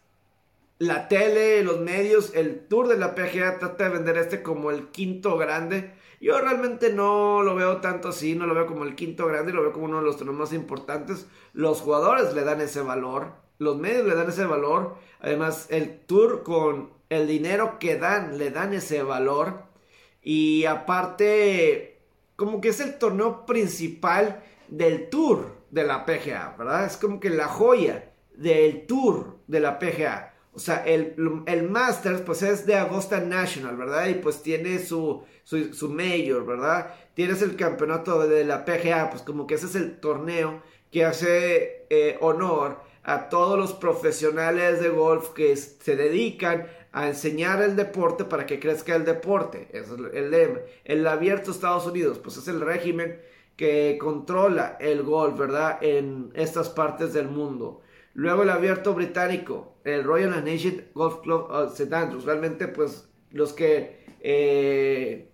la 0.77 1.07
tele, 1.07 1.64
los 1.64 1.80
medios, 1.80 2.34
el 2.35 2.68
tour 2.68 2.88
de 2.88 2.97
la 2.97 3.15
PGA 3.15 3.60
trata 3.60 3.85
de 3.85 3.89
vender 3.91 4.18
este 4.18 4.43
como 4.43 4.72
el 4.72 4.89
quinto 4.89 5.38
grande. 5.38 5.93
Yo 6.19 6.39
realmente 6.39 6.91
no 6.91 7.43
lo 7.43 7.56
veo 7.56 7.77
tanto 7.81 8.10
así, 8.10 8.35
no 8.35 8.45
lo 8.45 8.56
veo 8.56 8.65
como 8.65 8.84
el 8.84 8.95
quinto 8.95 9.27
grande, 9.27 9.53
lo 9.53 9.61
veo 9.61 9.72
como 9.73 9.85
uno 9.85 9.99
de 9.99 10.06
los 10.06 10.18
torneos 10.18 10.38
más 10.38 10.53
importantes. 10.53 11.27
Los 11.53 11.81
jugadores 11.81 12.34
le 12.34 12.43
dan 12.43 12.61
ese 12.61 12.81
valor, 12.81 13.34
los 13.57 13.77
medios 13.77 14.06
le 14.06 14.15
dan 14.15 14.30
ese 14.30 14.45
valor. 14.45 14.95
Además, 15.19 15.68
el 15.69 15.99
tour 16.02 16.43
con 16.43 16.91
el 17.10 17.27
dinero 17.27 17.80
que 17.80 17.97
dan, 17.97 18.38
le 18.38 18.52
dan 18.52 18.73
ese 18.73 19.03
valor. 19.03 19.64
Y 20.22 20.65
aparte, 20.65 22.02
como 22.35 22.60
que 22.60 22.69
es 22.69 22.80
el 22.80 22.97
torneo 22.97 23.45
principal 23.45 24.43
del 24.68 25.10
tour 25.10 25.56
de 25.69 25.84
la 25.84 26.06
PGA, 26.06 26.56
¿verdad? 26.57 26.85
Es 26.85 26.97
como 26.97 27.19
que 27.19 27.30
la 27.30 27.47
joya 27.47 28.11
del 28.35 28.85
tour 28.88 29.38
de 29.47 29.60
la 29.60 29.80
PGA. 29.80 30.34
O 30.56 30.60
sea, 30.60 30.86
el, 30.86 31.15
el 31.48 31.69
Masters 31.69 32.22
pues 32.22 32.41
es 32.41 32.65
de 32.65 32.77
Augusta 32.77 33.19
National, 33.19 33.76
¿verdad? 33.76 34.07
Y 34.07 34.15
pues 34.15 34.41
tiene 34.41 34.80
su, 34.80 35.23
su, 35.44 35.90
mayor, 35.90 36.45
¿verdad? 36.45 36.94
Tienes 37.14 37.41
el 37.41 37.57
campeonato 37.57 38.26
de 38.26 38.45
la 38.45 38.64
PGA, 38.64 39.10
pues 39.10 39.22
como 39.22 39.45
que 39.48 39.56
ese 39.56 39.65
es 39.65 39.76
el 39.76 39.99
torneo 39.99 40.61
que 40.91 41.03
hace 41.03 41.86
eh, 41.90 42.18
honor 42.22 42.80
a 43.03 43.27
todos 43.27 43.60
los 43.60 43.73
profesionales 43.73 44.80
de 44.82 44.90
golf 44.90 45.30
que 45.30 45.56
se 45.57 45.95
dedican 45.95 46.68
a 46.94 47.10
enseñar 47.10 47.61
el 47.61 47.76
deporte 47.76 48.23
para 48.23 48.45
que 48.45 48.60
crezca 48.60 48.95
el 48.95 49.03
deporte. 49.03 49.68
es 49.73 49.90
el 49.90 50.32
lema. 50.32 50.60
El 50.86 51.06
abierto 51.06 51.52
Estados 51.52 51.86
Unidos, 51.86 52.19
pues 52.19 52.38
es 52.38 52.48
el 52.48 52.61
régimen 52.61 53.19
que 53.57 53.98
controla 53.99 54.77
el 54.80 55.03
golf, 55.03 55.38
¿verdad? 55.38 55.77
En 55.82 56.32
estas 56.34 56.69
partes 56.69 57.14
del 57.14 57.27
mundo. 57.27 57.82
Luego 58.14 58.44
el 58.44 58.49
abierto 58.49 58.94
británico, 58.94 59.74
el 59.85 60.03
Royal 60.03 60.43
Nation 60.43 60.83
Golf 60.93 61.21
Club 61.21 61.47
of 61.49 61.71
St. 61.79 61.95
Andrews. 61.95 62.25
Realmente, 62.25 62.67
pues, 62.67 63.07
los 63.31 63.53
que 63.53 64.03
eh, 64.19 65.31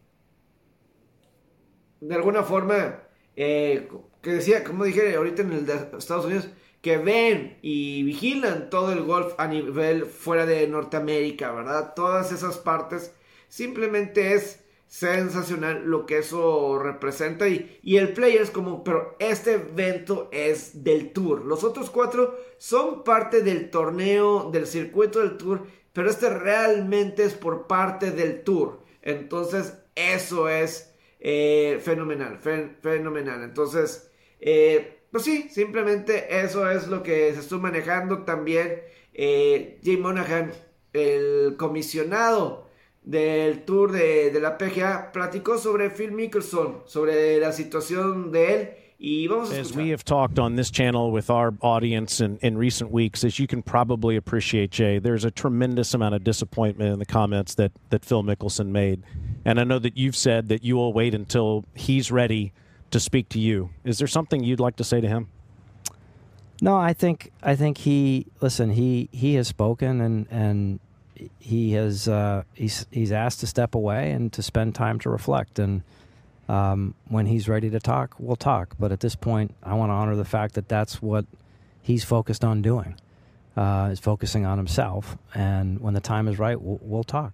de 2.01 2.15
alguna 2.15 2.43
forma, 2.43 3.03
eh, 3.35 3.87
que 4.21 4.31
decía, 4.31 4.63
como 4.63 4.83
dije 4.83 5.15
ahorita 5.15 5.43
en 5.43 5.53
el 5.53 5.65
de 5.65 5.75
Estados 5.97 6.25
Unidos, 6.25 6.49
que 6.81 6.97
ven 6.97 7.57
y 7.61 8.03
vigilan 8.03 8.69
todo 8.69 8.91
el 8.91 9.03
golf 9.03 9.33
a 9.37 9.47
nivel 9.47 10.05
fuera 10.05 10.45
de 10.45 10.67
Norteamérica, 10.67 11.51
¿verdad? 11.51 11.93
Todas 11.95 12.31
esas 12.31 12.57
partes 12.57 13.15
simplemente 13.47 14.33
es 14.33 14.60
sensacional 14.91 15.85
lo 15.85 16.05
que 16.05 16.17
eso 16.17 16.77
representa 16.77 17.47
y, 17.47 17.79
y 17.81 17.95
el 17.95 18.13
es 18.21 18.51
como, 18.51 18.83
pero 18.83 19.15
este 19.19 19.53
evento 19.53 20.27
es 20.33 20.83
del 20.83 21.13
tour. 21.13 21.45
Los 21.45 21.63
otros 21.63 21.89
cuatro 21.89 22.37
son 22.57 23.05
parte 23.05 23.41
del 23.41 23.69
torneo, 23.69 24.51
del 24.51 24.67
circuito 24.67 25.19
del 25.19 25.37
tour, 25.37 25.65
pero 25.93 26.09
este 26.09 26.29
realmente 26.29 27.23
es 27.23 27.33
por 27.33 27.67
parte 27.67 28.11
del 28.11 28.43
tour. 28.43 28.81
Entonces, 29.01 29.77
eso 29.95 30.49
es 30.49 30.93
eh, 31.21 31.79
fenomenal, 31.81 32.39
fenomenal. 32.81 33.43
Entonces, 33.43 34.11
eh, 34.41 35.03
pues 35.09 35.23
sí, 35.23 35.47
simplemente 35.49 36.41
eso 36.43 36.69
es 36.69 36.89
lo 36.89 37.01
que 37.01 37.33
se 37.33 37.39
está 37.39 37.55
manejando 37.55 38.23
también. 38.23 38.81
Eh, 39.13 39.79
Jay 39.85 39.95
Monahan, 39.95 40.51
el 40.91 41.55
comisionado 41.57 42.69
del 43.03 43.63
tour 43.65 43.91
de, 43.91 44.29
de, 44.29 44.39
la 44.39 44.57
PGA 44.57 45.11
platicó 45.11 45.57
sobre 45.57 45.89
Phil 45.89 46.11
Mickelson, 46.11 46.81
sobre 46.85 47.39
la 47.39 47.51
situación 47.51 48.31
de 48.31 48.53
él. 48.53 48.69
Y 49.03 49.25
vamos 49.27 49.51
a 49.51 49.59
as 49.59 49.73
we 49.73 49.89
have 49.89 50.05
talked 50.05 50.37
on 50.37 50.55
this 50.55 50.69
channel 50.69 51.11
with 51.11 51.31
our 51.31 51.55
audience 51.61 52.21
in, 52.21 52.37
in 52.43 52.55
recent 52.55 52.91
weeks, 52.91 53.23
as 53.23 53.39
you 53.39 53.47
can 53.47 53.63
probably 53.63 54.15
appreciate, 54.15 54.69
Jay, 54.69 54.99
there's 54.99 55.25
a 55.25 55.31
tremendous 55.31 55.95
amount 55.95 56.13
of 56.13 56.23
disappointment 56.23 56.93
in 56.93 56.99
the 56.99 57.05
comments 57.05 57.55
that, 57.55 57.71
that 57.89 58.05
Phil 58.05 58.21
Mickelson 58.21 58.67
made. 58.67 59.01
And 59.43 59.59
I 59.59 59.63
know 59.63 59.79
that 59.79 59.97
you've 59.97 60.15
said 60.15 60.49
that 60.49 60.63
you 60.63 60.75
will 60.75 60.93
wait 60.93 61.15
until 61.15 61.65
he's 61.73 62.11
ready 62.11 62.53
to 62.91 62.99
speak 62.99 63.29
to 63.29 63.39
you. 63.39 63.71
Is 63.83 63.97
there 63.97 64.07
something 64.07 64.43
you'd 64.43 64.59
like 64.59 64.75
to 64.75 64.83
say 64.83 65.01
to 65.01 65.07
him? 65.07 65.29
No, 66.61 66.77
I 66.77 66.93
think 66.93 67.31
I 67.41 67.55
think 67.55 67.79
he 67.79 68.27
listen. 68.39 68.69
He 68.69 69.09
he 69.11 69.33
has 69.33 69.47
spoken 69.47 69.99
and 69.99 70.27
and 70.29 70.79
he 71.39 71.73
has 71.73 72.07
uh, 72.07 72.43
he's 72.53 72.85
he's 72.91 73.11
asked 73.11 73.39
to 73.41 73.47
step 73.47 73.75
away 73.75 74.11
and 74.11 74.31
to 74.33 74.41
spend 74.41 74.75
time 74.75 74.99
to 74.99 75.09
reflect. 75.09 75.59
And 75.59 75.83
um, 76.47 76.95
when 77.07 77.25
he's 77.25 77.47
ready 77.47 77.69
to 77.69 77.79
talk, 77.79 78.15
we'll 78.19 78.35
talk. 78.35 78.75
But 78.79 78.91
at 78.91 78.99
this 78.99 79.15
point, 79.15 79.55
I 79.63 79.73
want 79.73 79.89
to 79.89 79.93
honor 79.93 80.15
the 80.15 80.25
fact 80.25 80.55
that 80.55 80.67
that's 80.67 81.01
what 81.01 81.25
he's 81.81 82.03
focused 82.03 82.43
on 82.43 82.61
doing. 82.61 82.95
Uh, 83.55 83.89
is 83.91 83.99
focusing 83.99 84.45
on 84.45 84.57
himself, 84.57 85.17
and 85.35 85.79
when 85.81 85.93
the 85.93 85.99
time 85.99 86.29
is 86.29 86.39
right, 86.39 86.61
we'll, 86.61 86.79
we'll 86.81 87.03
talk. 87.03 87.33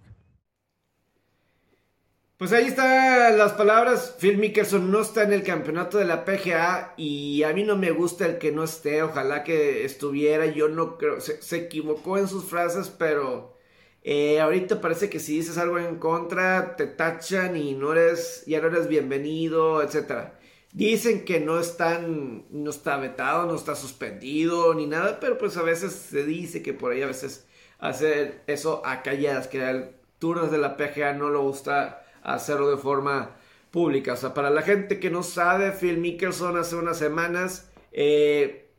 Pues 2.38 2.52
ahí 2.52 2.66
están 2.68 3.36
las 3.36 3.52
palabras. 3.54 4.14
Phil 4.18 4.38
Mickelson 4.38 4.92
no 4.92 5.00
está 5.00 5.24
en 5.24 5.32
el 5.32 5.42
campeonato 5.42 5.98
de 5.98 6.04
la 6.04 6.24
PGA 6.24 6.94
y 6.96 7.42
a 7.42 7.52
mí 7.52 7.64
no 7.64 7.76
me 7.76 7.90
gusta 7.90 8.26
el 8.26 8.38
que 8.38 8.52
no 8.52 8.62
esté. 8.62 9.02
Ojalá 9.02 9.42
que 9.42 9.84
estuviera. 9.84 10.46
Yo 10.46 10.68
no 10.68 10.98
creo. 10.98 11.20
Se, 11.20 11.42
se 11.42 11.56
equivocó 11.56 12.16
en 12.16 12.28
sus 12.28 12.44
frases, 12.44 12.90
pero 12.90 13.57
eh, 14.02 14.40
ahorita 14.40 14.80
parece 14.80 15.10
que 15.10 15.18
si 15.18 15.36
dices 15.36 15.58
algo 15.58 15.78
en 15.78 15.96
contra, 15.96 16.76
te 16.76 16.86
tachan 16.86 17.56
y 17.56 17.74
no 17.74 17.92
eres, 17.92 18.44
ya 18.46 18.60
no 18.60 18.68
eres 18.68 18.88
bienvenido, 18.88 19.82
etc. 19.82 20.30
Dicen 20.72 21.24
que 21.24 21.40
no 21.40 21.58
están, 21.58 22.46
no 22.50 22.70
está 22.70 22.96
vetado, 22.96 23.46
no 23.46 23.54
está 23.54 23.74
suspendido 23.74 24.74
ni 24.74 24.86
nada, 24.86 25.18
pero 25.20 25.38
pues 25.38 25.56
a 25.56 25.62
veces 25.62 25.92
se 25.92 26.24
dice 26.24 26.62
que 26.62 26.72
por 26.74 26.92
ahí 26.92 27.02
a 27.02 27.06
veces 27.06 27.46
hacer 27.78 28.42
eso 28.46 28.82
a 28.84 29.02
calladas, 29.02 29.48
que 29.48 29.68
el 29.68 29.90
turno 30.18 30.46
de 30.46 30.58
la 30.58 30.76
PGA 30.76 31.14
no 31.14 31.30
lo 31.30 31.42
gusta 31.42 32.04
hacerlo 32.22 32.70
de 32.70 32.76
forma 32.76 33.36
pública. 33.70 34.14
O 34.14 34.16
sea, 34.16 34.34
para 34.34 34.50
la 34.50 34.62
gente 34.62 35.00
que 35.00 35.10
no 35.10 35.22
sabe, 35.22 35.72
Phil 35.72 35.98
Mickelson 35.98 36.56
hace 36.56 36.76
unas 36.76 36.98
semanas 36.98 37.70
eh, 37.92 38.70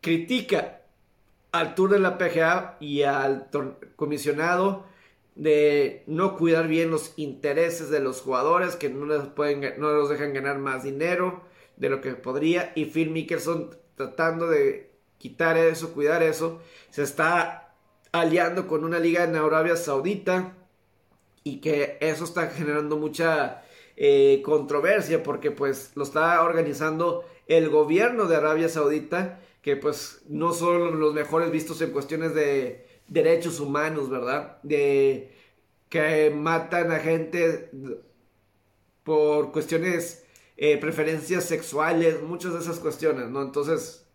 critica 0.00 0.75
al 1.52 1.74
Tour 1.74 1.90
de 1.90 1.98
la 1.98 2.18
PGA 2.18 2.76
y 2.80 3.02
al 3.02 3.48
comisionado 3.96 4.84
de 5.34 6.02
no 6.06 6.36
cuidar 6.36 6.66
bien 6.66 6.90
los 6.90 7.12
intereses 7.16 7.90
de 7.90 8.00
los 8.00 8.22
jugadores, 8.22 8.76
que 8.76 8.88
no 8.88 9.06
les, 9.06 9.26
pueden, 9.28 9.78
no 9.78 9.92
los 9.92 10.08
dejan 10.08 10.32
ganar 10.32 10.58
más 10.58 10.82
dinero 10.82 11.42
de 11.76 11.90
lo 11.90 12.00
que 12.00 12.14
podría. 12.14 12.72
Y 12.74 12.86
Phil 12.86 13.10
Mickelson 13.10 13.76
tratando 13.96 14.48
de 14.48 14.90
quitar 15.18 15.56
eso, 15.56 15.92
cuidar 15.92 16.22
eso, 16.22 16.60
se 16.90 17.02
está 17.02 17.74
aliando 18.12 18.66
con 18.66 18.84
una 18.84 18.98
liga 18.98 19.24
en 19.24 19.36
Arabia 19.36 19.76
Saudita 19.76 20.54
y 21.44 21.60
que 21.60 21.98
eso 22.00 22.24
está 22.24 22.48
generando 22.48 22.96
mucha 22.96 23.62
eh, 23.96 24.42
controversia 24.44 25.22
porque 25.22 25.50
pues 25.50 25.92
lo 25.94 26.02
está 26.02 26.42
organizando 26.42 27.24
el 27.46 27.68
gobierno 27.68 28.26
de 28.26 28.36
Arabia 28.36 28.68
Saudita 28.68 29.40
que 29.66 29.74
pues 29.76 30.22
no 30.28 30.52
son 30.52 31.00
los 31.00 31.12
mejores 31.12 31.50
vistos 31.50 31.80
en 31.80 31.90
cuestiones 31.90 32.36
de 32.36 32.86
derechos 33.08 33.58
humanos, 33.58 34.08
¿verdad? 34.08 34.58
De 34.62 35.34
que 35.88 36.30
matan 36.30 36.92
a 36.92 37.00
gente 37.00 37.68
por 39.02 39.50
cuestiones, 39.50 40.24
eh, 40.56 40.78
preferencias 40.78 41.46
sexuales, 41.46 42.22
muchas 42.22 42.52
de 42.52 42.60
esas 42.60 42.78
cuestiones, 42.78 43.28
¿no? 43.28 43.42
Entonces, 43.42 44.06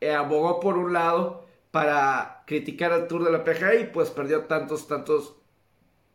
eh, 0.00 0.10
abogó 0.12 0.58
por 0.58 0.76
un 0.76 0.92
lado 0.92 1.46
para 1.70 2.42
criticar 2.44 2.90
al 2.90 3.06
Tour 3.06 3.22
de 3.22 3.30
la 3.30 3.44
PGA 3.44 3.76
y 3.76 3.86
pues 3.92 4.10
perdió 4.10 4.46
tantos, 4.46 4.88
tantos 4.88 5.36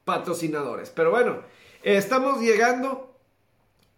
patrocinadores. 0.03 0.89
Pero 0.89 1.11
bueno, 1.11 1.43
estamos 1.81 2.41
llegando 2.41 3.15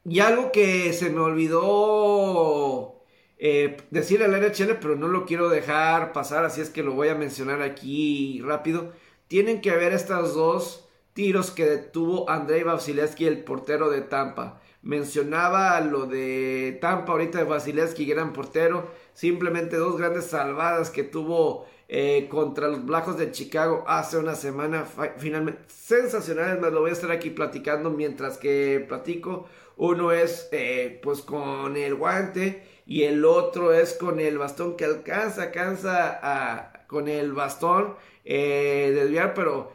y 0.05 0.19
algo 0.19 0.51
que 0.51 0.93
se 0.93 1.09
me 1.09 1.21
olvidó 1.21 3.00
eh, 3.43 3.77
decir 3.89 4.21
al 4.21 4.39
NHL, 4.39 4.77
pero 4.79 4.95
no 4.95 5.07
lo 5.07 5.25
quiero 5.25 5.49
dejar 5.49 6.13
pasar, 6.13 6.45
así 6.45 6.61
es 6.61 6.69
que 6.69 6.83
lo 6.83 6.93
voy 6.93 7.07
a 7.07 7.15
mencionar 7.15 7.63
aquí 7.63 8.39
rápido. 8.45 8.93
Tienen 9.27 9.61
que 9.61 9.71
ver 9.71 9.93
estos 9.93 10.35
dos 10.35 10.87
tiros 11.13 11.49
que 11.49 11.65
detuvo 11.65 12.29
Andrei 12.29 12.61
Vasilevsky, 12.61 13.25
el 13.25 13.43
portero 13.43 13.89
de 13.89 14.01
Tampa. 14.01 14.61
Mencionaba 14.83 15.81
lo 15.81 16.05
de 16.05 16.77
Tampa 16.81 17.13
ahorita 17.13 17.39
de 17.39 17.45
Vasilevsky, 17.45 18.05
gran 18.05 18.31
portero. 18.31 18.91
Simplemente 19.15 19.75
dos 19.75 19.97
grandes 19.97 20.25
salvadas 20.25 20.91
que 20.91 21.03
tuvo 21.03 21.65
eh, 21.87 22.27
contra 22.29 22.67
los 22.67 22.85
Blacos 22.85 23.17
de 23.17 23.31
Chicago 23.31 23.83
hace 23.87 24.17
una 24.17 24.35
semana. 24.35 24.85
Finalmente, 25.17 25.63
sensacionales. 25.67 26.61
Me 26.61 26.69
lo 26.69 26.81
voy 26.81 26.91
a 26.91 26.93
estar 26.93 27.09
aquí 27.09 27.31
platicando 27.31 27.89
mientras 27.89 28.37
que 28.37 28.85
platico. 28.87 29.47
Uno 29.77 30.11
es 30.11 30.47
eh, 30.51 30.99
pues 31.01 31.21
con 31.21 31.75
el 31.75 31.95
guante 31.95 32.69
y 32.91 33.05
el 33.05 33.23
otro 33.23 33.73
es 33.73 33.93
con 33.93 34.19
el 34.19 34.37
bastón 34.37 34.75
que 34.75 34.83
alcanza, 34.83 35.43
alcanza 35.43 36.19
a, 36.21 36.85
con 36.87 37.07
el 37.07 37.31
bastón 37.31 37.95
eh, 38.25 38.91
desviar, 38.93 39.33
pero 39.33 39.71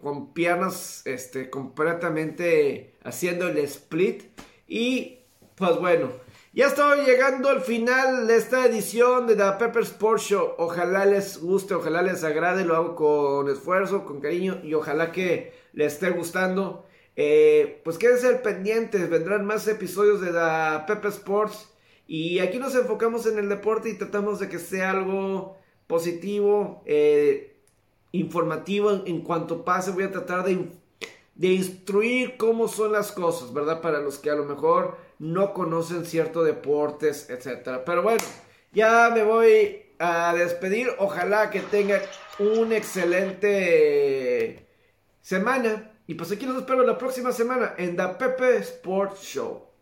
con 0.00 0.32
piernas 0.32 1.02
este, 1.04 1.50
completamente 1.50 2.94
haciendo 3.04 3.48
el 3.48 3.58
split. 3.58 4.22
Y 4.66 5.18
pues 5.54 5.76
bueno, 5.76 6.12
ya 6.54 6.68
estoy 6.68 7.04
llegando 7.04 7.50
al 7.50 7.60
final 7.60 8.26
de 8.26 8.36
esta 8.36 8.64
edición 8.64 9.26
de 9.26 9.36
la 9.36 9.58
Pepper 9.58 9.82
Sports 9.82 10.22
Show. 10.22 10.54
Ojalá 10.56 11.04
les 11.04 11.36
guste, 11.36 11.74
ojalá 11.74 12.00
les 12.00 12.24
agrade, 12.24 12.64
lo 12.64 12.74
hago 12.74 12.94
con 12.94 13.50
esfuerzo, 13.50 14.06
con 14.06 14.22
cariño 14.22 14.60
y 14.64 14.72
ojalá 14.72 15.12
que 15.12 15.52
les 15.74 15.92
esté 15.92 16.08
gustando. 16.08 16.86
Eh, 17.16 17.80
pues 17.84 17.96
quédense 17.98 18.32
pendientes, 18.36 19.08
vendrán 19.08 19.46
más 19.46 19.68
episodios 19.68 20.20
de 20.20 20.32
la 20.32 20.84
Pepper 20.86 21.10
Sports. 21.10 21.68
Y 22.06 22.40
aquí 22.40 22.58
nos 22.58 22.74
enfocamos 22.74 23.26
en 23.26 23.38
el 23.38 23.48
deporte 23.48 23.88
y 23.88 23.94
tratamos 23.94 24.38
de 24.40 24.48
que 24.48 24.58
sea 24.58 24.90
algo 24.90 25.56
positivo, 25.86 26.82
eh, 26.86 27.56
informativo 28.12 28.90
en, 29.06 29.22
cuanto 29.22 29.64
pase. 29.64 29.92
Voy 29.92 30.04
a 30.04 30.10
tratar 30.10 30.44
de, 30.44 30.68
instruir 31.40 32.36
cómo 32.36 32.68
son 32.68 32.92
las 32.92 33.12
cosas, 33.12 33.52
¿verdad? 33.54 33.80
Para 33.80 34.00
los 34.00 34.18
que 34.18 34.30
a 34.30 34.34
lo 34.34 34.44
mejor 34.44 34.98
no 35.18 35.54
conocen 35.54 36.04
ciertos 36.04 36.44
deportes, 36.44 37.30
etcétera. 37.30 37.84
Pero 37.84 38.02
bueno, 38.02 38.22
ya 38.72 39.10
me 39.14 39.24
voy 39.24 39.82
a 39.98 40.34
despedir. 40.34 40.88
Ojalá 40.98 41.50
que 41.50 41.60
tengan 41.60 42.02
una 42.38 42.76
excelente 42.76 44.66
semana. 45.22 45.93
Y 46.06 46.14
pues 46.14 46.30
aquí 46.32 46.44
los 46.44 46.58
espero 46.58 46.84
la 46.84 46.98
próxima 46.98 47.32
semana 47.32 47.74
en 47.78 47.96
The 47.96 48.08
Pepe 48.18 48.56
Sports 48.58 49.22
Show. 49.22 49.73